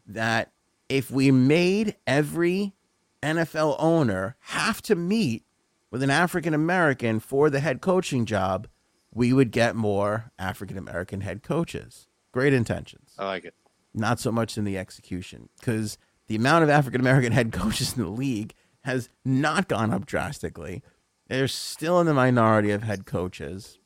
that 0.06 0.52
if 0.88 1.10
we 1.10 1.30
made 1.30 1.96
every 2.06 2.74
NFL 3.22 3.76
owner 3.78 4.36
have 4.40 4.82
to 4.82 4.94
meet 4.94 5.44
with 5.90 6.02
an 6.02 6.10
African 6.10 6.54
American 6.54 7.20
for 7.20 7.50
the 7.50 7.60
head 7.60 7.80
coaching 7.80 8.26
job, 8.26 8.68
we 9.14 9.32
would 9.32 9.50
get 9.50 9.76
more 9.76 10.32
African 10.38 10.78
American 10.78 11.20
head 11.20 11.42
coaches. 11.42 12.08
Great 12.32 12.52
intentions. 12.52 13.14
I 13.18 13.26
like 13.26 13.44
it. 13.44 13.54
Not 13.94 14.18
so 14.18 14.32
much 14.32 14.56
in 14.56 14.64
the 14.64 14.78
execution 14.78 15.50
because 15.58 15.98
the 16.28 16.36
amount 16.36 16.64
of 16.64 16.70
African 16.70 17.00
American 17.00 17.32
head 17.38 17.52
coaches 17.52 17.96
in 17.96 18.02
the 18.02 18.08
league 18.10 18.54
has 18.84 19.08
not 19.24 19.68
gone 19.68 19.92
up 19.92 20.06
drastically. 20.06 20.82
They're 21.28 21.48
still 21.48 22.00
in 22.00 22.06
the 22.06 22.14
minority 22.14 22.70
of 22.70 22.82
head 22.82 23.06
coaches. 23.06 23.78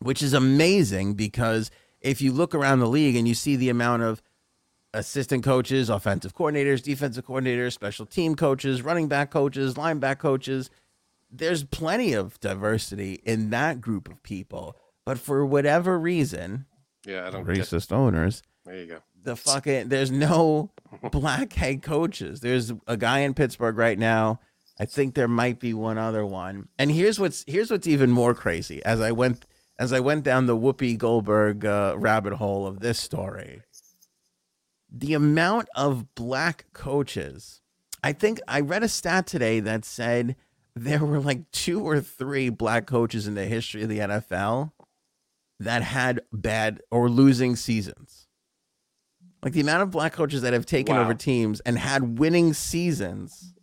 which 0.00 0.22
is 0.22 0.32
amazing 0.34 1.14
because 1.14 1.70
if 2.00 2.20
you 2.20 2.32
look 2.32 2.54
around 2.54 2.80
the 2.80 2.88
league 2.88 3.16
and 3.16 3.26
you 3.28 3.34
see 3.34 3.56
the 3.56 3.68
amount 3.70 4.02
of 4.02 4.20
assistant 4.92 5.42
coaches, 5.42 5.88
offensive 5.90 6.34
coordinators, 6.34 6.82
defensive 6.82 7.26
coordinators, 7.26 7.72
special 7.72 8.06
team 8.06 8.34
coaches, 8.34 8.82
running 8.82 9.08
back 9.08 9.30
coaches, 9.30 9.74
linebacker 9.74 10.18
coaches, 10.18 10.70
there's 11.30 11.64
plenty 11.64 12.12
of 12.12 12.38
diversity 12.40 13.14
in 13.24 13.50
that 13.50 13.80
group 13.80 14.08
of 14.08 14.22
people. 14.22 14.76
But 15.04 15.18
for 15.18 15.44
whatever 15.44 15.98
reason, 15.98 16.66
Yeah, 17.06 17.26
I 17.26 17.30
don't 17.30 17.46
racist 17.46 17.92
owners, 17.92 18.42
There 18.64 18.76
you 18.76 18.86
go. 18.86 18.98
The 19.24 19.36
fucking 19.36 19.88
there's 19.88 20.10
no 20.10 20.70
black 21.10 21.52
head 21.54 21.82
coaches. 21.82 22.40
There's 22.40 22.72
a 22.86 22.96
guy 22.96 23.20
in 23.20 23.34
Pittsburgh 23.34 23.76
right 23.76 23.98
now. 23.98 24.40
I 24.78 24.86
think 24.86 25.14
there 25.14 25.28
might 25.28 25.60
be 25.60 25.72
one 25.72 25.98
other 25.98 26.26
one. 26.26 26.68
And 26.78 26.90
here's 26.90 27.18
what's 27.18 27.44
here's 27.46 27.70
what's 27.70 27.86
even 27.86 28.10
more 28.10 28.34
crazy. 28.34 28.84
As 28.84 29.00
I 29.00 29.12
went 29.12 29.46
as 29.78 29.92
I 29.92 30.00
went 30.00 30.24
down 30.24 30.46
the 30.46 30.56
Whoopi 30.56 30.96
Goldberg 30.96 31.64
uh, 31.64 31.94
rabbit 31.98 32.34
hole 32.34 32.66
of 32.66 32.80
this 32.80 32.98
story, 32.98 33.62
the 34.90 35.14
amount 35.14 35.68
of 35.74 36.14
black 36.14 36.66
coaches. 36.72 37.60
I 38.02 38.12
think 38.12 38.38
I 38.46 38.60
read 38.60 38.82
a 38.82 38.88
stat 38.88 39.26
today 39.26 39.60
that 39.60 39.84
said 39.84 40.36
there 40.76 41.04
were 41.04 41.20
like 41.20 41.50
two 41.52 41.82
or 41.82 42.00
three 42.00 42.50
black 42.50 42.86
coaches 42.86 43.26
in 43.26 43.34
the 43.34 43.46
history 43.46 43.82
of 43.82 43.88
the 43.88 44.00
NFL 44.00 44.72
that 45.58 45.82
had 45.82 46.20
bad 46.32 46.80
or 46.90 47.08
losing 47.08 47.56
seasons. 47.56 48.23
Like 49.44 49.52
the 49.52 49.60
amount 49.60 49.82
of 49.82 49.90
black 49.90 50.12
coaches 50.14 50.42
that 50.42 50.52
have 50.54 50.66
taken 50.66 50.96
Wow. 50.96 51.02
over 51.02 51.14
teams 51.14 51.60
and 51.60 51.78
had 51.78 52.18
winning 52.18 52.52
seasons 52.54 53.54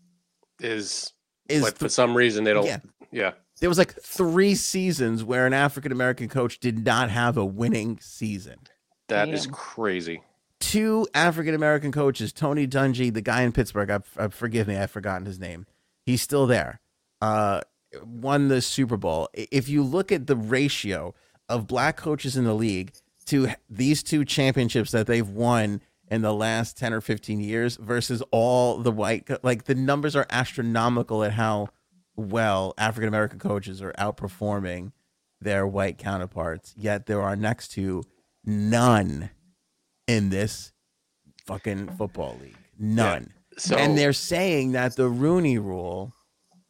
Is, 0.60 1.14
is 1.50 1.64
but 1.64 1.78
for 1.78 1.90
some 1.90 2.16
reason 2.16 2.44
they 2.44 2.54
don't. 2.54 2.66
yeah. 2.66 2.80
Yeah. 3.12 3.32
there 3.60 3.68
was 3.70 3.78
like 3.78 3.94
three 4.02 4.56
seasons 4.56 5.24
where 5.24 5.46
an 5.48 5.54
African 5.54 5.92
American 5.92 6.30
coach 6.30 6.60
did 6.60 6.86
not 6.86 7.10
have 7.10 7.36
a 7.38 7.46
winning 7.46 7.98
season. 8.00 8.58
that 9.10 9.28
is 9.30 9.44
Damn. 9.46 9.54
crazy. 9.54 10.22
Two 10.60 11.08
African 11.16 11.56
American 11.56 11.92
coaches, 11.92 12.32
Tony 12.32 12.68
Dungy, 12.68 13.12
the 13.12 13.22
guy 13.22 13.42
in 13.42 13.52
Pittsburgh, 13.52 13.90
I, 13.90 14.00
I 14.18 14.28
forgive 14.28 14.68
me, 14.68 14.78
I've 14.78 14.92
forgotten 14.92 15.26
his 15.26 15.40
name. 15.40 15.66
He's 16.06 16.22
still 16.22 16.46
there. 16.46 16.80
Uh, 17.20 17.62
won 18.04 18.48
the 18.48 18.62
Super 18.62 18.96
Bowl. 18.98 19.28
If 19.34 19.68
you 19.68 19.82
look 19.84 20.12
at 20.12 20.28
the 20.28 20.36
ratio 20.36 21.14
of 21.50 21.66
black 21.68 21.98
coaches 21.98 22.38
in 22.38 22.44
the 22.46 22.54
league 22.54 22.94
to 23.32 23.50
these 23.70 24.04
two 24.04 24.24
championships 24.24 24.92
that 24.92 25.08
they've 25.08 25.28
won 25.28 25.82
in 26.10 26.22
the 26.22 26.34
last 26.34 26.78
10 26.78 26.94
or 26.94 27.02
15 27.02 27.40
years 27.40 27.78
versus 27.78 28.22
all 28.32 28.78
the 28.78 28.92
white 28.92 29.30
like 29.44 29.66
the 29.66 29.76
numbers 29.76 30.16
are 30.16 30.28
astronomical 30.30 31.24
at 31.24 31.34
how 31.34 31.70
well 32.16 32.74
African 32.78 33.08
American 33.08 33.40
coaches 33.40 33.82
are 33.82 33.94
outperforming 33.94 34.92
their 35.40 35.66
white 35.66 35.98
counterparts 35.98 36.74
yet 36.78 37.06
there 37.06 37.22
are 37.22 37.36
next 37.36 37.70
to 37.70 38.04
none 38.46 39.30
in 40.08 40.30
this 40.30 40.74
fucking 41.46 41.88
football 41.98 42.38
league. 42.42 42.58
None. 42.78 43.34
So 43.58 43.76
and 43.76 43.98
they're 43.98 44.14
saying 44.14 44.72
that 44.74 44.96
the 44.96 45.08
Rooney 45.08 45.58
rule 45.58 46.14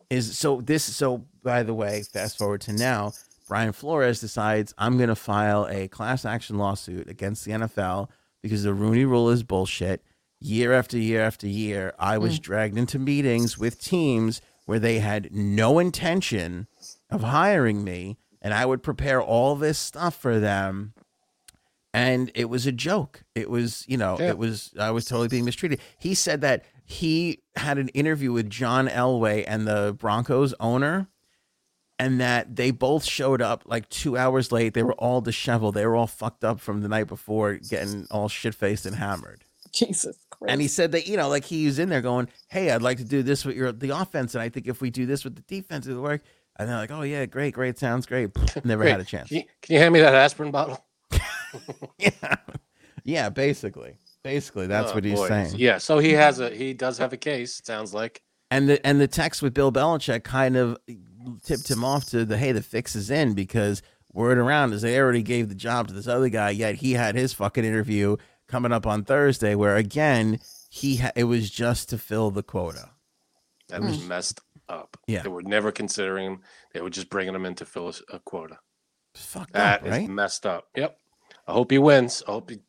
is 0.09 0.37
so 0.37 0.61
this 0.61 0.83
so 0.83 1.25
by 1.43 1.63
the 1.63 1.73
way, 1.73 2.03
fast 2.03 2.37
forward 2.37 2.61
to 2.61 2.73
now, 2.73 3.13
Brian 3.51 3.73
Flores 3.73 4.21
decides 4.21 4.73
I'm 4.77 4.95
going 4.95 5.09
to 5.09 5.15
file 5.15 5.67
a 5.69 5.89
class 5.89 6.23
action 6.23 6.57
lawsuit 6.57 7.09
against 7.09 7.43
the 7.43 7.51
NFL 7.51 8.07
because 8.41 8.63
the 8.63 8.73
Rooney 8.73 9.03
rule 9.03 9.29
is 9.29 9.43
bullshit. 9.43 10.01
Year 10.39 10.71
after 10.71 10.97
year 10.97 11.19
after 11.21 11.47
year, 11.47 11.93
I 11.99 12.17
was 12.17 12.39
mm. 12.39 12.43
dragged 12.43 12.77
into 12.77 12.97
meetings 12.97 13.57
with 13.57 13.77
teams 13.77 14.39
where 14.67 14.79
they 14.79 14.99
had 14.99 15.33
no 15.33 15.79
intention 15.79 16.67
of 17.09 17.23
hiring 17.23 17.83
me 17.83 18.17
and 18.41 18.53
I 18.53 18.65
would 18.65 18.83
prepare 18.83 19.21
all 19.21 19.57
this 19.57 19.77
stuff 19.77 20.15
for 20.15 20.39
them 20.39 20.93
and 21.93 22.31
it 22.33 22.45
was 22.45 22.65
a 22.65 22.71
joke. 22.71 23.25
It 23.35 23.49
was, 23.49 23.83
you 23.85 23.97
know, 23.97 24.15
Yeah. 24.17 24.29
it 24.29 24.37
was 24.37 24.71
I 24.79 24.91
was 24.91 25.03
totally 25.03 25.27
being 25.27 25.43
mistreated. 25.43 25.81
He 25.99 26.13
said 26.13 26.39
that 26.39 26.63
he 26.85 27.43
had 27.57 27.77
an 27.77 27.89
interview 27.89 28.31
with 28.31 28.49
John 28.49 28.87
Elway 28.87 29.43
and 29.45 29.67
the 29.67 29.93
Broncos 29.99 30.53
owner 30.61 31.09
and 32.01 32.19
that 32.19 32.55
they 32.55 32.71
both 32.71 33.03
showed 33.05 33.41
up 33.41 33.63
like 33.65 33.87
2 33.89 34.17
hours 34.17 34.51
late. 34.51 34.73
They 34.73 34.83
were 34.83 34.93
all 34.93 35.21
disheveled. 35.21 35.75
They 35.75 35.85
were 35.85 35.95
all 35.95 36.07
fucked 36.07 36.43
up 36.43 36.59
from 36.59 36.81
the 36.81 36.87
night 36.87 37.07
before 37.07 37.55
getting 37.55 38.07
all 38.11 38.27
shit-faced 38.27 38.85
and 38.85 38.95
hammered. 38.95 39.45
Jesus 39.71 40.17
Christ. 40.29 40.51
And 40.51 40.59
he 40.61 40.67
said 40.67 40.91
that, 40.91 41.07
you 41.07 41.15
know, 41.15 41.29
like 41.29 41.45
he 41.45 41.65
was 41.65 41.79
in 41.79 41.87
there 41.89 42.01
going, 42.01 42.27
Hey, 42.49 42.71
I'd 42.71 42.81
like 42.81 42.97
to 42.97 43.05
do 43.05 43.23
this 43.23 43.45
with 43.45 43.55
your 43.55 43.71
the 43.71 43.91
offense. 43.91 44.35
And 44.35 44.41
I 44.41 44.49
think 44.49 44.67
if 44.67 44.81
we 44.81 44.89
do 44.89 45.05
this 45.05 45.23
with 45.23 45.35
the 45.35 45.43
defense, 45.43 45.87
it'll 45.87 46.01
work. 46.03 46.23
And 46.57 46.67
they're 46.67 46.75
like, 46.75 46.91
Oh 46.91 47.03
yeah, 47.03 47.25
great, 47.25 47.53
great, 47.53 47.77
sounds 47.79 48.05
great. 48.05 48.31
Never 48.65 48.83
Wait, 48.83 48.91
had 48.91 48.99
a 48.99 49.05
chance. 49.05 49.29
Can 49.29 49.37
you, 49.37 49.43
can 49.61 49.73
you 49.75 49.79
hand 49.79 49.93
me 49.93 50.01
that 50.01 50.13
aspirin 50.13 50.51
bottle? 50.51 50.83
yeah. 51.97 52.35
Yeah, 53.03 53.29
basically. 53.29 53.95
Basically, 54.23 54.67
that's 54.67 54.91
Oh, 54.91 54.95
what 54.95 55.03
he's 55.05 55.19
boy. 55.19 55.27
saying. 55.27 55.53
Yeah. 55.57 55.77
So 55.77 55.99
he 55.99 56.11
has 56.13 56.39
a 56.39 56.49
he 56.49 56.73
does 56.73 56.97
have 56.97 57.13
a 57.13 57.17
case. 57.17 57.61
Sounds 57.63 57.93
like. 57.93 58.21
And 58.51 58.67
the 58.67 58.85
and 58.85 58.99
the 58.99 59.07
text 59.07 59.41
with 59.41 59.53
Bill 59.53 59.71
Belichick 59.71 60.23
kind 60.23 60.57
of 60.57 60.77
tipped 61.43 61.69
him 61.69 61.83
off 61.83 62.05
to 62.05 62.25
the 62.25 62.37
hey, 62.37 62.51
the 62.51 62.61
fix 62.61 62.95
is 62.95 63.09
in 63.09 63.33
because 63.33 63.81
word 64.13 64.37
around 64.37 64.73
is 64.73 64.81
they 64.81 64.99
already 64.99 65.23
gave 65.23 65.49
the 65.49 65.55
job 65.55 65.87
to 65.87 65.93
this 65.93 66.07
other 66.07 66.29
guy, 66.29 66.49
yet 66.49 66.75
he 66.75 66.93
had 66.93 67.15
his 67.15 67.33
fucking 67.33 67.65
interview 67.65 68.17
coming 68.47 68.71
up 68.71 68.85
on 68.85 69.03
Thursday, 69.03 69.55
where 69.55 69.75
again 69.75 70.39
he 70.69 70.97
ha- 70.97 71.11
it 71.15 71.25
was 71.25 71.49
just 71.49 71.89
to 71.89 71.97
fill 71.97 72.31
the 72.31 72.43
quota. 72.43 72.89
That 73.69 73.81
was 73.81 73.99
mm. 73.99 74.07
messed 74.07 74.41
up. 74.67 74.97
Yeah. 75.07 75.23
They 75.23 75.29
were 75.29 75.43
never 75.43 75.71
considering 75.71 76.25
him. 76.25 76.41
They 76.73 76.81
were 76.81 76.89
just 76.89 77.09
bringing 77.09 77.35
him 77.35 77.45
in 77.45 77.55
to 77.55 77.65
fill 77.65 77.93
a 78.11 78.19
quota. 78.19 78.59
It's 79.13 79.25
fucked 79.25 79.53
That 79.53 79.81
up, 79.81 79.87
is 79.87 80.07
messed 80.07 80.45
up. 80.45 80.67
Yep. 80.75 80.97
I 81.47 81.53
hope 81.53 81.71
he 81.71 81.77
wins. 81.77 82.23
I 82.27 82.31
hope 82.31 82.49
he. 82.49 82.59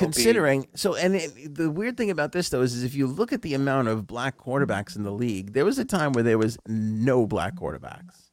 Considering 0.00 0.66
so, 0.74 0.94
and 0.94 1.16
it, 1.16 1.54
the 1.54 1.70
weird 1.70 1.96
thing 1.96 2.10
about 2.10 2.32
this 2.32 2.48
though 2.48 2.62
is, 2.62 2.74
is 2.74 2.84
if 2.84 2.94
you 2.94 3.06
look 3.06 3.32
at 3.32 3.42
the 3.42 3.54
amount 3.54 3.88
of 3.88 4.06
black 4.06 4.36
quarterbacks 4.36 4.96
in 4.96 5.02
the 5.02 5.12
league, 5.12 5.52
there 5.52 5.64
was 5.64 5.78
a 5.78 5.84
time 5.84 6.12
where 6.12 6.24
there 6.24 6.38
was 6.38 6.58
no 6.66 7.26
black 7.26 7.54
quarterbacks 7.54 8.30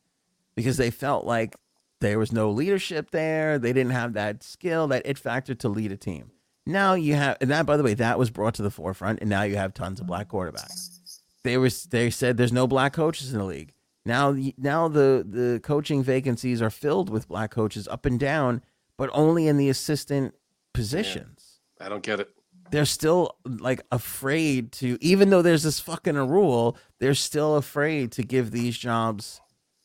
because 0.55 0.77
they 0.77 0.89
felt 0.89 1.25
like 1.25 1.55
there 1.99 2.19
was 2.19 2.31
no 2.31 2.49
leadership 2.49 3.11
there. 3.11 3.59
They 3.59 3.73
didn't 3.73 3.91
have 3.91 4.13
that 4.13 4.43
skill, 4.43 4.87
that 4.87 5.03
it 5.05 5.17
factor 5.17 5.55
to 5.55 5.69
lead 5.69 5.91
a 5.91 5.97
team. 5.97 6.31
Now 6.65 6.93
you 6.95 7.15
have, 7.15 7.37
and 7.39 7.49
that 7.49 7.65
by 7.65 7.77
the 7.77 7.83
way, 7.83 7.93
that 7.93 8.19
was 8.19 8.29
brought 8.29 8.55
to 8.55 8.61
the 8.61 8.71
forefront, 8.71 9.19
and 9.21 9.29
now 9.29 9.43
you 9.43 9.55
have 9.55 9.73
tons 9.73 9.99
of 9.99 10.07
black 10.07 10.29
quarterbacks. 10.29 11.21
They 11.43 11.57
was 11.57 11.83
they 11.83 12.09
said 12.09 12.37
there's 12.37 12.51
no 12.51 12.67
black 12.67 12.93
coaches 12.93 13.31
in 13.31 13.39
the 13.39 13.45
league. 13.45 13.73
Now 14.05 14.35
now 14.57 14.87
the 14.87 15.25
the 15.27 15.59
coaching 15.63 16.03
vacancies 16.03 16.61
are 16.61 16.69
filled 16.69 17.09
with 17.09 17.27
black 17.27 17.51
coaches 17.51 17.87
up 17.87 18.05
and 18.05 18.19
down, 18.19 18.63
but 18.97 19.09
only 19.13 19.47
in 19.47 19.57
the 19.57 19.69
assistant 19.69 20.35
positions 20.73 21.36
I 21.81 21.89
don't 21.89 22.03
get 22.03 22.19
it. 22.19 22.29
they're 22.71 22.85
still 22.85 23.35
like 23.45 23.81
afraid 23.91 24.71
to 24.73 24.97
even 25.01 25.29
though 25.29 25.41
there's 25.41 25.63
this 25.63 25.79
fucking 25.79 26.15
rule 26.15 26.77
they're 26.99 27.13
still 27.13 27.55
afraid 27.55 28.11
to 28.13 28.23
give 28.23 28.51
these 28.51 28.77
jobs 28.77 29.41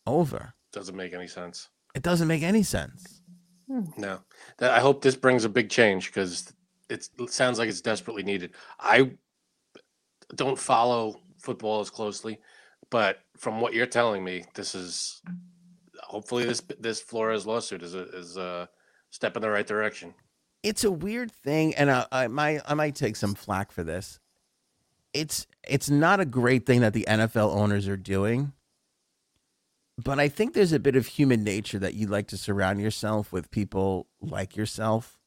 over 0.07 0.55
Doesn't 0.73 0.97
make 0.97 1.13
any 1.13 1.29
sense. 1.29 1.69
it 1.95 2.03
doesn't 2.03 2.29
make 2.29 2.43
any 2.43 2.63
sense 2.63 3.21
No. 3.97 4.21
I 4.61 4.81
hope 4.81 5.01
this 5.03 5.17
brings 5.17 5.45
a 5.45 5.49
big 5.49 5.71
change 5.71 6.07
because 6.09 6.53
it 6.91 7.09
sounds 7.29 7.59
like 7.59 7.69
it's 7.71 7.81
desperately 7.81 8.23
needed. 8.23 8.51
I 8.79 9.13
don't 10.35 10.59
follow 10.59 11.21
football 11.39 11.81
as 11.81 11.89
closely, 11.89 12.39
but 12.91 13.21
from 13.39 13.61
what 13.63 13.73
you're 13.73 13.87
telling 13.87 14.23
me, 14.23 14.45
this 14.55 14.75
is 14.75 15.23
hopefully 16.03 16.45
this 16.45 16.61
this 16.81 17.01
Flores 17.01 17.47
lawsuit 17.47 17.83
is 17.83 17.95
a 17.95 18.03
is 18.11 18.37
a 18.37 18.69
step 19.11 19.37
in 19.37 19.43
the 19.43 19.49
right 19.51 19.67
direction. 19.67 20.13
It's 20.63 20.85
a 20.85 20.91
weird 20.91 21.31
thing 21.33 21.75
and 21.75 21.91
I, 21.91 22.07
I 22.13 22.29
might 22.29 22.61
i 22.67 22.75
might 22.75 22.95
take 22.95 23.17
some 23.17 23.35
flack 23.35 23.73
for 23.73 23.83
this. 23.83 24.19
It's 25.13 25.47
it's 25.69 25.91
not 25.91 26.21
a 26.21 26.25
great 26.25 26.65
thing 26.65 26.81
that 26.81 26.95
the 26.95 27.05
nfl 27.09 27.55
owners 27.55 27.87
are 27.89 27.97
doing 27.97 28.53
but 30.03 30.19
i 30.19 30.29
think 30.29 30.55
there's 30.55 30.73
a 30.73 30.79
bit 30.79 30.97
of 30.97 31.07
human 31.07 31.45
nature 31.45 31.79
that 31.79 31.95
you 31.95 32.07
like 32.07 32.29
to 32.29 32.37
surround 32.37 32.81
yourself 32.81 33.33
with 33.33 33.51
people 33.51 34.07
like 34.21 34.57
yourself. 34.57 35.19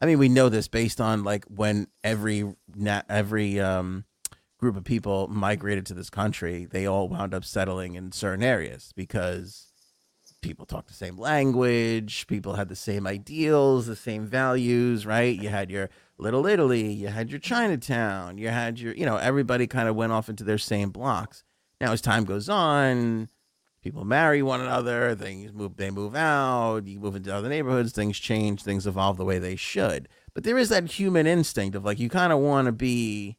I 0.00 0.06
mean 0.06 0.18
we 0.18 0.28
know 0.28 0.48
this 0.48 0.68
based 0.68 1.00
on 1.00 1.24
like 1.24 1.44
when 1.46 1.88
every 2.02 2.54
every 3.08 3.60
um 3.60 4.04
group 4.58 4.76
of 4.76 4.84
people 4.84 5.28
migrated 5.28 5.84
to 5.86 5.94
this 5.94 6.08
country 6.08 6.64
they 6.64 6.86
all 6.86 7.08
wound 7.08 7.34
up 7.34 7.44
settling 7.44 7.94
in 7.94 8.12
certain 8.12 8.42
areas 8.42 8.92
because 8.96 9.72
people 10.46 10.64
talk 10.64 10.86
the 10.86 10.94
same 10.94 11.18
language, 11.18 12.28
people 12.28 12.54
had 12.54 12.68
the 12.68 12.76
same 12.76 13.04
ideals, 13.04 13.86
the 13.86 13.96
same 13.96 14.24
values, 14.24 15.04
right? 15.04 15.36
You 15.36 15.48
had 15.48 15.72
your 15.72 15.90
Little 16.18 16.46
Italy, 16.46 16.92
you 16.92 17.08
had 17.08 17.30
your 17.30 17.40
Chinatown, 17.40 18.38
you 18.38 18.48
had 18.48 18.78
your, 18.78 18.94
you 18.94 19.04
know, 19.04 19.16
everybody 19.16 19.66
kind 19.66 19.88
of 19.88 19.96
went 19.96 20.12
off 20.12 20.28
into 20.28 20.44
their 20.44 20.56
same 20.56 20.90
blocks. 20.90 21.42
Now, 21.80 21.90
as 21.90 22.00
time 22.00 22.24
goes 22.24 22.48
on, 22.48 23.28
people 23.82 24.04
marry 24.04 24.40
one 24.40 24.60
another, 24.60 25.16
things 25.16 25.52
move, 25.52 25.76
they 25.76 25.90
move 25.90 26.14
out, 26.14 26.86
you 26.86 27.00
move 27.00 27.16
into 27.16 27.34
other 27.34 27.48
neighborhoods, 27.48 27.92
things 27.92 28.16
change, 28.16 28.62
things 28.62 28.86
evolve 28.86 29.16
the 29.16 29.24
way 29.24 29.40
they 29.40 29.56
should. 29.56 30.08
But 30.32 30.44
there 30.44 30.58
is 30.58 30.68
that 30.68 30.92
human 30.92 31.26
instinct 31.26 31.74
of 31.74 31.84
like, 31.84 31.98
you 31.98 32.08
kind 32.08 32.32
of 32.32 32.38
want 32.38 32.66
to 32.66 32.72
be 32.72 33.36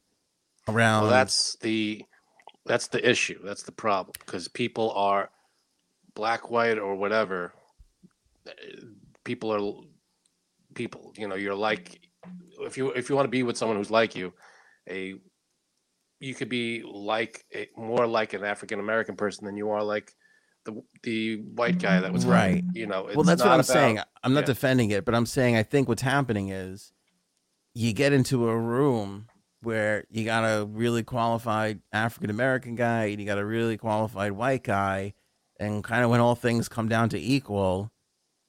around. 0.68 1.04
Well, 1.04 1.12
that's 1.12 1.56
the 1.62 2.04
that's 2.66 2.88
the 2.88 3.08
issue. 3.08 3.40
That's 3.42 3.62
the 3.62 3.72
problem 3.72 4.12
because 4.18 4.46
people 4.46 4.92
are 4.92 5.30
black, 6.18 6.50
white, 6.50 6.78
or 6.78 6.96
whatever. 6.96 7.52
people 9.24 9.52
are 9.54 9.84
people. 10.74 11.12
You 11.16 11.28
know, 11.28 11.36
you're 11.36 11.54
like 11.54 12.00
if 12.60 12.76
you 12.76 12.90
if 12.90 13.08
you 13.08 13.14
want 13.14 13.26
to 13.26 13.30
be 13.30 13.42
with 13.44 13.56
someone 13.56 13.78
who's 13.78 13.90
like 13.90 14.16
you, 14.16 14.32
a 14.90 15.14
you 16.20 16.34
could 16.34 16.48
be 16.48 16.82
like 16.84 17.44
a, 17.54 17.68
more 17.76 18.06
like 18.06 18.32
an 18.32 18.44
African 18.44 18.80
American 18.80 19.14
person 19.16 19.46
than 19.46 19.56
you 19.56 19.70
are 19.70 19.84
like 19.84 20.12
the 20.64 20.82
the 21.04 21.36
white 21.36 21.78
guy 21.78 22.00
that 22.00 22.12
was 22.12 22.26
Right. 22.26 22.64
You 22.74 22.86
know, 22.88 23.04
well, 23.04 23.20
it's 23.20 23.28
that's 23.28 23.42
what 23.42 23.48
I'm 23.52 23.60
about- 23.60 23.66
saying. 23.66 24.00
I'm 24.24 24.34
not 24.34 24.40
yeah. 24.40 24.46
defending 24.46 24.90
it, 24.90 25.04
but 25.04 25.14
I'm 25.14 25.26
saying 25.26 25.56
I 25.56 25.62
think 25.62 25.88
what's 25.88 26.02
happening 26.02 26.48
is 26.48 26.92
you 27.74 27.92
get 27.92 28.12
into 28.12 28.48
a 28.48 28.58
room 28.58 29.28
where 29.62 30.04
you 30.10 30.24
got 30.24 30.44
a 30.44 30.64
really 30.66 31.04
qualified 31.04 31.80
African 31.92 32.30
American 32.30 32.74
guy 32.74 33.04
and 33.06 33.20
you 33.20 33.26
got 33.26 33.38
a 33.38 33.44
really 33.46 33.76
qualified 33.76 34.32
white 34.32 34.64
guy, 34.64 35.14
and 35.58 35.82
kind 35.84 36.04
of 36.04 36.10
when 36.10 36.20
all 36.20 36.34
things 36.34 36.68
come 36.68 36.88
down 36.88 37.08
to 37.10 37.18
equal, 37.18 37.90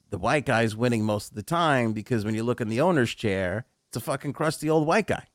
the 0.09 0.17
white 0.17 0.45
guy's 0.45 0.75
winning 0.75 1.03
most 1.03 1.29
of 1.29 1.35
the 1.35 1.43
time 1.43 1.93
because 1.93 2.25
when 2.25 2.35
you 2.35 2.43
look 2.43 2.61
in 2.61 2.69
the 2.69 2.81
owner's 2.81 3.13
chair, 3.13 3.65
it's 3.87 3.97
a 3.97 3.99
fucking 3.99 4.33
crusty 4.33 4.69
old 4.69 4.87
white 4.87 5.07
guy. 5.07 5.25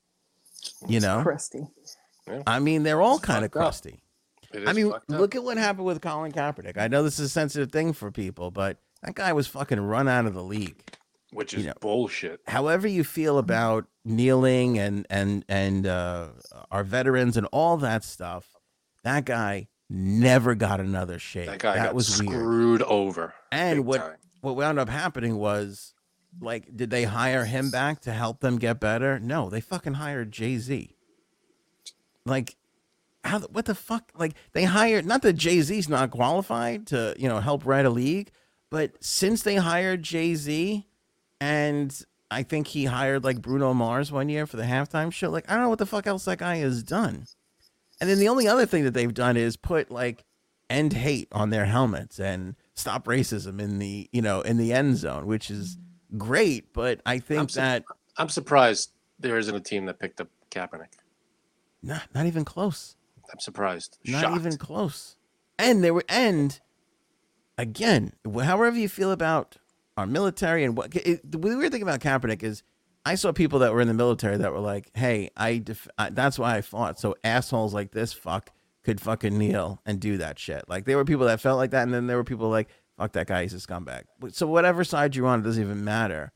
You 0.86 1.00
know, 1.00 1.22
Crusty. 1.22 1.66
I 2.46 2.58
mean, 2.58 2.84
they're 2.84 3.02
all 3.02 3.16
It's 3.16 3.24
kind 3.24 3.44
of 3.44 3.50
crusty. 3.50 4.00
I 4.66 4.72
mean, 4.72 4.92
look 5.08 5.34
at 5.34 5.42
what 5.42 5.56
happened 5.58 5.84
with 5.84 6.00
Colin 6.00 6.32
Kaepernick. 6.32 6.78
I 6.78 6.88
know 6.88 7.02
this 7.02 7.18
is 7.18 7.26
a 7.26 7.28
sensitive 7.28 7.72
thing 7.72 7.92
for 7.92 8.10
people, 8.10 8.50
but 8.50 8.78
that 9.02 9.14
guy 9.14 9.32
was 9.32 9.46
fucking 9.46 9.80
run 9.80 10.08
out 10.08 10.26
of 10.26 10.32
the 10.34 10.42
league. 10.44 10.80
which 11.32 11.52
you 11.52 11.58
is 11.60 11.66
know, 11.66 11.72
bullshit. 11.80 12.40
However 12.46 12.86
you 12.86 13.02
feel 13.04 13.36
about 13.38 13.86
kneeling 14.04 14.78
and 14.78 15.06
and 15.10 15.44
and 15.48 15.86
uh, 15.86 16.28
our 16.70 16.84
veterans 16.84 17.36
and 17.36 17.46
all 17.52 17.76
that 17.78 18.04
stuff, 18.04 18.46
that 19.02 19.24
guy 19.24 19.66
never 19.94 20.54
got 20.54 20.80
another 20.80 21.18
shake. 21.18 21.46
That 21.46 21.58
guy 21.60 21.76
got 21.76 21.94
was 21.94 22.22
weird. 22.22 22.32
screwed 22.32 22.82
over. 22.82 23.34
And 23.52 23.86
what 23.86 24.00
time. 24.00 24.16
what 24.40 24.56
wound 24.56 24.78
up 24.78 24.88
happening 24.88 25.36
was, 25.36 25.94
like, 26.40 26.76
did 26.76 26.90
they 26.90 27.04
hire 27.04 27.44
him 27.44 27.70
back 27.70 28.00
to 28.00 28.12
help 28.12 28.40
them 28.40 28.58
get 28.58 28.80
better? 28.80 29.18
No, 29.18 29.48
they 29.48 29.60
fucking 29.60 29.94
hired 29.94 30.32
Jay 30.32 30.58
Z. 30.58 30.96
Like, 32.26 32.56
how? 33.24 33.40
What 33.40 33.66
the 33.66 33.74
fuck? 33.74 34.10
Like, 34.16 34.34
they 34.52 34.64
hired 34.64 35.06
not 35.06 35.22
that 35.22 35.34
Jay 35.34 35.60
Z's 35.60 35.88
not 35.88 36.10
qualified 36.10 36.86
to 36.88 37.14
you 37.18 37.28
know 37.28 37.40
help 37.40 37.64
write 37.64 37.86
a 37.86 37.90
league, 37.90 38.30
but 38.70 38.92
since 39.02 39.42
they 39.42 39.56
hired 39.56 40.02
Jay 40.02 40.34
Z, 40.34 40.86
and 41.40 42.04
I 42.30 42.42
think 42.42 42.66
he 42.68 42.86
hired 42.86 43.22
like 43.22 43.40
Bruno 43.40 43.72
Mars 43.74 44.10
one 44.10 44.28
year 44.28 44.46
for 44.46 44.56
the 44.56 44.64
halftime 44.64 45.12
show. 45.12 45.30
Like, 45.30 45.48
I 45.48 45.54
don't 45.54 45.62
know 45.62 45.68
what 45.68 45.78
the 45.78 45.86
fuck 45.86 46.06
else 46.06 46.24
that 46.24 46.38
guy 46.38 46.56
has 46.56 46.82
done. 46.82 47.26
And 48.00 48.10
then 48.10 48.18
the 48.18 48.28
only 48.28 48.46
other 48.48 48.66
thing 48.66 48.84
that 48.84 48.92
they've 48.92 49.14
done 49.14 49.36
is 49.36 49.56
put 49.56 49.90
like 49.90 50.24
end 50.70 50.92
hate 50.94 51.28
on 51.32 51.50
their 51.50 51.66
helmets 51.66 52.18
and 52.18 52.56
stop 52.74 53.04
racism 53.06 53.60
in 53.60 53.78
the 53.78 54.08
you 54.12 54.20
know 54.22 54.40
in 54.40 54.56
the 54.56 54.72
end 54.72 54.96
zone, 54.96 55.26
which 55.26 55.50
is 55.50 55.78
great. 56.18 56.72
But 56.72 57.00
I 57.06 57.18
think 57.18 57.40
I'm 57.40 57.48
su- 57.48 57.60
that 57.60 57.84
I'm 58.18 58.28
surprised 58.28 58.90
there 59.18 59.38
isn't 59.38 59.54
a 59.54 59.60
team 59.60 59.86
that 59.86 59.98
picked 59.98 60.20
up 60.20 60.28
Kaepernick. 60.50 60.94
not 61.82 62.02
not 62.14 62.26
even 62.26 62.44
close, 62.44 62.96
I'm 63.32 63.38
surprised. 63.40 63.98
not 64.06 64.20
Shocked. 64.22 64.36
even 64.36 64.56
close. 64.56 65.16
And 65.58 65.84
there 65.84 65.94
were 65.94 66.04
and 66.08 66.58
again, 67.56 68.12
however 68.42 68.76
you 68.76 68.88
feel 68.88 69.12
about 69.12 69.56
our 69.96 70.06
military 70.06 70.64
and 70.64 70.76
what 70.76 70.94
it, 70.96 71.30
the 71.30 71.38
weird 71.38 71.70
thing 71.72 71.82
about 71.82 72.00
Kaepernick 72.00 72.42
is. 72.42 72.62
I 73.04 73.16
saw 73.16 73.32
people 73.32 73.58
that 73.58 73.72
were 73.72 73.80
in 73.80 73.88
the 73.88 73.94
military 73.94 74.38
that 74.38 74.52
were 74.52 74.60
like, 74.60 74.90
"Hey, 74.94 75.30
I, 75.36 75.58
def- 75.58 75.88
I 75.98 76.10
that's 76.10 76.38
why 76.38 76.56
I 76.56 76.62
fought." 76.62 76.98
So 76.98 77.14
assholes 77.22 77.74
like 77.74 77.92
this 77.92 78.12
fuck 78.12 78.50
could 78.82 79.00
fucking 79.00 79.36
kneel 79.36 79.80
and 79.84 80.00
do 80.00 80.16
that 80.18 80.38
shit. 80.38 80.64
Like 80.68 80.84
there 80.84 80.96
were 80.96 81.04
people 81.04 81.26
that 81.26 81.40
felt 81.40 81.58
like 81.58 81.70
that, 81.72 81.82
and 81.82 81.92
then 81.92 82.06
there 82.06 82.16
were 82.16 82.24
people 82.24 82.48
like, 82.48 82.68
"Fuck 82.96 83.12
that 83.12 83.26
guy, 83.26 83.42
he's 83.42 83.54
a 83.54 83.58
scumbag." 83.58 84.04
So 84.32 84.46
whatever 84.46 84.84
side 84.84 85.16
you're 85.16 85.26
on, 85.26 85.40
it 85.40 85.42
doesn't 85.42 85.62
even 85.62 85.84
matter. 85.84 86.32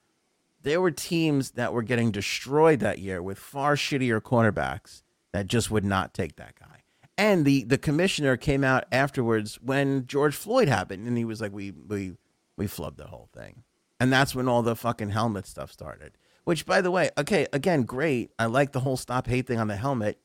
There 0.62 0.81
were 0.81 0.90
teams 0.90 1.53
that 1.53 1.73
were 1.73 1.82
getting 1.82 2.11
destroyed 2.11 2.81
that 2.81 2.99
year 2.99 3.23
with 3.23 3.39
far 3.39 3.77
shittier 3.77 4.20
cornerbacks 4.20 5.03
that 5.32 5.47
just 5.47 5.70
would 5.70 5.85
not 5.85 6.12
take 6.15 6.36
that 6.36 6.59
guy. 6.59 6.82
And 7.16 7.45
the 7.45 7.65
the 7.65 7.78
commissioner 7.78 8.36
came 8.36 8.62
out 8.62 8.85
afterwards 8.93 9.59
when 9.62 10.07
George 10.07 10.36
Floyd 10.36 10.69
happened, 10.69 11.07
and 11.07 11.16
he 11.16 11.24
was 11.24 11.40
like, 11.40 11.53
"We 11.53 11.70
we 11.70 12.16
we 12.57 12.66
flubbed 12.66 12.97
the 12.97 13.07
whole 13.07 13.28
thing," 13.32 13.65
and 13.99 14.12
that's 14.12 14.35
when 14.35 14.49
all 14.49 14.62
the 14.62 14.77
fucking 14.77 15.11
helmet 15.11 15.47
stuff 15.47 15.73
started. 15.73 16.12
Which, 16.49 16.65
by 16.65 16.81
the 16.81 16.91
way, 16.91 17.11
okay, 17.19 17.47
again, 17.53 17.83
great. 17.83 18.31
I 18.39 18.47
like 18.47 18.73
the 18.73 18.81
whole 18.81 18.97
stop 18.97 19.27
hate 19.27 19.47
thing 19.47 19.59
on 19.61 19.69
the 19.69 19.77
helmet. 19.77 20.19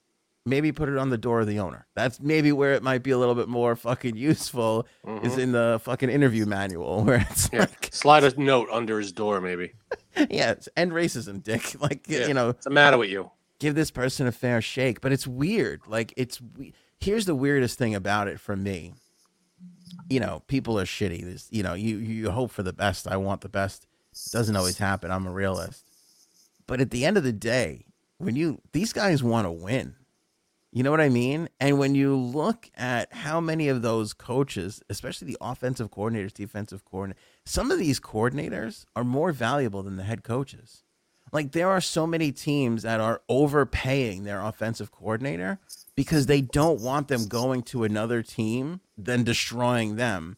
Maybe 0.45 0.71
put 0.71 0.87
it 0.87 0.97
on 0.97 1.09
the 1.09 1.17
door 1.17 1.41
of 1.41 1.47
the 1.47 1.59
owner. 1.59 1.85
That's 1.95 2.21
maybe 2.21 2.53
where 2.53 2.71
it 2.75 2.81
might 2.81 3.03
be 3.03 3.11
a 3.11 3.17
little 3.17 3.35
bit 3.35 3.49
more 3.49 3.75
fucking 3.75 4.15
useful. 4.15 4.87
Is 5.21 5.37
in 5.37 5.51
the 5.51 5.81
fucking 5.83 6.09
interview 6.09 6.45
manual 6.45 7.03
where 7.05 7.25
it's 7.29 7.47
Mm-hmm. 7.47 7.55
Yeah. 7.57 7.61
like, 7.63 7.89
Slide 7.91 8.23
a 8.23 8.41
note 8.41 8.69
under 8.71 8.99
his 8.99 9.11
door, 9.11 9.41
maybe. 9.41 9.73
yeah, 10.29 10.55
end 10.77 10.93
racism, 10.93 11.43
dick. 11.43 11.75
Like 11.81 12.05
Yeah. 12.07 12.27
you 12.27 12.33
know, 12.33 12.47
What's 12.47 12.63
the 12.63 12.69
matter 12.71 12.97
with 12.97 13.09
you? 13.09 13.29
give 13.59 13.75
this 13.75 13.91
person 13.91 14.25
a 14.25 14.31
fair 14.31 14.61
shake. 14.61 15.01
But 15.01 15.11
it's 15.11 15.27
weird. 15.27 15.81
Like 15.87 16.13
it's 16.15 16.39
we- 16.57 16.73
here's 17.01 17.25
the 17.25 17.35
weirdest 17.35 17.77
thing 17.77 17.95
about 17.95 18.29
it 18.29 18.39
for 18.39 18.55
me. 18.55 18.93
You 20.09 20.21
know, 20.21 20.41
people 20.47 20.79
are 20.79 20.85
shitty. 20.85 21.21
This, 21.25 21.47
you 21.51 21.63
know, 21.63 21.73
you 21.73 21.97
you 21.97 22.31
hope 22.31 22.51
for 22.51 22.63
the 22.63 22.71
best. 22.73 23.09
I 23.09 23.17
want 23.17 23.41
the 23.41 23.49
best. 23.49 23.87
It 24.13 24.31
doesn't 24.31 24.55
always 24.55 24.77
happen. 24.77 25.11
I'm 25.11 25.27
a 25.27 25.31
realist. 25.31 25.83
But 26.67 26.81
at 26.81 26.91
the 26.91 27.05
end 27.05 27.17
of 27.17 27.23
the 27.23 27.33
day, 27.33 27.85
when 28.17 28.35
you 28.35 28.61
these 28.71 28.93
guys 28.93 29.21
want 29.23 29.45
to 29.45 29.51
win, 29.51 29.95
you 30.71 30.81
know 30.81 30.91
what 30.91 31.01
I 31.01 31.09
mean? 31.09 31.49
And 31.59 31.77
when 31.77 31.93
you 31.93 32.15
look 32.15 32.69
at 32.75 33.13
how 33.13 33.39
many 33.39 33.67
of 33.69 33.81
those 33.81 34.13
coaches, 34.13 34.81
especially 34.89 35.27
the 35.27 35.37
offensive 35.41 35.91
coordinators, 35.91 36.33
defensive 36.33 36.83
coordinator, 36.85 37.19
some 37.45 37.69
of 37.69 37.77
these 37.79 37.99
coordinators 37.99 38.85
are 38.95 39.03
more 39.03 39.31
valuable 39.31 39.83
than 39.83 39.97
the 39.97 40.03
head 40.03 40.23
coaches. 40.23 40.83
Like 41.31 41.51
there 41.51 41.69
are 41.69 41.81
so 41.81 42.05
many 42.07 42.31
teams 42.31 42.83
that 42.83 42.99
are 42.99 43.21
overpaying 43.27 44.23
their 44.23 44.41
offensive 44.41 44.91
coordinator 44.91 45.59
because 45.95 46.27
they 46.27 46.41
don't 46.41 46.79
want 46.79 47.07
them 47.07 47.27
going 47.27 47.63
to 47.63 47.83
another 47.83 48.21
team 48.23 48.81
then 48.97 49.23
destroying 49.23 49.95
them 49.95 50.37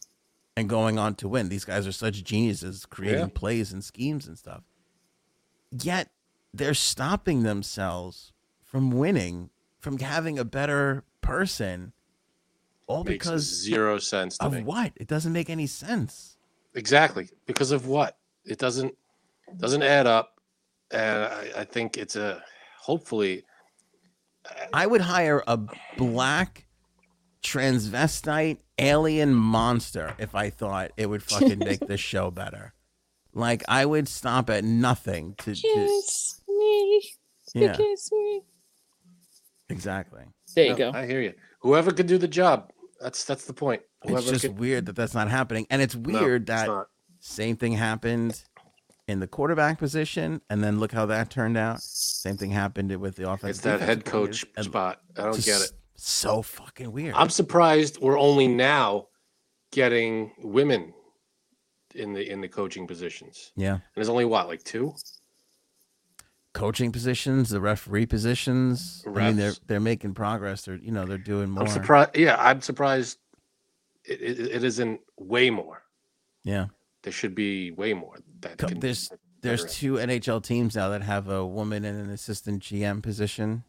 and 0.57 0.69
going 0.69 0.97
on 0.97 1.15
to 1.15 1.27
win. 1.27 1.49
These 1.49 1.65
guys 1.65 1.85
are 1.85 1.91
such 1.91 2.23
geniuses 2.23 2.85
creating 2.85 3.19
Yeah. 3.19 3.27
plays 3.33 3.73
and 3.73 3.83
schemes 3.83 4.25
and 4.27 4.37
stuff. 4.37 4.63
Yet 5.71 6.09
they're 6.57 6.73
stopping 6.73 7.43
themselves 7.43 8.31
from 8.63 8.91
winning, 8.91 9.49
from 9.79 9.97
having 9.97 10.39
a 10.39 10.45
better 10.45 11.03
person, 11.21 11.93
all 12.87 13.03
Makes 13.03 13.25
because 13.25 13.43
zero 13.63 13.97
sense 13.97 14.37
to 14.37 14.45
of 14.45 14.53
me. 14.53 14.63
what? 14.63 14.93
It 14.95 15.07
doesn't 15.07 15.33
make 15.33 15.49
any 15.49 15.67
sense. 15.67 16.37
Exactly. 16.73 17.29
Because 17.45 17.71
of 17.71 17.87
what? 17.87 18.17
It 18.45 18.59
doesn't 18.59 18.95
doesn't 19.57 19.83
add 19.83 20.07
up. 20.07 20.39
And 20.91 21.23
I, 21.23 21.51
I 21.57 21.63
think 21.63 21.97
it's 21.97 22.15
a 22.15 22.43
hopefully 22.79 23.43
I 24.71 24.85
would 24.85 25.01
hire 25.01 25.43
a 25.47 25.59
black 25.97 26.67
transvestite 27.43 28.59
alien 28.77 29.33
monster 29.33 30.13
if 30.19 30.35
I 30.35 30.49
thought 30.49 30.91
it 30.97 31.07
would 31.07 31.23
fucking 31.23 31.59
make 31.59 31.79
this 31.87 31.99
show 31.99 32.29
better. 32.29 32.73
Like 33.33 33.63
I 33.67 33.85
would 33.85 34.07
stop 34.07 34.49
at 34.49 34.63
nothing 34.63 35.35
to, 35.39 35.55
to 35.55 35.61
Kiss 35.61 36.41
me. 36.57 37.03
yeah, 37.53 37.75
Kiss 37.75 38.11
me. 38.11 38.41
exactly. 39.69 40.23
There 40.55 40.65
you 40.65 40.71
No, 40.71 40.77
go. 40.77 40.91
I 40.93 41.05
hear 41.05 41.21
you. 41.21 41.33
Whoever 41.61 41.91
can 41.91 42.05
do 42.07 42.17
the 42.17 42.27
job. 42.27 42.71
That's 43.01 43.23
that's 43.25 43.45
the 43.45 43.53
point. 43.53 43.81
Whoever 44.03 44.19
It's 44.19 44.29
just 44.29 44.41
could, 44.45 44.59
weird 44.59 44.85
that 44.85 44.95
that's 44.95 45.13
not 45.13 45.29
happening, 45.29 45.67
and 45.69 45.81
it's 45.81 45.95
weird 45.95 46.43
it's 46.43 46.47
that 46.61 46.67
not. 46.67 46.87
same 47.19 47.57
thing 47.57 47.73
happened 47.73 48.41
in 49.07 49.19
the 49.19 49.27
quarterback 49.27 49.77
position, 49.77 50.41
and 50.49 50.63
then 50.63 50.79
look 50.79 50.91
how 50.91 51.05
that 51.07 51.29
turned 51.29 51.57
out. 51.57 51.81
Same 51.81 52.37
thing 52.37 52.51
happened 52.51 52.95
with 52.97 53.15
the 53.15 53.29
offense. 53.29 53.57
it's 53.57 53.61
that 53.65 53.81
head 53.81 54.05
coach 54.05 54.45
spot. 54.61 55.01
I 55.17 55.23
don't 55.23 55.43
get 55.43 55.61
it. 55.61 55.71
So 55.95 56.41
fucking 56.41 56.91
weird. 56.91 57.15
I'm 57.15 57.29
surprised 57.29 57.99
we're 57.99 58.19
only 58.19 58.47
now 58.47 59.07
getting 59.71 60.31
women 60.39 60.93
in 61.95 62.13
the 62.13 62.29
in 62.29 62.41
the 62.41 62.47
coaching 62.47 62.87
positions. 62.87 63.51
yeah. 63.55 63.73
And 63.73 63.81
there's 63.95 64.09
only 64.09 64.25
what, 64.25 64.47
like 64.47 64.63
two? 64.63 64.93
Coaching 66.55 66.91
positions, 66.91 67.49
the 67.49 67.59
referee 67.61 68.05
positions. 68.05 69.03
I 69.05 69.09
mean, 69.09 69.35
they're 69.35 69.53
they're 69.67 69.79
making 69.79 70.15
progress. 70.15 70.63
They're 70.63 70.77
you 70.77 70.91
know 70.91 71.05
they're 71.05 71.17
doing 71.19 71.51
more. 71.51 71.65
I'm 71.65 71.69
surprised. 71.69 72.17
Yeah, 72.17 72.37
I'm 72.39 72.61
surprised. 72.61 73.19
It, 74.05 74.21
it, 74.21 74.39
it 74.39 74.63
isn't 74.63 75.01
way 75.19 75.49
more. 75.49 75.83
Yeah, 76.43 76.67
There 77.03 77.11
should 77.11 77.35
be 77.35 77.71
way 77.71 77.93
more. 77.93 78.17
That 78.41 78.57
Co- 78.57 78.67
can- 78.67 78.79
there's 78.79 79.11
there's 79.41 79.65
two 79.75 79.95
NHL 79.95 80.41
teams 80.43 80.75
now 80.75 80.89
that 80.89 81.03
have 81.03 81.27
a 81.27 81.45
woman 81.45 81.85
in 81.85 81.95
an 81.95 82.09
assistant 82.09 82.63
GM 82.63 83.03
position. 83.03 83.63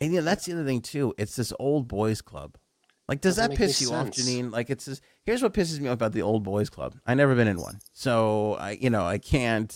And 0.00 0.12
yeah, 0.12 0.20
that's 0.22 0.44
the 0.46 0.52
other 0.52 0.64
thing 0.64 0.80
too. 0.80 1.14
It's 1.16 1.36
this 1.36 1.52
old 1.58 1.88
boys 1.88 2.20
club. 2.20 2.58
Like, 3.08 3.20
does 3.20 3.36
Doesn't 3.36 3.50
that 3.50 3.56
piss 3.58 3.80
you 3.80 3.92
off. 3.92 4.08
Janine? 4.10 4.52
Like, 4.52 4.70
it's 4.70 4.86
just 4.86 5.02
here's 5.26 5.42
what 5.42 5.54
pisses 5.54 5.80
me 5.80 5.88
off 5.88 5.94
about 5.94 6.12
the 6.12 6.22
old 6.22 6.44
boys 6.44 6.70
club. 6.70 6.96
I 7.06 7.14
never 7.14 7.34
been 7.34 7.48
in 7.48 7.60
one, 7.60 7.80
so 7.92 8.54
I 8.54 8.72
you 8.72 8.90
know 8.90 9.04
I 9.04 9.18
can't 9.18 9.74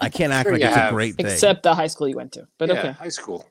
I 0.00 0.10
can't 0.10 0.32
act 0.32 0.46
Sure 0.46 0.52
like 0.52 0.62
you 0.62 0.68
it's 0.68 0.76
have. 0.76 0.92
a 0.92 0.94
great 0.96 1.18
thing. 1.18 1.26
Except 1.32 1.62
the 1.64 1.74
high 1.74 1.88
school 1.88 2.08
you 2.08 2.16
went 2.16 2.32
to. 2.32 2.46
But 2.58 2.70
yeah, 2.70 2.80
okay. 2.80 2.92
high 2.92 3.08
school. 3.10 3.46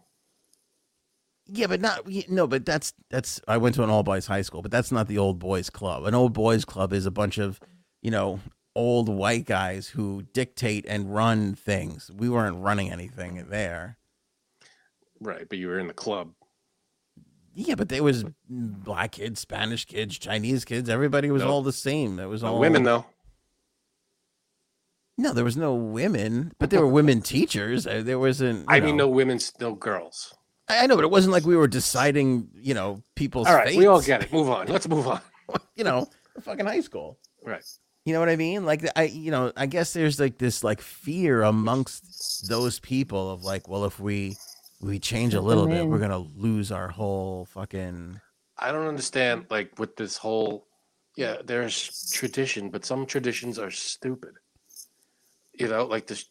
Yeah, 1.48 1.68
but 1.68 1.82
not 1.82 2.06
y- 2.06 2.26
no, 2.30 2.48
but 2.48 2.65
that's 2.65 2.94
that's 3.10 3.41
I 3.48 3.57
went 3.57 3.76
to 3.76 3.84
an 3.84 3.90
all 3.90 4.03
boys 4.03 4.28
high 4.28 4.41
school, 4.44 4.61
but 4.61 4.72
that's 4.72 4.91
not 4.91 5.07
the 5.07 5.18
old 5.18 5.40
boys 5.40 5.69
club. 5.69 6.06
An 6.06 6.15
old 6.15 6.34
boys 6.34 6.65
club 6.65 6.94
is 6.94 7.06
a 7.06 7.11
bunch 7.11 7.38
of, 7.38 7.60
you 8.02 8.11
know, 8.11 8.40
old 8.76 9.10
white 9.10 9.45
guys 9.45 9.90
who 9.90 10.23
dictate 10.34 10.86
and 10.88 11.14
run 11.14 11.56
things. 11.56 12.11
We 12.15 12.30
weren't 12.30 12.57
running 12.57 12.91
anything 12.91 13.48
there. 13.49 13.98
Right, 15.22 15.48
but 15.49 15.57
you 15.57 15.68
were 15.68 15.80
in 15.80 15.88
the 15.88 15.94
club. 15.94 16.34
Yeah, 17.53 17.76
but 17.76 17.90
there 17.90 18.03
was 18.03 18.23
black 18.49 19.14
kids, 19.14 19.41
Spanish 19.41 19.86
kids, 19.86 20.18
Chinese 20.18 20.64
kids. 20.65 20.90
Everybody 20.90 21.30
was 21.32 21.44
No. 21.44 21.49
all 21.49 21.61
the 21.61 21.73
same. 21.73 22.15
There 22.15 22.30
was 22.30 22.44
No 22.44 22.53
all 22.53 22.60
women 22.60 22.84
though. 22.84 23.06
No, 25.18 25.34
there 25.34 25.44
was 25.44 25.57
no 25.57 25.76
women, 25.76 26.53
but 26.57 26.69
there 26.69 26.80
were 26.80 26.88
women 26.88 27.22
teachers. 27.22 27.86
Uh, 27.86 28.02
There 28.03 28.18
wasn't. 28.18 28.65
I 28.68 28.80
mean, 28.80 28.98
no 28.98 29.07
women, 29.07 29.40
no 29.60 29.76
girls. 29.76 30.34
I 30.68 30.88
know, 30.88 30.95
but 30.95 31.03
it 31.03 31.11
wasn't 31.11 31.34
like 31.34 31.45
we 31.45 31.57
were 31.57 31.68
deciding, 31.68 32.48
you 32.56 32.73
know, 32.73 33.03
people's. 33.15 33.48
All 33.48 33.53
right, 33.56 33.76
we 33.76 33.86
all 33.88 34.02
get 34.02 34.23
it. 34.23 34.32
Move 34.34 34.49
on. 34.49 34.68
Let's 34.68 34.88
move 34.88 35.07
on. 35.07 35.22
You 35.76 35.84
know, 35.84 36.07
fucking 36.44 36.65
high 36.65 36.80
school. 36.80 37.18
Right. 37.44 37.61
You 38.06 38.14
know 38.14 38.22
what 38.22 38.30
I 38.30 38.38
mean? 38.38 38.65
Like 38.65 38.88
I, 38.95 39.03
you 39.03 39.32
know, 39.32 39.52
I 39.57 39.65
guess 39.65 39.91
there's 39.91 40.18
like 40.18 40.38
this 40.38 40.64
like 40.64 40.80
fear 40.80 41.41
amongst 41.41 42.48
those 42.48 42.80
people 42.80 43.30
of 43.32 43.44
like, 43.44 43.68
well, 43.68 43.84
if 43.84 43.99
we 43.99 44.38
we 44.82 44.99
change 44.99 45.34
a 45.34 45.41
little 45.41 45.68
bit, 45.68 45.88
we're 45.88 45.99
gonna 45.99 46.18
lose 46.36 46.72
our 46.72 46.88
whole 46.88 47.45
fucking. 47.45 48.20
I 48.58 48.72
don't 48.72 48.88
understand, 48.88 49.45
like, 49.49 49.78
with 49.80 49.95
this 49.95 50.18
whole, 50.18 50.68
yeah, 51.16 51.38
there's 51.44 52.12
tradition, 52.12 52.70
but 52.70 52.86
some 52.86 53.06
traditions 53.06 53.58
are 53.58 53.72
stupid. 53.72 54.36
You 55.53 55.68
know, 55.68 55.86
like 55.86 56.08
the 56.08 56.24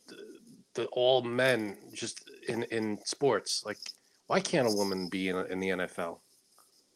the 0.75 0.87
all 0.87 1.23
men 1.23 1.77
just 1.93 2.29
in 2.49 2.63
in 2.65 2.99
sports. 3.05 3.63
Like, 3.67 3.79
why 4.27 4.41
can't 4.41 4.69
a 4.69 4.73
woman 4.73 5.09
be 5.09 5.29
in, 5.29 5.37
in 5.47 5.61
the 5.61 5.69
NFL? 5.71 6.19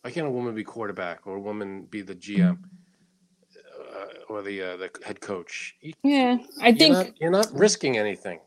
Why 0.03 0.11
can't 0.11 0.27
a 0.27 0.31
woman 0.31 0.55
be 0.55 0.65
quarterback 0.65 1.27
or 1.27 1.37
a 1.37 1.41
woman 1.41 1.85
be 1.85 2.03
the 2.03 2.15
GM 2.15 2.59
uh, 3.57 4.05
or 4.29 4.43
the 4.43 4.63
uh, 4.63 4.77
the 4.77 4.91
head 5.05 5.21
coach? 5.21 5.75
You, 5.81 5.93
Yeah, 6.03 6.39
I 6.61 6.69
you're 6.69 6.77
think 6.77 6.93
not, 6.93 7.21
you're 7.21 7.31
not 7.31 7.53
risking 7.53 7.99
anything. 7.99 8.41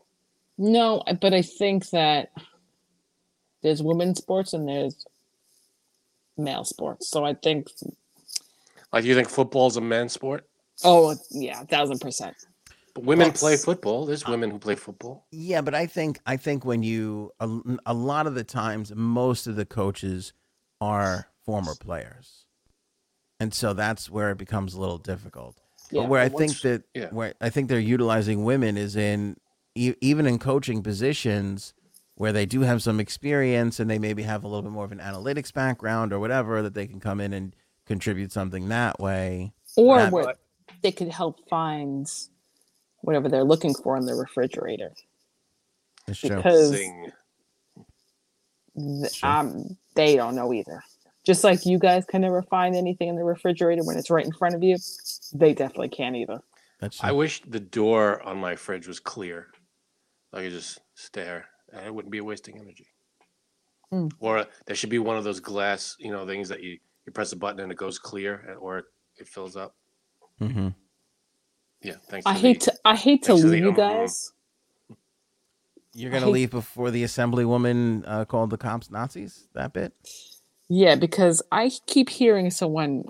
no, 0.58 1.02
but 1.20 1.32
I 1.34 1.42
think 1.42 1.90
that 1.90 2.32
there's 3.62 3.82
women's 3.82 4.18
sports 4.18 4.52
and 4.52 4.68
there's 4.68 5.06
male 6.36 6.64
sports. 6.64 7.08
So 7.08 7.24
I 7.24 7.34
think, 7.34 7.68
Like, 8.92 9.04
you 9.04 9.14
think 9.14 9.28
football's 9.28 9.76
a 9.76 9.80
men's 9.80 10.12
sport? 10.12 10.46
oh 10.84 11.16
yeah, 11.30 11.62
a 11.62 11.66
thousand 11.66 11.98
percent. 12.00 12.36
But 12.94 13.04
women 13.04 13.28
Yes. 13.28 13.40
play 13.40 13.56
football. 13.56 14.06
There's 14.06 14.24
uh, 14.24 14.30
women 14.30 14.50
who 14.50 14.58
play 14.58 14.76
football. 14.76 15.26
Yeah, 15.32 15.60
but 15.60 15.74
I 15.74 15.86
think 15.86 16.20
I 16.24 16.36
think 16.36 16.64
when 16.64 16.82
you 16.82 17.32
a, 17.40 17.48
a 17.86 17.94
lot 17.94 18.26
of 18.28 18.34
the 18.34 18.44
times, 18.44 18.92
most 18.94 19.46
of 19.48 19.56
the 19.56 19.66
coaches 19.66 20.32
are 20.80 21.28
former 21.44 21.74
players, 21.74 22.44
and 23.40 23.52
so 23.52 23.72
that's 23.72 24.08
where 24.08 24.30
it 24.30 24.38
becomes 24.38 24.74
a 24.74 24.80
little 24.80 24.98
difficult. 24.98 25.60
Yeah, 25.90 26.02
but 26.02 26.10
where 26.10 26.20
I 26.22 26.28
think 26.28 26.60
that 26.60 26.84
yeah. 26.94 27.08
where 27.10 27.34
I 27.40 27.50
think 27.50 27.68
they're 27.68 27.80
utilizing 27.80 28.44
women 28.44 28.76
is 28.76 28.94
in 28.94 29.36
e- 29.74 29.94
even 30.00 30.26
in 30.26 30.38
coaching 30.38 30.82
positions 30.82 31.74
where 32.18 32.32
they 32.32 32.44
do 32.46 32.60
have 32.62 32.82
some 32.82 32.98
experience 33.00 33.78
and 33.80 33.88
they 33.88 33.98
maybe 33.98 34.24
have 34.24 34.42
a 34.44 34.48
little 34.48 34.62
bit 34.62 34.72
more 34.72 34.84
of 34.84 34.90
an 34.92 34.98
analytics 34.98 35.52
background 35.52 36.12
or 36.12 36.18
whatever 36.18 36.62
that 36.62 36.74
they 36.74 36.86
can 36.86 36.98
come 37.00 37.20
in 37.20 37.32
and 37.32 37.54
contribute 37.86 38.32
something 38.32 38.68
that 38.68 38.98
way. 39.00 39.52
Or 39.76 39.96
Yeah, 39.98 40.10
where 40.10 40.24
but- 40.24 40.38
they 40.82 40.92
could 40.92 41.08
help 41.08 41.48
find 41.48 42.06
whatever 43.02 43.28
they're 43.28 43.44
looking 43.44 43.72
for 43.74 43.96
in 43.96 44.04
the 44.04 44.14
refrigerator. 44.14 44.92
It's 46.08 46.18
true. 46.20 46.36
Because 46.36 46.68
Zing. 46.70 47.12
th- 48.76 49.12
Sure. 49.12 49.28
um, 49.30 49.76
they 49.94 50.16
don't 50.16 50.34
know 50.34 50.52
either. 50.52 50.82
Just 51.24 51.44
like 51.44 51.66
you 51.66 51.78
guys 51.78 52.04
can 52.04 52.22
never 52.22 52.42
find 52.42 52.74
anything 52.74 53.08
in 53.08 53.16
the 53.16 53.24
refrigerator 53.24 53.82
when 53.84 53.96
it's 53.96 54.10
right 54.10 54.24
in 54.24 54.32
front 54.32 54.54
of 54.54 54.62
you, 54.62 54.76
they 55.34 55.52
definitely 55.54 55.88
can't 55.90 56.16
either. 56.16 56.40
That's 56.80 57.02
I 57.02 57.12
wish 57.12 57.42
the 57.42 57.60
door 57.60 58.22
on 58.22 58.38
my 58.38 58.56
fridge 58.56 58.86
was 58.88 58.98
clear. 59.00 59.48
I 60.32 60.42
could 60.42 60.52
just 60.52 60.78
stare, 60.94 61.46
and 61.72 61.86
it 61.86 61.94
wouldn't 61.94 62.12
be 62.12 62.20
wasting 62.20 62.58
energy. 62.58 62.86
Mm. 63.92 64.10
Or 64.20 64.46
there 64.66 64.76
should 64.76 64.90
be 64.90 64.98
one 64.98 65.16
of 65.16 65.24
those 65.24 65.40
glass, 65.40 65.96
you 65.98 66.10
know, 66.10 66.26
things 66.26 66.48
that 66.50 66.62
you 66.62 66.78
you 67.06 67.12
press 67.12 67.32
a 67.32 67.36
button 67.36 67.60
and 67.60 67.72
it 67.72 67.78
goes 67.78 67.98
clear, 67.98 68.56
or 68.60 68.84
it 69.16 69.26
fills 69.26 69.56
up. 69.56 69.74
Mm-hmm. 70.40 70.68
Yeah, 71.82 71.94
thanks. 72.10 72.26
I 72.26 72.34
hate 72.34 72.60
the- 72.60 72.72
to 72.72 72.78
I 72.84 72.96
hate 72.96 73.22
to 73.22 73.28
thanks 73.28 73.42
to 73.42 73.48
leave 73.48 73.64
you 73.64 73.72
guys. 73.72 74.32
You're 75.94 76.10
gonna 76.10 76.26
hate- 76.26 76.32
leave 76.32 76.50
before 76.50 76.90
the 76.90 77.02
assemblywoman 77.04 78.04
uh, 78.06 78.24
called 78.24 78.50
the 78.50 78.58
cops 78.58 78.90
Nazis. 78.90 79.48
That 79.54 79.72
bit. 79.72 79.94
Yeah, 80.68 80.96
because 80.96 81.42
I 81.50 81.70
keep 81.86 82.10
hearing 82.10 82.50
someone 82.50 83.04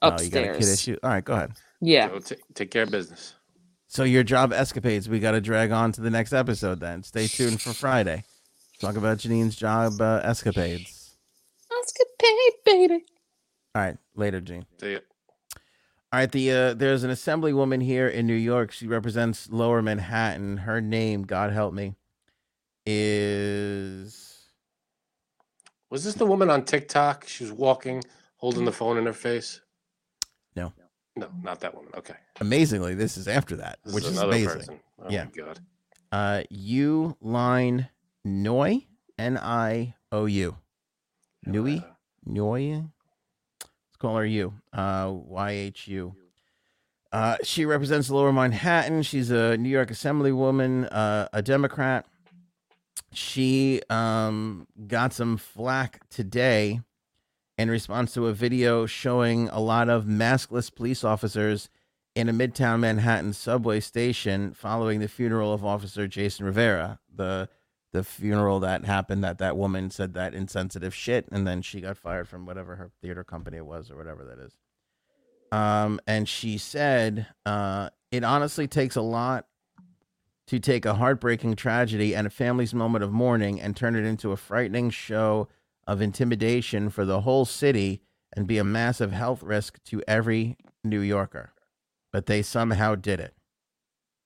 upstairs. 0.00 0.20
Oh, 0.20 0.24
you 0.24 0.30
got 0.30 0.38
a 0.38 0.42
kid 0.42 0.56
upstairs. 0.56 0.72
issue. 0.80 0.96
All 1.02 1.10
right, 1.10 1.24
go 1.24 1.32
ahead. 1.34 1.52
yeah. 1.80 2.08
So 2.08 2.18
take, 2.20 2.38
take 2.54 2.70
care 2.70 2.84
of 2.84 2.90
business. 2.92 3.34
So 3.88 4.04
your 4.04 4.22
job 4.24 4.52
escapades, 4.52 5.08
we 5.08 5.20
got 5.20 5.32
to 5.32 5.40
drag 5.40 5.70
on 5.70 5.92
to 5.92 6.00
the 6.00 6.10
next 6.10 6.32
episode. 6.32 6.80
Then 6.80 7.02
stay 7.02 7.26
tuned 7.28 7.60
for 7.60 7.72
Friday. 7.72 8.24
Talk 8.80 8.96
about 8.96 9.18
Janine's 9.18 9.56
job 9.56 10.00
uh, 10.00 10.20
escapades. 10.22 11.16
Escapade, 11.82 12.52
baby. 12.64 13.04
All 13.74 13.82
right, 13.82 13.96
later, 14.14 14.40
Gene. 14.40 14.66
See 14.80 14.92
ya. 14.94 14.98
All 16.12 16.20
right, 16.20 16.30
the 16.30 16.50
uh, 16.50 16.74
there's 16.74 17.04
an 17.04 17.10
assemblywoman 17.10 17.82
here 17.82 18.08
in 18.08 18.26
New 18.26 18.34
York. 18.34 18.72
She 18.72 18.86
represents 18.86 19.50
Lower 19.50 19.82
Manhattan. 19.82 20.58
Her 20.58 20.80
name, 20.80 21.24
God 21.24 21.52
help 21.52 21.74
me, 21.74 21.94
is 22.86 24.48
Was 25.90 26.04
this 26.04 26.14
the 26.14 26.26
woman 26.26 26.48
on 26.48 26.64
TikTok? 26.64 27.26
She 27.28 27.44
was 27.44 27.52
walking, 27.52 28.02
holding 28.36 28.64
the 28.64 28.72
phone 28.72 28.98
in 28.98 29.06
her 29.06 29.12
face. 29.12 29.60
No. 31.16 31.26
No, 31.26 31.32
not 31.42 31.60
that 31.60 31.74
woman. 31.74 31.90
Okay, 31.96 32.14
amazingly. 32.40 32.94
This 32.94 33.16
is 33.16 33.26
after 33.26 33.56
that, 33.56 33.78
this 33.84 33.94
which 33.94 34.04
is 34.04 34.10
is 34.12 34.18
amazing. 34.18 34.48
person. 34.48 34.80
Oh 34.98 35.10
Yeah. 35.10 35.24
my 35.24 35.30
god. 35.30 35.60
Uh, 36.12 36.42
U 36.50 37.16
line 37.20 37.88
Noi, 38.24 38.86
N 39.18 39.38
I 39.38 39.94
O 40.12 40.26
U, 40.26 40.56
Nui, 41.46 41.82
Noi. 42.24 42.84
Let's 43.62 43.96
call 43.98 44.16
her 44.16 44.26
U. 44.26 44.52
Uh, 44.72 45.10
Y 45.14 45.50
H 45.50 45.88
U. 45.88 46.14
Uh, 47.12 47.36
she 47.42 47.64
represents 47.64 48.10
Lower 48.10 48.32
Manhattan. 48.32 49.02
She's 49.02 49.30
a 49.30 49.56
New 49.56 49.70
York 49.70 49.88
Assemblywoman, 49.90 50.86
uh, 50.92 51.28
a 51.32 51.40
Democrat. 51.40 52.04
She 53.12 53.80
um, 53.88 54.66
got 54.86 55.14
some 55.14 55.38
flack 55.38 56.06
today 56.10 56.82
in 57.58 57.70
response 57.70 58.12
to 58.14 58.26
a 58.26 58.32
video 58.32 58.86
showing 58.86 59.48
a 59.48 59.60
lot 59.60 59.88
of 59.88 60.04
maskless 60.04 60.74
police 60.74 61.04
officers 61.04 61.70
in 62.14 62.28
a 62.28 62.32
midtown 62.32 62.80
Manhattan 62.80 63.32
subway 63.32 63.80
station 63.80 64.52
following 64.54 65.00
the 65.00 65.08
funeral 65.08 65.52
of 65.52 65.64
Officer 65.64 66.06
Jason 66.06 66.46
Rivera, 66.46 66.98
the 67.14 67.48
the 67.92 68.04
funeral 68.04 68.60
that 68.60 68.84
happened 68.84 69.24
that 69.24 69.38
that 69.38 69.56
woman 69.56 69.90
said 69.90 70.12
that 70.12 70.34
insensitive 70.34 70.94
shit 70.94 71.26
and 71.32 71.46
then 71.46 71.62
she 71.62 71.80
got 71.80 71.96
fired 71.96 72.28
from 72.28 72.44
whatever 72.44 72.76
her 72.76 72.90
theater 73.00 73.24
company 73.24 73.58
was 73.60 73.90
or 73.90 73.96
whatever 73.96 74.22
that 74.24 74.38
is. 74.38 74.58
Um 75.50 76.00
and 76.06 76.28
she 76.28 76.58
said 76.58 77.26
uh 77.46 77.88
it 78.10 78.22
honestly 78.22 78.66
takes 78.66 78.96
a 78.96 79.02
lot 79.02 79.46
to 80.48 80.58
take 80.58 80.84
a 80.84 80.94
heartbreaking 80.94 81.56
tragedy 81.56 82.14
and 82.14 82.26
a 82.26 82.30
family's 82.30 82.74
moment 82.74 83.02
of 83.02 83.12
mourning 83.12 83.60
and 83.60 83.74
turn 83.74 83.96
it 83.96 84.04
into 84.04 84.30
a 84.30 84.36
frightening 84.36 84.90
show 84.90 85.48
of 85.86 86.00
intimidation 86.00 86.90
for 86.90 87.04
the 87.04 87.22
whole 87.22 87.44
city 87.44 88.00
and 88.34 88.46
be 88.46 88.58
a 88.58 88.64
massive 88.64 89.12
health 89.12 89.42
risk 89.42 89.82
to 89.84 90.02
every 90.06 90.56
New 90.84 91.00
Yorker 91.00 91.52
but 92.16 92.24
they 92.24 92.40
somehow 92.40 92.94
did 92.94 93.20
it, 93.20 93.34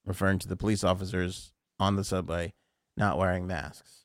referring 0.07 0.39
to 0.39 0.47
the 0.47 0.55
police 0.55 0.85
officers 0.85 1.51
on 1.81 1.97
the 1.97 2.05
subway 2.05 2.55
not 2.97 3.19
wearing 3.19 3.49
masks. 3.49 4.05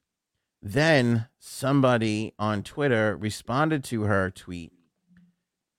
Then 0.59 1.27
somebody 1.37 2.33
on 2.39 2.63
Twitter 2.63 3.15
responded 3.15 3.83
to 3.83 4.05
her 4.05 4.31
tweet 4.31 4.71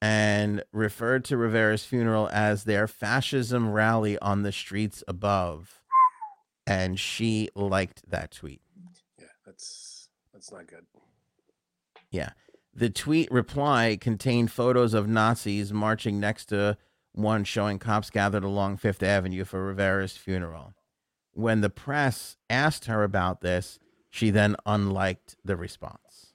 and 0.01 0.63
referred 0.73 1.25
to 1.25 1.37
Rivera's 1.37 1.85
funeral 1.85 2.29
as 2.33 2.63
their 2.63 2.87
fascism 2.87 3.73
rally 3.73 4.17
on 4.21 4.43
the 4.43 4.53
streets 4.53 5.03
above. 5.09 5.81
And 6.65 7.01
she 7.01 7.49
liked 7.57 8.09
that 8.09 8.31
tweet. 8.31 8.61
Yeah, 9.19 9.27
that's 9.45 10.11
that's 10.33 10.53
not 10.53 10.69
good. 10.69 10.87
The 12.75 12.91
tweet 12.91 13.31
reply 13.31 13.97
contained 13.99 14.51
photos 14.53 14.93
of 14.93 15.09
Nazis 15.09 15.73
marching 15.73 16.21
next 16.21 16.47
to 16.47 16.77
one 17.13 17.45
showing 17.45 17.79
cops 17.79 18.11
gathered 18.11 18.45
along 18.45 18.77
Fifth 18.77 19.03
Avenue 19.03 19.45
for 19.45 19.67
Rivera's 19.67 20.17
funeral. 20.17 20.75
When 21.33 21.63
the 21.63 21.71
press 21.71 22.37
asked 22.51 22.85
her 22.85 23.03
about 23.03 23.41
this, 23.41 23.79
she 24.11 24.29
then 24.31 24.57
unliked 24.67 25.37
the 25.45 25.57
response. 25.57 26.35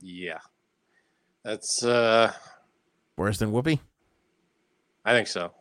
Yeah, 0.00 0.38
that's. 1.42 1.82
uh 1.82 2.32
Worse 3.16 3.38
than 3.38 3.52
Whoopi? 3.52 3.80
I 5.04 5.12
think 5.12 5.28
so. 5.28 5.52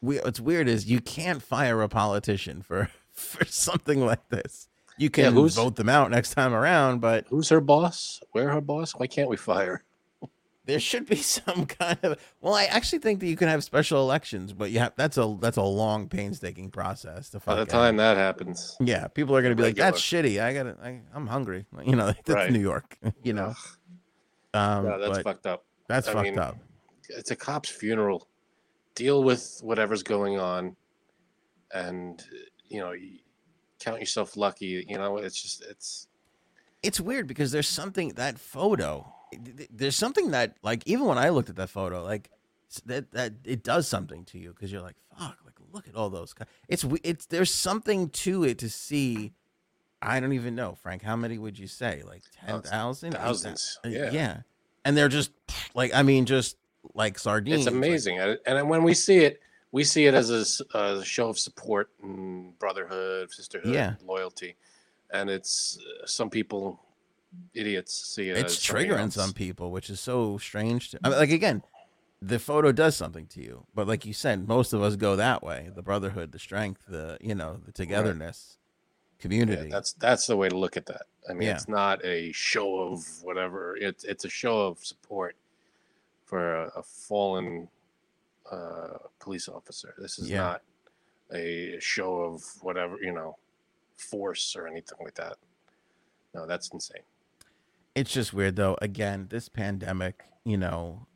We, 0.00 0.18
what's 0.18 0.40
weird 0.40 0.68
is 0.68 0.86
you 0.86 1.00
can't 1.00 1.42
fire 1.42 1.82
a 1.82 1.88
politician 1.88 2.62
for, 2.62 2.90
for 3.12 3.44
something 3.44 4.00
like 4.00 4.28
this. 4.30 4.68
You 5.00 5.06
Yeah, 5.06 5.24
can 5.24 5.32
who's- 5.32 5.54
vote 5.56 5.76
them 5.76 5.88
out 5.88 6.10
next 6.10 6.34
time 6.34 6.52
around, 6.52 7.00
but 7.00 7.26
Who's 7.28 7.48
her 7.48 7.60
boss? 7.62 8.20
Where 8.32 8.50
her 8.50 8.60
boss? 8.60 8.92
Why 8.92 9.06
can't 9.06 9.30
we 9.30 9.36
fire? 9.38 9.82
there 10.66 10.78
should 10.78 11.06
be 11.06 11.16
some 11.36 11.64
kind 11.66 11.98
of. 12.02 12.18
Well, 12.42 12.54
I 12.54 12.64
actually 12.66 12.98
think 12.98 13.18
that 13.20 13.26
you 13.26 13.36
can 13.36 13.48
have 13.48 13.64
special 13.64 13.98
elections, 14.02 14.52
but 14.52 14.70
you 14.70 14.78
have 14.78 14.92
that's 14.96 15.16
a 15.16 15.36
that's 15.40 15.56
a 15.56 15.62
long, 15.62 16.06
painstaking 16.06 16.70
process 16.70 17.30
to. 17.30 17.40
By 17.40 17.54
the 17.56 17.64
time 17.64 17.96
that 17.96 18.18
happens, 18.18 18.76
Yeah, 18.78 19.08
people 19.08 19.34
are 19.34 19.40
gonna 19.42 19.54
be 19.56 19.62
like. 19.62 19.74
"That's 19.76 19.98
shitty." 20.00 20.40
I 20.40 20.52
gotta, 20.52 20.76
I, 20.82 21.00
I'm 21.14 21.26
hungry. 21.26 21.64
You 21.84 21.96
know, 21.96 22.06
that's 22.08 22.28
Right. 22.28 22.52
New 22.52 22.60
York. 22.60 22.98
You 23.24 23.32
know, 23.32 23.54
um, 24.54 24.84
no, 24.84 24.98
that's 25.00 25.22
fucked 25.22 25.46
up. 25.46 25.64
that's 25.88 26.08
I 26.08 26.12
fucked 26.12 26.24
mean, 26.24 26.38
up. 26.38 26.56
It's 27.08 27.30
a 27.30 27.36
cop's 27.36 27.70
funeral. 27.70 28.28
Deal 28.94 29.24
with 29.24 29.60
whatever's 29.62 30.02
going 30.02 30.38
on, 30.38 30.76
and 31.72 32.22
you 32.68 32.80
know, 32.80 32.92
count 33.80 34.00
yourself 34.00 34.36
lucky. 34.36 34.84
You 34.88 34.96
know, 34.98 35.16
it's 35.16 35.40
just 35.40 35.62
it's 35.62 36.06
It's 36.82 37.00
weird 37.00 37.26
because 37.26 37.50
there's 37.50 37.68
something 37.68 38.10
that 38.10 38.38
photo. 38.38 39.12
There's 39.70 39.96
something 39.96 40.30
that 40.32 40.56
like 40.62 40.82
even 40.86 41.06
when 41.06 41.18
I 41.18 41.28
looked 41.30 41.50
at 41.50 41.56
that 41.56 41.70
photo, 41.70 42.02
like 42.04 42.30
that 42.86 43.10
that 43.12 43.32
it 43.44 43.62
does 43.64 43.88
something 43.88 44.24
to 44.26 44.38
you 44.38 44.50
because 44.50 44.70
you're 44.72 44.82
like, 44.82 44.96
fuck, 45.18 45.36
like 45.44 45.54
look 45.72 45.88
at 45.88 45.94
all 45.96 46.10
those. 46.10 46.34
It's 46.68 46.84
we- 46.84 47.00
it's 47.02 47.26
there's 47.26 47.52
something 47.52 48.08
to 48.10 48.44
it 48.44 48.58
to 48.58 48.68
see. 48.70 49.32
I 50.02 50.18
don't 50.18 50.32
even 50.32 50.54
know, 50.54 50.76
Frank. 50.82 51.02
How 51.02 51.14
many 51.16 51.36
would 51.36 51.58
you 51.58 51.66
say? 51.66 52.02
Like 52.06 52.22
Oh, 52.48 52.52
ten 52.52 52.62
thousand, 52.62 53.12
thousands. 53.12 53.78
Uh, 53.84 53.88
yeah. 53.90 54.10
yeah. 54.10 54.36
And 54.84 54.96
they're 54.96 55.08
just 55.10 55.30
like 55.74 55.94
I 55.94 56.02
mean, 56.02 56.24
just 56.26 56.56
like 56.94 57.18
sardines. 57.18 57.66
it's 57.66 57.74
amazing. 57.74 58.18
and 58.18 58.38
and 58.46 58.68
when 58.68 58.82
we 58.82 58.94
see 58.94 59.18
it, 59.18 59.40
we 59.72 59.84
see 59.84 60.06
it 60.06 60.14
as 60.14 60.30
a 60.74 61.04
show 61.04 61.28
of 61.28 61.38
support 61.38 61.90
and 62.02 62.58
brotherhood, 62.58 63.30
sisterhood, 63.32 63.74
Yeah. 63.74 63.94
loyalty, 64.04 64.56
and 65.12 65.30
it's 65.30 65.78
uh, 66.02 66.06
some 66.06 66.30
people, 66.30 66.80
idiots, 67.54 67.92
see 68.14 68.30
it. 68.30 68.36
it's 68.36 68.56
triggering 68.56 68.98
else. 69.00 69.14
some 69.14 69.32
people, 69.32 69.70
which 69.70 69.90
is 69.90 70.00
so 70.00 70.38
strange. 70.38 70.90
To, 70.90 71.00
I 71.04 71.08
mean, 71.10 71.18
like 71.18 71.30
again, 71.30 71.62
the 72.22 72.38
photo 72.38 72.72
does 72.72 72.96
something 72.96 73.26
to 73.28 73.40
you, 73.42 73.66
but 73.74 73.86
like 73.86 74.04
you 74.04 74.12
said, 74.12 74.46
most 74.48 74.72
of 74.72 74.82
us 74.82 74.96
go 74.96 75.16
that 75.16 75.42
way: 75.42 75.70
the 75.74 75.82
brotherhood, 75.82 76.32
the 76.32 76.38
strength, 76.38 76.84
the 76.88 77.16
you 77.20 77.34
know, 77.34 77.60
the 77.64 77.72
togetherness, 77.72 78.56
Yeah, 79.18 79.22
community. 79.22 79.70
that's 79.70 79.92
that's 79.94 80.26
the 80.26 80.36
way 80.36 80.48
to 80.48 80.58
look 80.58 80.76
at 80.76 80.86
that. 80.86 81.02
I 81.28 81.32
mean, 81.32 81.48
Yeah. 81.48 81.54
it's 81.54 81.68
not 81.68 82.04
a 82.04 82.32
show 82.32 82.80
of 82.80 83.04
whatever. 83.22 83.76
It's 83.76 84.02
it's 84.04 84.24
a 84.24 84.28
show 84.28 84.66
of 84.66 84.84
support 84.84 85.36
for 86.24 86.54
a, 86.64 86.72
a 86.76 86.82
fallen 86.82 87.68
uh, 88.50 88.98
police 89.18 89.48
officer. 89.48 89.94
This 89.98 90.18
is 90.18 90.28
Yeah. 90.30 90.38
not 90.38 90.62
a 91.32 91.76
show 91.80 92.16
of 92.16 92.42
whatever 92.62 92.96
you 93.00 93.12
know, 93.12 93.36
force 93.96 94.56
or 94.56 94.66
anything 94.66 94.98
like 95.02 95.14
that. 95.14 95.36
No, 96.34 96.46
that's 96.46 96.70
insane. 96.72 97.02
it's 97.94 98.12
just 98.12 98.32
weird 98.32 98.56
though. 98.56 98.76
Again, 98.80 99.26
this 99.30 99.48
pandemic, 99.48 100.24
you 100.44 100.56
know, 100.56 101.06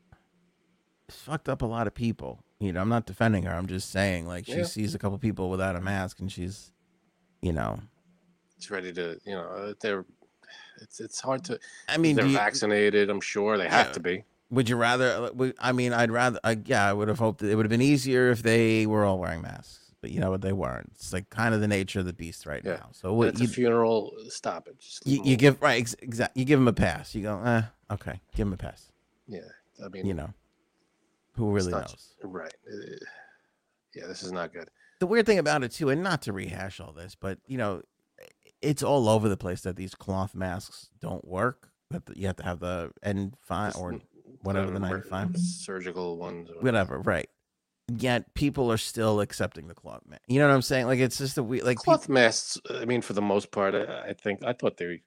it's 1.08 1.16
fucked 1.18 1.48
up 1.48 1.62
a 1.62 1.66
lot 1.66 1.86
of 1.86 1.94
people. 1.94 2.40
You 2.60 2.72
know, 2.72 2.80
I'm 2.80 2.88
not 2.88 3.06
defending 3.06 3.44
her. 3.44 3.52
I'm 3.54 3.66
just 3.66 3.90
saying, 3.90 4.26
like, 4.26 4.46
she 4.46 4.56
Yeah. 4.58 4.64
sees 4.64 4.94
a 4.94 4.98
couple 4.98 5.18
people 5.18 5.50
without 5.50 5.76
a 5.76 5.80
mask, 5.80 6.18
and 6.20 6.30
she's, 6.32 6.72
you 7.42 7.52
know, 7.52 7.80
It's 8.56 8.70
ready 8.70 8.92
to 8.94 9.20
you 9.24 9.34
know 9.34 9.74
they're. 9.80 10.04
It's 10.80 10.98
it's 11.00 11.20
hard 11.20 11.44
to. 11.44 11.58
I 11.88 11.96
mean, 11.98 12.16
they're 12.16 12.26
you- 12.26 12.36
vaccinated. 12.36 13.10
I'm 13.10 13.20
sure 13.20 13.56
they 13.58 13.64
Yeah. 13.64 13.70
have 13.84 13.92
to 13.92 14.00
be. 14.00 14.24
Would 14.54 14.68
you 14.68 14.76
rather? 14.76 15.30
uh, 15.38 15.50
I 15.58 15.72
mean, 15.72 15.92
I'd 15.92 16.10
rather. 16.10 16.38
I, 16.44 16.58
yeah, 16.64 16.88
I 16.88 16.92
would 16.92 17.08
have 17.08 17.18
hoped 17.18 17.40
that 17.40 17.50
it 17.50 17.54
would 17.56 17.64
have 17.66 17.70
been 17.70 17.82
easier 17.82 18.30
if 18.30 18.42
they 18.42 18.86
were 18.86 19.04
all 19.04 19.18
wearing 19.18 19.42
masks, 19.42 19.92
but 20.00 20.10
you 20.10 20.20
know 20.20 20.30
what? 20.30 20.40
They 20.42 20.52
weren't. 20.52 20.90
It's 20.94 21.12
like 21.12 21.28
kind 21.30 21.54
of 21.54 21.60
the 21.60 21.68
nature 21.68 22.00
of 22.00 22.06
the 22.06 22.12
beast 22.12 22.46
right 22.46 22.62
Yeah. 22.64 22.74
now. 22.74 22.88
So 22.92 23.12
what 23.12 23.28
it's 23.28 23.40
you, 23.40 23.46
a 23.46 23.50
funeral. 23.50 24.12
Stop 24.28 24.68
it. 24.68 24.76
You, 25.04 25.22
you 25.24 25.36
give 25.36 25.60
right? 25.60 25.80
Ex- 25.80 25.96
exact. 26.00 26.36
You 26.36 26.44
give 26.44 26.58
them 26.58 26.68
a 26.68 26.72
pass. 26.72 27.14
You 27.14 27.22
go, 27.22 27.40
eh, 27.44 27.62
okay, 27.92 28.20
give 28.34 28.46
them 28.46 28.52
a 28.54 28.56
pass. 28.56 28.90
Yeah, 29.26 29.40
I 29.84 29.88
mean, 29.88 30.06
You 30.06 30.14
know, 30.14 30.32
who 31.36 31.50
really 31.50 31.72
knows? 31.72 31.90
just- 31.92 32.14
right. 32.22 32.54
Uh, 32.70 32.96
yeah, 33.94 34.06
this 34.06 34.22
is 34.22 34.32
not 34.32 34.52
good. 34.52 34.68
The 35.00 35.06
weird 35.06 35.26
thing 35.26 35.38
about 35.38 35.62
it 35.64 35.72
too, 35.72 35.88
and 35.90 36.02
not 36.02 36.22
to 36.22 36.32
rehash 36.32 36.80
all 36.80 36.92
this, 36.92 37.14
but 37.18 37.38
you 37.46 37.58
know, 37.58 37.82
it's 38.62 38.82
all 38.82 39.08
over 39.08 39.28
the 39.28 39.36
place 39.36 39.60
that 39.62 39.76
these 39.76 39.94
cloth 39.94 40.34
masks 40.34 40.90
don't 41.00 41.26
work. 41.26 41.70
That 41.90 42.16
you 42.16 42.26
have 42.26 42.36
to 42.36 42.44
have 42.44 42.60
the 42.60 42.90
N5 43.04 43.76
or 43.78 44.00
whatever 44.44 44.70
the 44.70 44.76
emer- 44.76 45.04
95. 45.10 45.36
surgical 45.36 46.16
ones. 46.16 46.48
or- 46.50 46.60
whatever, 46.62 46.98
right? 47.00 47.28
Yet 47.88 48.32
people 48.34 48.72
are 48.72 48.78
still 48.78 49.20
accepting 49.20 49.68
the 49.68 49.74
cloth 49.74 50.00
mask. 50.08 50.22
You 50.26 50.38
know 50.38 50.48
what 50.48 50.54
I'm 50.54 50.62
saying? 50.62 50.86
Like 50.86 51.00
it's 51.00 51.18
just 51.18 51.36
a 51.36 51.42
we 51.42 51.60
like 51.60 51.76
Cloth 51.78 52.08
masks. 52.08 52.58
I 52.70 52.86
mean, 52.86 53.02
for 53.02 53.12
the 53.12 53.20
most 53.20 53.50
part, 53.50 53.74
I, 53.74 54.08
I 54.08 54.12
think 54.14 54.42
I 54.42 54.54
thought 54.54 54.78
they. 54.78 55.02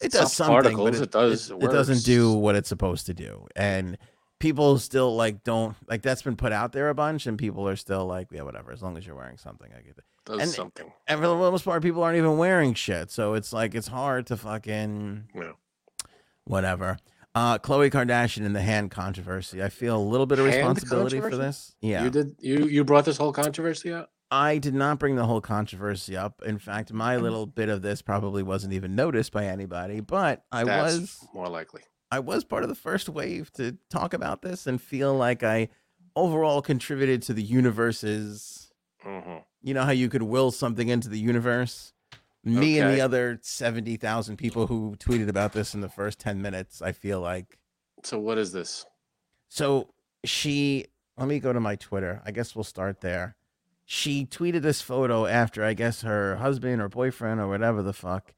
it 0.00 0.12
does 0.12 0.32
something, 0.32 0.52
particles, 0.52 0.90
but 0.90 0.94
it, 0.96 1.02
it 1.02 1.10
does. 1.12 1.50
It, 1.50 1.54
It, 1.58 1.64
it 1.64 1.70
doesn't 1.70 2.04
do 2.04 2.32
what 2.32 2.56
it's 2.56 2.68
supposed 2.68 3.06
to 3.06 3.14
do, 3.14 3.46
and 3.54 3.98
people 4.40 4.78
still 4.78 5.14
like 5.14 5.44
don't 5.44 5.76
like 5.88 6.02
that's 6.02 6.22
been 6.22 6.34
put 6.34 6.50
out 6.52 6.72
there 6.72 6.88
a 6.88 6.94
bunch, 6.94 7.26
and 7.28 7.38
people 7.38 7.68
are 7.68 7.76
still 7.76 8.04
like, 8.04 8.28
yeah, 8.32 8.42
whatever. 8.42 8.72
As 8.72 8.82
long 8.82 8.96
as 8.98 9.06
you're 9.06 9.14
wearing 9.14 9.36
something, 9.38 9.70
I 9.72 9.80
get 9.82 9.96
it. 9.98 10.04
Does 10.26 10.40
and- 10.40 10.50
something. 10.50 10.92
And 11.06 11.20
for 11.20 11.28
the 11.28 11.36
most 11.36 11.64
part, 11.64 11.82
people 11.84 12.02
aren't 12.02 12.18
even 12.18 12.36
wearing 12.36 12.74
shit, 12.74 13.12
so 13.12 13.34
it's 13.34 13.52
like 13.52 13.76
it's 13.76 13.86
hard 13.88 14.26
to 14.26 14.36
fucking 14.36 15.28
No. 15.34 15.54
whatever. 16.44 16.98
Uh, 17.38 17.56
Khloe 17.56 17.88
Kardashian 17.88 18.44
and 18.44 18.56
the 18.56 18.60
hand 18.60 18.90
controversy. 18.90 19.62
I 19.62 19.68
feel 19.68 19.96
a 19.96 20.02
little 20.02 20.26
bit 20.26 20.40
of 20.40 20.46
Hand 20.46 20.56
responsibility 20.56 21.20
for 21.20 21.36
this. 21.36 21.76
Yeah, 21.80 22.02
You 22.02 22.10
did. 22.10 22.34
You 22.40 22.66
you 22.66 22.84
brought 22.84 23.04
this 23.04 23.16
whole 23.16 23.32
controversy 23.32 23.92
up. 23.92 24.10
I 24.28 24.58
did 24.58 24.74
not 24.74 24.98
bring 24.98 25.14
the 25.14 25.24
whole 25.24 25.40
controversy 25.40 26.16
up. 26.16 26.42
In 26.44 26.58
fact, 26.58 26.92
my 26.92 27.14
Mm. 27.16 27.22
little 27.22 27.46
bit 27.46 27.68
of 27.68 27.80
this 27.80 28.02
probably 28.02 28.42
wasn't 28.42 28.72
even 28.72 28.96
noticed 28.96 29.30
by 29.30 29.46
anybody, 29.46 30.00
but 30.00 30.44
I 30.50 30.64
That's 30.64 30.98
was 30.98 31.28
more 31.32 31.48
likely. 31.48 31.82
I 32.10 32.18
was 32.18 32.42
part 32.42 32.64
of 32.64 32.70
the 32.70 32.74
first 32.74 33.08
wave 33.08 33.52
to 33.52 33.78
talk 33.88 34.14
about 34.14 34.42
this 34.42 34.66
and 34.66 34.82
feel 34.82 35.14
like 35.14 35.44
I 35.44 35.68
overall 36.16 36.60
contributed 36.60 37.22
to 37.22 37.34
the 37.34 37.42
universe's 37.44 38.72
hmm 39.00 39.36
you 39.62 39.74
know 39.74 39.84
how 39.84 39.92
you 39.92 40.08
could 40.08 40.22
will 40.24 40.50
something 40.50 40.88
into 40.88 41.08
the 41.08 41.20
universe? 41.20 41.92
Me 42.44 42.78
and 42.78 42.94
the 42.94 43.00
other 43.00 43.38
70,000 43.42 44.36
people 44.36 44.66
who 44.68 44.96
tweeted 44.98 45.28
about 45.28 45.52
this 45.52 45.74
in 45.74 45.80
the 45.80 45.88
first 45.88 46.18
10 46.18 46.40
minutes, 46.40 46.80
I 46.80 46.92
feel 46.92 47.20
like 47.20 47.58
So 48.02 48.18
what 48.18 48.38
is 48.38 48.52
this? 48.52 48.86
So 49.48 49.88
she, 50.24 50.86
let 51.16 51.28
me 51.28 51.40
go 51.40 51.52
to 51.52 51.60
my 51.60 51.76
Twitter. 51.76 52.22
I 52.24 52.30
guess 52.30 52.54
we'll 52.54 52.64
start 52.64 53.00
there. 53.00 53.36
She 53.84 54.26
tweeted 54.26 54.62
this 54.62 54.82
photo 54.82 55.26
after 55.26 55.64
I 55.64 55.74
guess 55.74 56.02
her 56.02 56.36
husband 56.36 56.80
or 56.82 56.88
boyfriend 56.88 57.40
or 57.40 57.48
whatever 57.48 57.82
the 57.82 57.94
fuck 57.94 58.34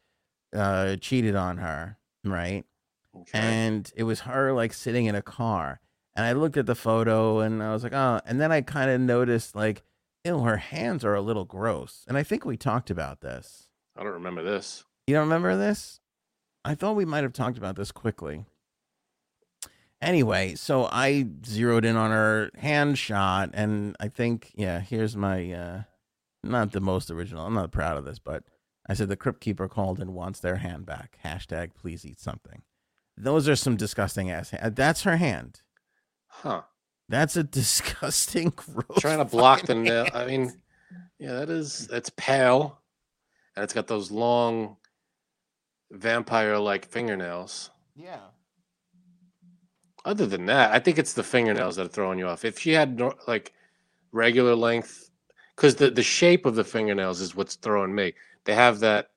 uh, 0.54 0.96
cheated 0.96 1.34
on 1.34 1.58
her, 1.58 1.98
right? 2.24 2.64
Okay. 3.16 3.38
And 3.38 3.90
it 3.96 4.04
was 4.04 4.20
her 4.20 4.52
like 4.52 4.72
sitting 4.72 5.06
in 5.06 5.14
a 5.14 5.22
car. 5.22 5.80
And 6.14 6.24
I 6.24 6.32
looked 6.32 6.56
at 6.56 6.66
the 6.66 6.74
photo 6.74 7.40
and 7.40 7.62
I 7.62 7.72
was 7.72 7.82
like, 7.82 7.92
oh, 7.92 8.20
and 8.24 8.40
then 8.40 8.52
I 8.52 8.60
kind 8.60 8.90
of 8.90 9.00
noticed 9.00 9.54
like, 9.56 9.82
ew, 10.24 10.40
her 10.40 10.58
hands 10.58 11.04
are 11.04 11.14
a 11.14 11.20
little 11.20 11.44
gross. 11.44 12.04
And 12.08 12.16
I 12.16 12.22
think 12.22 12.44
we 12.44 12.56
talked 12.56 12.90
about 12.90 13.20
this. 13.20 13.68
I 14.00 14.04
don't 14.04 14.14
remember 14.14 14.42
this. 14.42 14.84
You 15.06 15.14
don't 15.14 15.24
remember 15.24 15.58
this? 15.58 16.00
I 16.64 16.74
thought 16.74 16.96
we 16.96 17.04
might 17.04 17.22
have 17.22 17.34
talked 17.34 17.58
about 17.58 17.76
this 17.76 17.92
quickly. 17.92 18.46
Anyway, 20.00 20.54
so 20.54 20.88
I 20.90 21.26
zeroed 21.44 21.84
in 21.84 21.96
on 21.96 22.10
her 22.10 22.50
hand 22.56 22.96
shot, 22.96 23.50
and 23.52 23.94
I 24.00 24.08
think, 24.08 24.52
yeah, 24.54 24.80
here's 24.80 25.14
my, 25.14 25.52
uh, 25.52 25.82
not 26.42 26.72
the 26.72 26.80
most 26.80 27.10
original. 27.10 27.44
I'm 27.44 27.52
not 27.52 27.72
proud 27.72 27.98
of 27.98 28.06
this, 28.06 28.18
but 28.18 28.44
I 28.88 28.94
said 28.94 29.10
the 29.10 29.16
Crypt 29.16 29.42
Keeper 29.42 29.68
called 29.68 30.00
and 30.00 30.14
wants 30.14 30.40
their 30.40 30.56
hand 30.56 30.86
back. 30.86 31.18
Hashtag 31.22 31.74
please 31.74 32.06
eat 32.06 32.18
something. 32.18 32.62
Those 33.18 33.46
are 33.50 33.56
some 33.56 33.76
disgusting 33.76 34.30
ass. 34.30 34.54
That's 34.62 35.02
her 35.02 35.18
hand. 35.18 35.60
Huh. 36.26 36.62
That's 37.10 37.36
a 37.36 37.42
disgusting, 37.44 38.54
gross. 38.56 38.98
Trying 38.98 39.18
to 39.18 39.26
block 39.26 39.66
the 39.66 39.74
nail. 39.74 40.06
I 40.14 40.24
mean, 40.24 40.62
yeah, 41.18 41.34
that 41.34 41.50
is. 41.50 41.86
that's 41.88 42.10
pale, 42.16 42.79
and 43.56 43.64
it's 43.64 43.72
got 43.74 43.86
those 43.86 44.10
long, 44.10 44.76
vampire-like 45.90 46.86
fingernails. 46.86 47.70
yeah. 47.94 48.18
Other 50.02 50.24
than 50.24 50.46
that, 50.46 50.70
I 50.72 50.78
think 50.78 50.98
it's 50.98 51.12
the 51.12 51.22
fingernails 51.22 51.76
that 51.76 51.84
are 51.84 51.88
throwing 51.90 52.18
you 52.18 52.26
off. 52.26 52.42
If 52.46 52.58
she 52.58 52.70
had 52.72 52.98
like 53.28 53.52
regular 54.12 54.54
length, 54.54 55.10
because 55.54 55.74
the 55.74 55.90
the 55.90 56.02
shape 56.02 56.46
of 56.46 56.54
the 56.54 56.64
fingernails 56.64 57.20
is 57.20 57.36
what's 57.36 57.56
throwing 57.56 57.94
me. 57.94 58.14
They 58.44 58.54
have 58.54 58.80
that 58.80 59.10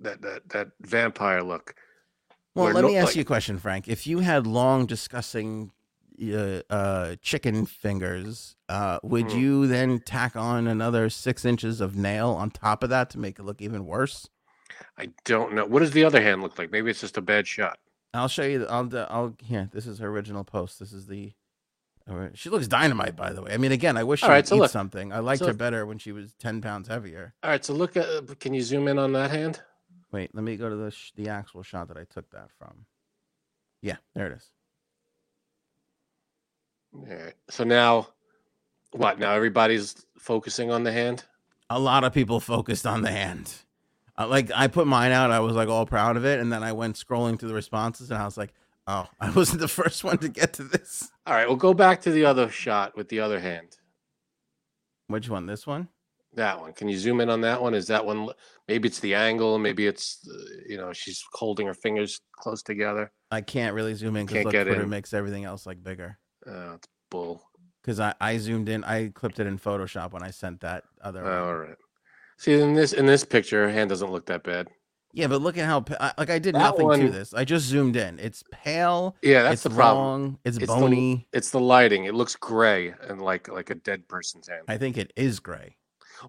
that 0.00 0.20
that 0.22 0.48
that 0.48 0.68
vampire 0.80 1.44
look. 1.44 1.76
Well, 2.56 2.72
let 2.72 2.80
no- 2.80 2.88
me 2.88 2.96
ask 2.96 3.10
like- 3.10 3.16
you 3.16 3.22
a 3.22 3.24
question, 3.24 3.58
Frank. 3.60 3.86
If 3.86 4.04
you 4.04 4.18
had 4.18 4.48
long, 4.48 4.84
disgusting 4.84 5.70
uh, 6.20 6.72
uh, 6.72 7.16
chicken 7.22 7.66
fingers, 7.66 8.56
uh, 8.68 8.98
would 9.02 9.32
Hmm. 9.32 9.38
you 9.38 9.66
then 9.66 9.98
tack 10.00 10.36
on 10.36 10.66
another 10.66 11.08
six 11.10 11.44
inches 11.44 11.80
of 11.80 11.96
nail 11.96 12.30
on 12.30 12.50
top 12.50 12.82
of 12.82 12.90
that 12.90 13.10
to 13.10 13.18
make 13.18 13.38
it 13.38 13.42
look 13.44 13.60
even 13.60 13.86
worse? 13.86 14.28
I 14.98 15.10
don't 15.24 15.54
know. 15.54 15.64
What 15.66 15.80
does 15.80 15.92
the 15.92 16.04
other 16.04 16.20
hand 16.22 16.42
look 16.42 16.58
like? 16.58 16.70
Maybe 16.70 16.90
it's 16.90 17.00
just 17.00 17.16
a 17.16 17.22
bad 17.22 17.46
shot. 17.46 17.78
I'll 18.14 18.28
show 18.28 18.44
you. 18.44 18.60
the- 18.60 18.70
I'll. 18.72 18.90
I'll. 19.10 19.36
Here, 19.42 19.68
this 19.72 19.86
is 19.86 19.98
her 19.98 20.08
original 20.08 20.42
post. 20.44 20.78
This 20.78 20.92
is 20.92 21.06
the. 21.06 21.32
uh, 22.08 22.28
She 22.34 22.48
looks 22.50 22.66
dynamite, 22.66 23.14
by 23.16 23.32
the 23.32 23.42
way. 23.42 23.52
I 23.52 23.56
mean, 23.58 23.72
again, 23.72 23.96
I 23.96 24.04
wish 24.04 24.20
she 24.20 24.24
All 24.26 24.30
right, 24.30 24.38
would 24.38 24.48
so 24.48 24.56
eat 24.56 24.60
look. 24.60 24.70
something. 24.70 25.12
I 25.12 25.18
liked 25.18 25.40
So- 25.40 25.48
her 25.48 25.52
better 25.54 25.84
when 25.86 25.98
she 25.98 26.12
was 26.12 26.34
ten 26.34 26.60
pounds 26.62 26.88
heavier. 26.88 27.34
All 27.42 27.50
right, 27.50 27.64
so 27.64 27.74
look 27.74 27.96
at. 27.96 28.06
uh, 28.08 28.22
Can 28.40 28.54
you 28.54 28.62
zoom 28.62 28.88
in 28.88 28.98
on 28.98 29.12
that 29.12 29.30
hand? 29.30 29.60
Wait, 30.12 30.34
let 30.34 30.44
me 30.44 30.56
go 30.56 30.68
to 30.70 30.76
the 30.76 30.90
sh- 30.90 31.12
the 31.14 31.28
actual 31.28 31.62
shot 31.62 31.88
that 31.88 31.96
I 31.98 32.04
took 32.04 32.30
that 32.30 32.50
from. 32.58 32.86
Yeah, 33.82 33.96
there 34.14 34.26
it 34.28 34.36
is. 34.36 34.50
Yeah. 37.08 37.30
So 37.50 37.64
now, 37.64 38.08
what? 38.92 39.18
Now 39.18 39.32
everybody's 39.32 40.06
focusing 40.18 40.70
on 40.70 40.84
the 40.84 40.92
hand. 40.92 41.24
A 41.70 41.78
lot 41.78 42.04
of 42.04 42.12
people 42.12 42.40
focused 42.40 42.86
on 42.86 43.02
the 43.02 43.10
hand. 43.10 43.52
Uh, 44.18 44.26
like 44.28 44.50
I 44.54 44.68
put 44.68 44.86
mine 44.86 45.12
out, 45.12 45.30
I 45.30 45.40
was 45.40 45.56
like 45.56 45.68
all 45.68 45.86
proud 45.86 46.16
of 46.16 46.24
it, 46.24 46.40
and 46.40 46.52
then 46.52 46.62
I 46.62 46.72
went 46.72 46.96
scrolling 46.96 47.38
through 47.38 47.48
the 47.48 47.54
responses, 47.54 48.10
and 48.10 48.20
I 48.20 48.24
was 48.24 48.36
like, 48.36 48.54
oh, 48.86 49.06
I 49.20 49.30
wasn't 49.30 49.60
the 49.60 49.68
first 49.68 50.04
one 50.04 50.18
to 50.18 50.28
get 50.28 50.52
to 50.54 50.64
this. 50.64 51.10
All 51.26 51.34
right, 51.34 51.46
we'll 51.46 51.56
go 51.56 51.74
back 51.74 52.00
to 52.02 52.10
the 52.10 52.24
other 52.24 52.48
shot 52.48 52.96
with 52.96 53.08
the 53.08 53.20
other 53.20 53.40
hand. 53.40 53.76
Which 55.08 55.28
one? 55.28 55.46
This 55.46 55.66
one? 55.66 55.88
That 56.34 56.60
one. 56.60 56.72
Can 56.72 56.88
you 56.88 56.98
zoom 56.98 57.20
in 57.20 57.30
on 57.30 57.40
that 57.42 57.62
one? 57.62 57.74
Is 57.74 57.86
that 57.86 58.04
one? 58.04 58.28
Maybe 58.68 58.88
it's 58.88 59.00
the 59.00 59.14
angle. 59.14 59.58
Maybe 59.58 59.86
it's 59.86 60.26
uh, 60.28 60.62
you 60.68 60.76
know 60.76 60.92
she's 60.92 61.24
holding 61.32 61.66
her 61.66 61.74
fingers 61.74 62.20
close 62.32 62.62
together. 62.62 63.10
I 63.30 63.40
can't 63.40 63.74
really 63.74 63.94
zoom 63.94 64.16
in 64.16 64.26
because 64.26 64.42
Twitter 64.42 64.82
in. 64.82 64.88
makes 64.88 65.14
everything 65.14 65.44
else 65.44 65.66
like 65.66 65.82
bigger. 65.82 66.18
Uh, 66.46 66.74
it's 66.74 66.88
bull. 67.10 67.42
Because 67.82 68.00
I, 68.00 68.14
I 68.20 68.38
zoomed 68.38 68.68
in, 68.68 68.82
I 68.84 69.08
clipped 69.14 69.38
it 69.38 69.46
in 69.46 69.58
Photoshop 69.58 70.12
when 70.12 70.22
I 70.22 70.30
sent 70.30 70.60
that 70.60 70.84
other. 71.00 71.22
one. 71.22 71.32
all 71.32 71.54
right. 71.56 71.76
See 72.38 72.52
in 72.60 72.74
this 72.74 72.92
in 72.92 73.06
this 73.06 73.24
picture, 73.24 73.66
her 73.66 73.72
hand 73.72 73.88
doesn't 73.90 74.10
look 74.10 74.26
that 74.26 74.42
bad. 74.44 74.68
Yeah, 75.12 75.28
but 75.28 75.40
look 75.40 75.56
at 75.56 75.64
how 75.64 75.80
pa- 75.80 76.12
like 76.18 76.28
I 76.28 76.38
did 76.38 76.54
That 76.54 76.58
nothing 76.58 76.90
to 77.00 77.08
this. 77.08 77.32
I 77.32 77.44
just 77.44 77.64
zoomed 77.66 77.96
in. 77.96 78.18
It's 78.18 78.44
pale. 78.52 79.16
Yeah, 79.22 79.44
that's 79.44 79.54
it's 79.54 79.62
the 79.62 79.70
problem. 79.70 80.04
long. 80.04 80.38
It's, 80.44 80.58
It's 80.58 80.66
the- 80.66 80.72
bony. 80.78 81.26
It's 81.32 81.50
the 81.50 81.60
lighting. 81.60 82.04
It 82.04 82.14
looks 82.14 82.36
gray 82.36 82.92
and 83.08 83.22
like 83.22 83.48
like 83.48 83.70
a 83.70 83.74
dead 83.76 84.06
person's 84.08 84.48
hand. 84.48 84.64
I 84.68 84.76
think 84.76 84.98
it 84.98 85.12
is 85.16 85.40
gray. 85.40 85.76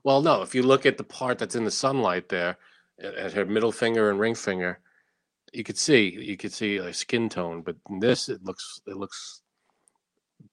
Well, 0.03 0.21
no, 0.21 0.41
if 0.41 0.55
you 0.55 0.63
look 0.63 0.85
at 0.85 0.97
the 0.97 1.03
part 1.03 1.37
that's 1.39 1.55
in 1.55 1.65
the 1.65 1.71
sunlight 1.71 2.29
there, 2.29 2.57
at, 3.01 3.15
at 3.15 3.33
her 3.33 3.45
middle 3.45 3.71
finger 3.73 4.09
and 4.09 4.19
ring 4.19 4.35
finger, 4.35 4.79
you 5.51 5.65
could 5.65 5.77
see 5.77 6.09
you 6.09 6.37
could 6.37 6.53
see 6.53 6.77
a 6.77 6.93
skin 6.93 7.27
tone. 7.27 7.63
But 7.63 7.75
in 7.89 7.99
this, 7.99 8.29
it 8.29 8.41
looks 8.45 8.79
it 8.87 8.95
looks 8.95 9.41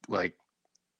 like 0.08 0.34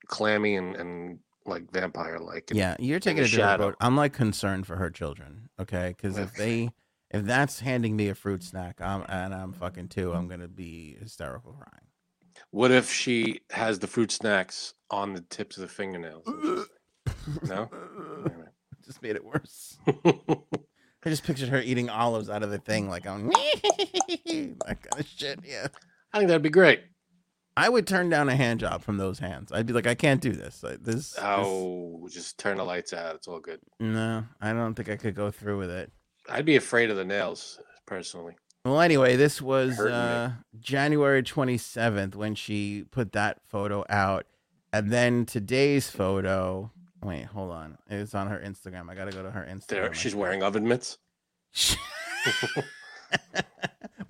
clammy 0.06 0.56
and, 0.56 0.76
and 0.76 1.18
like 1.46 1.70
vampire 1.72 2.18
like. 2.18 2.50
Yeah, 2.52 2.76
you're 2.78 3.00
taking 3.00 3.24
a 3.24 3.26
different 3.26 3.54
approach. 3.54 3.76
I'm 3.80 3.96
like 3.96 4.12
concerned 4.12 4.66
for 4.66 4.76
her 4.76 4.90
children. 4.90 5.48
Okay, 5.60 5.94
because 5.96 6.18
if 6.18 6.34
they 6.34 6.70
if 7.10 7.24
that's 7.24 7.60
handing 7.60 7.96
me 7.96 8.08
a 8.08 8.14
fruit 8.14 8.42
snack, 8.42 8.80
I'm 8.80 9.04
and 9.08 9.34
I'm 9.34 9.52
fucking 9.52 9.88
too. 9.88 10.12
I'm 10.12 10.28
gonna 10.28 10.48
be 10.48 10.96
hysterical 11.00 11.52
crying. 11.52 11.86
What 12.50 12.70
if 12.70 12.92
she 12.92 13.40
has 13.50 13.78
the 13.78 13.86
fruit 13.86 14.12
snacks 14.12 14.74
on 14.90 15.14
the 15.14 15.20
tips 15.22 15.56
of 15.56 15.62
the 15.62 15.68
fingernails? 15.68 16.26
No? 17.42 17.68
Just 18.84 19.02
made 19.02 19.16
it 19.16 19.24
worse. 19.24 19.78
I 21.06 21.10
just 21.10 21.24
pictured 21.24 21.50
her 21.50 21.60
eating 21.60 21.90
olives 21.90 22.30
out 22.30 22.42
of 22.42 22.50
the 22.50 22.58
thing, 22.58 22.88
like 22.88 23.06
I'm 23.06 23.28
that 23.28 24.78
kind 24.80 25.00
of 25.00 25.06
shit. 25.06 25.40
Yeah, 25.44 25.66
I 26.12 26.18
think 26.18 26.28
that'd 26.28 26.42
be 26.42 26.48
great. 26.48 26.80
I 27.56 27.68
would 27.68 27.86
turn 27.86 28.08
down 28.08 28.28
a 28.28 28.34
hand 28.36 28.60
job 28.60 28.82
from 28.82 28.96
those 28.96 29.20
hands. 29.20 29.52
I'd 29.52 29.66
be 29.66 29.72
like, 29.72 29.86
I 29.86 29.94
can't 29.94 30.20
do 30.20 30.32
this. 30.32 30.62
Like, 30.62 30.82
this, 30.82 31.10
this- 31.12 31.18
Oh, 31.22 32.08
just 32.10 32.38
turn 32.38 32.56
the 32.56 32.64
lights 32.64 32.92
out. 32.92 33.14
It's 33.14 33.28
all 33.28 33.38
good. 33.40 33.60
no, 33.78 34.24
I 34.40 34.52
don't 34.52 34.74
think 34.74 34.88
I 34.88 34.96
could 34.96 35.14
go 35.14 35.30
through 35.30 35.58
with 35.58 35.70
it. 35.70 35.92
I'd 36.28 36.44
be 36.46 36.56
afraid 36.56 36.90
of 36.90 36.96
the 36.96 37.04
nails 37.04 37.60
personally. 37.86 38.34
Well, 38.64 38.80
anyway, 38.80 39.14
this 39.16 39.42
was 39.42 39.78
uh, 39.78 40.32
January 40.58 41.22
27th 41.22 42.14
when 42.16 42.34
she 42.34 42.84
put 42.90 43.12
that 43.12 43.40
photo 43.46 43.84
out. 43.90 44.26
And 44.72 44.90
then 44.90 45.26
today's 45.26 45.90
photo. 45.90 46.72
Wait, 47.02 47.26
hold 47.26 47.52
on. 47.52 47.76
It's 47.90 48.14
on 48.14 48.28
her 48.28 48.38
Instagram. 48.44 48.88
I 48.90 48.94
got 48.94 49.04
to 49.04 49.12
go 49.16 49.22
to 49.22 49.30
her 49.30 49.46
Instagram. 49.48 49.68
There, 49.68 49.94
she's 49.94 50.14
wearing 50.14 50.42
oven 50.42 50.66
mitts. 50.66 50.96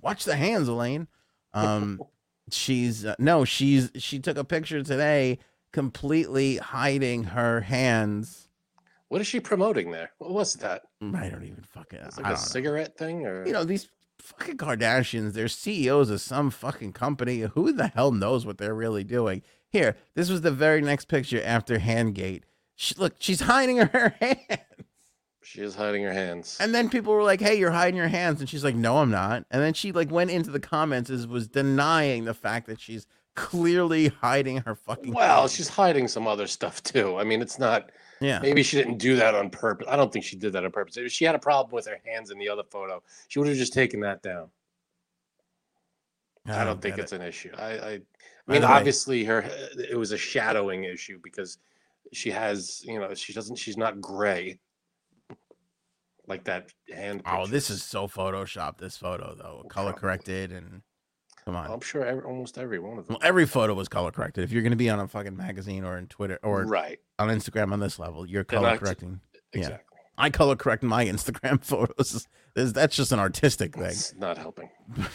Watch 0.01 0.23
the 0.23 0.35
hands, 0.35 0.67
Elaine. 0.67 1.07
Um, 1.53 2.01
she's 2.51 3.05
uh, 3.05 3.15
no, 3.19 3.45
she's 3.45 3.91
she 3.97 4.19
took 4.19 4.37
a 4.37 4.43
picture 4.43 4.83
today 4.83 5.39
completely 5.73 6.57
hiding 6.57 7.25
her 7.25 7.61
hands. 7.61 8.47
What 9.09 9.21
is 9.21 9.27
she 9.27 9.39
promoting 9.39 9.91
there? 9.91 10.11
What 10.17 10.31
was 10.31 10.53
that? 10.55 10.83
I 11.01 11.29
don't 11.29 11.43
even 11.43 11.63
fucking. 11.69 11.99
It's 11.99 12.17
like 12.17 12.25
a 12.25 12.29
don't 12.29 12.39
know. 12.39 12.43
cigarette 12.43 12.97
thing, 12.97 13.25
or 13.25 13.45
you 13.45 13.53
know 13.53 13.63
these 13.63 13.89
fucking 14.19 14.57
Kardashians. 14.57 15.33
They're 15.33 15.47
CEOs 15.47 16.09
of 16.09 16.21
some 16.21 16.49
fucking 16.49 16.93
company. 16.93 17.41
Who 17.41 17.71
the 17.71 17.87
hell 17.87 18.11
knows 18.11 18.45
what 18.45 18.57
they're 18.57 18.73
really 18.73 19.03
doing? 19.03 19.41
Here, 19.69 19.95
this 20.15 20.29
was 20.29 20.41
the 20.41 20.51
very 20.51 20.81
next 20.81 21.05
picture 21.05 21.41
after 21.43 21.79
Handgate. 21.79 22.43
She, 22.75 22.95
look, 22.95 23.15
she's 23.19 23.41
hiding 23.41 23.77
her 23.77 24.15
hands, 24.21 24.39
she 25.45 25.61
is 25.61 25.75
hiding 25.75 26.03
her 26.03 26.11
hands. 26.13 26.57
and 26.59 26.73
then 26.73 26.89
people 26.89 27.13
were 27.13 27.23
like, 27.23 27.39
"Hey, 27.39 27.55
you're 27.55 27.71
hiding 27.71 27.95
your 27.95 28.07
hands," 28.07 28.39
and 28.39 28.49
she's 28.49 28.63
like, 28.63 28.75
"No, 28.75 28.97
I'm 28.97 29.11
not." 29.11 29.45
And 29.51 29.61
then 29.61 29.73
she 29.73 29.91
like 29.91 30.11
went 30.11 30.31
into 30.31 30.49
the 30.49 30.59
comments 30.59 31.09
and 31.09 31.25
was 31.29 31.47
denying 31.47 32.25
the 32.25 32.33
fact 32.33 32.67
that 32.67 32.79
she's 32.79 33.05
clearly 33.35 34.07
hiding 34.07 34.57
her 34.57 34.75
fucking. 34.75 35.13
Well, 35.13 35.41
hands. 35.41 35.53
she's 35.53 35.67
hiding 35.67 36.07
some 36.07 36.25
other 36.27 36.47
stuff 36.47 36.81
too. 36.81 37.17
I 37.17 37.23
mean, 37.23 37.41
it's 37.41 37.59
not. 37.59 37.91
yeah. 38.19 38.39
Maybe 38.39 38.63
she 38.63 38.77
didn't 38.77 38.97
do 38.97 39.15
that 39.17 39.35
on 39.35 39.49
purpose. 39.49 39.87
I 39.89 39.95
don't 39.95 40.11
think 40.11 40.25
she 40.25 40.35
did 40.35 40.53
that 40.53 40.65
on 40.65 40.71
purpose. 40.71 40.97
If 40.97 41.11
she 41.11 41.25
had 41.25 41.35
a 41.35 41.39
problem 41.39 41.73
with 41.73 41.85
her 41.87 41.99
hands 42.05 42.31
in 42.31 42.39
the 42.39 42.49
other 42.49 42.63
photo, 42.63 43.03
she 43.27 43.39
would 43.39 43.47
have 43.47 43.57
just 43.57 43.73
taken 43.73 43.99
that 44.01 44.23
down. 44.23 44.49
I 46.47 46.63
don't 46.63 46.81
think 46.81 46.97
it's 46.97 47.11
it. 47.11 47.21
an 47.21 47.27
issue. 47.27 47.51
I, 47.57 47.63
I, 47.63 47.89
I 48.47 48.51
mean, 48.51 48.61
way- 48.61 48.67
obviously, 48.67 49.23
her 49.25 49.41
it 49.77 49.97
was 49.97 50.11
a 50.11 50.17
shadowing 50.17 50.83
issue 50.83 51.19
because 51.23 51.57
she 52.13 52.29
has, 52.29 52.83
you 52.85 52.99
know, 52.99 53.13
she 53.15 53.33
doesn't, 53.33 53.55
she's 53.55 53.77
not 53.77 53.99
gray 53.99 54.59
like 56.27 56.45
that 56.45 56.71
hand. 56.93 57.21
Oh, 57.25 57.37
picture. 57.39 57.51
this 57.51 57.69
is 57.69 57.83
so 57.83 58.07
photoshopped. 58.07 58.77
This 58.77 58.97
photo 58.97 59.35
though, 59.35 59.63
color 59.69 59.91
Probably. 59.91 59.99
corrected, 60.01 60.51
and 60.51 60.81
come 61.45 61.55
on. 61.55 61.69
I'm 61.71 61.81
sure 61.81 62.05
every, 62.05 62.23
almost 62.23 62.57
every 62.57 62.79
one 62.79 62.97
of 62.97 63.07
them. 63.07 63.15
Well, 63.19 63.27
every 63.27 63.45
photo 63.45 63.73
was 63.73 63.87
color 63.87 64.11
corrected. 64.11 64.43
If 64.43 64.51
you're 64.51 64.61
going 64.63 64.71
to 64.71 64.77
be 64.77 64.89
on 64.89 64.99
a 64.99 65.07
fucking 65.07 65.35
magazine 65.37 65.83
or 65.83 65.97
in 65.97 66.07
Twitter 66.07 66.39
or 66.43 66.65
right, 66.65 66.99
on 67.19 67.29
Instagram 67.29 67.71
on 67.73 67.79
this 67.79 67.99
level, 67.99 68.25
you're 68.25 68.43
color 68.43 68.71
not- 68.71 68.79
correcting. 68.79 69.21
Yeah. 69.53 69.59
exactly. 69.61 69.97
I 70.17 70.29
color 70.29 70.55
correct 70.55 70.81
my 70.81 71.05
Instagram 71.05 71.63
photos. 71.63 72.27
That's 72.55 72.95
just 72.95 73.11
an 73.11 73.19
artistic 73.19 73.75
thing. 73.75 73.83
It's 73.85 74.15
not 74.15 74.37
helping. 74.37 74.69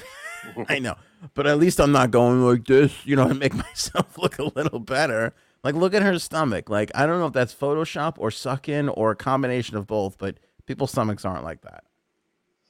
I 0.69 0.79
know, 0.79 0.95
but 1.35 1.47
at 1.47 1.59
least 1.59 1.81
I'm 1.81 1.93
not 1.93 2.11
going 2.11 2.43
like 2.43 2.65
this, 2.67 2.93
you 3.07 3.17
know, 3.17 3.29
to 3.29 3.35
make 3.35 3.55
myself 3.55 4.17
look 4.19 4.39
a 4.39 4.45
little 4.45 4.79
better. 4.79 5.35
Like, 5.63 5.75
look 5.75 5.93
at 5.95 6.03
her 6.03 6.19
stomach. 6.19 6.71
Like, 6.71 6.91
I 6.95 7.05
don't 7.05 7.19
know 7.19 7.27
if 7.27 7.35
that's 7.35 7.55
Photoshop 7.55 8.15
or 8.19 8.31
suck 8.31 8.67
in 8.69 8.89
or 8.89 9.11
a 9.11 9.17
combination 9.17 9.77
of 9.77 9.87
both, 9.87 10.17
but 10.17 10.39
people's 10.71 10.93
stomachs 10.93 11.25
aren't 11.25 11.43
like 11.43 11.63
that. 11.63 11.83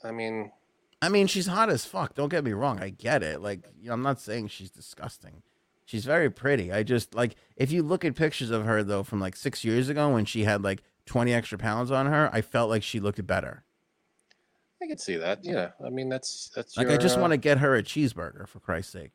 I 0.02 0.10
mean, 0.10 0.50
I 1.02 1.10
mean, 1.10 1.26
she's 1.26 1.46
hot 1.46 1.68
as 1.68 1.84
fuck. 1.84 2.14
Don't 2.14 2.30
get 2.30 2.44
me 2.44 2.52
wrong. 2.52 2.80
I 2.80 2.88
get 2.88 3.22
it. 3.22 3.42
Like, 3.42 3.60
you 3.78 3.88
know, 3.88 3.92
I'm 3.92 4.00
not 4.00 4.18
saying 4.18 4.48
she's 4.48 4.70
disgusting. 4.70 5.42
She's 5.84 6.06
very 6.06 6.30
pretty. 6.30 6.72
I 6.72 6.82
just 6.82 7.14
like 7.14 7.36
if 7.56 7.70
you 7.70 7.82
look 7.82 8.04
at 8.06 8.14
pictures 8.14 8.50
of 8.50 8.64
her 8.64 8.82
though 8.82 9.02
from 9.02 9.20
like 9.20 9.36
six 9.36 9.64
years 9.64 9.90
ago 9.90 10.08
when 10.08 10.24
she 10.24 10.44
had 10.44 10.62
like 10.62 10.82
20 11.06 11.34
extra 11.34 11.58
pounds 11.58 11.90
on 11.90 12.06
her, 12.06 12.30
I 12.32 12.40
felt 12.40 12.70
like 12.70 12.82
she 12.82 13.00
looked 13.00 13.24
better. 13.26 13.64
I 14.82 14.86
can 14.86 14.96
see 14.96 15.16
that. 15.16 15.44
Yeah, 15.44 15.72
I 15.84 15.90
mean, 15.90 16.08
that's 16.08 16.50
that's 16.54 16.78
Like, 16.78 16.88
I 16.88 16.96
just 16.96 17.18
uh, 17.18 17.20
want 17.20 17.32
to 17.32 17.36
get 17.36 17.58
her 17.58 17.74
a 17.76 17.82
cheeseburger 17.82 18.48
for 18.48 18.60
Christ's 18.60 18.92
sake. 18.92 19.10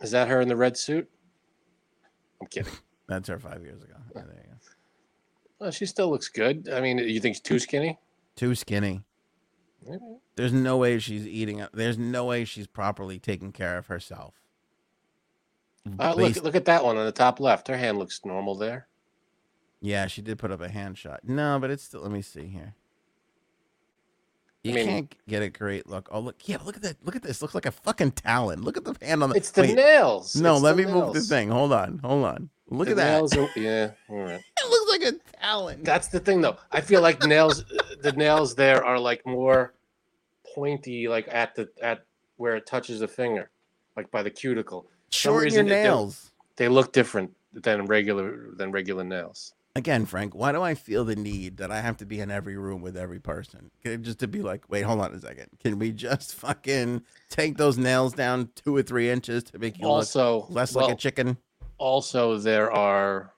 Is 0.00 0.12
that 0.12 0.28
her 0.28 0.40
in 0.40 0.48
the 0.48 0.56
red 0.56 0.78
suit? 0.78 1.10
I'm 2.40 2.46
kidding. 2.46 2.72
That's 3.08 3.28
her 3.28 3.38
five 3.38 3.62
years 3.62 3.82
ago. 3.82 3.94
Yeah, 4.14 4.22
Well, 5.58 5.70
she 5.70 5.86
still 5.86 6.10
looks 6.10 6.28
good. 6.28 6.68
I 6.72 6.80
mean, 6.80 6.98
you 6.98 7.20
think 7.20 7.36
she's 7.36 7.42
too 7.42 7.58
skinny? 7.58 7.98
Too 8.36 8.54
skinny. 8.54 9.02
There's 10.36 10.52
no 10.52 10.76
way 10.76 10.98
she's 10.98 11.26
eating. 11.26 11.66
There's 11.72 11.98
no 11.98 12.24
way 12.24 12.44
she's 12.44 12.66
properly 12.66 13.18
taking 13.18 13.52
care 13.52 13.78
of 13.78 13.86
herself. 13.86 14.34
Uh, 15.98 16.14
look, 16.14 16.36
look 16.42 16.54
at 16.54 16.66
that 16.66 16.84
one 16.84 16.96
on 16.96 17.06
the 17.06 17.12
top 17.12 17.40
left. 17.40 17.68
Her 17.68 17.76
hand 17.76 17.98
looks 17.98 18.20
normal 18.24 18.54
there. 18.54 18.88
Yeah, 19.80 20.06
she 20.06 20.22
did 20.22 20.38
put 20.38 20.50
up 20.50 20.60
a 20.60 20.68
hand 20.68 20.98
shot. 20.98 21.20
No, 21.24 21.58
but 21.58 21.70
it's 21.70 21.84
still. 21.84 22.02
Let 22.02 22.10
me 22.10 22.22
see 22.22 22.46
here. 22.46 22.74
You 24.64 24.74
mean- 24.74 24.86
can't 24.86 25.14
get 25.28 25.42
a 25.42 25.48
great 25.48 25.86
look. 25.88 26.08
Oh, 26.10 26.20
look. 26.20 26.36
Yeah, 26.48 26.58
look 26.64 26.76
at 26.76 26.82
that. 26.82 26.96
Look 27.04 27.14
at 27.16 27.22
this. 27.22 27.40
Looks 27.40 27.54
like 27.54 27.66
a 27.66 27.70
fucking 27.70 28.12
talon. 28.12 28.62
Look 28.62 28.76
at 28.76 28.84
the 28.84 28.94
hand 29.00 29.22
on 29.22 29.30
the. 29.30 29.36
It's 29.36 29.50
the 29.50 29.62
wait, 29.62 29.76
nails. 29.76 30.34
No, 30.36 30.54
It's 30.54 30.62
let 30.62 30.76
me 30.76 30.84
move 30.84 31.14
the 31.14 31.20
thing. 31.20 31.48
Hold 31.50 31.72
on. 31.72 31.98
Hold 31.98 32.24
on. 32.24 32.50
Look 32.70 32.86
The 32.86 32.90
at 32.92 32.96
that. 32.98 33.10
nails 33.12 33.36
are- 33.36 33.48
yeah, 33.56 33.90
all 34.10 34.16
right. 34.18 34.40
It 34.60 34.68
looks 34.70 34.90
like 34.90 35.14
a 35.14 35.36
talon. 35.40 35.82
That's 35.84 36.08
the 36.08 36.20
thing, 36.20 36.40
though. 36.42 36.56
I 36.72 36.80
feel 36.82 37.00
like 37.00 37.22
nails, 37.24 37.64
the 38.02 38.12
nails 38.12 38.54
there 38.54 38.84
are 38.84 38.98
like 38.98 39.24
more 39.24 39.72
pointy, 40.54 41.08
like 41.08 41.28
at 41.30 41.54
the 41.54 41.68
at 41.82 42.04
where 42.36 42.56
it 42.56 42.66
touches 42.66 43.00
the 43.00 43.08
finger, 43.08 43.50
like 43.96 44.10
by 44.10 44.22
the 44.22 44.30
cuticle. 44.30 44.86
Shorten 45.10 45.54
your 45.54 45.62
nails. 45.62 46.32
They 46.56 46.68
look 46.68 46.92
different 46.92 47.32
than 47.52 47.86
regular 47.86 48.50
than 48.56 48.70
regular 48.72 49.04
nails. 49.04 49.54
Again, 49.78 50.06
Frank, 50.06 50.34
why 50.34 50.50
do 50.50 50.60
I 50.60 50.74
feel 50.74 51.04
the 51.04 51.14
need 51.14 51.58
that 51.58 51.70
I 51.70 51.80
have 51.80 51.96
to 51.98 52.04
be 52.04 52.18
in 52.18 52.32
every 52.32 52.56
room 52.56 52.82
with 52.82 52.96
every 52.96 53.20
person? 53.20 53.70
Just 53.84 54.18
to 54.18 54.26
be 54.26 54.42
like, 54.42 54.64
wait, 54.68 54.82
hold 54.82 54.98
on 55.00 55.14
a 55.14 55.20
second. 55.20 55.50
Can 55.62 55.78
we 55.78 55.92
just 55.92 56.34
fucking 56.34 57.02
take 57.30 57.56
those 57.58 57.78
nails 57.78 58.12
down 58.12 58.50
two 58.56 58.74
or 58.74 58.82
three 58.82 59.08
inches 59.08 59.44
to 59.44 59.58
make 59.60 59.78
you 59.78 59.86
Also, 59.86 60.40
look 60.40 60.50
less 60.50 60.74
well, 60.74 60.86
like 60.88 60.94
a 60.94 60.98
chicken? 60.98 61.36
also 61.78 62.38
there 62.38 62.72
are 62.72 63.32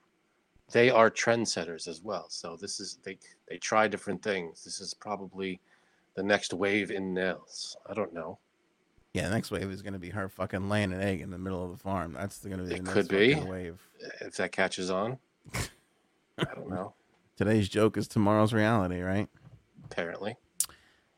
they 0.72 0.88
are 0.88 1.10
trendsetters 1.10 1.86
as 1.86 2.00
well. 2.00 2.24
So 2.30 2.56
this 2.58 2.80
is 2.80 2.98
they 3.02 3.18
they 3.46 3.58
try 3.58 3.86
different 3.86 4.22
things. 4.22 4.64
This 4.64 4.80
is 4.80 4.94
probably 4.94 5.60
the 6.14 6.22
next 6.22 6.54
wave 6.54 6.90
in 6.90 7.12
nails. 7.12 7.76
I 7.86 7.92
don't 7.92 8.14
know. 8.14 8.38
Yeah, 9.12 9.28
the 9.28 9.34
next 9.34 9.50
wave 9.50 9.70
is 9.70 9.82
going 9.82 9.92
to 9.92 9.98
be 9.98 10.08
her 10.08 10.30
fucking 10.30 10.70
laying 10.70 10.94
an 10.94 11.02
egg 11.02 11.20
in 11.20 11.28
the 11.28 11.36
middle 11.36 11.62
of 11.62 11.70
the 11.70 11.76
farm. 11.76 12.14
That's 12.14 12.38
going 12.38 12.56
to 12.56 12.64
be 12.64 12.70
the 12.70 12.76
It 12.76 12.82
next 12.84 12.94
could 12.94 13.08
be. 13.08 13.34
wave. 13.34 13.78
If 14.22 14.36
that 14.38 14.52
catches 14.52 14.90
on, 14.90 15.18
I 16.38 16.54
don't 16.54 16.68
know. 16.70 16.94
Today's 17.36 17.68
joke 17.68 17.96
is 17.96 18.06
tomorrow's 18.08 18.52
reality, 18.52 19.00
right? 19.00 19.28
Apparently, 19.84 20.36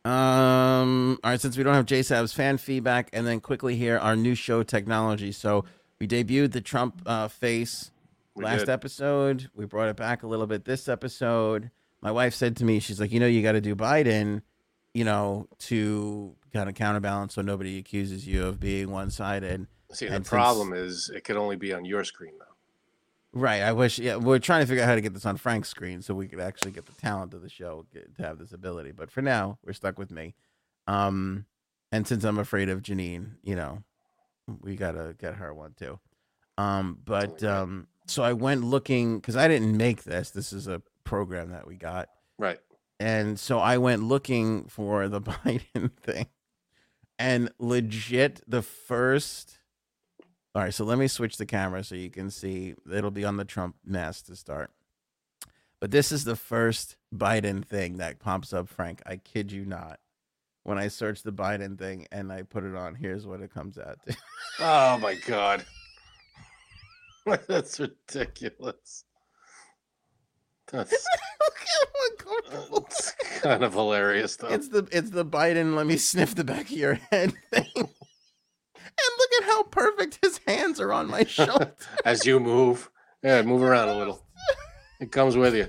Um. 0.05 1.18
All 1.22 1.30
right. 1.30 1.40
Since 1.40 1.56
we 1.56 1.62
don't 1.62 1.74
have 1.74 1.86
JSAB's 1.86 2.32
fan 2.32 2.59
feedback, 2.59 3.09
and 3.12 3.26
then 3.26 3.40
quickly 3.40 3.76
here 3.76 3.98
our 3.98 4.16
new 4.16 4.34
show 4.34 4.62
technology. 4.62 5.30
So 5.32 5.64
we 6.01 6.09
debuted 6.09 6.52
the 6.52 6.60
Trump 6.60 7.02
uh, 7.06 7.28
face 7.28 7.90
we 8.34 8.44
last 8.44 8.60
did. 8.60 8.68
episode. 8.70 9.51
We 9.55 9.64
brought 9.66 9.89
it 9.89 9.97
back 9.97 10.22
a 10.22 10.26
little 10.26 10.47
bit 10.47 10.64
this 10.64 10.89
episode. 10.89 11.70
My 12.01 12.10
wife 12.10 12.34
said 12.34 12.56
to 12.56 12.64
me, 12.64 12.80
she's 12.80 13.01
like, 13.01 13.12
you 13.12 13.20
know, 13.20 13.26
you 13.28 13.43
got 13.43 13.52
to 13.52 13.60
do 13.60 13.76
Biden, 13.76 14.43
you 14.93 15.05
know, 15.05 15.47
to 15.60 16.34
kind 16.52 16.68
of 16.68 16.74
counterbalance 16.74 17.34
so 17.34 17.43
nobody 17.43 17.78
accuses 17.78 18.26
you 18.26 18.44
of 18.47 18.59
being 18.59 18.90
one 18.90 19.10
sided. 19.10 19.66
See, 19.93 20.06
the 20.06 20.14
since- 20.14 20.28
problem 20.28 20.72
is 20.72 21.10
it 21.14 21.22
could 21.22 21.36
only 21.36 21.55
be 21.56 21.72
on 21.72 21.84
your 21.84 22.02
screen 22.02 22.32
though. 22.39 22.47
Right. 23.35 23.63
I 23.63 23.73
wish. 23.73 23.99
Yeah, 23.99 24.17
we're 24.17 24.39
trying 24.39 24.61
to 24.63 24.67
figure 24.67 24.83
out 24.83 24.89
how 24.89 24.95
to 24.95 25.01
get 25.01 25.15
this 25.15 25.25
on 25.27 25.37
Frank's 25.39 25.69
screen 25.71 26.03
so 26.03 26.15
we 26.15 26.29
could 26.29 26.41
actually 26.41 26.73
get 26.73 26.85
the 26.87 26.93
talent 26.93 27.33
of 27.33 27.41
the 27.43 27.49
show 27.49 27.87
get, 27.93 28.15
to 28.17 28.23
have 28.23 28.39
this 28.39 28.53
ability. 28.53 28.93
But 28.93 29.11
for 29.11 29.23
now, 29.23 29.59
we're 29.65 29.73
stuck 29.73 29.99
with 29.99 30.11
me. 30.11 30.35
Um, 30.87 31.47
and 31.91 32.07
since 32.07 32.25
I'm 32.25 32.39
afraid 32.39 32.69
of 32.69 32.83
Janine, 32.83 33.37
you 33.43 33.57
know, 33.57 33.83
we 34.61 34.77
gotta 34.77 35.15
get 35.19 35.37
her 35.37 35.55
one 35.55 35.75
too. 35.79 35.99
Um, 36.59 36.99
but 37.05 37.43
um, 37.43 37.87
so 38.07 38.23
I 38.23 38.35
went 38.35 38.65
looking 38.65 39.17
because 39.19 39.37
I 39.37 39.49
didn't 39.49 39.77
make 39.77 40.03
this. 40.05 40.31
This 40.31 40.53
is 40.53 40.67
a 40.67 40.83
program 41.05 41.51
that 41.51 41.67
we 41.67 41.77
got, 41.77 42.09
Right. 42.39 42.59
and 43.01 43.39
so 43.41 43.59
I 43.59 43.79
went 43.79 44.03
looking 44.03 44.65
for 44.67 45.09
the 45.09 45.21
Biden 45.23 45.91
thing, 46.03 46.27
and 47.19 47.51
legit 47.59 48.43
the 48.47 48.61
first. 48.63 49.59
All 50.55 50.62
right, 50.62 50.74
so 50.74 50.85
let 50.85 50.99
me 50.99 51.09
switch 51.09 51.39
the 51.39 51.47
camera 51.47 51.83
so 51.83 51.95
you 51.95 52.11
can 52.11 52.31
see. 52.31 52.74
It'll 52.93 53.11
be 53.11 53.24
on 53.24 53.39
the 53.39 53.45
Trump 53.45 53.77
mask 53.85 54.27
to 54.27 54.37
start. 54.37 54.70
But 55.81 55.91
this 55.91 56.12
is 56.12 56.24
the 56.24 56.37
first 56.37 56.97
Biden 57.15 57.65
thing 57.65 57.97
that 57.97 58.19
pops 58.20 58.53
up, 58.53 58.69
Frank. 58.69 59.03
I 59.07 59.16
kid 59.16 59.51
you 59.51 59.65
not. 59.65 59.99
When 60.62 60.79
I 60.79 60.89
search 60.89 61.23
the 61.23 61.33
Biden 61.33 61.77
thing 61.79 62.07
and 62.12 62.31
I 62.33 62.43
put 62.43 62.65
it 62.65 62.77
on, 62.77 62.95
here's 62.95 63.27
what 63.27 63.41
it 63.41 63.53
comes 63.53 63.79
out 63.79 63.99
to. 64.07 64.16
Oh 64.61 64.99
my 64.99 65.15
god. 65.15 65.65
That's 67.49 67.81
ridiculous. 67.81 69.05
That's, 70.70 70.91
Look 71.41 71.59
how 71.59 72.35
uncomfortable. 72.45 72.81
that's 72.83 73.12
kind 73.41 73.65
of 73.65 73.73
hilarious 73.73 74.37
though. 74.37 74.49
It's 74.49 74.69
the 74.69 74.87
it's 74.93 75.11
the 75.11 75.24
Biden. 75.24 75.74
Let 75.74 75.87
me 75.87 75.97
sniff 75.97 76.35
the 76.35 76.45
back 76.45 76.66
of 76.66 76.70
your 76.70 76.95
head 77.11 77.33
thing. 77.53 77.66
And 77.74 77.89
look 79.19 79.31
at 79.41 79.45
how 79.45 79.62
perfect 79.83 80.19
his 80.23 80.39
hands 80.47 80.81
are 80.81 80.93
on 80.93 81.09
my 81.09 81.25
shoulder. 81.29 81.73
As 82.05 82.25
you 82.25 82.39
move, 82.41 82.91
yeah, 83.23 83.43
move 83.43 83.63
around 83.63 83.89
a 83.89 83.99
little. 83.99 84.25
It 85.01 85.11
comes 85.11 85.37
with 85.37 85.55
you. 85.55 85.69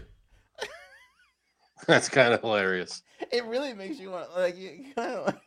That's 1.88 2.10
kind 2.10 2.34
of 2.34 2.42
hilarious. 2.42 3.02
It 3.32 3.46
really 3.46 3.74
makes 3.74 4.00
you 4.00 4.12
want 4.12 4.36
like 4.36 4.58
you 4.58 4.86
kind 4.96 5.14
of 5.16 5.26
like. 5.28 5.42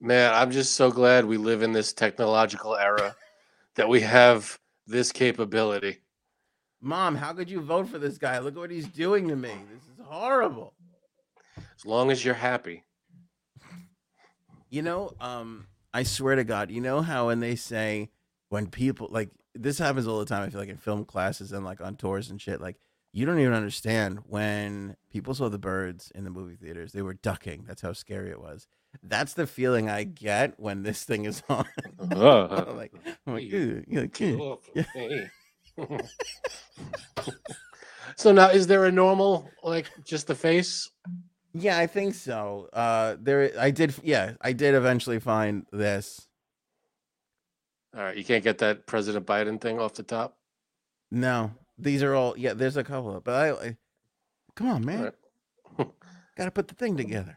Man, 0.00 0.32
I'm 0.34 0.50
just 0.50 0.74
so 0.74 0.90
glad 0.90 1.24
we 1.24 1.36
live 1.36 1.62
in 1.62 1.72
this 1.72 1.92
technological 1.92 2.76
era 2.76 3.14
that 3.76 3.88
we 3.88 4.00
have 4.00 4.58
this 4.86 5.12
capability. 5.12 5.98
Mom, 6.80 7.14
how 7.14 7.32
could 7.32 7.48
you 7.48 7.60
vote 7.60 7.88
for 7.88 7.98
this 7.98 8.18
guy? 8.18 8.38
Look 8.40 8.56
what 8.56 8.70
he's 8.70 8.88
doing 8.88 9.28
to 9.28 9.36
me. 9.36 9.52
This 9.72 9.84
is 9.84 10.04
horrible. 10.04 10.74
As 11.56 11.86
long 11.86 12.10
as 12.10 12.24
you're 12.24 12.34
happy. 12.34 12.82
You 14.70 14.82
know, 14.82 15.12
um, 15.20 15.66
I 15.94 16.02
swear 16.02 16.36
to 16.36 16.44
God, 16.44 16.70
you 16.70 16.80
know 16.80 17.02
how 17.02 17.26
when 17.26 17.40
they 17.40 17.56
say 17.56 18.10
when 18.48 18.66
people 18.68 19.08
like 19.10 19.30
this 19.54 19.78
happens 19.78 20.06
all 20.06 20.18
the 20.18 20.26
time. 20.26 20.42
I 20.42 20.50
feel 20.50 20.60
like 20.60 20.68
in 20.68 20.76
film 20.76 21.04
classes 21.04 21.52
and 21.52 21.64
like 21.64 21.80
on 21.80 21.96
tours 21.96 22.30
and 22.30 22.40
shit. 22.40 22.60
Like 22.60 22.76
you 23.12 23.26
don't 23.26 23.38
even 23.38 23.52
understand 23.52 24.20
when 24.26 24.96
people 25.10 25.34
saw 25.34 25.48
the 25.48 25.58
birds 25.58 26.10
in 26.14 26.24
the 26.24 26.30
movie 26.30 26.56
theaters. 26.56 26.92
They 26.92 27.02
were 27.02 27.14
ducking. 27.14 27.64
That's 27.66 27.82
how 27.82 27.92
scary 27.92 28.30
it 28.30 28.40
was. 28.40 28.66
That's 29.02 29.34
the 29.34 29.46
feeling 29.46 29.88
I 29.88 30.04
get 30.04 30.58
when 30.58 30.82
this 30.82 31.04
thing 31.04 31.24
is 31.24 31.42
on. 31.48 31.66
Uh, 31.98 32.64
I'm 32.68 32.76
like, 32.76 32.92
I'm 33.26 33.34
like, 33.34 33.44
you 33.44 33.58
"Ew," 33.58 33.84
you're 33.88 34.02
like, 34.02 34.20
"Ew." 34.20 34.40
off 34.40 34.70
so 38.16 38.30
now 38.32 38.50
is 38.50 38.66
there 38.66 38.84
a 38.84 38.92
normal 38.92 39.48
like 39.62 39.90
just 40.04 40.26
the 40.26 40.34
face? 40.34 40.90
Yeah, 41.54 41.78
I 41.78 41.86
think 41.86 42.14
so. 42.14 42.68
Uh, 42.72 43.16
there, 43.20 43.52
I 43.58 43.70
did. 43.70 43.94
Yeah, 44.02 44.32
I 44.40 44.52
did 44.52 44.74
eventually 44.74 45.18
find 45.20 45.66
this. 45.72 46.26
All 47.94 48.02
right, 48.02 48.16
you 48.16 48.24
can't 48.24 48.42
get 48.42 48.58
that 48.58 48.86
President 48.86 49.26
Biden 49.26 49.60
thing 49.60 49.78
off 49.78 49.92
the 49.94 50.02
top. 50.02 50.38
No, 51.10 51.52
these 51.76 52.02
are 52.02 52.14
all. 52.14 52.34
Yeah, 52.38 52.54
there's 52.54 52.76
a 52.78 52.84
couple 52.84 53.14
of, 53.16 53.24
but 53.24 53.34
I. 53.34 53.50
I 53.68 53.76
come 54.56 54.68
on, 54.68 54.84
man. 54.84 55.12
right. 55.78 55.88
Got 56.36 56.44
to 56.46 56.50
put 56.50 56.68
the 56.68 56.74
thing 56.74 56.96
together. 56.96 57.36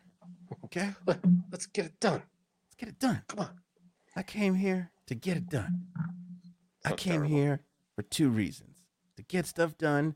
Okay, 0.66 0.92
Let- 1.06 1.20
Let's 1.52 1.66
get 1.66 1.86
it 1.86 2.00
done. 2.00 2.22
let's 2.68 2.76
get 2.78 2.88
it 2.90 3.00
done. 3.00 3.22
Come 3.28 3.40
on. 3.40 3.60
I 4.16 4.24
came 4.24 4.56
here 4.56 4.92
to 5.08 5.16
get 5.16 5.36
it 5.36 5.50
done. 5.50 5.88
I 6.86 6.94
came 6.94 7.16
terrible. 7.16 7.36
here 7.36 7.60
for 7.98 8.04
two 8.04 8.30
reasons: 8.30 8.78
to 9.18 9.24
get 9.24 9.46
stuff 9.46 9.78
done 9.78 10.16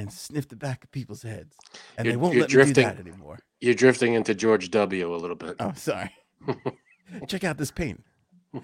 and 0.00 0.12
sniff 0.12 0.48
the 0.48 0.56
back 0.56 0.84
of 0.84 0.90
people's 0.90 1.22
heads. 1.22 1.56
And 1.96 2.06
they 2.06 2.10
You're- 2.12 2.20
won't 2.22 2.34
you're 2.34 2.42
let 2.42 2.48
me 2.50 2.52
do 2.52 2.64
drifting. 2.64 2.84
that 2.86 2.98
anymore. 3.00 3.38
You're 3.60 3.74
drifting 3.74 4.14
into 4.14 4.34
George 4.34 4.70
W. 4.70 5.14
a 5.14 5.16
little 5.16 5.36
bit. 5.36 5.56
Oh, 5.60 5.72
sorry. 5.76 6.10
Check 7.28 7.44
out 7.44 7.58
this 7.58 7.70
paint. 7.70 8.02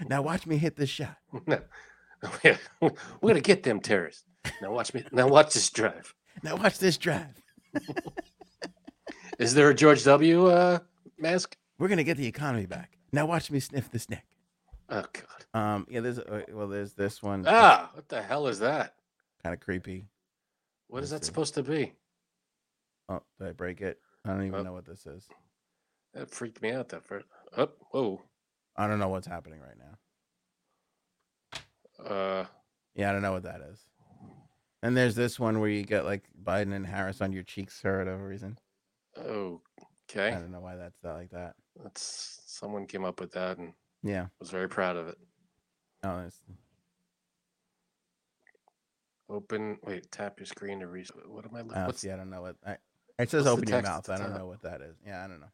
Now 0.08 0.22
watch 0.22 0.46
me 0.46 0.56
hit 0.56 0.76
this 0.76 0.90
shot. 0.90 1.16
No. 1.46 1.60
We're 2.42 2.58
we're 3.20 3.28
gonna 3.30 3.40
get 3.42 3.62
them 3.62 3.78
terrorists. 3.78 4.24
Now 4.62 4.72
watch 4.72 4.94
me. 4.94 5.04
Now 5.12 5.28
watch 5.28 5.52
this 5.52 5.68
drive. 5.70 6.14
Now 6.42 6.56
watch 6.56 6.78
this 6.78 6.96
drive. 6.96 7.40
Is 9.38 9.52
there 9.54 9.68
a 9.68 9.74
George 9.74 10.02
W. 10.04 10.46
Uh, 10.46 10.78
mask? 11.18 11.56
We're 11.78 11.88
gonna 11.88 12.04
get 12.04 12.16
the 12.16 12.26
economy 12.26 12.64
back. 12.66 12.96
Now 13.12 13.26
watch 13.26 13.50
me 13.50 13.60
sniff 13.60 13.90
this 13.90 14.08
neck. 14.08 14.24
Oh 14.88 15.04
God. 15.12 15.44
Um, 15.60 15.86
yeah, 15.90 16.00
there's 16.00 16.18
uh, 16.18 16.42
well, 16.52 16.68
there's 16.68 16.94
this 16.94 17.22
one. 17.22 17.44
Ah, 17.46 17.90
what 17.92 18.08
the 18.08 18.22
hell 18.22 18.46
is 18.46 18.60
that? 18.60 18.94
kind 19.42 19.52
of 19.54 19.60
creepy. 19.60 20.06
What 20.88 21.02
is 21.02 21.10
that 21.10 21.24
see. 21.24 21.26
supposed 21.28 21.54
to 21.54 21.62
be? 21.62 21.92
Oh, 23.08 23.22
did 23.38 23.48
I 23.48 23.52
break 23.52 23.80
it? 23.80 24.00
I 24.24 24.30
don't 24.30 24.44
even 24.46 24.60
Oh. 24.60 24.62
know 24.62 24.72
what 24.72 24.84
this 24.84 25.06
is. 25.06 25.28
That 26.14 26.30
freaked 26.30 26.62
me 26.62 26.70
out. 26.72 26.88
That 26.88 27.04
first. 27.04 27.26
Oh, 27.56 27.70
whoa. 27.90 28.22
I 28.76 28.86
don't 28.86 28.98
know 28.98 29.08
what's 29.08 29.26
happening 29.26 29.60
right 29.60 29.76
now. 29.78 29.98
Uh, 32.04 32.46
Yeah, 32.94 33.10
I 33.10 33.12
don't 33.12 33.22
know 33.22 33.32
what 33.32 33.42
that 33.42 33.60
is. 33.60 33.86
And 34.82 34.96
there's 34.96 35.14
this 35.14 35.38
one 35.40 35.60
where 35.60 35.68
you 35.70 35.82
get 35.84 36.04
like 36.04 36.24
Biden 36.42 36.72
and 36.74 36.86
Harris 36.86 37.20
on 37.20 37.32
your 37.32 37.42
cheeks 37.42 37.78
for 37.80 37.98
whatever 37.98 38.26
reason. 38.26 38.58
Oh, 39.16 39.60
okay. 40.08 40.28
I 40.28 40.38
don't 40.38 40.50
know 40.52 40.60
why 40.60 40.76
that's 40.76 40.98
that 41.00 41.14
like 41.14 41.30
that. 41.30 41.56
That's 41.82 42.40
someone 42.46 42.86
came 42.86 43.04
up 43.04 43.20
with 43.20 43.32
that 43.32 43.58
and 43.58 43.74
Yeah. 44.02 44.28
was 44.40 44.50
very 44.50 44.68
proud 44.68 44.96
of 44.96 45.08
it. 45.08 45.18
Oh, 46.02 46.20
it's, 46.20 46.40
Open. 49.28 49.78
Wait. 49.84 50.10
Tap 50.10 50.38
your 50.38 50.46
screen 50.46 50.80
to 50.80 50.86
reach. 50.86 51.10
What 51.26 51.44
am 51.44 51.54
I? 51.54 51.62
Looking? 51.62 51.82
oh, 51.82 51.90
see, 51.92 52.10
I 52.10 52.16
don't 52.16 52.30
know 52.30 52.42
what. 52.42 52.56
I, 52.66 52.76
it 53.18 53.30
says 53.30 53.46
open 53.46 53.68
your 53.68 53.82
mouth. 53.82 54.08
I 54.08 54.18
don't 54.18 54.30
top? 54.30 54.38
know 54.38 54.46
what 54.46 54.62
that 54.62 54.80
is. 54.80 54.96
Yeah, 55.06 55.24
I 55.24 55.26
don't 55.26 55.40
know. 55.40 55.46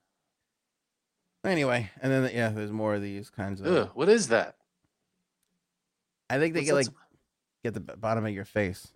Anyway, 1.44 1.90
and 2.00 2.12
then 2.12 2.30
yeah, 2.34 2.50
there's 2.50 2.70
more 2.70 2.94
of 2.94 3.02
these 3.02 3.30
kinds 3.30 3.60
of. 3.60 3.66
Ugh, 3.66 3.90
what 3.94 4.08
is 4.08 4.28
that? 4.28 4.56
I 6.30 6.38
think 6.38 6.54
they 6.54 6.60
What's 6.60 6.68
get 6.68 6.74
like 6.74 6.86
get 7.64 7.74
the 7.74 7.80
bottom 7.80 8.26
of 8.26 8.32
your 8.32 8.44
face. 8.44 8.92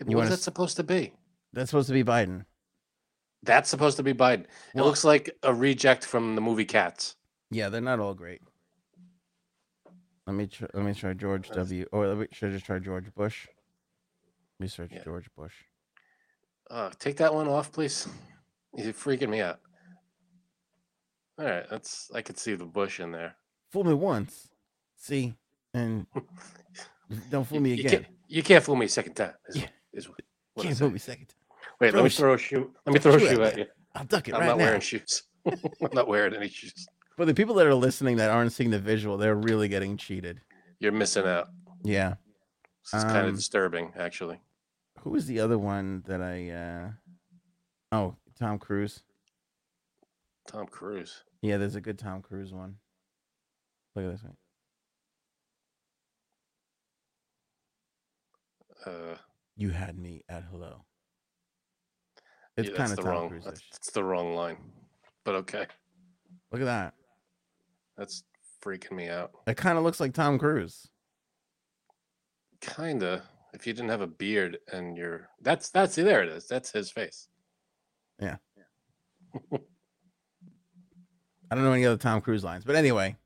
Yeah, 0.00 0.06
you 0.08 0.16
what 0.16 0.22
wanna 0.22 0.32
s- 0.32 0.38
that 0.38 0.42
supposed 0.44 0.76
to 0.76 0.82
be? 0.82 1.12
That's 1.52 1.70
supposed 1.70 1.88
to 1.88 1.94
be 1.94 2.04
Biden. 2.04 2.44
That's 3.42 3.68
supposed 3.68 3.96
to 3.98 4.02
be 4.02 4.14
Biden. 4.14 4.46
It 4.74 4.82
looks 4.82 5.04
like 5.04 5.30
a 5.42 5.54
reject 5.54 6.04
from 6.04 6.34
the 6.34 6.40
movie 6.40 6.64
Cats. 6.64 7.16
Yeah, 7.50 7.68
they're 7.68 7.80
not 7.80 8.00
all 8.00 8.14
great. 8.14 8.42
Let 10.26 10.34
me 10.34 10.46
try, 10.46 10.68
let 10.74 10.84
me 10.84 10.92
try 10.92 11.14
George 11.14 11.48
W. 11.50 11.86
Or 11.92 12.06
let 12.06 12.18
me, 12.18 12.26
should 12.32 12.50
I 12.50 12.52
just 12.52 12.66
try 12.66 12.78
George 12.78 13.14
Bush? 13.14 13.46
Let 14.58 14.64
me 14.64 14.68
search 14.68 14.90
Yeah. 14.92 15.04
George 15.04 15.28
Bush. 15.36 15.54
Uh, 16.70 16.90
take 16.98 17.16
that 17.18 17.32
one 17.32 17.48
off, 17.48 17.72
please. 17.72 18.08
You're 18.76 18.92
freaking 18.92 19.30
me 19.30 19.40
out. 19.40 19.60
All 21.38 21.44
right, 21.46 21.64
that's 21.70 22.10
I 22.14 22.20
could 22.22 22.36
see 22.38 22.54
the 22.54 22.64
bush 22.64 22.98
in 23.00 23.12
there. 23.12 23.36
Fool 23.70 23.84
me 23.84 23.94
once, 23.94 24.48
see, 24.96 25.34
and 25.72 26.06
don't 27.30 27.44
fool 27.46 27.56
You- 27.58 27.62
me 27.62 27.74
you 27.74 27.80
again. 27.86 27.90
Can't, 28.02 28.06
you 28.26 28.42
can't 28.42 28.64
fool 28.64 28.74
me 28.76 28.86
a 28.86 28.88
second 28.88 29.14
time. 29.14 29.34
Is, 29.48 29.56
Yeah. 29.56 29.66
is 29.92 30.08
what, 30.08 30.20
Can't 30.58 30.76
fool 30.76 30.90
me 30.90 30.98
second 30.98 31.26
time. 31.26 31.36
Wait, 31.80 31.90
throw 31.92 32.00
let 32.00 32.04
me 32.04 32.10
throw 32.10 32.34
a 32.34 32.38
shoe. 32.38 32.74
Let 32.84 32.92
me 32.92 32.98
throw 32.98 33.14
a 33.14 33.20
shoe 33.20 33.28
shoe 33.28 33.42
at 33.42 33.52
at 33.52 33.58
you. 33.58 33.64
you. 33.64 33.70
I'll 33.94 34.04
duck 34.04 34.26
it 34.28 34.34
I'm 34.34 34.40
right 34.40 34.46
not 34.48 34.58
now. 34.58 34.64
wearing 34.64 34.80
shoes. 34.80 35.22
I'm 35.46 35.90
not 35.92 36.08
wearing 36.08 36.34
any 36.34 36.48
shoes. 36.48 36.86
For 37.16 37.24
the 37.24 37.34
people 37.34 37.54
that 37.56 37.66
are 37.66 37.74
listening 37.74 38.16
that 38.16 38.30
aren't 38.30 38.52
seeing 38.52 38.70
the 38.70 38.78
visual, 38.80 39.16
they're 39.16 39.36
really 39.36 39.68
getting 39.68 39.96
cheated. 39.96 40.40
You're 40.80 40.92
missing 40.92 41.24
out. 41.26 41.48
Yeah. 41.84 42.14
it's 42.82 42.94
is 42.94 43.04
kind 43.04 43.18
Um, 43.18 43.28
of 43.28 43.36
disturbing, 43.36 43.92
actually. 43.96 44.40
Who 45.02 45.10
was 45.10 45.26
the 45.26 45.40
other 45.40 45.58
one 45.58 46.02
that 46.06 46.20
I? 46.20 46.50
uh 46.50 46.90
Oh, 47.90 48.16
Tom 48.38 48.58
Cruise. 48.58 49.02
Tom 50.46 50.66
Cruise. 50.66 51.24
Yeah, 51.42 51.56
there's 51.56 51.74
a 51.76 51.80
good 51.80 51.98
Tom 51.98 52.20
Cruise 52.22 52.52
one. 52.52 52.76
Look 53.94 54.04
at 54.04 54.10
this. 54.12 54.22
One. 54.22 54.36
Uh, 58.86 59.16
You 59.56 59.70
had 59.70 59.98
me 59.98 60.22
at 60.28 60.44
hello. 60.50 60.84
It's 62.56 62.70
yeah, 62.70 62.76
kind 62.76 62.92
of 62.92 62.98
Tom 62.98 63.06
wrong. 63.06 63.28
Cruise. 63.28 63.44
That's 63.44 63.90
the 63.92 64.02
wrong 64.04 64.34
line, 64.34 64.56
but 65.24 65.34
okay. 65.36 65.66
Look 66.50 66.60
at 66.60 66.66
that. 66.66 66.94
That's 67.96 68.22
freaking 68.64 68.92
me 68.92 69.08
out. 69.08 69.30
It 69.46 69.56
kind 69.56 69.78
of 69.78 69.84
looks 69.84 70.00
like 70.00 70.12
Tom 70.12 70.38
Cruise. 70.38 70.88
Kinda. 72.60 73.22
If 73.52 73.66
you 73.66 73.72
didn't 73.72 73.90
have 73.90 74.00
a 74.00 74.06
beard 74.06 74.58
and 74.72 74.96
you're 74.96 75.28
that's 75.40 75.70
that's 75.70 75.96
there 75.96 76.22
it 76.22 76.28
is. 76.28 76.46
That's 76.46 76.70
his 76.70 76.90
face. 76.90 77.28
Yeah. 78.20 78.36
I 81.50 81.54
don't 81.54 81.64
know 81.64 81.72
any 81.72 81.86
other 81.86 81.96
Tom 81.96 82.20
Cruise 82.20 82.44
lines, 82.44 82.64
but 82.64 82.76
anyway, 82.76 83.16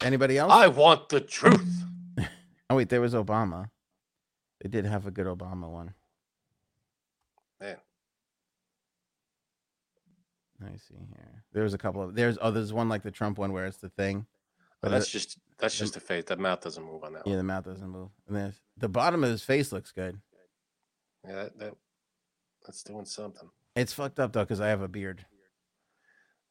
anybody 0.00 0.36
else? 0.36 0.52
I 0.52 0.66
want 0.66 1.08
the 1.10 1.20
truth. 1.20 1.84
oh 2.70 2.76
wait, 2.76 2.88
there 2.88 3.00
was 3.00 3.14
Obama. 3.14 3.70
They 4.60 4.68
did 4.68 4.84
have 4.84 5.06
a 5.06 5.12
good 5.12 5.26
Obama 5.26 5.70
one. 5.70 5.94
Man, 7.60 7.76
I 10.64 10.76
see 10.76 10.94
here. 10.94 11.44
There's 11.52 11.74
a 11.74 11.78
couple 11.78 12.02
of 12.02 12.14
there's 12.14 12.36
oh 12.40 12.50
there's 12.50 12.72
one 12.72 12.88
like 12.88 13.02
the 13.02 13.10
Trump 13.10 13.38
one 13.38 13.52
where 13.52 13.66
it's 13.66 13.78
the 13.78 13.90
thing. 13.90 14.26
But 14.82 14.90
that's 14.90 15.08
just 15.10 15.38
that's 15.58 15.76
just 15.76 15.96
a 15.96 16.00
face. 16.00 16.24
That 16.26 16.38
mouth 16.38 16.60
doesn't 16.60 16.84
move 16.84 17.04
on 17.04 17.12
that 17.14 17.22
yeah, 17.26 17.30
one. 17.32 17.38
the 17.38 17.44
mouth 17.44 17.64
doesn't 17.64 17.88
move. 17.88 18.10
And 18.28 18.36
then 18.36 18.54
the 18.76 18.88
bottom 18.88 19.24
of 19.24 19.30
his 19.30 19.42
face 19.42 19.72
looks 19.72 19.92
good. 19.92 20.18
Yeah, 21.26 21.34
that, 21.34 21.58
that 21.58 21.74
that's 22.64 22.82
doing 22.82 23.04
something. 23.04 23.48
It's 23.76 23.92
fucked 23.92 24.20
up 24.20 24.32
though 24.32 24.44
because 24.44 24.60
I 24.60 24.68
have 24.68 24.82
a 24.82 24.88
beard. 24.88 25.24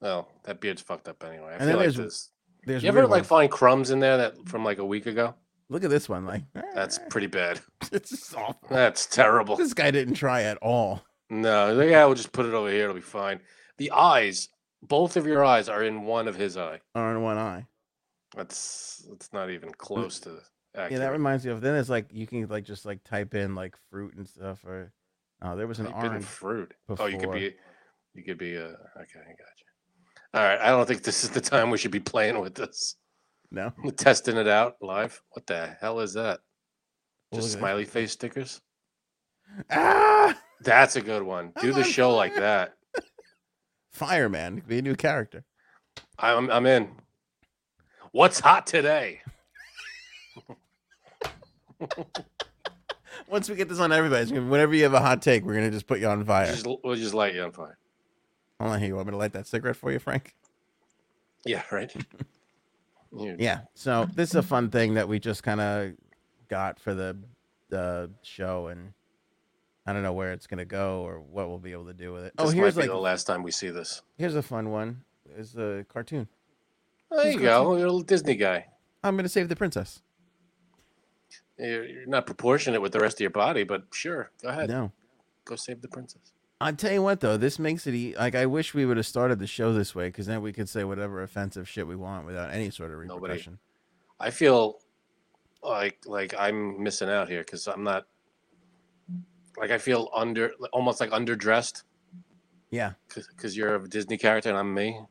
Well, 0.02 0.28
that 0.44 0.60
beard's 0.62 0.82
fucked 0.82 1.08
up 1.08 1.24
anyway. 1.24 1.50
I 1.52 1.56
And 1.56 1.62
feel 1.70 1.78
like 1.78 1.80
there's- 1.80 1.96
this. 1.96 2.32
There's 2.66 2.84
You 2.84 2.90
ever 2.90 3.04
like 3.04 3.12
ones. 3.22 3.28
find 3.28 3.52
crumbs 3.52 3.92
in 3.92 4.00
there 4.02 4.18
that 4.18 4.48
from 4.50 4.66
like 4.66 4.78
a 4.80 4.86
week 4.86 5.06
ago? 5.06 5.36
look 5.70 5.84
at 5.84 5.90
this 5.90 6.08
one 6.08 6.26
like 6.26 6.44
That's 6.76 7.00
pretty 7.10 7.28
bad. 7.28 7.60
it's 7.92 8.34
awful. 8.34 8.68
That's 8.70 9.06
terrible. 9.06 9.56
This 9.56 9.74
guy 9.74 9.92
didn't 9.92 10.16
try 10.16 10.44
at 10.44 10.58
all. 10.58 11.04
No, 11.30 11.80
yeah, 11.82 12.06
we'll 12.06 12.16
just 12.16 12.32
put 12.34 12.46
it 12.46 12.54
over 12.54 12.70
here. 12.70 12.84
It'll 12.84 12.96
be 12.96 13.02
fine. 13.02 13.40
The 13.78 13.92
eyes, 13.92 14.50
both 14.82 15.16
of 15.18 15.26
your 15.28 15.44
eyes 15.46 15.68
are 15.70 15.84
in 15.84 16.04
one 16.04 16.28
of 16.28 16.36
his 16.36 16.58
eye. 16.58 16.80
Are 16.96 17.12
in 17.16 17.22
one 17.22 17.38
eye. 17.38 17.68
That's 18.38 19.08
it's 19.12 19.34
not 19.34 19.50
even 19.50 19.72
close 19.72 20.20
to 20.22 20.40
accurate. 20.76 20.92
Yeah, 20.92 21.00
that 21.00 21.12
reminds 21.12 21.44
me 21.46 21.52
of. 21.52 21.60
Then 21.60 21.76
it's 21.76 21.90
like 21.90 22.06
you 22.12 22.28
can 22.28 22.48
like 22.48 22.64
just 22.66 22.86
like 22.86 23.04
type 23.04 23.34
in 23.34 23.56
like 23.56 23.76
fruit 23.90 24.14
and 24.16 24.28
stuff. 24.28 24.64
Or 24.64 24.94
oh, 25.42 25.58
there 25.58 25.68
was 25.68 25.80
an 25.80 25.88
orange. 25.88 26.24
fruit. 26.24 26.74
Oh, 27.00 27.08
you 27.08 27.18
could 27.18 27.32
be, 27.32 27.56
you 28.14 28.24
could 28.24 28.38
be. 28.38 28.56
Uh, 28.56 28.62
okay, 28.62 29.20
I 29.20 29.32
got 29.32 29.58
you. 29.58 29.68
All 30.36 30.44
right, 30.44 30.60
I 30.60 30.70
don't 30.70 30.88
think 30.88 31.02
this 31.02 31.24
is 31.24 31.32
the 31.32 31.42
time 31.42 31.72
we 31.72 31.80
should 31.80 31.92
be 31.92 32.00
playing 32.00 32.40
with 32.40 32.54
this, 32.54 32.96
No, 33.50 33.74
testing 33.98 34.38
it 34.38 34.48
out 34.48 34.76
live. 34.82 35.20
What 35.32 35.48
the 35.48 35.76
hell 35.82 36.00
is 36.00 36.14
that? 36.14 36.42
Just 37.34 37.54
smiley 37.54 37.86
face 37.86 38.12
stickers. 38.12 38.62
ah, 39.72 40.38
That's 40.62 40.96
a 40.96 41.02
good 41.02 41.24
one. 41.24 41.54
Do 41.60 41.70
I'm 41.70 41.74
the 41.74 41.80
on 41.84 41.90
show 41.90 42.16
like 42.16 42.36
that. 42.36 42.74
fireman. 43.92 44.62
Be 44.68 44.78
a 44.78 44.82
new 44.82 44.96
character. 44.96 45.44
I'm 46.20 46.52
I'm 46.52 46.66
in. 46.68 46.92
What's 48.12 48.40
hot 48.40 48.68
today? 48.68 49.22
Once 53.30 53.50
we 53.50 53.56
get 53.56 53.68
this 53.70 53.80
on 53.80 53.92
everybody's, 53.92 54.32
whenever 54.32 54.74
you 54.76 54.84
have 54.84 54.94
a 54.94 55.00
hot 55.00 55.22
take, 55.22 55.44
we're 55.44 55.56
gonna 55.56 55.72
just 55.72 55.88
put 55.88 56.00
you 56.00 56.08
on 56.08 56.24
fire. 56.24 56.48
Just, 56.48 56.66
we'll 56.66 56.96
just 56.96 57.14
light 57.14 57.36
you 57.36 57.44
on 57.44 57.52
fire. 57.52 57.78
Hold 58.60 58.74
on 58.74 58.80
here. 58.80 58.88
You 58.90 58.96
want 58.96 59.08
me 59.08 59.12
to 59.12 59.18
light 59.18 59.34
that 59.34 59.48
cigarette 59.48 59.76
for 59.76 59.92
you, 59.92 60.00
Frank? 60.00 60.34
Yeah, 61.46 61.64
right. 61.72 61.94
Yeah. 63.40 63.62
So 63.74 64.06
this 64.14 64.30
is 64.32 64.36
a 64.36 64.44
fun 64.44 64.70
thing 64.70 64.96
that 64.96 65.08
we 65.08 65.18
just 65.18 65.42
kind 65.42 65.62
of 65.62 65.94
got 66.50 66.78
for 66.78 66.94
the 66.94 67.18
the 67.70 68.12
show, 68.22 68.68
and 68.68 68.92
I 69.88 69.94
don't 69.94 70.04
know 70.04 70.12
where 70.12 70.34
it's 70.34 70.46
gonna 70.46 70.66
go 70.66 71.02
or 71.02 71.22
what 71.22 71.48
we'll 71.48 71.58
be 71.58 71.72
able 71.72 71.86
to 71.86 71.94
do 71.94 72.12
with 72.12 72.26
it. 72.26 72.34
This 72.38 72.48
oh, 72.48 72.50
here's 72.50 72.76
like 72.76 72.88
the 72.88 72.96
last 72.96 73.26
time 73.26 73.44
we 73.44 73.52
see 73.52 73.70
this. 73.70 74.02
here's 74.18 74.36
a 74.36 74.44
fun 74.44 74.72
one. 74.72 75.04
Is 75.38 75.54
the 75.54 75.86
cartoon. 75.90 76.28
There 77.12 77.32
you 77.32 77.40
go. 77.40 77.76
You're 77.76 77.86
a 77.88 77.92
little 77.92 78.02
Disney 78.02 78.36
guy. 78.36 78.66
I'm 79.04 79.16
gonna 79.16 79.30
save 79.30 79.50
the 79.50 79.56
princess. 79.56 80.02
You're, 81.58 82.06
not 82.06 82.26
proportionate 82.26 82.82
with 82.82 82.92
the 82.92 83.00
rest 83.00 83.18
of 83.18 83.22
your 83.22 83.30
body, 83.32 83.64
but 83.64 83.84
sure, 83.92 84.32
go 84.44 84.50
ahead. 84.50 84.70
No. 84.70 84.92
Go 85.46 85.56
save 85.56 85.82
the 85.82 85.88
princess. 85.88 86.34
I'll 86.60 86.74
tell 86.74 86.92
you 86.92 87.02
what, 87.02 87.20
though, 87.20 87.38
this 87.38 87.58
makes 87.60 87.88
it 87.88 87.94
e- 87.94 88.16
like 88.18 88.36
I 88.36 88.46
wish 88.46 88.74
we 88.74 88.86
would 88.86 88.98
have 88.98 89.06
started 89.06 89.40
the 89.40 89.48
show 89.48 89.74
this 89.74 89.96
way 89.96 90.08
because 90.08 90.26
then 90.26 90.42
we 90.42 90.52
could 90.54 90.68
say 90.70 90.84
whatever 90.84 91.22
offensive 91.24 91.68
shit 91.70 91.88
we 91.88 91.96
want 91.96 92.26
without 92.26 92.52
any 92.52 92.70
sort 92.70 92.92
of 92.92 93.04
Nobody- 93.06 93.44
I 94.20 94.32
feel 94.32 94.80
like 95.64 96.00
like 96.06 96.34
I'm 96.38 96.82
missing 96.82 97.10
out 97.10 97.30
here 97.30 97.42
because 97.42 97.68
I'm 97.68 97.84
not. 97.84 98.06
Like 99.58 99.72
I 99.72 99.80
feel 99.80 100.10
under, 100.14 100.52
almost 100.72 101.00
like 101.00 101.10
underdressed 101.10 101.82
Yeah, 102.70 102.94
because 103.08 103.58
you're 103.58 103.76
a 103.76 103.88
Disney 103.90 104.18
character 104.18 104.50
and 104.50 104.58
I'm 104.58 104.72
me. 104.72 105.02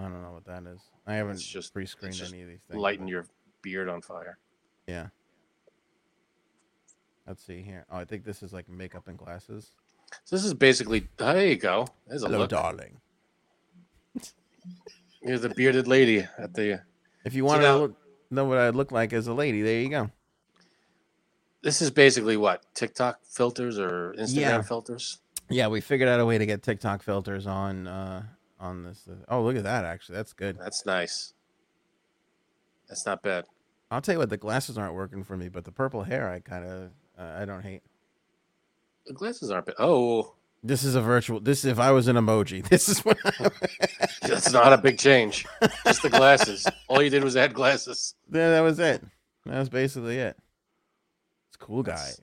I 0.00 0.04
don't 0.04 0.22
know 0.22 0.32
what 0.32 0.44
that 0.46 0.64
is. 0.70 0.80
I 1.06 1.14
haven't 1.14 1.32
It's 1.34 1.44
just- 1.46 1.72
pre-screened 1.72 2.14
just 2.14 2.32
any 2.32 2.42
of 2.42 2.48
these 2.48 2.60
things. 2.68 2.80
Lighten 2.80 3.06
but- 3.06 3.10
your 3.10 3.26
beard 3.62 3.88
on 3.88 4.00
fire. 4.02 4.38
Yeah. 4.86 5.08
Let's 7.26 7.44
see 7.44 7.62
here. 7.62 7.84
Oh, 7.90 7.96
I 7.98 8.04
think 8.04 8.24
this 8.24 8.42
is 8.42 8.52
like 8.52 8.68
makeup 8.68 9.06
and 9.08 9.16
glasses. 9.16 9.70
So 10.24 10.34
this 10.36 10.44
is 10.44 10.54
basically. 10.54 11.08
There 11.16 11.46
you 11.46 11.56
go. 11.56 11.86
There's 12.08 12.22
a 12.22 12.26
Hello, 12.26 12.38
look. 12.40 12.50
darling. 12.50 13.00
You're 15.22 15.38
the 15.38 15.50
bearded 15.50 15.86
lady 15.86 16.26
at 16.38 16.54
the. 16.54 16.82
If 17.24 17.34
you 17.34 17.44
want 17.44 17.60
to 17.62 17.68
now- 17.68 17.76
look, 17.78 17.96
know 18.30 18.44
what 18.46 18.58
I 18.58 18.70
look 18.70 18.90
like 18.90 19.12
as 19.12 19.26
a 19.26 19.34
lady, 19.34 19.62
there 19.62 19.80
you 19.80 19.88
go. 19.90 20.10
This 21.62 21.82
is 21.82 21.90
basically 21.90 22.36
what 22.38 22.64
TikTok 22.74 23.20
filters 23.24 23.78
or 23.78 24.14
Instagram 24.18 24.34
Yeah. 24.36 24.62
filters. 24.62 25.18
Yeah, 25.50 25.66
we 25.68 25.80
figured 25.82 26.08
out 26.08 26.18
a 26.18 26.24
way 26.24 26.38
to 26.38 26.46
get 26.46 26.62
TikTok 26.62 27.02
filters 27.02 27.46
on 27.46 27.86
uh 27.86 28.22
on 28.60 28.84
this. 28.84 29.08
Uh, 29.10 29.14
oh, 29.28 29.42
look 29.42 29.56
at 29.56 29.64
that! 29.64 29.84
Actually, 29.84 30.16
that's 30.16 30.32
good. 30.32 30.58
That's 30.58 30.86
nice. 30.86 31.32
That's 32.88 33.06
not 33.06 33.22
bad. 33.22 33.44
I'll 33.90 34.00
tell 34.00 34.14
you 34.14 34.18
what, 34.18 34.30
the 34.30 34.36
glasses 34.36 34.78
aren't 34.78 34.94
working 34.94 35.24
for 35.24 35.36
me, 35.36 35.48
but 35.48 35.64
the 35.64 35.72
purple 35.72 36.02
hair, 36.04 36.30
I 36.30 36.38
kind 36.40 36.64
of, 36.64 36.90
uh, 37.18 37.40
I 37.40 37.44
don't 37.44 37.62
hate. 37.62 37.82
The 39.06 39.14
glasses 39.14 39.50
aren't. 39.50 39.68
Oh, 39.78 40.34
This 40.62 40.84
is 40.84 40.94
a 40.94 41.00
virtual. 41.00 41.40
This 41.40 41.64
if 41.64 41.78
I 41.80 41.90
was 41.90 42.06
an 42.06 42.16
emoji. 42.16 42.64
This 42.68 42.88
is 42.88 43.04
what. 43.04 43.18
that's 44.22 44.52
not 44.52 44.72
a 44.72 44.78
big 44.78 44.98
change. 44.98 45.46
Just 45.84 46.02
the 46.02 46.10
glasses. 46.10 46.66
All 46.88 47.02
you 47.02 47.10
did 47.10 47.24
was 47.24 47.36
add 47.36 47.54
glasses. 47.54 48.14
yeah, 48.32 48.50
that 48.50 48.60
was 48.60 48.78
it. 48.78 49.02
That 49.46 49.58
was 49.58 49.68
basically 49.68 50.18
it. 50.18 50.36
It's 51.48 51.56
a 51.56 51.64
cool 51.64 51.82
guy. 51.82 51.94
That's- 51.94 52.20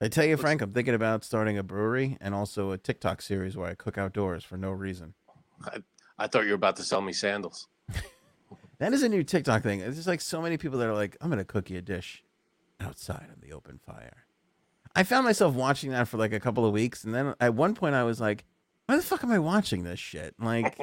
I 0.00 0.06
tell 0.06 0.24
you, 0.24 0.36
Frank, 0.36 0.62
I'm 0.62 0.72
thinking 0.72 0.94
about 0.94 1.24
starting 1.24 1.58
a 1.58 1.64
brewery 1.64 2.16
and 2.20 2.32
also 2.32 2.70
a 2.70 2.78
TikTok 2.78 3.20
series 3.20 3.56
where 3.56 3.68
I 3.68 3.74
cook 3.74 3.98
outdoors 3.98 4.44
for 4.44 4.56
no 4.56 4.70
reason. 4.70 5.14
I 6.18 6.26
thought 6.26 6.44
you 6.44 6.50
were 6.50 6.54
about 6.56 6.76
to 6.76 6.82
sell 6.82 7.00
me 7.00 7.12
sandals. 7.12 7.68
That 8.78 8.92
is 8.92 9.02
a 9.02 9.08
new 9.08 9.24
TikTok 9.24 9.64
thing. 9.64 9.80
It's 9.80 9.96
just 9.96 10.06
like 10.06 10.20
so 10.20 10.40
many 10.40 10.56
people 10.56 10.78
that 10.78 10.88
are 10.88 10.94
like, 10.94 11.16
I'm 11.20 11.30
gonna 11.30 11.44
cook 11.44 11.68
you 11.68 11.78
a 11.78 11.82
dish 11.82 12.22
outside 12.80 13.26
of 13.32 13.40
the 13.40 13.52
open 13.52 13.80
fire. 13.84 14.24
I 14.94 15.02
found 15.02 15.24
myself 15.24 15.54
watching 15.54 15.90
that 15.90 16.06
for 16.06 16.16
like 16.16 16.32
a 16.32 16.38
couple 16.38 16.64
of 16.64 16.72
weeks, 16.72 17.02
and 17.02 17.12
then 17.12 17.34
at 17.40 17.54
one 17.54 17.74
point 17.74 17.96
I 17.96 18.04
was 18.04 18.20
like, 18.20 18.44
Why 18.86 18.94
the 18.94 19.02
fuck 19.02 19.24
am 19.24 19.32
I 19.32 19.40
watching 19.40 19.82
this 19.82 19.98
shit? 19.98 20.34
Like, 20.38 20.78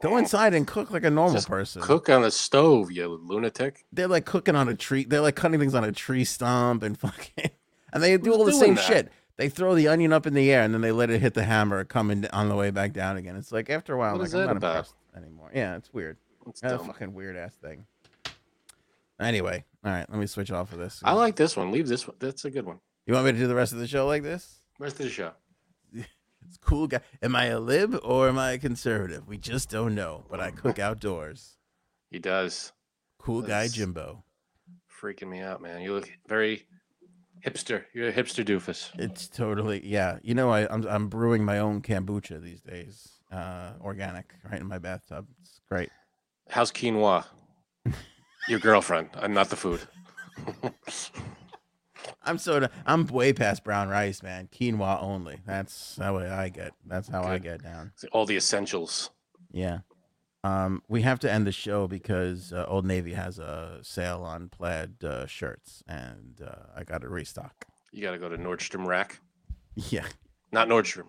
go 0.00 0.16
inside 0.18 0.54
and 0.54 0.66
cook 0.66 0.90
like 0.90 1.04
a 1.04 1.10
normal 1.10 1.34
Just 1.34 1.48
person. 1.48 1.82
Cook 1.82 2.08
on 2.08 2.24
a 2.24 2.30
stove, 2.30 2.90
you 2.90 3.08
lunatic. 3.08 3.84
They're 3.92 4.08
like 4.08 4.24
cooking 4.24 4.56
on 4.56 4.70
a 4.70 4.74
tree. 4.74 5.04
They're 5.04 5.20
like 5.20 5.36
cutting 5.36 5.60
things 5.60 5.74
on 5.74 5.84
a 5.84 5.92
tree 5.92 6.24
stump 6.24 6.82
and 6.82 6.98
fucking, 6.98 7.50
and 7.92 8.02
they 8.02 8.16
do 8.16 8.30
Who's 8.30 8.38
all 8.38 8.44
the 8.46 8.52
same 8.54 8.76
that? 8.76 8.84
shit. 8.84 9.12
They 9.36 9.48
throw 9.48 9.74
the 9.74 9.88
onion 9.88 10.12
up 10.12 10.26
in 10.26 10.34
the 10.34 10.50
air 10.52 10.62
and 10.62 10.72
then 10.72 10.80
they 10.80 10.92
let 10.92 11.10
it 11.10 11.20
hit 11.20 11.34
the 11.34 11.44
hammer, 11.44 11.84
coming 11.84 12.26
on 12.32 12.48
the 12.48 12.54
way 12.54 12.70
back 12.70 12.92
down 12.92 13.16
again. 13.16 13.36
It's 13.36 13.50
like 13.50 13.68
after 13.68 13.94
a 13.94 13.98
while, 13.98 14.16
like 14.16 14.32
I'm 14.32 14.46
not 14.46 14.56
about? 14.56 14.76
impressed 14.76 14.94
anymore. 15.16 15.50
Yeah, 15.52 15.76
it's 15.76 15.92
weird. 15.92 16.18
It's 16.46 16.60
That's 16.60 16.74
a 16.74 16.86
fucking 16.86 17.14
weird 17.14 17.36
ass 17.36 17.54
thing. 17.54 17.86
Anyway, 19.20 19.64
all 19.84 19.92
right, 19.92 20.08
let 20.08 20.18
me 20.18 20.26
switch 20.26 20.50
off 20.50 20.72
of 20.72 20.78
this. 20.78 21.00
I 21.04 21.12
like 21.12 21.36
this 21.36 21.56
one. 21.56 21.72
Leave 21.72 21.88
this 21.88 22.06
one. 22.06 22.16
That's 22.18 22.44
a 22.44 22.50
good 22.50 22.66
one. 22.66 22.80
You 23.06 23.14
want 23.14 23.26
me 23.26 23.32
to 23.32 23.38
do 23.38 23.46
the 23.46 23.54
rest 23.54 23.72
of 23.72 23.78
the 23.78 23.86
show 23.86 24.06
like 24.06 24.22
this? 24.22 24.60
Rest 24.78 25.00
of 25.00 25.06
the 25.06 25.12
show. 25.12 25.32
It's 26.46 26.58
cool 26.58 26.86
guy. 26.86 27.00
Am 27.22 27.34
I 27.34 27.46
a 27.46 27.58
lib 27.58 27.98
or 28.04 28.28
am 28.28 28.38
I 28.38 28.52
a 28.52 28.58
conservative? 28.58 29.26
We 29.26 29.38
just 29.38 29.70
don't 29.70 29.94
know. 29.94 30.24
But 30.30 30.40
I 30.40 30.50
cook 30.50 30.78
outdoors. 30.78 31.56
He 32.10 32.18
does. 32.18 32.72
Cool 33.18 33.40
guy 33.40 33.66
Jimbo. 33.68 34.22
Freaking 35.00 35.28
me 35.28 35.40
out, 35.40 35.62
man. 35.62 35.80
You 35.80 35.94
look 35.94 36.10
very 36.28 36.66
hipster. 37.44 37.84
You're 37.92 38.08
a 38.08 38.12
hipster 38.12 38.44
doofus. 38.44 38.90
It's 38.98 39.28
totally 39.28 39.80
yeah. 39.84 40.18
You 40.22 40.34
know, 40.34 40.50
I 40.50 40.66
I'm 40.72 40.86
I'm 40.86 41.08
brewing 41.08 41.44
my 41.44 41.58
own 41.58 41.82
kombucha 41.82 42.40
these 42.42 42.60
days. 42.62 43.10
Uh, 43.32 43.72
organic, 43.80 44.32
right 44.48 44.60
in 44.60 44.66
my 44.66 44.78
bathtub. 44.78 45.26
It's 45.40 45.60
great. 45.68 45.90
How's 46.48 46.70
quinoa? 46.70 47.24
Your 48.48 48.60
girlfriend. 48.60 49.08
I'm 49.16 49.34
not 49.34 49.50
the 49.50 49.56
food. 49.56 49.80
I'm 52.22 52.38
sort 52.38 52.64
of 52.64 52.70
I'm 52.86 53.06
way 53.06 53.32
past 53.32 53.64
brown 53.64 53.88
rice, 53.88 54.22
man. 54.22 54.48
Quinoa 54.52 55.02
only. 55.02 55.40
That's 55.46 55.96
how 56.00 56.18
I 56.18 56.48
get. 56.48 56.72
That's 56.86 57.08
how 57.08 57.22
I 57.24 57.38
Good. 57.38 57.42
get 57.42 57.62
down. 57.62 57.92
All 58.12 58.26
the 58.26 58.36
essentials. 58.36 59.10
Yeah. 59.50 59.78
Um, 60.44 60.82
we 60.88 61.00
have 61.00 61.18
to 61.20 61.32
end 61.32 61.46
the 61.46 61.52
show 61.52 61.88
because 61.88 62.52
uh, 62.52 62.66
Old 62.68 62.84
Navy 62.84 63.14
has 63.14 63.38
a 63.38 63.78
sale 63.80 64.22
on 64.22 64.50
plaid 64.50 65.02
uh, 65.02 65.26
shirts, 65.26 65.82
and 65.88 66.42
uh, 66.46 66.66
I 66.76 66.84
got 66.84 67.00
to 67.00 67.08
restock. 67.08 67.64
You 67.92 68.02
got 68.02 68.10
to 68.10 68.18
go 68.18 68.28
to 68.28 68.36
Nordstrom 68.36 68.86
Rack. 68.86 69.20
Yeah. 69.74 70.04
Not 70.52 70.68
Nordstrom. 70.68 71.06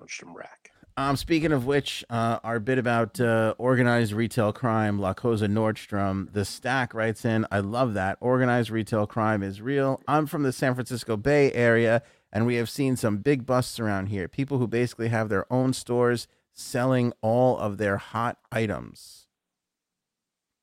Nordstrom 0.00 0.34
Rack. 0.34 0.72
Um, 0.96 1.16
speaking 1.16 1.52
of 1.52 1.64
which, 1.64 2.04
uh, 2.10 2.40
our 2.42 2.58
bit 2.58 2.76
about 2.76 3.20
uh, 3.20 3.54
organized 3.56 4.12
retail 4.12 4.52
crime, 4.52 4.98
La 4.98 5.14
Cosa 5.14 5.46
Nordstrom, 5.46 6.32
the 6.32 6.44
stack 6.44 6.92
writes 6.92 7.24
in, 7.24 7.46
I 7.50 7.60
love 7.60 7.94
that. 7.94 8.18
Organized 8.20 8.70
retail 8.70 9.06
crime 9.06 9.42
is 9.42 9.62
real. 9.62 10.02
I'm 10.08 10.26
from 10.26 10.42
the 10.42 10.52
San 10.52 10.74
Francisco 10.74 11.16
Bay 11.16 11.52
Area, 11.52 12.02
and 12.32 12.46
we 12.46 12.56
have 12.56 12.68
seen 12.68 12.96
some 12.96 13.18
big 13.18 13.46
busts 13.46 13.78
around 13.78 14.08
here. 14.08 14.28
People 14.28 14.58
who 14.58 14.66
basically 14.66 15.08
have 15.08 15.28
their 15.28 15.50
own 15.50 15.72
stores 15.72 16.26
selling 16.54 17.12
all 17.22 17.58
of 17.58 17.78
their 17.78 17.96
hot 17.96 18.38
items. 18.50 19.26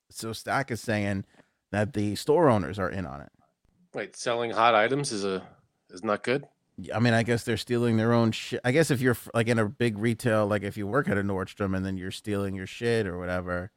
So 0.09 0.33
Stack 0.33 0.71
is 0.71 0.81
saying 0.81 1.25
that 1.71 1.93
the 1.93 2.15
store 2.15 2.49
owners 2.49 2.79
are 2.79 2.89
in 2.89 3.05
on 3.05 3.21
it. 3.21 3.31
Wait, 3.93 4.15
selling 4.15 4.51
hot 4.51 4.75
items 4.75 5.11
is 5.11 5.23
a 5.25 5.43
is 5.89 6.03
not 6.03 6.23
good. 6.23 6.45
I 6.93 6.99
mean, 6.99 7.13
I 7.13 7.23
guess 7.23 7.43
they're 7.43 7.57
stealing 7.57 7.97
their 7.97 8.13
own 8.13 8.31
shit. 8.31 8.61
I 8.63 8.71
guess 8.71 8.89
if 8.91 9.01
you're 9.01 9.17
like 9.33 9.47
in 9.47 9.59
a 9.59 9.65
big 9.65 9.97
retail, 9.97 10.47
like 10.47 10.63
if 10.63 10.77
you 10.77 10.87
work 10.87 11.09
at 11.09 11.17
a 11.17 11.23
Nordstrom 11.23 11.75
and 11.75 11.85
then 11.85 11.97
you're 11.97 12.11
stealing 12.11 12.55
your 12.55 12.67
shit 12.67 13.05
or 13.05 13.17
whatever, 13.19 13.71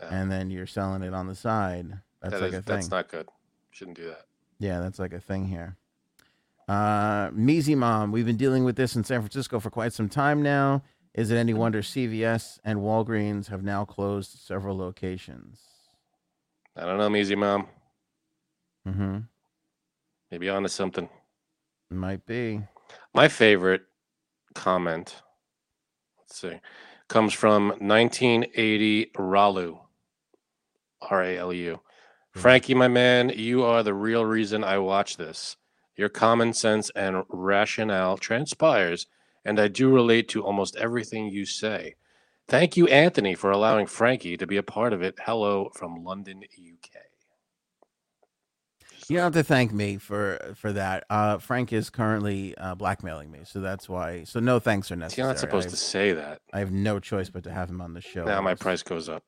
and 0.00 0.30
then 0.30 0.50
you're 0.50 0.66
selling 0.66 1.02
it 1.02 1.14
on 1.14 1.26
the 1.26 1.34
side, 1.34 2.00
that's 2.20 2.34
That 2.34 2.42
like 2.42 2.52
is- 2.52 2.58
a 2.58 2.62
thing. 2.62 2.76
That's 2.76 2.90
not 2.90 3.08
good. 3.08 3.28
Shouldn't 3.70 3.96
do 3.96 4.06
that. 4.06 4.26
yeah, 4.60 4.80
that's 4.80 4.98
like 5.00 5.12
a 5.12 5.20
thing 5.20 5.46
here. 5.48 5.76
Uh, 6.68 7.28
Measy 7.30 7.76
Mom, 7.76 8.12
we've 8.12 8.24
been 8.24 8.36
dealing 8.36 8.64
with 8.64 8.76
this 8.76 8.94
in 8.96 9.02
San 9.04 9.20
Francisco 9.20 9.58
for 9.58 9.68
quite 9.70 9.92
some 9.92 10.08
time 10.08 10.42
now. 10.42 10.82
Is 11.14 11.30
it 11.30 11.36
any 11.36 11.54
wonder 11.54 11.80
CVS 11.80 12.58
and 12.64 12.80
Walgreens 12.80 13.48
have 13.48 13.62
now 13.62 13.84
closed 13.84 14.38
several 14.38 14.76
locations? 14.76 15.60
I 16.76 16.84
don't 16.84 16.98
know, 16.98 17.16
Easy 17.16 17.36
Mom. 17.36 17.68
Mm-hmm. 18.86 19.18
Maybe 20.30 20.48
onto 20.48 20.68
something. 20.68 21.08
Might 21.90 22.26
be. 22.26 22.62
My 23.14 23.28
favorite 23.28 23.82
comment, 24.54 25.22
let's 26.18 26.40
see, 26.40 26.60
comes 27.08 27.32
from 27.32 27.68
1980 27.68 29.12
Ralu. 29.16 29.78
R 31.10 31.22
A 31.22 31.38
L 31.38 31.52
U. 31.52 31.80
Frankie, 32.32 32.74
my 32.74 32.88
man, 32.88 33.28
you 33.28 33.62
are 33.62 33.82
the 33.84 33.94
real 33.94 34.24
reason 34.24 34.64
I 34.64 34.78
watch 34.78 35.16
this. 35.16 35.56
Your 35.96 36.08
common 36.08 36.52
sense 36.52 36.90
and 36.96 37.22
rationale 37.28 38.16
transpires, 38.16 39.06
and 39.44 39.60
I 39.60 39.68
do 39.68 39.92
relate 39.92 40.28
to 40.30 40.42
almost 40.42 40.76
everything 40.76 41.28
you 41.28 41.44
say. 41.44 41.94
Thank 42.48 42.76
you, 42.76 42.86
Anthony, 42.88 43.34
for 43.34 43.50
allowing 43.50 43.86
Frankie 43.86 44.36
to 44.36 44.46
be 44.46 44.58
a 44.58 44.62
part 44.62 44.92
of 44.92 45.02
it. 45.02 45.14
Hello 45.24 45.70
from 45.74 46.04
London, 46.04 46.42
UK. 46.42 46.90
You 49.08 49.16
don't 49.16 49.24
have 49.24 49.32
to 49.34 49.44
thank 49.44 49.72
me 49.72 49.98
for 49.98 50.54
for 50.56 50.72
that. 50.72 51.04
Uh, 51.10 51.38
Frank 51.38 51.72
is 51.72 51.90
currently 51.90 52.56
uh, 52.56 52.74
blackmailing 52.74 53.30
me, 53.30 53.40
so 53.44 53.60
that's 53.60 53.88
why. 53.88 54.24
So 54.24 54.40
no 54.40 54.58
thanks 54.58 54.90
are 54.90 54.96
necessary. 54.96 55.24
You're 55.24 55.34
not 55.34 55.38
supposed 55.38 55.68
I, 55.68 55.70
to 55.70 55.76
say 55.76 56.12
that. 56.12 56.40
I 56.52 56.58
have 56.60 56.72
no 56.72 57.00
choice 57.00 57.28
but 57.28 57.44
to 57.44 57.52
have 57.52 57.68
him 57.68 57.80
on 57.80 57.92
the 57.92 58.00
show. 58.00 58.24
Now 58.24 58.40
my 58.40 58.54
price 58.54 58.82
goes 58.82 59.08
up. 59.08 59.22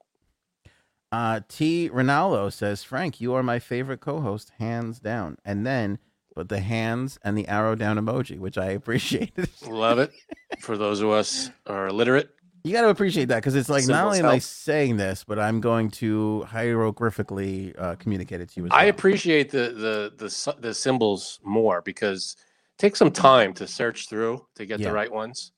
Uh, 1.13 1.41
T. 1.49 1.89
Ronaldo 1.89 2.53
says, 2.53 2.83
Frank, 2.83 3.21
you 3.21 3.33
are 3.35 3.43
my 3.43 3.59
favorite 3.59 4.01
co-host, 4.01 4.53
hands 4.59 4.99
down. 4.99 5.39
And 5.45 5.65
then 5.65 5.99
put 6.37 6.49
the 6.51 6.61
hands 6.61 7.19
and 7.25 7.37
the 7.37 7.49
arrow 7.49 7.75
down 7.75 7.97
emoji, 7.97 8.39
which 8.39 8.59
I 8.59 8.67
appreciated. 8.81 9.49
Love 9.67 9.99
it. 9.99 10.13
For 10.61 10.77
those 10.77 11.01
of 11.01 11.11
us 11.11 11.51
are 11.67 11.89
illiterate, 11.89 12.31
you 12.63 12.73
got 12.73 12.83
to 12.83 12.89
appreciate 12.89 13.27
that 13.27 13.37
because 13.37 13.55
it's 13.55 13.69
like 13.69 13.87
not 13.87 13.97
Symbols 13.99 14.05
only 14.07 14.19
am 14.19 14.27
I 14.27 14.39
saying 14.39 14.97
this, 14.97 15.25
but 15.25 15.39
I'm 15.39 15.61
going 15.61 15.91
to 15.93 16.45
hieroglyphically 16.49 17.81
uh, 17.81 17.95
communicate 17.97 18.41
it 18.41 18.51
to 18.51 18.61
you 18.61 18.67
as 18.67 18.73
I 18.73 18.83
well. 18.85 18.91
appreciate 18.91 19.51
the 19.51 19.71
the 19.71 20.13
the 20.17 20.55
the 20.61 20.75
symbols 20.75 21.41
more 21.45 21.81
because 21.83 22.37
take 22.79 22.97
some 22.97 23.11
time 23.11 23.55
to 23.55 23.67
search 23.67 24.09
through 24.09 24.45
to 24.57 24.67
get 24.67 24.81
Yeah. 24.81 24.89
the 24.89 24.95
right 24.95 25.11
ones. 25.13 25.53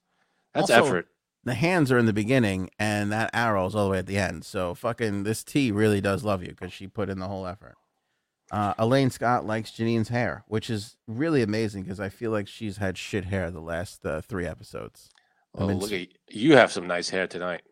That's 0.54 0.70
Also, 0.70 0.84
effort. 0.86 1.08
the 1.44 1.54
hands 1.54 1.90
are 1.90 1.98
in 1.98 2.06
the 2.06 2.12
beginning 2.12 2.70
and 2.78 3.10
that 3.10 3.30
arrow 3.32 3.66
is 3.66 3.74
all 3.74 3.86
the 3.86 3.90
way 3.92 3.98
at 3.98 4.06
the 4.06 4.18
end. 4.18 4.44
So 4.44 4.74
fucking 4.74 5.24
this 5.24 5.42
T 5.42 5.72
really 5.72 6.00
does 6.00 6.24
love 6.24 6.42
you 6.42 6.50
because 6.50 6.72
she 6.72 6.86
put 6.88 7.08
in 7.08 7.18
the 7.18 7.26
whole 7.28 7.46
effort. 7.46 7.74
Uh, 8.50 8.72
Elaine 8.78 9.10
Scott 9.10 9.44
likes 9.44 9.70
Janine's 9.70 10.08
hair, 10.08 10.44
which 10.48 10.70
is 10.70 10.96
really 11.06 11.42
amazing 11.42 11.82
because 11.82 12.00
I 12.00 12.08
feel 12.08 12.30
like 12.30 12.48
she's 12.48 12.78
had 12.78 12.96
shit 12.96 13.26
hair 13.26 13.50
the 13.50 13.60
last 13.60 14.04
uh, 14.06 14.20
three 14.22 14.46
episodes. 14.46 15.10
Oh, 15.54 15.66
mean, 15.68 15.78
look 15.78 15.92
at 15.92 16.00
you 16.00 16.06
you 16.30 16.56
have 16.56 16.72
some 16.72 16.86
nice 16.86 17.10
hair 17.10 17.26
tonight. 17.26 17.62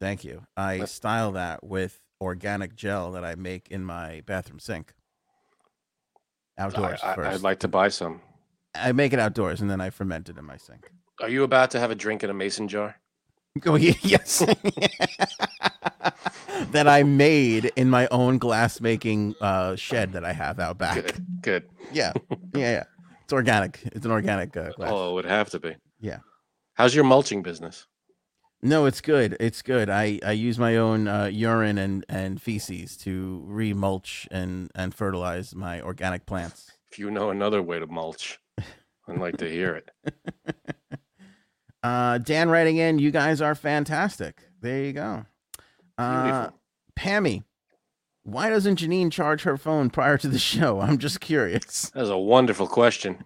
Thank 0.00 0.24
you. 0.24 0.46
I 0.56 0.84
style 0.86 1.32
that 1.32 1.62
with 1.62 2.00
organic 2.20 2.74
gel 2.74 3.12
that 3.12 3.24
I 3.24 3.34
make 3.34 3.68
in 3.68 3.84
my 3.84 4.22
bathroom 4.26 4.58
sink. 4.58 4.94
Outdoors 6.58 7.00
I, 7.02 7.14
1st 7.16 7.26
I'd 7.26 7.40
like 7.42 7.60
to 7.60 7.68
buy 7.68 7.88
some. 7.88 8.20
I 8.74 8.92
make 8.92 9.12
it 9.12 9.18
outdoors 9.18 9.60
and 9.60 9.70
then 9.70 9.80
I 9.80 9.90
ferment 9.90 10.28
it 10.28 10.38
in 10.38 10.44
my 10.44 10.56
sink. 10.56 10.90
Are 11.20 11.28
you 11.28 11.42
about 11.42 11.70
to 11.72 11.80
have 11.80 11.90
a 11.90 11.94
drink 11.94 12.22
in 12.24 12.30
a 12.30 12.34
mason 12.34 12.68
jar? 12.68 12.96
Oh 13.66 13.74
ye- 13.74 13.98
yes, 14.02 14.44
that 16.72 16.88
I 16.88 17.02
made 17.02 17.72
in 17.76 17.90
my 17.90 18.08
own 18.10 18.38
glass 18.38 18.80
making 18.80 19.34
uh, 19.40 19.76
shed 19.76 20.12
that 20.12 20.24
I 20.24 20.32
have 20.32 20.58
out 20.58 20.78
back. 20.78 20.94
Good, 20.96 21.26
good. 21.42 21.64
Yeah, 21.92 22.12
yeah, 22.54 22.70
yeah. 22.70 22.84
It's 23.24 23.32
organic. 23.32 23.80
It's 23.86 24.04
an 24.06 24.12
organic 24.12 24.56
uh, 24.56 24.70
glass. 24.70 24.90
Oh, 24.92 25.10
it 25.10 25.14
would 25.14 25.24
have 25.24 25.50
to 25.50 25.58
be. 25.58 25.74
Yeah. 25.98 26.18
How's 26.74 26.94
your 26.94 27.02
mulching 27.02 27.42
business? 27.42 27.88
No, 28.62 28.84
it's 28.86 29.00
good. 29.00 29.36
It's 29.40 29.60
good. 29.60 29.90
I, 29.90 30.20
I 30.24 30.32
use 30.32 30.56
my 30.56 30.76
own 30.76 31.08
uh, 31.08 31.24
urine 31.24 31.78
and, 31.78 32.06
and 32.08 32.40
feces 32.40 32.96
to 32.98 33.44
remulch 33.48 34.28
and, 34.30 34.70
and 34.76 34.94
fertilize 34.94 35.52
my 35.54 35.80
organic 35.80 36.26
plants. 36.26 36.70
If 36.92 36.98
you 37.00 37.10
know 37.10 37.30
another 37.30 37.60
way 37.60 37.80
to 37.80 37.88
mulch, 37.88 38.38
I'd 39.08 39.18
like 39.18 39.38
to 39.38 39.48
hear 39.50 39.74
it. 39.74 39.90
Uh, 41.82 42.18
Dan 42.18 42.50
writing 42.50 42.76
in, 42.76 42.98
you 42.98 43.10
guys 43.10 43.40
are 43.40 43.54
fantastic. 43.54 44.42
There 44.60 44.82
you 44.84 44.92
go. 44.92 45.24
Uh, 45.96 46.22
Beautiful. 46.24 46.59
Pammy, 47.00 47.44
why 48.24 48.50
doesn't 48.50 48.78
Janine 48.80 49.10
charge 49.10 49.42
her 49.44 49.56
phone 49.56 49.88
prior 49.88 50.18
to 50.18 50.28
the 50.28 50.38
show? 50.38 50.80
I'm 50.80 50.98
just 50.98 51.20
curious. 51.20 51.90
That 51.94 52.02
is 52.02 52.10
a 52.10 52.18
wonderful 52.18 52.66
question. 52.68 53.24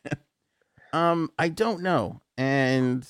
um, 0.92 1.30
I 1.38 1.48
don't 1.50 1.82
know, 1.82 2.20
and 2.38 3.06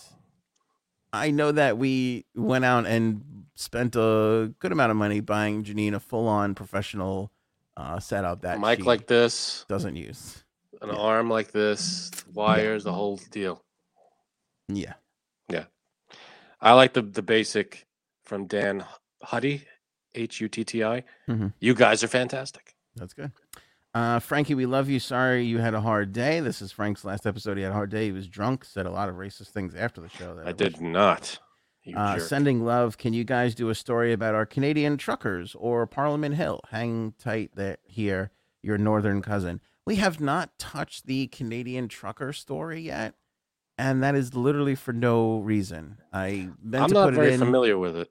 I 1.13 1.31
know 1.31 1.53
that 1.53 1.79
we 1.79 2.27
went 2.35 2.65
out 2.65 2.87
and 2.87 3.45
spent 3.55 3.95
a 3.95 4.53
good 4.59 4.73
amount 4.73 4.91
of 4.91 4.97
money 4.97 5.21
buying 5.21 5.63
Janine 5.65 5.95
a 5.95 6.01
full-on 6.01 6.55
professional 6.57 7.31
uh, 7.77 8.01
setup 8.01 8.43
that 8.43 8.57
A 8.57 8.61
mic 8.61 8.81
she 8.81 8.85
like 8.85 9.07
this, 9.07 9.65
doesn't 9.69 9.95
use. 9.97 10.43
an 10.83 10.89
Yeah. 10.89 10.97
arm 10.97 11.31
like 11.31 11.53
this, 11.53 12.11
wires, 12.35 12.83
the 12.85 12.93
whole 12.93 13.19
deal. 13.31 13.63
Yeah, 14.69 14.95
yeah, 15.49 15.65
I 16.61 16.73
like 16.73 16.93
the 16.93 17.03
the 17.03 17.23
basic 17.23 17.87
from 18.25 18.47
Dan 18.47 18.85
Hutti, 19.25 19.63
H 20.15 20.41
U 20.41 20.49
T 20.49 20.65
T 20.65 20.83
I. 20.85 21.05
Mhm. 21.29 21.53
You 21.61 21.75
guys 21.75 22.03
are 22.05 22.09
fantastic. 22.09 22.75
that's 22.97 23.13
good. 23.15 23.33
Uh, 23.95 24.19
Frankie, 24.21 24.55
we 24.55 24.67
love 24.67 24.89
you. 24.89 25.01
Sorry 25.01 25.45
you 25.45 25.59
had 25.59 25.75
a 25.75 25.81
hard 25.81 26.13
day. 26.13 26.39
This 26.41 26.63
is 26.63 26.71
Frank's 26.71 27.05
last 27.05 27.27
episode. 27.27 27.57
He 27.57 27.63
had 27.65 27.73
a 27.73 27.75
hard 27.75 27.91
day. 27.91 28.07
He 28.07 28.13
was 28.13 28.29
drunk. 28.29 28.65
Said 28.65 28.87
a 28.87 28.91
lot 28.91 29.09
of 29.09 29.17
racist 29.17 29.49
things 29.49 29.75
after 29.75 30.01
the 30.01 30.09
show. 30.09 30.35
That 30.37 30.43
I 30.47 30.51
wish- 30.51 30.57
did 30.57 30.81
not. 30.81 31.39
Uh, 31.97 32.19
sending 32.21 32.63
love. 32.65 32.99
Can 32.99 33.15
you 33.15 33.25
guys 33.25 33.55
do 33.55 33.69
a 33.69 33.75
story 33.75 34.13
about 34.13 34.35
our 34.35 34.47
Canadian 34.47 34.97
truckers 34.97 35.57
or 35.59 35.87
Parliament 35.87 36.37
Hill? 36.37 36.61
Hang 36.71 37.15
tight 37.19 37.51
there 37.55 37.79
here, 37.85 38.31
your 38.63 38.79
northern 38.79 39.23
cousin. 39.23 39.61
We 39.87 39.97
have 39.97 40.21
not 40.21 40.57
touched 40.59 41.07
the 41.07 41.27
Canadian 41.29 41.89
trucker 41.89 42.33
story 42.33 42.83
yet, 42.83 43.15
and 43.79 44.03
that 44.05 44.15
is 44.15 44.35
literally 44.35 44.75
for 44.77 44.93
no 44.93 45.39
reason. 45.41 45.97
I 46.13 46.51
meant 46.63 46.85
I'm 46.85 46.89
to 46.91 46.95
not 46.95 47.05
put 47.07 47.15
very 47.15 47.29
it 47.31 47.33
in 47.35 47.39
familiar 47.41 47.79
with 47.79 47.97
it. 47.97 48.11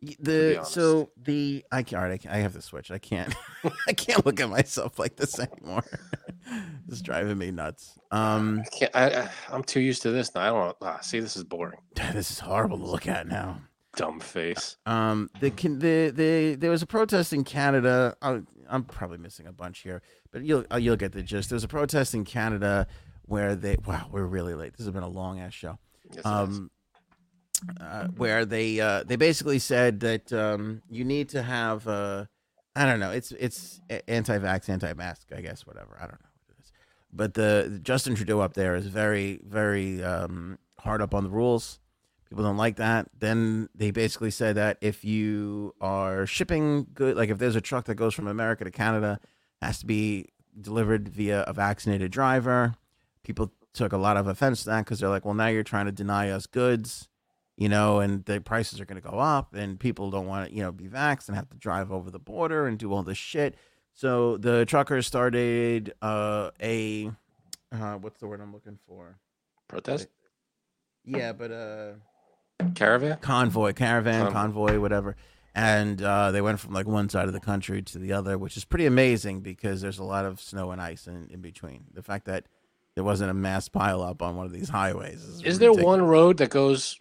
The 0.00 0.60
so 0.64 1.10
the 1.16 1.64
I 1.72 1.82
can't. 1.82 2.02
All 2.02 2.08
right, 2.08 2.26
I, 2.26 2.36
I 2.36 2.40
have 2.40 2.52
to 2.54 2.62
switch. 2.62 2.90
I 2.90 2.98
can't. 2.98 3.34
I 3.88 3.92
can't 3.92 4.24
look 4.24 4.40
at 4.40 4.48
myself 4.48 4.98
like 4.98 5.16
this 5.16 5.38
anymore. 5.38 5.84
it's 6.88 7.02
driving 7.02 7.38
me 7.38 7.50
nuts. 7.50 7.98
Um, 8.10 8.62
I 8.64 8.68
can't. 8.76 8.96
I, 8.96 9.22
I, 9.22 9.30
I'm 9.50 9.64
too 9.64 9.80
used 9.80 10.02
to 10.02 10.10
this 10.10 10.34
now. 10.34 10.42
I 10.42 10.46
don't. 10.48 10.76
Ah, 10.82 11.00
see, 11.00 11.20
this 11.20 11.36
is 11.36 11.44
boring. 11.44 11.80
this 12.12 12.30
is 12.30 12.38
horrible 12.38 12.78
to 12.78 12.84
look 12.84 13.08
at 13.08 13.26
now. 13.26 13.60
Dumb 13.96 14.20
face. 14.20 14.76
Um, 14.86 15.30
the 15.40 15.50
can 15.50 15.80
the 15.80 16.12
the 16.14 16.54
there 16.54 16.70
was 16.70 16.82
a 16.82 16.86
protest 16.86 17.32
in 17.32 17.42
Canada. 17.42 18.16
i 18.22 18.40
I'm 18.70 18.84
probably 18.84 19.18
missing 19.18 19.46
a 19.46 19.52
bunch 19.52 19.80
here, 19.80 20.02
but 20.30 20.44
you'll 20.44 20.64
uh, 20.72 20.76
you'll 20.76 20.96
get 20.96 21.12
the 21.12 21.22
gist. 21.22 21.48
There 21.48 21.56
was 21.56 21.64
a 21.64 21.68
protest 21.68 22.14
in 22.14 22.24
Canada 22.24 22.86
where 23.22 23.56
they 23.56 23.76
wow 23.84 24.08
we're 24.12 24.26
really 24.26 24.54
late. 24.54 24.76
This 24.76 24.86
has 24.86 24.92
been 24.92 25.02
a 25.02 25.08
long 25.08 25.40
ass 25.40 25.54
show. 25.54 25.78
Yes. 26.14 26.24
Um, 26.24 26.70
uh, 27.80 28.06
where 28.16 28.44
they 28.44 28.80
uh, 28.80 29.04
they 29.04 29.16
basically 29.16 29.58
said 29.58 30.00
that 30.00 30.32
um, 30.32 30.82
you 30.88 31.04
need 31.04 31.28
to 31.30 31.42
have 31.42 31.86
uh, 31.86 32.26
I 32.76 32.86
don't 32.86 33.00
know 33.00 33.10
it's 33.10 33.32
it's 33.32 33.80
anti-vax, 34.06 34.68
anti-mask, 34.68 35.28
I 35.36 35.40
guess 35.40 35.66
whatever 35.66 35.96
I 35.98 36.02
don't 36.02 36.20
know 36.20 36.28
what 36.46 36.56
it 36.58 36.62
is, 36.62 36.72
but 37.12 37.34
the 37.34 37.80
Justin 37.82 38.14
Trudeau 38.14 38.40
up 38.40 38.54
there 38.54 38.74
is 38.74 38.86
very 38.86 39.40
very 39.44 40.02
um, 40.02 40.58
hard 40.78 41.02
up 41.02 41.14
on 41.14 41.24
the 41.24 41.30
rules 41.30 41.80
People 42.28 42.44
don't 42.44 42.58
like 42.58 42.76
that. 42.76 43.08
Then 43.18 43.70
they 43.74 43.90
basically 43.90 44.30
said 44.30 44.56
that 44.56 44.76
if 44.82 45.04
you 45.04 45.74
are 45.80 46.26
shipping 46.26 46.86
good, 46.92 47.16
like 47.16 47.30
if 47.30 47.38
there's 47.38 47.56
a 47.56 47.60
truck 47.60 47.86
that 47.86 47.94
goes 47.94 48.14
from 48.14 48.26
America 48.26 48.64
to 48.64 48.70
Canada, 48.70 49.18
has 49.62 49.78
to 49.78 49.86
be 49.86 50.26
delivered 50.60 51.08
via 51.08 51.42
a 51.42 51.54
vaccinated 51.54 52.12
driver. 52.12 52.74
People 53.22 53.52
took 53.72 53.92
a 53.92 53.96
lot 53.96 54.18
of 54.18 54.26
offense 54.26 54.64
to 54.64 54.70
that 54.70 54.84
because 54.84 55.00
they're 55.00 55.08
like, 55.08 55.24
well, 55.24 55.34
now 55.34 55.46
you're 55.46 55.62
trying 55.62 55.86
to 55.86 55.92
deny 55.92 56.28
us 56.28 56.46
goods, 56.46 57.08
you 57.58 57.68
know, 57.68 57.98
and 57.98 58.24
the 58.24 58.40
prices 58.40 58.80
are 58.80 58.84
going 58.84 59.02
to 59.02 59.06
go 59.06 59.18
up, 59.18 59.52
and 59.52 59.80
people 59.80 60.10
don't 60.10 60.26
want 60.26 60.48
to, 60.48 60.54
you 60.54 60.62
know, 60.62 60.70
be 60.70 60.84
vaxxed 60.84 61.26
and 61.26 61.36
have 61.36 61.50
to 61.50 61.56
drive 61.56 61.90
over 61.90 62.08
the 62.08 62.20
border 62.20 62.68
and 62.68 62.78
do 62.78 62.92
all 62.92 63.02
this 63.02 63.18
shit. 63.18 63.56
So 63.94 64.36
the 64.36 64.64
truckers 64.64 65.08
started 65.08 65.92
uh, 66.00 66.50
a, 66.62 67.10
uh, 67.72 67.94
what's 67.94 68.20
the 68.20 68.28
word 68.28 68.40
I'm 68.40 68.52
looking 68.52 68.78
for? 68.86 69.18
Protest? 69.66 70.06
Yeah, 71.04 71.32
but 71.32 71.50
uh 71.50 71.92
Caravan? 72.74 73.18
convoy, 73.18 73.72
caravan, 73.72 74.30
Convoy. 74.30 74.32
convoy, 74.68 74.80
whatever. 74.80 75.16
And 75.52 76.00
uh, 76.00 76.30
they 76.30 76.40
went 76.40 76.60
from 76.60 76.72
like 76.72 76.86
one 76.86 77.08
side 77.08 77.26
of 77.26 77.32
the 77.32 77.40
country 77.40 77.82
to 77.82 77.98
the 77.98 78.12
other, 78.12 78.38
which 78.38 78.56
is 78.56 78.64
pretty 78.64 78.86
amazing 78.86 79.40
because 79.40 79.80
there's 79.80 79.98
a 79.98 80.04
lot 80.04 80.24
of 80.24 80.40
snow 80.40 80.70
and 80.70 80.80
ice 80.80 81.08
in, 81.08 81.28
in 81.32 81.40
between. 81.40 81.86
The 81.92 82.02
fact 82.02 82.26
that 82.26 82.46
there 82.94 83.02
wasn't 83.02 83.32
a 83.32 83.34
mass 83.34 83.68
pileup 83.68 84.22
on 84.22 84.36
one 84.36 84.46
of 84.46 84.52
these 84.52 84.68
highways 84.68 85.24
is, 85.24 85.42
Is 85.42 85.58
there 85.58 85.72
one 85.72 86.02
road 86.02 86.36
that 86.36 86.50
goes 86.50 87.00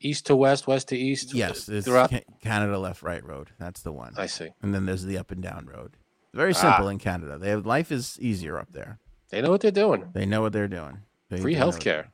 east 0.00 0.26
to 0.26 0.36
west, 0.36 0.66
west 0.66 0.88
to 0.88 0.96
east? 0.96 1.34
Yes, 1.34 1.68
it's 1.68 1.86
Throughout- 1.86 2.12
Canada 2.40 2.78
Left 2.78 3.02
Right 3.02 3.24
Road. 3.24 3.50
That's 3.58 3.82
the 3.82 3.92
one. 3.92 4.12
I 4.16 4.26
see. 4.26 4.48
And 4.62 4.74
then 4.74 4.86
there's 4.86 5.04
the 5.04 5.18
up 5.18 5.30
and 5.30 5.42
down 5.42 5.66
road. 5.66 5.96
Very 6.34 6.52
Ah. 6.52 6.60
simple 6.60 6.88
in 6.88 6.98
Canada. 6.98 7.38
They 7.38 7.50
have 7.50 7.66
life 7.66 7.90
is 7.90 8.18
easier 8.20 8.58
up 8.58 8.72
there. 8.72 8.98
They 9.30 9.40
know 9.42 9.50
what 9.50 9.60
they're 9.60 9.70
doing. 9.70 10.10
They 10.12 10.26
know 10.26 10.40
what 10.42 10.52
they're 10.52 10.68
doing. 10.68 10.98
They 11.28 11.38
Free 11.40 11.52
do 11.54 11.58
know 11.58 11.64
health 11.66 11.80
care. 11.80 12.12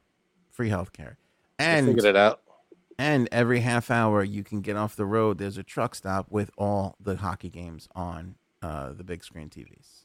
Free 0.50 0.68
health 0.68 0.92
care. 0.92 1.18
And 1.58 1.86
figured 1.86 2.04
it 2.04 2.16
out. 2.16 2.40
And 2.98 3.28
every 3.32 3.60
half 3.60 3.90
hour, 3.90 4.22
you 4.22 4.44
can 4.44 4.60
get 4.60 4.76
off 4.76 4.94
the 4.96 5.04
road. 5.06 5.38
There's 5.38 5.58
a 5.58 5.62
truck 5.64 5.94
stop 5.96 6.26
with 6.30 6.50
all 6.56 6.96
the 7.00 7.16
hockey 7.16 7.50
games 7.50 7.88
on 7.94 8.36
uh, 8.62 8.92
the 8.92 9.04
big 9.04 9.22
screen 9.24 9.50
TVs. 9.50 10.04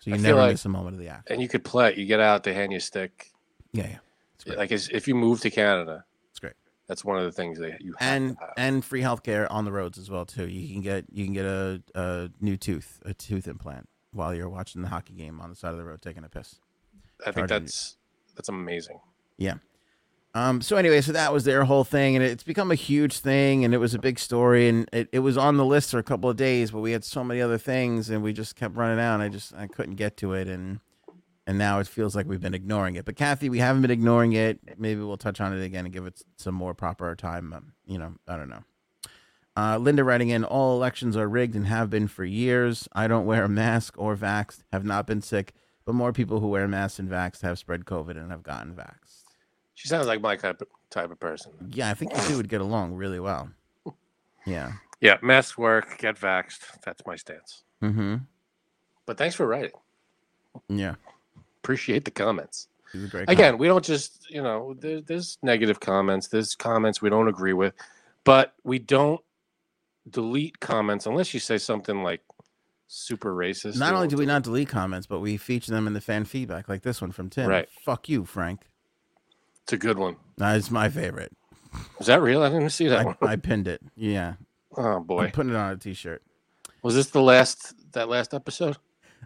So 0.00 0.10
you 0.10 0.14
I 0.14 0.18
never 0.18 0.38
like- 0.38 0.52
miss 0.52 0.64
a 0.64 0.68
moment 0.68 0.94
of 0.94 1.00
the 1.00 1.08
action. 1.08 1.32
And 1.32 1.42
you 1.42 1.48
could 1.48 1.64
play. 1.64 1.94
You 1.96 2.06
get 2.06 2.20
out, 2.20 2.44
they 2.44 2.54
hand 2.54 2.72
you 2.72 2.78
a 2.78 2.80
stick. 2.80 3.32
Yeah, 3.72 3.88
yeah. 4.46 4.54
Like 4.56 4.70
if 4.72 5.06
you 5.08 5.14
move 5.14 5.40
to 5.40 5.50
Canada. 5.50 6.04
That's 6.88 7.04
one 7.04 7.18
of 7.18 7.24
the 7.24 7.32
things 7.32 7.58
that 7.58 7.80
you 7.80 7.94
have 7.98 8.12
And 8.12 8.36
and 8.56 8.84
free 8.84 9.02
healthcare 9.02 9.46
on 9.50 9.64
the 9.64 9.72
roads 9.72 9.98
as 9.98 10.10
well 10.10 10.24
too. 10.24 10.48
You 10.48 10.72
can 10.72 10.80
get 10.82 11.04
you 11.12 11.24
can 11.24 11.34
get 11.34 11.44
a, 11.44 11.82
a 11.94 12.30
new 12.40 12.56
tooth, 12.56 13.00
a 13.04 13.14
tooth 13.14 13.46
implant 13.46 13.88
while 14.12 14.34
you're 14.34 14.48
watching 14.48 14.82
the 14.82 14.88
hockey 14.88 15.12
game 15.14 15.40
on 15.40 15.50
the 15.50 15.56
side 15.56 15.72
of 15.72 15.76
the 15.76 15.84
road 15.84 16.02
taking 16.02 16.24
a 16.24 16.28
piss. 16.28 16.56
I 17.20 17.26
think 17.26 17.48
charging 17.48 17.54
you. 17.54 17.60
that's 17.60 17.96
that's 18.34 18.48
amazing. 18.48 19.00
Yeah. 19.36 19.54
Um, 20.34 20.60
so 20.60 20.76
anyway, 20.76 21.00
so 21.00 21.12
that 21.12 21.32
was 21.32 21.44
their 21.44 21.64
whole 21.64 21.84
thing, 21.84 22.14
and 22.14 22.24
it's 22.24 22.44
become 22.44 22.70
a 22.70 22.76
huge 22.76 23.18
thing, 23.18 23.64
and 23.64 23.72
it 23.72 23.78
was 23.78 23.94
a 23.94 23.98
big 23.98 24.18
story, 24.18 24.68
and 24.68 24.88
it, 24.92 25.08
it 25.10 25.18
was 25.20 25.38
on 25.38 25.56
the 25.56 25.64
list 25.64 25.90
for 25.90 25.98
a 25.98 26.02
couple 26.02 26.28
of 26.28 26.36
days, 26.36 26.70
but 26.70 26.80
we 26.80 26.92
had 26.92 27.02
so 27.02 27.24
many 27.24 27.40
other 27.40 27.58
things, 27.58 28.10
and 28.10 28.22
we 28.22 28.32
just 28.32 28.54
kept 28.54 28.76
running 28.76 29.00
out. 29.00 29.14
And 29.14 29.22
I 29.22 29.28
just 29.28 29.54
I 29.54 29.66
couldn't 29.66 29.96
get 29.96 30.16
to 30.18 30.34
it, 30.34 30.46
and 30.46 30.80
and 31.48 31.56
now 31.56 31.80
it 31.80 31.86
feels 31.86 32.14
like 32.14 32.26
we've 32.26 32.42
been 32.42 32.52
ignoring 32.52 32.96
it. 32.96 33.06
But 33.06 33.16
Kathy, 33.16 33.48
we 33.48 33.58
haven't 33.58 33.80
been 33.80 33.90
ignoring 33.90 34.34
it. 34.34 34.60
Maybe 34.78 35.00
we'll 35.00 35.16
touch 35.16 35.40
on 35.40 35.56
it 35.56 35.64
again 35.64 35.86
and 35.86 35.94
give 35.94 36.04
it 36.04 36.22
some 36.36 36.54
more 36.54 36.74
proper 36.74 37.16
time. 37.16 37.54
Um, 37.54 37.72
you 37.86 37.96
know, 37.96 38.12
I 38.28 38.36
don't 38.36 38.50
know. 38.50 38.64
Uh, 39.56 39.78
Linda 39.78 40.04
writing 40.04 40.28
in, 40.28 40.44
all 40.44 40.76
elections 40.76 41.16
are 41.16 41.26
rigged 41.26 41.56
and 41.56 41.66
have 41.66 41.88
been 41.88 42.06
for 42.06 42.22
years. 42.22 42.86
I 42.92 43.08
don't 43.08 43.24
wear 43.24 43.44
a 43.44 43.48
mask 43.48 43.94
or 43.96 44.14
vaxxed, 44.14 44.60
have 44.72 44.84
not 44.84 45.06
been 45.06 45.22
sick, 45.22 45.54
but 45.86 45.94
more 45.94 46.12
people 46.12 46.38
who 46.38 46.48
wear 46.48 46.68
masks 46.68 46.98
and 46.98 47.08
vaxxed 47.08 47.40
have 47.40 47.58
spread 47.58 47.86
COVID 47.86 48.18
and 48.18 48.30
have 48.30 48.42
gotten 48.42 48.74
vaxxed. 48.74 49.24
She 49.74 49.88
sounds 49.88 50.06
like 50.06 50.20
my 50.20 50.36
type 50.36 50.60
of, 50.60 50.68
type 50.90 51.10
of 51.10 51.18
person. 51.18 51.52
Yeah, 51.70 51.88
I 51.90 51.94
think 51.94 52.12
you 52.14 52.20
two 52.24 52.36
would 52.36 52.50
get 52.50 52.60
along 52.60 52.92
really 52.92 53.20
well. 53.20 53.48
Yeah. 54.46 54.72
Yeah, 55.00 55.16
mask 55.22 55.58
work, 55.58 55.96
get 55.98 56.16
vaxxed. 56.16 56.82
That's 56.84 57.02
my 57.06 57.16
stance. 57.16 57.64
Mm-hmm. 57.82 58.16
But 59.06 59.16
thanks 59.16 59.34
for 59.34 59.46
writing. 59.46 59.72
Yeah. 60.68 60.96
Appreciate 61.68 62.06
the 62.06 62.10
comments. 62.10 62.68
He's 62.94 63.04
a 63.04 63.08
great 63.08 63.28
Again, 63.28 63.58
we 63.58 63.66
don't 63.66 63.84
just, 63.84 64.30
you 64.30 64.42
know, 64.42 64.74
there, 64.78 65.02
there's 65.02 65.36
negative 65.42 65.80
comments, 65.80 66.28
there's 66.28 66.54
comments 66.54 67.02
we 67.02 67.10
don't 67.10 67.28
agree 67.28 67.52
with, 67.52 67.74
but 68.24 68.54
we 68.64 68.78
don't 68.78 69.20
delete 70.08 70.58
comments 70.60 71.04
unless 71.04 71.34
you 71.34 71.40
say 71.40 71.58
something 71.58 72.02
like 72.02 72.22
super 72.86 73.34
racist. 73.34 73.78
Not 73.78 73.92
only 73.92 74.08
do 74.08 74.16
we 74.16 74.24
not 74.24 74.44
delete 74.44 74.70
comments, 74.70 75.06
but 75.06 75.20
we 75.20 75.36
feature 75.36 75.70
them 75.70 75.86
in 75.86 75.92
the 75.92 76.00
fan 76.00 76.24
feedback, 76.24 76.70
like 76.70 76.80
this 76.80 77.02
one 77.02 77.12
from 77.12 77.28
Tim. 77.28 77.50
Right. 77.50 77.68
Fuck 77.84 78.08
you, 78.08 78.24
Frank. 78.24 78.62
It's 79.64 79.74
a 79.74 79.76
good 79.76 79.98
one. 79.98 80.16
That's 80.38 80.70
my 80.70 80.88
favorite. 80.88 81.36
Is 82.00 82.06
that 82.06 82.22
real? 82.22 82.42
I 82.42 82.48
didn't 82.48 82.70
see 82.70 82.88
that 82.88 83.00
I, 83.00 83.04
one. 83.04 83.16
I 83.20 83.36
pinned 83.36 83.68
it. 83.68 83.82
Yeah. 83.94 84.36
Oh 84.74 84.96
I'm 84.96 85.04
boy. 85.04 85.30
putting 85.34 85.52
it 85.52 85.56
on 85.56 85.72
a 85.72 85.76
t-shirt. 85.76 86.22
Was 86.82 86.94
this 86.94 87.10
the 87.10 87.20
last 87.20 87.74
that 87.92 88.08
last 88.08 88.32
episode? 88.32 88.78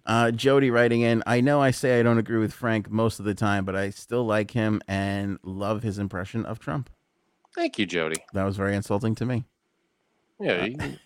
Uh, 0.05 0.31
Jody 0.33 0.71
writing 0.71 1.03
in, 1.03 1.23
I 1.27 1.41
know 1.41 1.61
I 1.63 1.71
say 1.71 2.01
I 2.01 2.03
don't 2.03 2.19
agree 2.19 2.39
with 2.39 2.53
Frank 2.53 2.91
most 2.91 3.19
of 3.21 3.25
the 3.25 3.35
time, 3.35 3.65
but 3.65 3.77
I 3.77 3.91
still 3.91 4.25
like 4.25 4.51
him 4.51 4.81
and 4.89 5.39
love 5.43 5.83
his 5.83 5.99
impression 5.99 6.45
of 6.45 6.59
Trump. 6.59 6.91
Thank 7.55 7.79
you, 7.79 7.87
Jody. 7.87 8.17
That 8.33 8.45
was 8.45 8.57
very 8.57 8.75
insulting 8.75 9.15
to 9.17 9.27
me. 9.27 9.45
Yeah. 10.41 10.65
you- 10.65 10.97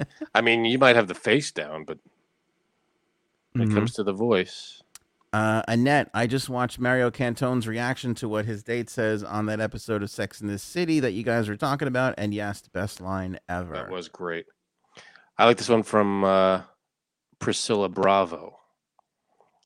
I 0.34 0.40
mean, 0.40 0.64
you 0.64 0.78
might 0.78 0.96
have 0.96 1.08
the 1.08 1.14
face 1.14 1.50
down, 1.52 1.84
but 1.84 1.98
when 3.52 3.68
Mhm. 3.68 3.72
it 3.72 3.74
comes 3.74 3.92
to 3.94 4.02
the 4.02 4.12
voice, 4.12 4.82
Uh, 5.34 5.62
Annette, 5.66 6.10
I 6.12 6.26
just 6.26 6.50
watched 6.50 6.78
Mario 6.78 7.10
Cantone's 7.10 7.66
reaction 7.66 8.14
to 8.16 8.28
what 8.28 8.44
his 8.44 8.62
date 8.62 8.90
says 8.90 9.24
on 9.24 9.46
that 9.46 9.60
episode 9.60 10.02
of 10.02 10.10
Sex 10.10 10.42
in 10.42 10.46
the 10.46 10.58
City 10.58 11.00
that 11.00 11.12
you 11.12 11.22
guys 11.22 11.48
were 11.48 11.56
talking 11.56 11.88
about, 11.88 12.12
and 12.18 12.34
yes, 12.34 12.60
best 12.68 13.00
line 13.00 13.38
ever. 13.48 13.72
that 13.72 13.88
was 13.90 14.08
great. 14.08 14.44
I 15.38 15.46
like 15.46 15.56
this 15.56 15.70
one 15.70 15.84
from 15.84 16.22
uh, 16.24 16.60
Priscilla 17.42 17.88
Bravo. 17.88 18.56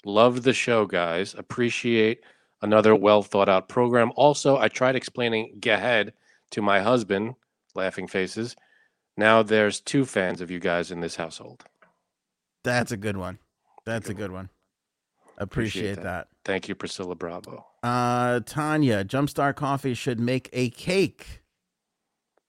Love 0.07 0.43
the 0.45 0.55
show, 0.55 0.87
guys. 0.87 1.35
Appreciate 1.37 2.21
another 2.63 2.97
well 2.97 3.23
thought 3.23 3.51
out 3.51 3.69
program. 3.69 4.13
Also, 4.17 4.57
I 4.57 4.69
tried 4.69 4.97
explaining 4.97 5.59
Get 5.61 5.79
Ahead 5.79 6.15
to 6.53 6.63
my 6.63 6.81
husband, 6.81 7.35
laughing 7.75 8.07
faces. 8.09 8.57
Now 9.19 9.43
there's 9.43 9.81
two 9.81 10.07
fans 10.07 10.41
of 10.41 10.51
you 10.51 10.59
guys 10.59 10.91
in 10.91 11.01
this 11.01 11.17
household. 11.17 11.65
That's 12.65 12.93
a 12.93 12.97
good 12.97 13.19
one. 13.19 13.39
That's 13.85 14.09
a 14.09 14.15
Good 14.15 14.29
good 14.29 14.33
one. 14.33 14.49
Appreciate 15.37 15.83
Appreciate 15.83 16.03
that. 16.03 16.29
Thank 16.47 16.69
you, 16.69 16.75
Priscilla 16.75 17.15
Bravo. 17.15 17.67
Uh, 17.83 18.41
Tanya, 18.47 19.05
Jumpstart 19.05 19.57
Coffee 19.57 19.93
should 19.93 20.19
make 20.19 20.49
a 20.55 20.71
cake. 20.71 21.43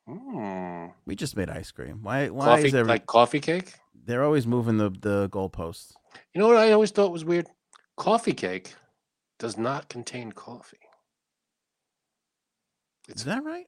Mm. 0.07 0.93
We 1.05 1.15
just 1.15 1.35
made 1.35 1.49
ice 1.49 1.71
cream. 1.71 1.99
Why? 2.01 2.29
Why 2.29 2.45
Coffee, 2.45 2.67
is 2.67 2.75
every, 2.75 2.87
like 2.87 3.05
coffee 3.07 3.41
cake? 3.41 3.73
They're 4.07 4.23
always 4.23 4.47
moving 4.47 4.77
the 4.77 4.89
the 4.89 5.29
goalposts? 5.29 5.91
You 6.33 6.41
know 6.41 6.47
what 6.47 6.57
I 6.57 6.71
always 6.71 6.91
thought 6.91 7.11
was 7.11 7.23
weird? 7.25 7.47
Coffee 7.97 8.33
cake 8.33 8.73
does 9.39 9.57
not 9.57 9.89
contain 9.89 10.31
coffee. 10.31 10.79
Is 13.09 13.23
that 13.25 13.43
right? 13.43 13.65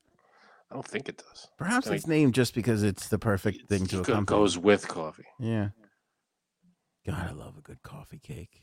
I 0.71 0.75
don't 0.75 0.85
think 0.87 1.09
it 1.09 1.17
does. 1.17 1.47
Perhaps 1.57 1.87
I 1.87 1.91
mean, 1.91 1.97
it's 1.97 2.07
named 2.07 2.33
just 2.35 2.53
because 2.53 2.83
it's 2.83 3.07
the 3.07 3.17
perfect 3.17 3.67
thing 3.67 3.85
to 3.87 3.97
It 3.99 4.01
accompany. 4.09 4.25
goes 4.25 4.57
with 4.57 4.87
coffee. 4.87 5.25
Yeah. 5.39 5.69
God, 7.07 7.27
I 7.29 7.31
love 7.31 7.57
a 7.57 7.61
good 7.61 7.81
coffee 7.81 8.19
cake. 8.19 8.61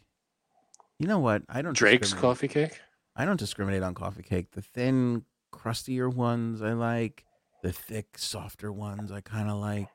You 0.98 1.08
know 1.08 1.18
what? 1.18 1.42
I 1.48 1.62
don't 1.62 1.76
Drake's 1.76 2.14
coffee 2.14 2.48
cake. 2.48 2.80
I 3.16 3.24
don't 3.24 3.38
discriminate 3.40 3.82
on 3.82 3.94
coffee 3.94 4.22
cake. 4.22 4.52
The 4.52 4.62
thin, 4.62 5.24
crustier 5.50 6.08
ones 6.08 6.62
I 6.62 6.74
like. 6.74 7.24
The 7.62 7.72
thick, 7.72 8.18
softer 8.18 8.72
ones 8.72 9.10
I 9.10 9.20
kind 9.20 9.50
of 9.50 9.56
like. 9.56 9.88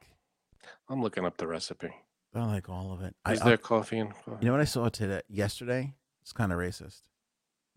I'm 0.91 1.01
looking 1.01 1.26
up 1.26 1.38
the 1.38 1.47
recipe. 1.47 1.93
I 2.35 2.45
like 2.45 2.68
all 2.69 2.91
of 2.91 3.01
it. 3.01 3.15
Is 3.30 3.39
I, 3.39 3.43
I'll- 3.43 3.47
there 3.49 3.57
coffee 3.57 3.99
in 3.99 4.09
coffee? 4.09 4.38
You 4.41 4.45
know 4.47 4.51
what 4.51 4.61
I 4.61 4.65
saw 4.65 4.89
today, 4.89 5.22
yesterday? 5.30 5.93
It's 6.22 6.34
kind 6.34 6.51
of 6.51 6.59
racist. 6.59 7.01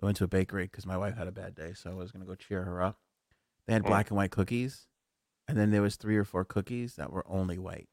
I 0.02 0.06
went 0.06 0.16
to 0.18 0.24
a 0.24 0.28
bakery 0.28 0.64
because 0.64 0.84
my 0.86 0.96
wife 0.98 1.16
had 1.16 1.28
a 1.28 1.32
bad 1.32 1.54
day, 1.54 1.72
so 1.74 1.90
I 1.90 1.94
was 1.94 2.10
gonna 2.10 2.24
go 2.24 2.34
cheer 2.34 2.64
her 2.64 2.82
up. 2.82 2.98
They 3.66 3.72
had 3.72 3.82
Mm. 3.84 3.86
black 3.86 4.10
and 4.10 4.16
white 4.16 4.32
cookies, 4.32 4.86
and 5.48 5.56
then 5.56 5.70
there 5.70 5.80
was 5.82 5.96
three 5.96 6.16
or 6.16 6.24
four 6.24 6.44
cookies 6.44 6.96
that 6.96 7.12
were 7.12 7.24
only 7.28 7.56
white. 7.58 7.88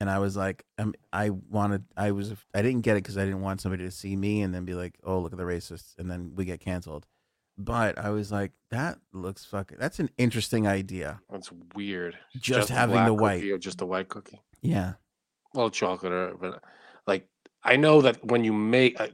And 0.00 0.08
I 0.08 0.18
was 0.18 0.34
like, 0.34 0.64
um, 0.78 0.94
I 1.12 1.28
wanted, 1.28 1.84
I 1.94 2.10
was, 2.12 2.32
I 2.54 2.62
didn't 2.62 2.80
get 2.80 2.96
it 2.96 3.02
because 3.02 3.18
I 3.18 3.24
didn't 3.26 3.42
want 3.42 3.60
somebody 3.60 3.84
to 3.84 3.90
see 3.90 4.16
me 4.16 4.40
and 4.40 4.54
then 4.54 4.64
be 4.64 4.72
like, 4.74 4.98
oh, 5.04 5.18
look 5.20 5.32
at 5.32 5.38
the 5.38 5.44
racists, 5.44 5.94
and 5.98 6.10
then 6.10 6.32
we 6.34 6.46
get 6.46 6.60
canceled. 6.60 7.06
But 7.62 7.98
I 7.98 8.08
was 8.10 8.32
like, 8.32 8.52
that 8.70 8.98
looks 9.12 9.44
fucking. 9.44 9.76
That's 9.78 9.98
an 10.00 10.08
interesting 10.16 10.66
idea. 10.66 11.20
That's 11.30 11.50
weird. 11.74 12.16
Just 12.36 12.70
a 12.70 12.74
having 12.74 13.04
the 13.04 13.12
white. 13.14 13.44
or 13.44 13.58
just 13.58 13.80
a 13.82 13.86
white 13.86 14.08
cookie. 14.08 14.40
Yeah. 14.62 14.94
Well, 15.54 15.68
chocolate 15.70 16.12
or 16.12 16.34
but 16.40 16.62
like 17.06 17.26
I 17.62 17.76
know 17.76 18.00
that 18.02 18.24
when 18.24 18.44
you 18.44 18.52
make 18.52 18.98
uh, 19.00 19.08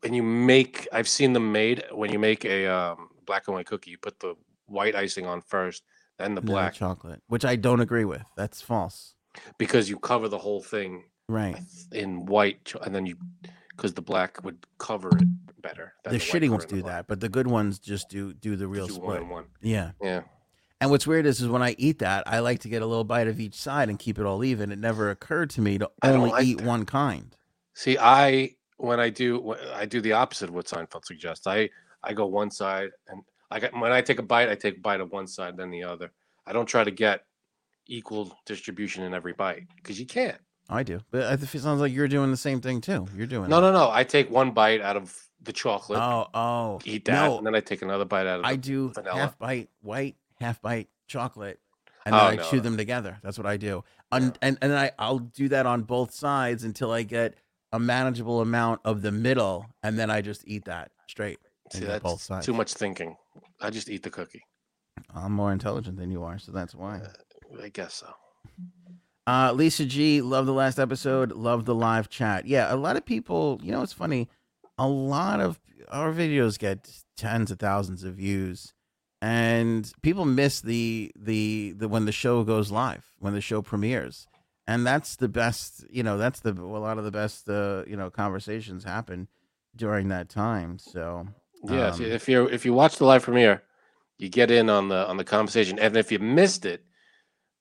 when 0.00 0.12
you 0.14 0.22
make 0.22 0.88
I've 0.92 1.08
seen 1.08 1.32
them 1.34 1.52
made 1.52 1.84
when 1.92 2.10
you 2.12 2.18
make 2.18 2.44
a 2.44 2.66
um, 2.66 3.08
black 3.26 3.46
and 3.46 3.54
white 3.54 3.66
cookie, 3.66 3.90
you 3.92 3.98
put 3.98 4.18
the 4.18 4.34
white 4.66 4.96
icing 4.96 5.26
on 5.26 5.40
first, 5.40 5.84
then 6.18 6.34
the 6.34 6.40
black 6.40 6.74
chocolate, 6.74 7.22
which 7.28 7.44
I 7.44 7.54
don't 7.56 7.80
agree 7.80 8.04
with. 8.04 8.24
That's 8.36 8.60
false. 8.60 9.14
because 9.58 9.88
you 9.88 9.98
cover 9.98 10.28
the 10.28 10.38
whole 10.38 10.62
thing 10.62 11.04
Right. 11.28 11.58
in 11.92 12.24
white 12.26 12.72
and 12.82 12.94
then 12.94 13.04
you 13.06 13.16
because 13.76 13.94
the 13.94 14.02
black 14.02 14.42
would 14.42 14.58
cover 14.78 15.10
it 15.16 15.62
better. 15.62 15.94
the 16.04 16.16
shitty 16.16 16.48
ones 16.48 16.64
do 16.64 16.82
that, 16.82 17.06
but 17.06 17.20
the 17.20 17.28
good 17.28 17.46
ones 17.46 17.78
just 17.78 18.08
do 18.08 18.32
do 18.32 18.56
the 18.56 18.66
real 18.66 18.86
do 18.86 18.94
split. 18.94 19.20
one 19.22 19.28
one. 19.28 19.44
Yeah. 19.60 19.92
Yeah. 20.02 20.22
And 20.80 20.90
what's 20.90 21.06
weird 21.06 21.24
is, 21.24 21.40
is 21.40 21.48
when 21.48 21.62
I 21.62 21.74
eat 21.78 22.00
that, 22.00 22.24
I 22.26 22.40
like 22.40 22.60
to 22.60 22.68
get 22.68 22.82
a 22.82 22.86
little 22.86 23.04
bite 23.04 23.28
of 23.28 23.40
each 23.40 23.54
side 23.54 23.88
and 23.88 23.98
keep 23.98 24.18
it 24.18 24.26
all 24.26 24.44
even. 24.44 24.70
It 24.70 24.78
never 24.78 25.10
occurred 25.10 25.48
to 25.50 25.62
me 25.62 25.78
to 25.78 25.90
I 26.02 26.10
only 26.10 26.30
like 26.30 26.44
eat 26.44 26.58
that. 26.58 26.66
one 26.66 26.84
kind. 26.84 27.34
See, 27.74 27.96
I 27.98 28.56
when 28.76 29.00
I 29.00 29.10
do 29.10 29.54
I 29.74 29.86
do 29.86 30.00
the 30.00 30.12
opposite 30.12 30.48
of 30.48 30.54
what 30.54 30.66
Seinfeld 30.66 31.04
suggests. 31.04 31.46
I 31.46 31.70
I 32.02 32.12
go 32.12 32.26
one 32.26 32.50
side 32.50 32.90
and 33.08 33.22
I 33.50 33.60
got 33.60 33.72
when 33.78 33.92
I 33.92 34.00
take 34.00 34.18
a 34.18 34.22
bite, 34.22 34.48
I 34.48 34.54
take 34.54 34.78
a 34.78 34.80
bite 34.80 35.00
of 35.00 35.12
one 35.12 35.26
side 35.26 35.56
then 35.56 35.70
the 35.70 35.84
other. 35.84 36.12
I 36.46 36.52
don't 36.52 36.66
try 36.66 36.84
to 36.84 36.90
get 36.90 37.24
equal 37.86 38.36
distribution 38.44 39.04
in 39.04 39.14
every 39.14 39.32
bite 39.32 39.66
because 39.76 39.98
you 39.98 40.06
can't. 40.06 40.38
I 40.68 40.82
do, 40.82 41.00
but 41.10 41.40
it 41.42 41.46
sounds 41.46 41.80
like 41.80 41.92
you're 41.92 42.08
doing 42.08 42.30
the 42.30 42.36
same 42.36 42.60
thing 42.60 42.80
too. 42.80 43.06
You're 43.16 43.26
doing 43.26 43.48
No, 43.48 43.60
that. 43.60 43.72
no, 43.72 43.86
no. 43.86 43.90
I 43.90 44.02
take 44.04 44.30
one 44.30 44.50
bite 44.50 44.80
out 44.80 44.96
of 44.96 45.16
the 45.42 45.52
chocolate, 45.52 46.00
Oh, 46.00 46.26
oh, 46.34 46.80
eat 46.84 47.04
that, 47.04 47.26
No, 47.26 47.38
and 47.38 47.46
then 47.46 47.54
I 47.54 47.60
take 47.60 47.82
another 47.82 48.04
bite 48.04 48.26
out 48.26 48.40
of. 48.40 48.44
I 48.44 48.52
the, 48.52 48.58
do 48.58 48.88
vanilla. 48.92 49.16
half 49.16 49.38
bite 49.38 49.68
white, 49.82 50.16
half 50.40 50.60
bite 50.60 50.88
chocolate, 51.06 51.60
and 52.04 52.14
then 52.14 52.20
Oh, 52.20 52.26
I 52.26 52.34
no, 52.36 52.42
chew 52.42 52.56
no. 52.56 52.62
them 52.62 52.76
together. 52.76 53.18
That's 53.22 53.38
what 53.38 53.46
I 53.46 53.56
do. 53.56 53.84
Yeah. 54.12 54.30
And 54.40 54.58
and 54.62 54.72
I 54.74 54.90
I'll 54.98 55.18
do 55.20 55.48
that 55.50 55.66
on 55.66 55.82
both 55.82 56.12
sides 56.12 56.64
until 56.64 56.90
I 56.90 57.02
get 57.04 57.34
a 57.72 57.78
manageable 57.78 58.40
amount 58.40 58.80
of 58.84 59.02
the 59.02 59.12
middle, 59.12 59.66
and 59.82 59.98
then 59.98 60.10
I 60.10 60.20
just 60.20 60.42
eat 60.48 60.64
that 60.64 60.90
straight. 61.08 61.38
See, 61.72 61.78
and 61.78 61.86
get 61.88 62.02
both 62.02 62.12
that's 62.14 62.24
sides. 62.24 62.46
too 62.46 62.52
much 62.54 62.74
thinking. 62.74 63.16
I 63.60 63.70
just 63.70 63.88
eat 63.88 64.02
the 64.02 64.10
cookie. 64.10 64.42
I'm 65.14 65.32
more 65.32 65.52
intelligent 65.52 65.96
than 65.96 66.10
you 66.10 66.22
are, 66.24 66.38
so 66.38 66.50
that's 66.52 66.74
why. 66.74 66.98
Uh, 66.98 67.62
I 67.62 67.68
guess 67.68 67.94
so. 67.94 68.12
Uh, 69.26 69.52
Lisa 69.52 69.84
G, 69.84 70.20
love 70.20 70.46
the 70.46 70.52
last 70.52 70.78
episode. 70.78 71.32
Love 71.32 71.64
the 71.64 71.74
live 71.74 72.08
chat. 72.08 72.46
Yeah, 72.46 72.72
a 72.72 72.76
lot 72.76 72.96
of 72.96 73.04
people, 73.04 73.60
you 73.62 73.72
know, 73.72 73.82
it's 73.82 73.92
funny. 73.92 74.28
A 74.78 74.86
lot 74.86 75.40
of 75.40 75.58
our 75.90 76.12
videos 76.12 76.58
get 76.58 76.88
tens 77.16 77.50
of 77.50 77.58
thousands 77.58 78.04
of 78.04 78.14
views, 78.14 78.72
and 79.20 79.90
people 80.02 80.24
miss 80.24 80.60
the 80.60 81.10
the 81.16 81.74
the 81.76 81.88
when 81.88 82.04
the 82.04 82.12
show 82.12 82.44
goes 82.44 82.70
live, 82.70 83.04
when 83.18 83.32
the 83.32 83.40
show 83.40 83.62
premieres, 83.62 84.28
and 84.66 84.86
that's 84.86 85.16
the 85.16 85.28
best. 85.28 85.84
You 85.90 86.02
know, 86.04 86.18
that's 86.18 86.40
the 86.40 86.52
a 86.52 86.78
lot 86.78 86.98
of 86.98 87.04
the 87.04 87.10
best. 87.10 87.48
Uh, 87.48 87.82
you 87.86 87.96
know, 87.96 88.10
conversations 88.10 88.84
happen 88.84 89.28
during 89.74 90.08
that 90.08 90.28
time. 90.28 90.78
So 90.78 91.26
Yeah, 91.64 91.88
Um, 91.88 92.02
if 92.02 92.28
you 92.28 92.46
if 92.46 92.64
you 92.64 92.74
watch 92.74 92.98
the 92.98 93.04
live 93.04 93.22
premiere, 93.24 93.62
you 94.18 94.28
get 94.28 94.50
in 94.52 94.70
on 94.70 94.88
the 94.88 95.08
on 95.08 95.16
the 95.16 95.24
conversation, 95.24 95.78
and 95.80 95.96
if 95.96 96.12
you 96.12 96.18
missed 96.20 96.64
it, 96.64 96.84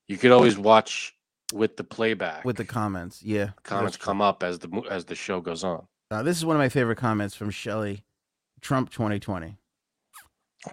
you 0.07 0.17
could 0.17 0.31
always 0.31 0.57
watch 0.57 1.15
with 1.53 1.77
the 1.77 1.84
playback. 1.84 2.43
with 2.45 2.57
the 2.57 2.65
comments, 2.65 3.22
yeah, 3.23 3.51
comments 3.63 3.97
come 3.97 4.22
up 4.22 4.43
as 4.43 4.59
the 4.59 4.84
as 4.89 5.05
the 5.05 5.15
show 5.15 5.41
goes 5.41 5.63
on. 5.63 5.85
Uh, 6.11 6.23
this 6.23 6.38
is 6.38 6.45
one 6.45 6.55
of 6.55 6.59
my 6.59 6.69
favorite 6.69 6.97
comments 6.97 7.35
from 7.35 7.49
Shelly, 7.49 8.03
Trump 8.61 8.89
2020. 8.91 9.57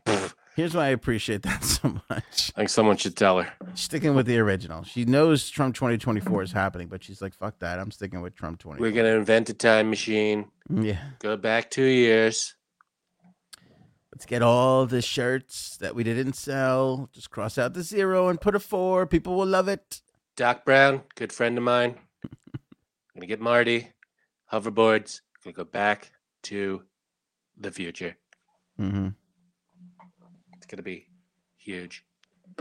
Here's 0.55 0.75
why 0.75 0.85
I 0.85 0.89
appreciate 0.89 1.43
that 1.43 1.65
so 1.65 1.89
much. 2.11 2.53
I 2.55 2.61
think 2.61 2.69
someone 2.69 2.99
should 2.99 3.17
tell 3.17 3.41
her. 3.41 3.51
Sticking 3.75 4.15
with 4.15 4.27
the 4.27 4.39
original. 4.39 4.85
She 4.85 5.07
knows 5.07 5.49
Trump 5.49 5.75
2024 5.75 6.43
is 6.43 6.53
happening, 6.53 6.89
but 6.89 7.03
she's 7.03 7.23
like, 7.23 7.35
fuck 7.35 7.59
that. 7.61 7.79
I'm 7.79 7.91
sticking 7.91 8.21
with 8.21 8.35
Trump 8.35 8.59
20. 8.59 8.79
We're 8.81 8.91
gonna 8.93 9.17
invent 9.17 9.49
a 9.49 9.55
time 9.55 9.89
machine. 9.89 10.51
Yeah. 10.69 10.99
Go 11.21 11.37
back 11.39 11.71
two 11.71 11.85
years. 11.85 12.55
Let's 14.13 14.27
get 14.27 14.43
all 14.43 14.85
the 14.85 15.01
shirts 15.01 15.79
that 15.79 15.95
we 15.95 16.05
didn't 16.05 16.35
sell. 16.35 17.09
Just 17.15 17.31
cross 17.31 17.57
out 17.57 17.73
the 17.73 17.83
zero 17.83 18.29
and 18.29 18.39
put 18.39 18.55
a 18.55 18.61
four. 18.61 19.07
People 19.07 19.35
will 19.37 19.47
love 19.47 19.69
it. 19.69 20.03
Doc 20.37 20.65
Brown, 20.65 21.03
good 21.15 21.33
friend 21.33 21.59
of 21.59 21.65
mine. 21.65 21.97
gonna 23.15 23.27
get 23.27 23.41
Marty. 23.41 23.89
Hoverboards. 24.53 25.21
Gonna 25.45 25.55
go 25.55 25.65
back 25.65 26.13
to 26.45 26.83
the 27.59 27.71
future. 27.71 28.17
hmm 28.77 29.09
It's 30.57 30.67
gonna 30.67 30.83
be 30.83 31.07
huge. 31.57 32.05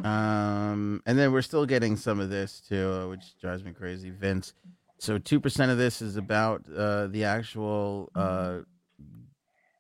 Um, 0.04 1.02
and 1.06 1.18
then 1.18 1.32
we're 1.32 1.42
still 1.42 1.66
getting 1.66 1.96
some 1.98 2.20
of 2.20 2.30
this 2.30 2.62
too, 2.62 2.92
uh, 2.92 3.08
which 3.08 3.38
drives 3.40 3.64
me 3.64 3.72
crazy. 3.74 4.10
Vince. 4.10 4.54
So 5.00 5.18
two 5.18 5.40
percent 5.40 5.72
of 5.72 5.78
this 5.78 6.02
is 6.02 6.18
about 6.18 6.64
uh, 6.76 7.08
the 7.08 7.24
actual 7.24 8.10
uh, 8.16 8.60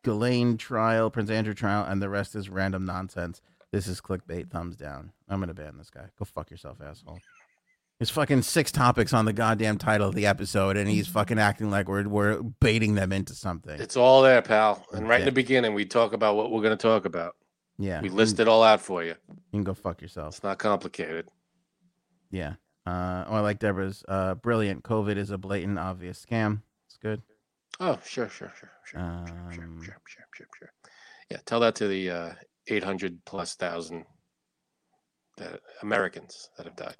Ghislaine 0.03 0.57
trial, 0.57 1.09
Prince 1.09 1.29
Andrew 1.29 1.53
trial, 1.53 1.85
and 1.85 2.01
the 2.01 2.09
rest 2.09 2.35
is 2.35 2.49
random 2.49 2.85
nonsense. 2.85 3.41
This 3.71 3.87
is 3.87 4.01
clickbait. 4.01 4.49
Thumbs 4.49 4.75
down. 4.75 5.11
I'm 5.29 5.39
gonna 5.39 5.53
ban 5.53 5.77
this 5.77 5.89
guy. 5.89 6.05
Go 6.17 6.25
fuck 6.25 6.51
yourself, 6.51 6.77
asshole. 6.81 7.19
There's 8.01 8.09
fucking 8.09 8.41
six 8.41 8.71
topics 8.71 9.13
on 9.13 9.25
the 9.25 9.31
goddamn 9.31 9.77
title 9.77 10.09
of 10.09 10.15
the 10.15 10.25
episode, 10.25 10.75
and 10.75 10.89
he's 10.89 11.07
fucking 11.07 11.37
acting 11.37 11.69
like 11.69 11.87
we're 11.87 12.07
we're 12.09 12.41
baiting 12.41 12.95
them 12.95 13.11
into 13.11 13.35
something. 13.35 13.79
It's 13.79 13.95
all 13.95 14.23
there, 14.23 14.41
pal. 14.41 14.83
And 14.91 15.07
right 15.07 15.19
in 15.19 15.25
the 15.25 15.31
beginning, 15.31 15.75
we 15.75 15.85
talk 15.85 16.13
about 16.13 16.35
what 16.35 16.49
we're 16.49 16.63
gonna 16.63 16.77
talk 16.77 17.05
about. 17.05 17.35
yeah, 17.77 18.01
We 18.01 18.09
list 18.09 18.39
it 18.39 18.47
all 18.47 18.63
out 18.63 18.81
for 18.81 19.03
you. 19.03 19.13
You 19.29 19.37
can 19.51 19.63
go 19.63 19.75
fuck 19.75 20.01
yourself. 20.01 20.33
It's 20.33 20.43
not 20.43 20.57
complicated. 20.57 21.27
Yeah. 22.31 22.55
Uh, 22.87 23.25
oh, 23.27 23.35
I 23.35 23.39
like 23.41 23.59
Deborah's. 23.59 24.03
Uh, 24.07 24.33
brilliant. 24.33 24.81
COVID 24.81 25.17
is 25.17 25.29
a 25.29 25.37
blatant, 25.37 25.77
obvious 25.77 26.25
scam. 26.25 26.63
It's 26.87 26.97
good. 26.97 27.21
Oh, 27.79 27.99
sure, 28.03 28.29
sure, 28.29 28.51
sure, 28.57 28.71
sure, 28.83 28.99
sure, 29.27 29.51
sure, 29.51 29.63
Um, 29.63 29.79
sure, 29.83 30.01
sure, 30.07 30.25
sure, 30.33 30.47
sure. 30.57 30.73
Yeah, 31.29 31.37
tell 31.45 31.59
that 31.59 31.75
to 31.75 31.87
the 31.87 32.09
uh, 32.09 32.33
800 32.65 33.23
plus 33.25 33.53
thousand 33.53 34.05
that 35.37 35.59
Americans 35.83 36.49
that 36.57 36.65
have 36.65 36.75
died. 36.75 36.95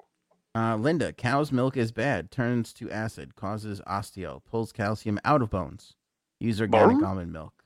Uh, 0.54 0.76
Linda, 0.76 1.12
cow's 1.12 1.50
milk 1.50 1.76
is 1.76 1.92
bad. 1.92 2.30
Turns 2.30 2.72
to 2.74 2.90
acid. 2.90 3.34
Causes 3.36 3.80
osteo. 3.86 4.42
Pulls 4.44 4.70
calcium 4.72 5.18
out 5.24 5.40
of 5.42 5.50
bones. 5.50 5.94
Use 6.40 6.60
organic 6.60 6.96
Bone? 6.98 7.04
almond 7.04 7.32
milk. 7.32 7.64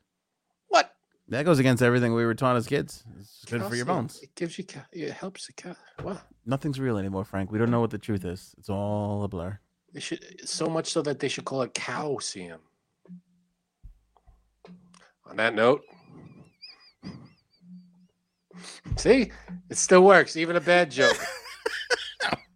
What? 0.68 0.92
That 1.28 1.44
goes 1.44 1.58
against 1.58 1.82
everything 1.82 2.14
we 2.14 2.24
were 2.24 2.34
taught 2.34 2.54
as 2.56 2.66
kids. 2.68 3.02
It's 3.18 3.44
good 3.46 3.62
for 3.64 3.74
your 3.74 3.86
bones. 3.86 4.20
It 4.22 4.34
gives 4.36 4.56
you. 4.58 4.64
ca- 4.64 4.86
It 4.92 5.10
helps 5.12 5.46
the 5.46 5.52
cat. 5.54 5.76
What? 6.02 6.22
Nothing's 6.44 6.78
real 6.78 6.96
anymore, 6.96 7.24
Frank. 7.24 7.50
We 7.50 7.58
don't 7.58 7.70
know 7.72 7.80
what 7.80 7.90
the 7.90 7.98
truth 7.98 8.24
is. 8.24 8.54
It's 8.58 8.68
all 8.70 9.24
a 9.24 9.28
blur. 9.28 9.58
They 9.92 9.98
should 10.00 10.48
so 10.48 10.66
much 10.68 10.92
so 10.92 11.02
that 11.02 11.18
they 11.18 11.28
should 11.28 11.44
call 11.44 11.62
it 11.62 11.74
calcium. 11.74 12.60
On 15.28 15.36
that 15.38 15.54
note, 15.54 15.82
see, 18.96 19.32
it 19.68 19.76
still 19.76 20.02
works. 20.04 20.36
Even 20.36 20.54
a 20.54 20.60
bad 20.60 20.88
joke. 20.90 21.16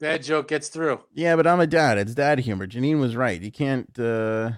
bad 0.01 0.23
joke 0.23 0.49
gets 0.49 0.69
through. 0.69 1.01
Yeah, 1.15 1.37
but 1.37 1.47
I'm 1.47 1.61
a 1.61 1.67
dad. 1.67 1.99
It's 1.99 2.15
dad 2.15 2.41
humor. 2.41 2.67
Janine 2.67 2.99
was 3.01 3.15
right. 3.17 3.41
You 3.41 3.53
can't. 3.53 3.97
Uh... 3.99 4.53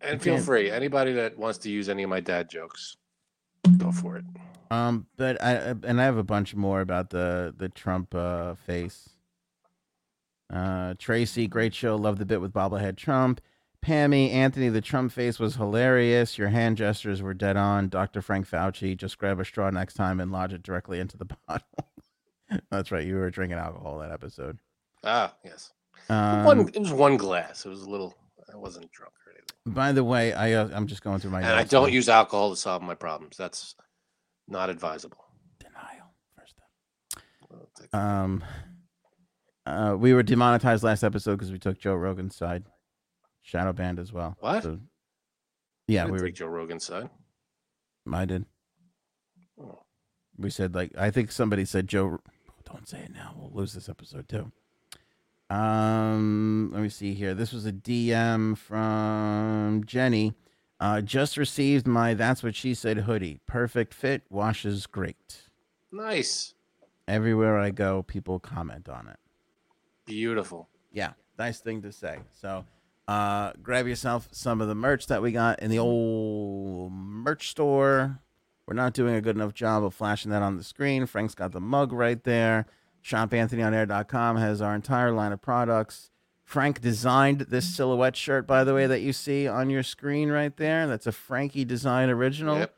And 0.00 0.20
feel 0.20 0.34
can't- 0.34 0.44
free. 0.46 0.70
Anybody 0.70 1.12
that 1.12 1.38
wants 1.38 1.58
to 1.58 1.70
use 1.70 1.88
any 1.88 2.02
of 2.02 2.10
my 2.10 2.20
dad 2.20 2.48
jokes, 2.50 2.96
go 3.78 3.92
for 3.92 4.16
it. 4.16 4.24
Um, 4.70 5.06
but 5.16 5.40
I 5.42 5.56
I- 5.70 5.74
and 5.84 6.00
I 6.00 6.04
have 6.04 6.16
a 6.16 6.24
bunch 6.24 6.54
more 6.54 6.80
about 6.80 7.10
the 7.10 7.54
the 7.56 7.68
Trump 7.68 8.14
uh, 8.14 8.54
face. 8.54 9.10
Uh, 10.52 10.94
Tracy, 10.98 11.46
great 11.46 11.74
show. 11.74 11.96
Love 11.96 12.18
the 12.18 12.26
bit 12.26 12.40
with 12.40 12.52
bobblehead 12.52 12.96
Trump. 12.96 13.40
Pammy, 13.84 14.30
Anthony, 14.32 14.68
the 14.70 14.80
Trump 14.80 15.12
face 15.12 15.38
was 15.38 15.56
hilarious. 15.56 16.38
Your 16.38 16.48
hand 16.48 16.76
gestures 16.78 17.20
were 17.22 17.34
dead 17.34 17.56
on. 17.56 17.88
Dr. 17.88 18.22
Frank 18.22 18.48
Fauci, 18.48 18.96
just 18.96 19.18
grab 19.18 19.38
a 19.40 19.44
straw 19.44 19.68
next 19.70 19.94
time 19.94 20.20
and 20.20 20.32
lodge 20.32 20.52
it 20.54 20.62
directly 20.62 21.00
into 21.00 21.16
the 21.18 21.24
bottle. 21.48 21.66
That's 22.70 22.90
right. 22.92 23.04
You 23.06 23.16
were 23.16 23.30
drinking 23.30 23.58
alcohol 23.58 23.98
that 23.98 24.12
episode. 24.12 24.58
Ah, 25.02 25.34
yes. 25.44 25.72
Um, 26.08 26.44
one. 26.44 26.68
It 26.68 26.78
was 26.78 26.92
one 26.92 27.16
glass. 27.16 27.64
It 27.64 27.68
was 27.68 27.82
a 27.82 27.90
little. 27.90 28.14
I 28.52 28.56
wasn't 28.56 28.90
drunk 28.92 29.12
or 29.26 29.32
anything. 29.32 29.74
By 29.74 29.92
the 29.92 30.04
way, 30.04 30.32
I 30.32 30.52
uh, 30.52 30.68
I'm 30.72 30.86
just 30.86 31.02
going 31.02 31.20
through 31.20 31.30
my. 31.30 31.40
And 31.40 31.48
I 31.50 31.64
don't 31.64 31.88
now. 31.88 31.94
use 31.94 32.08
alcohol 32.08 32.50
to 32.50 32.56
solve 32.56 32.82
my 32.82 32.94
problems. 32.94 33.36
That's 33.36 33.74
not 34.48 34.70
advisable. 34.70 35.24
denial. 35.58 36.14
First 36.36 36.54
step. 37.76 37.94
Um, 37.94 38.44
uh, 39.66 39.96
we 39.98 40.12
were 40.12 40.22
demonetized 40.22 40.84
last 40.84 41.02
episode 41.04 41.36
because 41.36 41.52
we 41.52 41.58
took 41.58 41.78
Joe 41.78 41.94
Rogan's 41.94 42.36
side, 42.36 42.64
shadow 43.42 43.72
banned 43.72 43.98
as 43.98 44.12
well. 44.12 44.36
What? 44.40 44.62
So, 44.62 44.78
yeah, 45.88 46.02
didn't 46.02 46.12
we 46.12 46.18
were. 46.20 46.26
take 46.26 46.34
Joe 46.34 46.46
Rogan's 46.46 46.84
side. 46.84 47.08
I 48.12 48.24
did. 48.26 48.44
Oh. 49.60 49.80
We 50.36 50.50
said 50.50 50.74
like 50.74 50.92
I 50.98 51.10
think 51.10 51.32
somebody 51.32 51.64
said 51.64 51.88
Joe. 51.88 52.20
Don't 52.74 52.88
say 52.88 52.98
it 52.98 53.14
now. 53.14 53.34
We'll 53.38 53.52
lose 53.54 53.72
this 53.72 53.88
episode 53.88 54.28
too. 54.28 54.50
Um, 55.48 56.70
let 56.74 56.82
me 56.82 56.88
see 56.88 57.14
here. 57.14 57.32
This 57.32 57.52
was 57.52 57.66
a 57.66 57.72
DM 57.72 58.58
from 58.58 59.84
Jenny. 59.86 60.34
Uh, 60.80 61.00
just 61.00 61.36
received 61.36 61.86
my 61.86 62.14
"That's 62.14 62.42
What 62.42 62.56
She 62.56 62.74
Said" 62.74 62.98
hoodie. 62.98 63.38
Perfect 63.46 63.94
fit. 63.94 64.22
Washes 64.28 64.86
great. 64.86 65.42
Nice. 65.92 66.54
Everywhere 67.06 67.58
I 67.58 67.70
go, 67.70 68.02
people 68.02 68.40
comment 68.40 68.88
on 68.88 69.06
it. 69.06 69.18
Beautiful. 70.04 70.68
yeah, 70.92 71.12
nice 71.38 71.60
thing 71.60 71.80
to 71.82 71.92
say. 71.92 72.18
So, 72.40 72.64
uh, 73.06 73.52
grab 73.62 73.86
yourself 73.86 74.28
some 74.32 74.60
of 74.60 74.66
the 74.66 74.74
merch 74.74 75.06
that 75.06 75.22
we 75.22 75.30
got 75.30 75.60
in 75.60 75.70
the 75.70 75.78
old 75.78 76.90
merch 76.92 77.50
store. 77.50 78.18
We're 78.66 78.74
not 78.74 78.94
doing 78.94 79.14
a 79.14 79.20
good 79.20 79.36
enough 79.36 79.52
job 79.52 79.84
of 79.84 79.94
flashing 79.94 80.30
that 80.30 80.42
on 80.42 80.56
the 80.56 80.64
screen. 80.64 81.06
Frank's 81.06 81.34
got 81.34 81.52
the 81.52 81.60
mug 81.60 81.92
right 81.92 82.22
there. 82.24 82.66
ShopAnthonyonair.com 83.04 84.36
has 84.36 84.62
our 84.62 84.74
entire 84.74 85.12
line 85.12 85.32
of 85.32 85.42
products. 85.42 86.10
Frank 86.42 86.80
designed 86.80 87.40
this 87.42 87.74
silhouette 87.74 88.16
shirt, 88.16 88.46
by 88.46 88.64
the 88.64 88.74
way, 88.74 88.86
that 88.86 89.00
you 89.00 89.12
see 89.12 89.48
on 89.48 89.70
your 89.70 89.82
screen 89.82 90.30
right 90.30 90.56
there. 90.56 90.86
That's 90.86 91.06
a 91.06 91.12
Frankie 91.12 91.64
design 91.64 92.10
original. 92.10 92.58
Yep. 92.58 92.74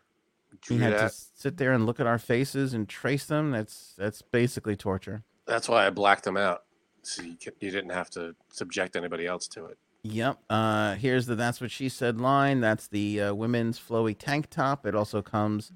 He 0.50 0.58
Drew 0.76 0.78
had 0.78 0.98
to 0.98 1.10
sit 1.10 1.58
there 1.58 1.72
and 1.72 1.84
look 1.86 2.00
at 2.00 2.06
our 2.06 2.18
faces 2.18 2.74
and 2.74 2.88
trace 2.88 3.26
them. 3.26 3.50
That's 3.50 3.94
that's 3.98 4.22
basically 4.22 4.74
torture. 4.74 5.22
That's 5.46 5.68
why 5.68 5.86
I 5.86 5.90
blacked 5.90 6.24
them 6.24 6.36
out. 6.36 6.62
So 7.02 7.22
you, 7.22 7.36
you 7.60 7.70
didn't 7.70 7.90
have 7.90 8.10
to 8.10 8.34
subject 8.52 8.96
anybody 8.96 9.26
else 9.26 9.46
to 9.48 9.66
it. 9.66 9.78
Yep. 10.12 10.38
Uh, 10.48 10.94
here's 10.94 11.26
the 11.26 11.34
"That's 11.34 11.60
What 11.60 11.70
She 11.70 11.88
Said" 11.88 12.20
line. 12.20 12.60
That's 12.60 12.88
the 12.88 13.20
uh, 13.22 13.34
women's 13.34 13.78
flowy 13.78 14.16
tank 14.16 14.48
top. 14.50 14.86
It 14.86 14.94
also 14.94 15.20
comes 15.22 15.72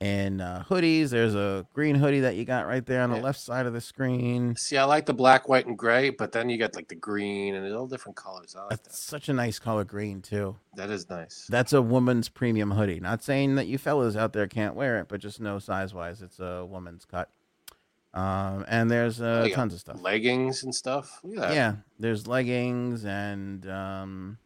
in 0.00 0.40
uh, 0.40 0.64
hoodies. 0.68 1.10
There's 1.10 1.34
a 1.34 1.66
green 1.72 1.94
hoodie 1.94 2.20
that 2.20 2.36
you 2.36 2.44
got 2.44 2.66
right 2.66 2.84
there 2.84 3.02
on 3.02 3.10
the 3.10 3.16
Yeah. 3.16 3.22
left 3.22 3.40
side 3.40 3.64
of 3.66 3.72
the 3.72 3.80
screen. 3.80 4.54
See, 4.56 4.76
I 4.76 4.84
like 4.84 5.06
the 5.06 5.14
black, 5.14 5.48
white, 5.48 5.66
and 5.66 5.78
gray, 5.78 6.10
but 6.10 6.32
then 6.32 6.50
you 6.50 6.58
got 6.58 6.74
like 6.74 6.88
the 6.88 6.94
green 6.94 7.54
and 7.54 7.74
all 7.74 7.86
different 7.86 8.16
colors. 8.16 8.54
I 8.58 8.62
like 8.62 8.70
That's 8.82 8.98
such 8.98 9.28
a 9.28 9.32
nice 9.32 9.58
color 9.58 9.84
green 9.84 10.20
too. 10.20 10.56
that. 10.76 10.88
That 10.88 10.92
is 10.94 11.08
nice. 11.08 11.46
That's 11.48 11.72
a 11.72 11.80
woman's 11.82 12.28
premium 12.28 12.72
hoodie. 12.72 13.00
Not 13.00 13.22
saying 13.22 13.54
that 13.56 13.66
you 13.66 13.78
fellas 13.78 14.16
out 14.16 14.32
there 14.32 14.46
can't 14.46 14.74
wear 14.74 14.98
it, 15.00 15.08
but 15.08 15.20
just 15.20 15.40
know 15.40 15.58
size 15.58 15.94
wise, 15.94 16.22
it's 16.22 16.40
a 16.40 16.66
woman's 16.66 17.04
cut. 17.04 17.30
Um, 18.14 18.64
and 18.68 18.88
there's 18.90 19.20
uh, 19.20 19.42
Oh, 19.46 19.48
tons 19.54 19.74
of 19.74 19.80
stuff. 19.80 20.00
Leggings 20.00 20.62
and 20.62 20.72
stuff. 20.74 21.20
That. 21.24 21.52
Yeah, 21.54 21.76
there's 21.98 22.26
leggings 22.28 23.04
and 23.04 23.68
um, 23.68 24.38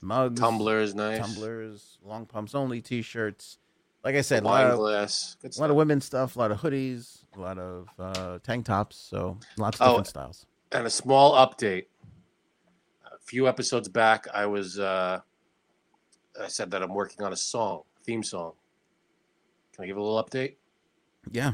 mugs, 0.00 0.40
Tumblers, 0.40 0.94
nice. 0.94 1.18
tumblers, 1.18 1.98
long 2.02 2.24
pumps 2.26 2.54
only 2.54 2.80
t-shirts. 2.80 3.58
Like 4.02 4.14
I 4.14 4.22
said, 4.22 4.42
a 4.42 4.46
lot 4.46 4.64
of, 4.64 4.78
glass. 4.78 5.36
Good 5.42 5.50
a 5.50 5.52
stuff. 5.52 5.60
lot 5.60 5.70
of 5.70 5.76
women's 5.76 6.06
stuff, 6.06 6.34
a 6.34 6.38
lot 6.38 6.50
of 6.50 6.58
hoodies, 6.62 7.18
a 7.36 7.40
lot 7.40 7.58
of 7.58 7.88
uh, 7.98 8.38
tank 8.42 8.64
tops. 8.64 8.96
So 8.96 9.38
lots 9.58 9.78
of 9.78 9.86
Oh, 9.86 9.90
different 9.92 10.06
styles. 10.06 10.46
and 10.72 10.86
a 10.86 10.90
small 10.90 11.34
update. 11.34 11.84
A 13.04 13.18
few 13.22 13.46
episodes 13.46 13.88
back, 13.90 14.26
I 14.32 14.46
was 14.46 14.78
uh, 14.78 15.20
I 16.42 16.48
said 16.48 16.70
that 16.70 16.82
I'm 16.82 16.94
working 16.94 17.22
on 17.26 17.34
a 17.34 17.36
song, 17.36 17.82
theme 18.02 18.22
song. 18.22 18.52
Can 19.74 19.84
I 19.84 19.86
give 19.88 19.98
a 19.98 20.02
little 20.02 20.24
update? 20.24 20.54
Yeah, 21.30 21.52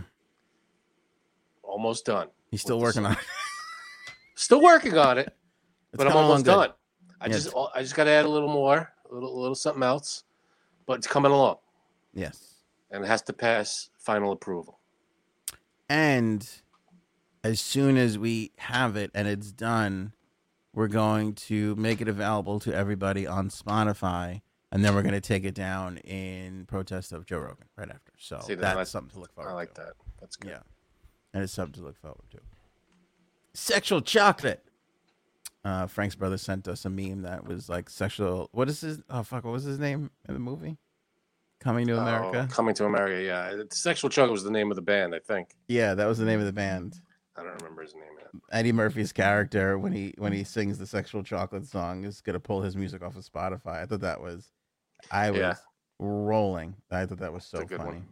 Almost 1.77 2.07
done. 2.07 2.29
he's 2.51 2.63
still 2.67 2.81
working 2.81 3.05
on 3.05 3.13
it. 3.13 3.19
Still 4.35 4.63
working 4.63 4.97
on 4.97 5.19
it, 5.19 5.27
It's 5.93 5.99
but 5.99 6.07
I'm 6.07 6.17
almost 6.17 6.47
done. 6.47 6.71
I 7.21 7.27
Yeah, 7.27 7.33
just 7.35 7.49
it's- 7.49 7.67
I 7.75 7.83
just 7.83 7.95
got 7.95 8.05
to 8.05 8.11
add 8.11 8.25
a 8.25 8.29
little 8.29 8.49
more, 8.51 8.93
a 9.11 9.15
little, 9.15 9.31
a 9.31 9.39
little 9.39 9.55
something 9.55 9.83
else, 9.83 10.25
but 10.87 10.95
it's 10.95 11.07
coming 11.07 11.33
along, 11.33 11.57
Yes. 12.15 12.55
and 12.91 13.05
it 13.05 13.09
has 13.09 13.21
to 13.23 13.35
pass 13.35 13.91
final 13.99 14.33
approval. 14.33 14.81
And 15.91 16.49
as 17.45 17.61
soon 17.61 17.99
as 17.99 18.19
we 18.19 18.53
have 18.57 18.97
it 18.97 19.11
and 19.15 19.29
it's 19.29 19.53
done, 19.53 20.13
we're 20.73 20.89
going 20.89 21.35
to 21.35 21.75
make 21.77 22.01
it 22.01 22.09
available 22.09 22.59
to 22.61 22.75
everybody 22.75 23.27
on 23.27 23.51
Spotify. 23.51 24.41
And 24.73 24.83
then 24.85 24.95
we're 24.95 25.03
going 25.03 25.15
to 25.15 25.21
take 25.21 25.45
it 25.45 25.55
down 25.55 25.99
in 25.99 26.65
protest 26.67 27.13
of 27.13 27.25
Joe 27.27 27.39
Rogan 27.39 27.69
right 27.77 27.89
after. 27.91 28.13
So 28.19 28.41
See, 28.47 28.55
that's- 28.55 28.91
something 28.91 29.13
to 29.13 29.21
look 29.21 29.33
forward 29.35 29.51
I 29.51 29.55
like 29.55 29.75
to. 29.75 29.83
that. 29.83 29.93
That's 30.21 30.37
good. 30.37 30.51
Yeah. 30.51 30.61
And 31.37 31.43
it's 31.45 31.53
something 31.53 31.75
to 31.75 31.87
look 31.87 31.99
forward 32.01 32.25
to. 32.31 32.39
Sexual 33.53 34.01
chocolate. 34.01 34.63
Uh, 35.67 35.87
Frank's 35.87 36.15
brother 36.15 36.39
sent 36.39 36.67
us 36.67 36.87
a 36.87 36.89
meme 36.89 37.21
that 37.23 37.47
was 37.47 37.69
like 37.69 37.91
sexual. 37.91 38.49
What 38.53 38.71
is 38.71 38.81
his? 38.81 39.03
Oh, 39.11 39.23
fuck. 39.23 39.45
What 39.45 39.53
was 39.53 39.65
his 39.65 39.79
name 39.79 40.11
in 40.27 40.33
the 40.33 40.41
movie? 40.41 40.79
Coming 41.61 41.87
to 41.89 41.95
Oh, 41.99 42.01
America. 42.01 42.49
coming 42.51 42.75
to 42.77 42.87
America. 42.87 43.23
Yeah, 43.23 43.65
Sexual 43.71 44.09
Chocolate 44.09 44.33
was 44.33 44.45
the 44.45 44.51
name 44.51 44.71
of 44.71 44.77
the 44.77 44.83
band, 44.83 45.15
I 45.15 45.19
think. 45.19 45.51
Yeah, 45.69 45.93
that 45.95 46.07
was 46.07 46.17
the 46.17 46.25
name 46.25 46.41
of 46.41 46.47
the 46.47 46.53
band. 46.55 47.01
I 47.37 47.43
don't 47.43 47.61
remember 47.61 47.83
his 47.83 47.95
name. 47.95 48.05
Yet. 48.19 48.31
Eddie 48.51 48.73
Murphy's 48.73 49.13
character 49.13 49.79
when 49.79 49.93
he 49.93 50.15
when 50.17 50.33
he 50.33 50.43
sings 50.43 50.79
the 50.79 50.87
sexual 50.87 51.23
chocolate 51.23 51.67
song 51.67 52.05
is 52.05 52.23
gonna 52.23 52.41
pull 52.41 52.63
his 52.63 52.77
music 52.77 53.03
off 53.03 53.15
of 53.17 53.25
Spotify. 53.31 53.83
I 53.83 53.85
thought 53.85 54.01
that 54.01 54.23
was 54.23 54.53
I 55.11 55.31
was 55.31 55.41
Yeah. 55.41 55.55
rolling. 55.99 56.77
I 56.91 57.05
thought 57.05 57.19
that 57.19 57.33
was 57.35 57.45
so 57.45 57.67
funny. 57.67 57.85
one. 57.85 58.09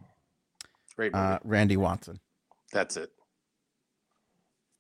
Great 0.96 1.12
movie. 1.14 1.24
Uh, 1.24 1.38
Randy 1.42 1.78
Watson. 1.78 2.20
That's 2.72 2.96
it. 2.96 3.12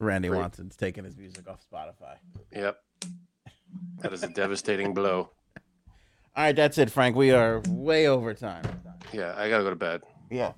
Randy 0.04 0.28
Great. 0.28 0.40
Watson's 0.40 0.76
taking 0.76 1.04
his 1.04 1.16
music 1.16 1.48
off 1.48 1.60
Spotify. 1.72 2.16
Yep. 2.52 2.78
That 4.00 4.12
is 4.12 4.22
a 4.22 4.28
devastating 4.28 4.94
blow. 4.94 5.30
All 6.36 6.44
right, 6.44 6.54
that's 6.56 6.78
it, 6.78 6.90
Frank. 6.90 7.16
We 7.16 7.30
are 7.32 7.62
way 7.68 8.06
over 8.08 8.34
time. 8.34 8.64
Yeah, 9.12 9.34
I 9.36 9.48
gotta 9.48 9.64
go 9.64 9.70
to 9.70 9.76
bed. 9.76 10.02
Yeah. 10.30 10.52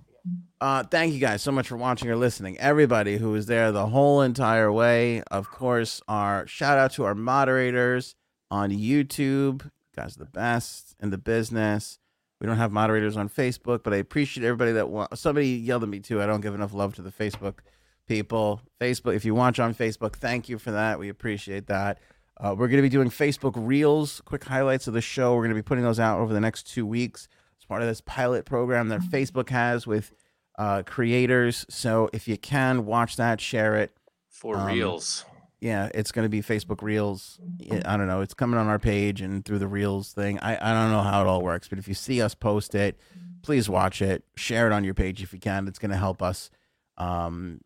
Uh, 0.61 0.83
thank 0.85 1.13
you 1.13 1.21
guys 1.21 1.43
so 1.43 1.53
much 1.53 1.69
for 1.69 1.77
watching 1.77 2.09
or 2.11 2.17
listening. 2.17 2.59
Everybody 2.59 3.19
who 3.19 3.31
was 3.31 3.47
there 3.47 3.71
the 3.73 3.87
whole 3.87 4.23
entire 4.23 4.73
way. 4.73 5.23
Of 5.31 5.51
course, 5.51 6.01
our 6.09 6.47
shout 6.47 6.79
out 6.79 6.93
to 6.93 7.05
our 7.05 7.15
moderators 7.15 8.15
on 8.51 8.71
YouTube. 8.71 9.65
You 9.65 9.71
guys 9.95 10.17
are 10.17 10.21
the 10.21 10.31
best 10.31 10.97
in 11.01 11.11
the 11.11 11.19
business. 11.19 11.99
We 12.41 12.47
don't 12.47 12.57
have 12.57 12.73
moderators 12.73 13.17
on 13.17 13.29
Facebook, 13.29 13.83
but 13.83 13.93
I 13.95 13.97
appreciate 13.97 14.45
everybody 14.45 14.73
that 14.73 14.89
wa- 14.89 15.09
somebody 15.15 15.49
yelled 15.51 15.83
at 15.85 15.89
me 15.89 16.01
too. 16.01 16.21
I 16.23 16.27
don't 16.27 16.41
give 16.41 16.55
enough 16.55 16.75
love 16.75 16.95
to 16.97 17.03
the 17.03 17.13
Facebook 17.13 17.59
people. 18.07 18.61
Facebook, 18.81 19.15
if 19.15 19.25
you 19.25 19.35
watch 19.35 19.59
on 19.59 19.75
Facebook, 19.75 20.15
thank 20.17 20.49
you 20.49 20.59
for 20.59 20.71
that. 20.73 20.99
We 20.99 21.09
appreciate 21.09 21.67
that. 21.67 21.99
Uh, 22.39 22.55
we're 22.57 22.69
going 22.69 22.79
to 22.79 22.83
be 22.83 22.89
doing 22.91 23.09
Facebook 23.09 23.55
Reels, 23.57 24.21
quick 24.25 24.45
highlights 24.45 24.87
of 24.87 24.95
the 24.95 25.01
show. 25.01 25.35
We're 25.35 25.43
going 25.43 25.51
to 25.51 25.55
be 25.57 25.63
putting 25.63 25.85
those 25.85 25.99
out 25.99 26.21
over 26.21 26.35
the 26.35 26.41
next 26.41 26.65
two 26.71 26.85
weeks 26.85 27.29
as 27.59 27.65
part 27.65 27.81
of 27.81 27.89
this 27.89 28.03
pilot 28.03 28.45
program 28.45 28.89
that 28.89 29.01
Facebook 29.01 29.49
has 29.49 29.87
with 29.87 30.13
uh, 30.59 30.83
creators. 30.85 31.65
So 31.71 32.11
if 32.13 32.29
you 32.29 32.37
can 32.37 32.85
watch 32.85 33.17
that, 33.17 33.41
share 33.41 33.77
it. 33.77 33.97
For 34.29 34.57
Um, 34.57 34.67
reals. 34.67 35.25
Yeah, 35.61 35.89
it's 35.95 36.13
going 36.13 36.27
to 36.27 36.29
be 36.29 36.43
Facebook 36.43 36.83
Reels. 36.83 37.41
I 37.87 37.97
don't 37.97 38.07
know. 38.07 38.21
It's 38.21 38.35
coming 38.35 38.59
on 38.61 38.67
our 38.67 38.79
page 38.79 39.23
and 39.23 39.43
through 39.43 39.59
the 39.59 39.67
Reels 39.67 40.13
thing. 40.13 40.39
I, 40.41 40.57
I 40.57 40.75
don't 40.75 40.93
know 40.93 41.01
how 41.01 41.23
it 41.23 41.27
all 41.27 41.41
works, 41.41 41.69
but 41.69 41.79
if 41.79 41.89
you 41.89 41.95
see 41.95 42.21
us 42.21 42.35
post 42.35 42.75
it, 42.75 43.01
please 43.41 43.67
watch 43.67 44.03
it. 44.03 44.25
Share 44.37 44.67
it 44.67 44.75
on 44.75 44.85
your 44.85 44.93
page 44.93 45.23
if 45.23 45.33
you 45.33 45.39
can. 45.39 45.67
It's 45.67 45.79
going 45.79 45.91
to 45.91 45.97
help 45.97 46.23
us 46.23 46.51
um, 46.99 47.61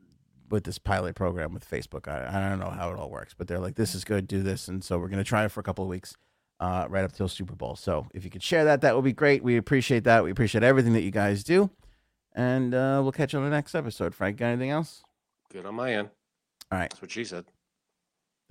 with 0.51 0.65
this 0.65 0.79
pilot 0.79 1.15
program 1.15 1.55
with 1.55 1.69
Facebook. 1.69 2.09
I, 2.09 2.29
I 2.29 2.49
don't 2.49 2.59
know 2.59 2.71
how 2.71 2.91
it 2.91 2.99
all 2.99 3.11
works, 3.11 3.35
but 3.37 3.49
they're 3.49 3.59
like, 3.59 3.77
this 3.77 3.95
is 3.95 4.05
good, 4.05 4.27
do 4.27 4.43
this. 4.43 4.69
And 4.69 4.83
so 4.83 4.99
we're 4.99 5.09
going 5.09 5.23
to 5.23 5.29
try 5.29 5.45
it 5.45 5.51
for 5.51 5.61
a 5.61 5.63
couple 5.63 5.85
of 5.85 5.91
weeks 5.91 6.17
uh, 6.59 6.87
right 6.89 7.05
up 7.05 7.13
till 7.13 7.29
Super 7.29 7.55
Bowl. 7.55 7.77
So 7.77 8.07
if 8.15 8.25
you 8.25 8.31
could 8.31 8.43
share 8.43 8.65
that, 8.65 8.81
that 8.83 8.95
would 8.95 9.05
be 9.05 9.13
great. 9.13 9.43
We 9.43 9.57
appreciate 9.57 10.05
that. 10.05 10.25
We 10.25 10.31
appreciate 10.31 10.63
everything 10.63 10.93
that 10.93 11.03
you 11.03 11.11
guys 11.11 11.43
do. 11.45 11.71
And 12.35 12.75
uh, 12.75 13.01
we'll 13.03 13.13
catch 13.13 13.33
you 13.33 13.39
on 13.39 13.45
the 13.45 13.51
next 13.51 13.75
episode. 13.75 14.15
Frank, 14.15 14.37
got 14.37 14.47
anything 14.47 14.71
else? 14.71 15.03
Good 15.53 15.67
on 15.67 15.75
my 15.75 15.95
end. 15.95 16.11
All 16.71 16.79
right. 16.79 16.91
That's 16.91 17.03
what 17.03 17.11
she 17.11 17.25
said. 17.25 17.47